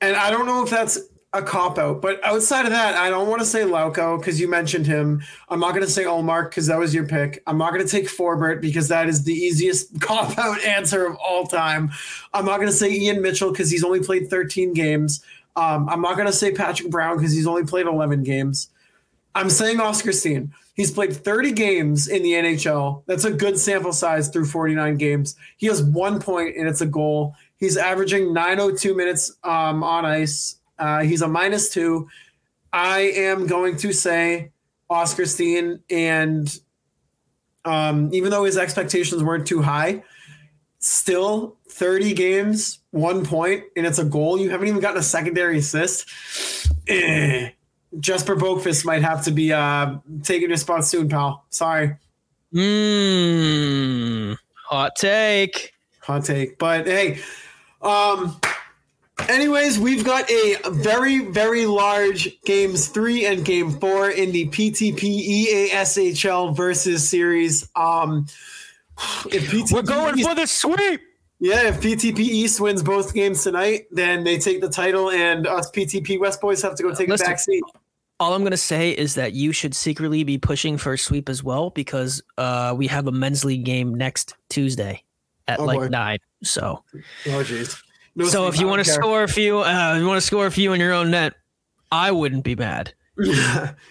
And 0.00 0.16
I 0.16 0.30
don't 0.30 0.46
know 0.46 0.62
if 0.62 0.70
that's 0.70 0.98
a 1.32 1.42
cop 1.42 1.78
out, 1.78 2.00
but 2.00 2.22
outside 2.24 2.64
of 2.64 2.70
that, 2.70 2.94
I 2.94 3.10
don't 3.10 3.28
want 3.28 3.40
to 3.40 3.46
say 3.46 3.62
Lauko 3.62 4.18
because 4.18 4.40
you 4.40 4.48
mentioned 4.48 4.86
him. 4.86 5.22
I'm 5.48 5.60
not 5.60 5.70
going 5.70 5.84
to 5.84 5.90
say 5.90 6.04
Ullmark 6.04 6.50
because 6.50 6.66
that 6.66 6.78
was 6.78 6.94
your 6.94 7.06
pick. 7.06 7.42
I'm 7.46 7.58
not 7.58 7.72
going 7.72 7.84
to 7.84 7.90
take 7.90 8.08
Forbort 8.08 8.60
because 8.60 8.88
that 8.88 9.08
is 9.08 9.24
the 9.24 9.34
easiest 9.34 10.00
cop 10.00 10.38
out 10.38 10.60
answer 10.64 11.06
of 11.06 11.16
all 11.16 11.46
time. 11.46 11.90
I'm 12.32 12.44
not 12.44 12.56
going 12.56 12.68
to 12.68 12.74
say 12.74 12.90
Ian 12.90 13.20
Mitchell 13.22 13.50
because 13.50 13.70
he's 13.70 13.84
only 13.84 14.00
played 14.00 14.30
13 14.30 14.72
games. 14.72 15.22
Um, 15.56 15.88
I'm 15.88 16.02
not 16.02 16.16
going 16.16 16.26
to 16.26 16.32
say 16.32 16.52
Patrick 16.52 16.90
Brown 16.90 17.16
because 17.16 17.32
he's 17.32 17.46
only 17.46 17.64
played 17.64 17.86
11 17.86 18.22
games. 18.22 18.68
I'm 19.34 19.50
saying 19.50 19.80
Oskar 19.80 20.12
Steen. 20.12 20.52
He's 20.74 20.90
played 20.90 21.14
30 21.14 21.52
games 21.52 22.08
in 22.08 22.22
the 22.22 22.32
NHL. 22.32 23.02
That's 23.06 23.24
a 23.24 23.30
good 23.30 23.58
sample 23.58 23.92
size 23.92 24.28
through 24.28 24.46
49 24.46 24.96
games. 24.96 25.34
He 25.56 25.66
has 25.66 25.82
one 25.82 26.20
point 26.20 26.56
and 26.56 26.68
it's 26.68 26.82
a 26.82 26.86
goal. 26.86 27.34
He's 27.56 27.76
averaging 27.76 28.34
902 28.34 28.94
minutes 28.94 29.34
um, 29.42 29.82
on 29.82 30.04
ice. 30.04 30.56
Uh, 30.78 31.00
he's 31.00 31.22
a 31.22 31.28
minus 31.28 31.70
two. 31.70 32.08
I 32.72 33.00
am 33.00 33.46
going 33.46 33.78
to 33.78 33.92
say 33.92 34.52
Oskar 34.90 35.24
Steen, 35.24 35.80
and 35.88 36.58
um, 37.64 38.10
even 38.12 38.30
though 38.30 38.44
his 38.44 38.58
expectations 38.58 39.22
weren't 39.22 39.46
too 39.46 39.62
high, 39.62 40.02
still 40.78 41.56
30 41.70 42.12
games, 42.12 42.80
one 42.96 43.24
point, 43.24 43.64
and 43.76 43.86
it's 43.86 43.98
a 43.98 44.04
goal. 44.04 44.38
You 44.38 44.50
haven't 44.50 44.68
even 44.68 44.80
gotten 44.80 44.98
a 44.98 45.02
secondary 45.02 45.58
assist. 45.58 46.08
Eh. 46.88 47.50
Jesper 48.00 48.36
Boqvist 48.36 48.84
might 48.84 49.02
have 49.02 49.24
to 49.24 49.30
be 49.30 49.52
uh, 49.52 49.96
taking 50.22 50.48
your 50.48 50.56
spot 50.56 50.84
soon, 50.84 51.08
pal. 51.08 51.44
Sorry. 51.50 51.96
Mmm. 52.52 54.36
Hot 54.68 54.96
take. 54.96 55.72
Hot 56.00 56.24
take. 56.24 56.58
But 56.58 56.86
hey, 56.86 57.20
um, 57.82 58.40
anyways, 59.28 59.78
we've 59.78 60.04
got 60.04 60.30
a 60.30 60.56
very, 60.70 61.30
very 61.30 61.66
large 61.66 62.40
games 62.42 62.88
three 62.88 63.26
and 63.26 63.44
game 63.44 63.78
four 63.78 64.10
in 64.10 64.32
the 64.32 64.48
PTP 64.48 65.70
EASHL 65.70 66.56
versus 66.56 67.08
series. 67.08 67.68
Um, 67.76 68.26
if 69.30 69.50
PTP 69.50 69.72
We're 69.72 69.82
going 69.82 70.22
for 70.22 70.34
the 70.34 70.46
sweep. 70.46 71.00
Yeah, 71.38 71.68
if 71.68 71.80
PTP 71.80 72.18
East 72.20 72.60
wins 72.60 72.82
both 72.82 73.12
games 73.14 73.42
tonight, 73.42 73.86
then 73.90 74.24
they 74.24 74.38
take 74.38 74.60
the 74.60 74.68
title, 74.68 75.10
and 75.10 75.46
us 75.46 75.70
PTP 75.70 76.18
West 76.18 76.40
boys 76.40 76.62
have 76.62 76.74
to 76.76 76.82
go 76.82 76.94
take 76.94 77.08
Listen. 77.08 77.26
a 77.26 77.30
back 77.30 77.38
seat. 77.38 77.62
All 78.18 78.32
I'm 78.32 78.42
gonna 78.42 78.56
say 78.56 78.92
is 78.92 79.14
that 79.16 79.34
you 79.34 79.52
should 79.52 79.74
secretly 79.74 80.24
be 80.24 80.38
pushing 80.38 80.78
for 80.78 80.94
a 80.94 80.98
sweep 80.98 81.28
as 81.28 81.42
well 81.44 81.68
because 81.70 82.22
uh, 82.38 82.72
we 82.76 82.86
have 82.86 83.06
a 83.06 83.12
men's 83.12 83.44
league 83.44 83.64
game 83.64 83.94
next 83.94 84.34
Tuesday 84.48 85.02
at 85.48 85.60
Oh, 85.60 85.64
like 85.64 85.78
boy. 85.78 85.88
nine. 85.88 86.18
So, 86.42 86.82
Oh, 86.94 87.42
jeez. 87.44 87.78
No 88.14 88.24
so 88.24 88.46
if 88.48 88.58
you 88.58 88.66
want 88.66 88.82
to 88.82 88.90
score 88.90 89.22
a 89.22 89.28
few, 89.28 89.58
uh, 89.58 89.96
you 89.98 90.06
want 90.06 90.16
to 90.16 90.26
score 90.26 90.46
a 90.46 90.50
few 90.50 90.72
in 90.72 90.80
your 90.80 90.94
own 90.94 91.10
net, 91.10 91.34
I 91.92 92.10
wouldn't 92.10 92.44
be 92.44 92.54
mad. 92.56 92.94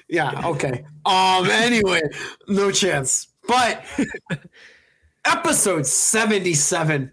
yeah, 0.07 0.41
okay. 0.43 0.83
Um 1.05 1.45
anyway, 1.47 2.01
no 2.47 2.71
chance. 2.71 3.27
But 3.47 3.85
episode 5.25 5.85
77 5.85 7.11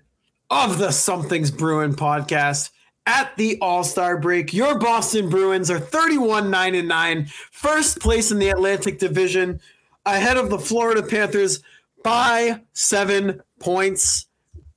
of 0.52 0.76
the 0.76 0.90
Something's 0.90 1.50
Bruin 1.50 1.94
podcast 1.94 2.70
at 3.06 3.34
the 3.38 3.58
All-Star 3.62 4.18
break. 4.18 4.52
Your 4.52 4.78
Boston 4.78 5.30
Bruins 5.30 5.70
are 5.70 5.80
31 5.80 6.50
9 6.50 6.74
and 6.74 6.88
9, 6.88 7.26
first 7.50 8.00
place 8.00 8.30
in 8.30 8.38
the 8.38 8.50
Atlantic 8.50 8.98
Division, 8.98 9.58
ahead 10.04 10.36
of 10.36 10.50
the 10.50 10.58
Florida 10.58 11.02
Panthers 11.02 11.60
by 12.04 12.60
7 12.74 13.40
points. 13.60 14.26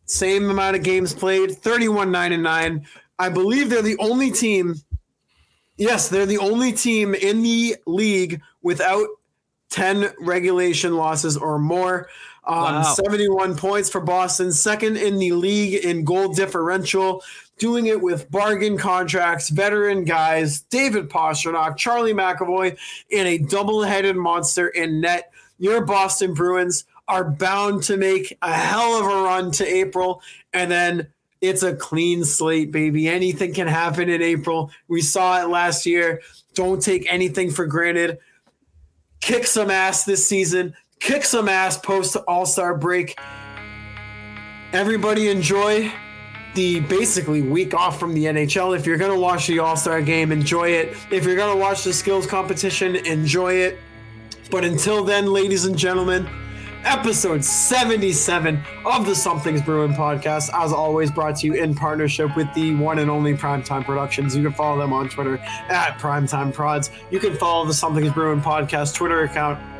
Same 0.05 0.49
amount 0.49 0.77
of 0.77 0.83
games 0.83 1.13
played, 1.13 1.51
31 1.51 2.09
9 2.09 2.31
and 2.31 2.43
9. 2.43 2.87
I 3.19 3.27
believe 3.27 3.69
they're 3.69 3.81
the 3.81 3.97
only 3.99 4.31
team 4.31 4.75
Yes, 5.77 6.07
they're 6.07 6.25
the 6.25 6.37
only 6.37 6.71
team 6.71 7.13
in 7.13 7.43
the 7.43 7.75
league 7.85 8.41
without 8.61 9.07
10 9.71 10.13
regulation 10.21 10.95
losses 10.95 11.35
or 11.35 11.59
more. 11.59 12.07
Um, 12.47 12.75
Wow. 12.75 12.81
71 12.83 13.55
points 13.57 13.89
for 13.89 14.01
Boston, 14.01 14.51
second 14.51 14.97
in 14.97 15.17
the 15.17 15.31
league 15.31 15.83
in 15.83 16.03
goal 16.03 16.33
differential, 16.33 17.23
doing 17.57 17.87
it 17.87 17.99
with 18.01 18.29
bargain 18.29 18.77
contracts, 18.77 19.49
veteran 19.49 20.03
guys, 20.03 20.61
David 20.61 21.09
Pastrnak, 21.09 21.77
Charlie 21.77 22.13
McAvoy, 22.13 22.77
and 23.11 23.27
a 23.27 23.37
double 23.39 23.81
headed 23.81 24.15
monster 24.15 24.67
in 24.67 25.01
net. 25.01 25.31
Your 25.57 25.83
Boston 25.85 26.33
Bruins 26.33 26.85
are 27.07 27.23
bound 27.23 27.83
to 27.83 27.97
make 27.97 28.37
a 28.41 28.51
hell 28.53 28.99
of 28.99 29.05
a 29.05 29.23
run 29.23 29.51
to 29.51 29.65
April 29.65 30.21
and 30.53 30.69
then 30.71 31.07
it's 31.41 31.63
a 31.63 31.75
clean 31.75 32.23
slate, 32.23 32.71
baby. 32.71 33.07
Anything 33.07 33.53
can 33.53 33.67
happen 33.67 34.09
in 34.09 34.21
April. 34.21 34.71
We 34.87 35.01
saw 35.01 35.41
it 35.41 35.49
last 35.49 35.85
year. 35.85 36.21
Don't 36.53 36.81
take 36.81 37.11
anything 37.11 37.51
for 37.51 37.65
granted. 37.67 38.17
Kick 39.19 39.45
some 39.45 39.69
ass 39.69 40.05
this 40.05 40.25
season. 40.25 40.75
Kick 41.05 41.23
some 41.23 41.47
ass 41.47 41.77
post 41.77 42.15
All 42.27 42.47
Star 42.47 42.75
break. 42.75 43.15
Everybody 44.73 45.29
enjoy 45.29 45.93
the 46.55 46.79
basically 46.79 47.43
week 47.43 47.75
off 47.75 47.99
from 47.99 48.15
the 48.15 48.25
NHL. 48.25 48.75
If 48.75 48.87
you're 48.87 48.97
going 48.97 49.13
to 49.13 49.19
watch 49.19 49.45
the 49.45 49.59
All 49.59 49.77
Star 49.77 50.01
game, 50.01 50.31
enjoy 50.31 50.69
it. 50.69 50.97
If 51.11 51.25
you're 51.25 51.35
going 51.35 51.55
to 51.55 51.61
watch 51.61 51.83
the 51.83 51.93
skills 51.93 52.25
competition, 52.25 52.95
enjoy 52.95 53.53
it. 53.53 53.77
But 54.49 54.65
until 54.65 55.03
then, 55.03 55.27
ladies 55.27 55.65
and 55.65 55.77
gentlemen, 55.77 56.27
episode 56.83 57.45
77 57.45 58.63
of 58.83 59.05
the 59.05 59.13
Something's 59.13 59.61
Bruin 59.61 59.93
podcast, 59.93 60.49
as 60.55 60.73
always, 60.73 61.11
brought 61.11 61.35
to 61.35 61.45
you 61.45 61.53
in 61.53 61.75
partnership 61.75 62.35
with 62.35 62.51
the 62.55 62.73
one 62.77 62.97
and 62.97 63.11
only 63.11 63.35
Primetime 63.35 63.85
Productions. 63.85 64.35
You 64.35 64.41
can 64.41 64.53
follow 64.53 64.79
them 64.79 64.91
on 64.91 65.09
Twitter 65.09 65.37
at 65.37 65.99
Primetime 65.99 66.51
Prods. 66.51 66.89
You 67.11 67.19
can 67.19 67.35
follow 67.35 67.63
the 67.67 67.75
Something's 67.75 68.11
Bruin 68.11 68.41
podcast 68.41 68.95
Twitter 68.95 69.21
account 69.21 69.74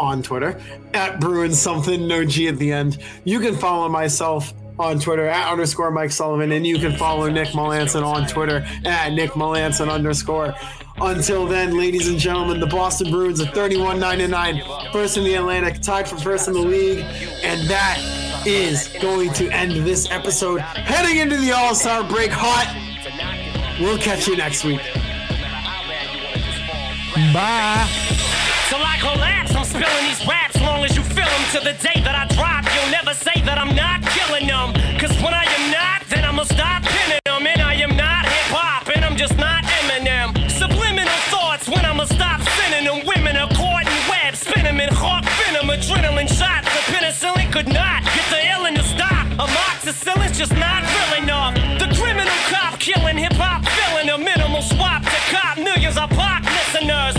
on 0.00 0.22
Twitter 0.22 0.60
at 0.94 1.20
Bruin 1.20 1.52
Something, 1.52 2.06
no 2.06 2.24
G 2.24 2.48
at 2.48 2.58
the 2.58 2.72
end. 2.72 2.98
You 3.24 3.40
can 3.40 3.56
follow 3.56 3.88
myself 3.88 4.52
on 4.78 5.00
Twitter 5.00 5.26
at 5.26 5.50
underscore 5.50 5.90
Mike 5.90 6.12
Sullivan, 6.12 6.52
and 6.52 6.66
you 6.66 6.78
can 6.78 6.96
follow 6.96 7.28
Nick 7.28 7.48
Melanson 7.48 8.04
on 8.04 8.26
Twitter 8.28 8.66
at 8.84 9.12
Nick 9.12 9.32
Melanson 9.32 9.90
underscore. 9.90 10.54
Until 11.00 11.46
then, 11.46 11.76
ladies 11.76 12.08
and 12.08 12.18
gentlemen, 12.18 12.60
the 12.60 12.66
Boston 12.66 13.10
Bruins 13.10 13.40
are 13.40 13.46
31 13.46 14.00
9 14.00 14.62
first 14.92 15.16
in 15.16 15.24
the 15.24 15.34
Atlantic, 15.34 15.80
tied 15.80 16.08
for 16.08 16.16
first 16.16 16.48
in 16.48 16.54
the 16.54 16.60
league, 16.60 16.98
and 17.44 17.68
that 17.68 17.98
is 18.46 18.88
going 19.00 19.32
to 19.34 19.48
end 19.50 19.86
this 19.86 20.10
episode. 20.10 20.60
Heading 20.60 21.18
into 21.18 21.36
the 21.36 21.52
All 21.52 21.74
Star 21.74 22.02
break 22.02 22.30
hot. 22.32 22.74
We'll 23.80 23.98
catch 23.98 24.26
you 24.26 24.36
next 24.36 24.64
week. 24.64 24.80
Bye. 27.32 27.88
Spilling 29.78 30.06
these 30.10 30.26
raps 30.26 30.60
long 30.60 30.82
as 30.82 30.96
you 30.96 31.04
feel 31.04 31.30
them 31.30 31.44
to 31.54 31.60
the 31.62 31.74
day 31.78 32.02
that 32.02 32.10
I 32.10 32.26
drop. 32.34 32.66
You'll 32.74 32.90
never 32.90 33.14
say 33.14 33.38
that 33.46 33.62
I'm 33.62 33.78
not 33.78 34.02
killing 34.10 34.50
them. 34.50 34.74
Cause 34.98 35.14
when 35.22 35.30
I 35.30 35.46
am 35.46 35.70
not, 35.70 36.02
then 36.10 36.24
I'ma 36.26 36.42
stop 36.50 36.82
pinning 36.82 37.22
them. 37.22 37.46
And 37.46 37.62
I 37.62 37.74
am 37.86 37.94
not 37.94 38.26
hip 38.26 38.50
hop, 38.50 38.90
and 38.90 39.04
I'm 39.06 39.14
just 39.14 39.38
not 39.38 39.62
Eminem. 39.78 40.34
Subliminal 40.50 41.20
thoughts 41.30 41.70
when 41.70 41.86
I'ma 41.86 42.10
stop 42.10 42.42
sending 42.58 42.90
them. 42.90 43.06
Women 43.06 43.38
are 43.38 43.46
caught 43.54 43.86
in 43.86 44.02
webs, 44.10 44.40
spin 44.42 44.66
'em 44.66 44.82
in 44.82 44.90
hawk 44.90 45.22
venom, 45.38 45.70
adrenaline 45.70 46.26
shots. 46.26 46.66
The 46.74 46.82
penicillin 46.90 47.46
could 47.54 47.70
not 47.70 48.02
get 48.02 48.26
the 48.34 48.42
illin 48.50 48.74
to 48.74 48.82
stop. 48.82 49.30
Amoxicillin's 49.38 50.36
just 50.36 50.58
not 50.58 50.82
real 50.90 51.22
enough. 51.22 51.54
The 51.78 51.86
criminal 51.94 52.38
cop 52.50 52.82
killing 52.82 53.16
hip 53.16 53.38
hop, 53.38 53.62
filling 53.78 54.10
a 54.10 54.18
minimal 54.18 54.62
swap 54.62 55.06
to 55.06 55.18
cop 55.30 55.54
millions 55.56 55.96
of 55.96 56.10
pop 56.10 56.42
listeners. 56.42 57.17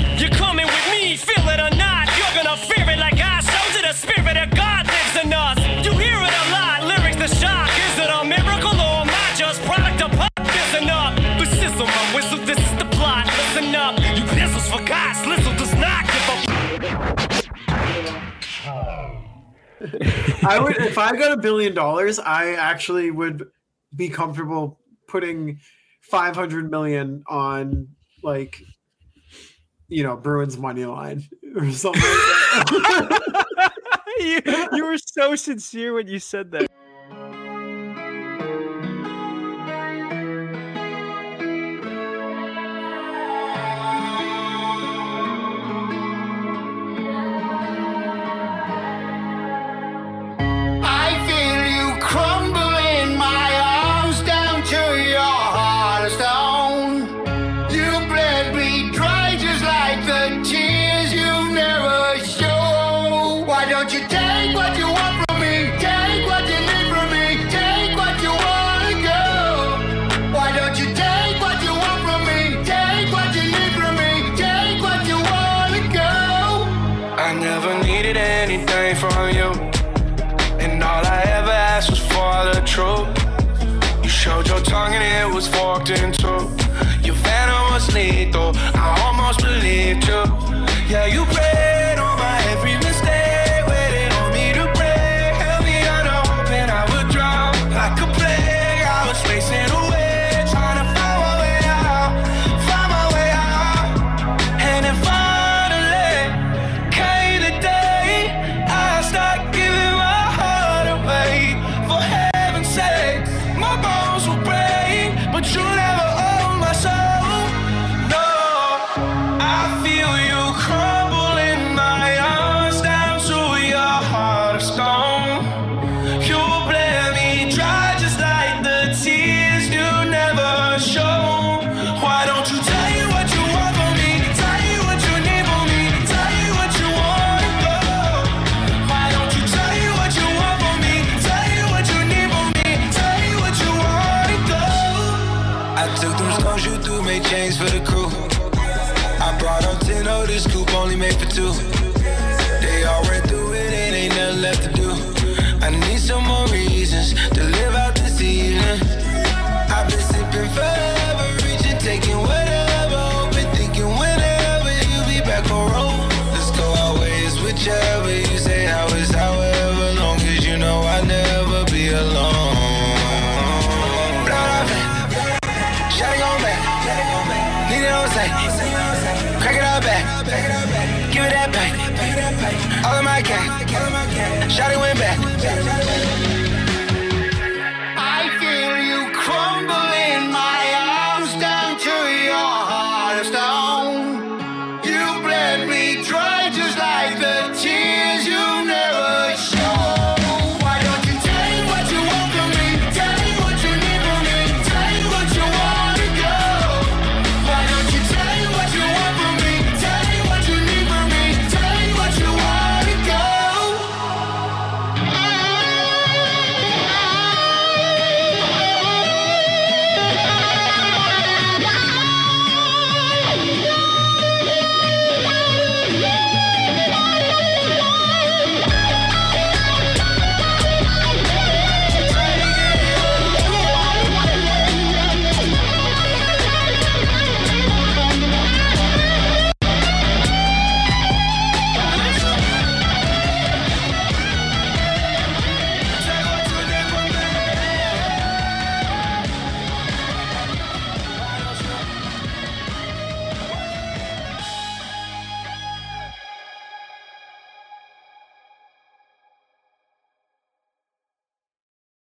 I 20.43 20.59
would 20.59 20.77
if 20.77 20.97
I 20.97 21.15
got 21.15 21.31
a 21.31 21.37
billion 21.37 21.73
dollars, 21.73 22.19
I 22.19 22.53
actually 22.53 23.11
would 23.11 23.47
be 23.95 24.09
comfortable 24.09 24.79
putting 25.07 25.59
500 26.01 26.69
million 26.69 27.23
on 27.27 27.87
like 28.23 28.61
you 29.87 30.03
know 30.03 30.15
Bruins 30.15 30.57
money 30.57 30.85
line 30.85 31.23
or 31.55 31.71
something. 31.71 32.01
Like 33.57 33.71
you, 34.19 34.41
you 34.73 34.85
were 34.85 34.97
so 34.97 35.35
sincere 35.35 35.93
when 35.93 36.07
you 36.07 36.19
said 36.19 36.51
that. 36.51 36.69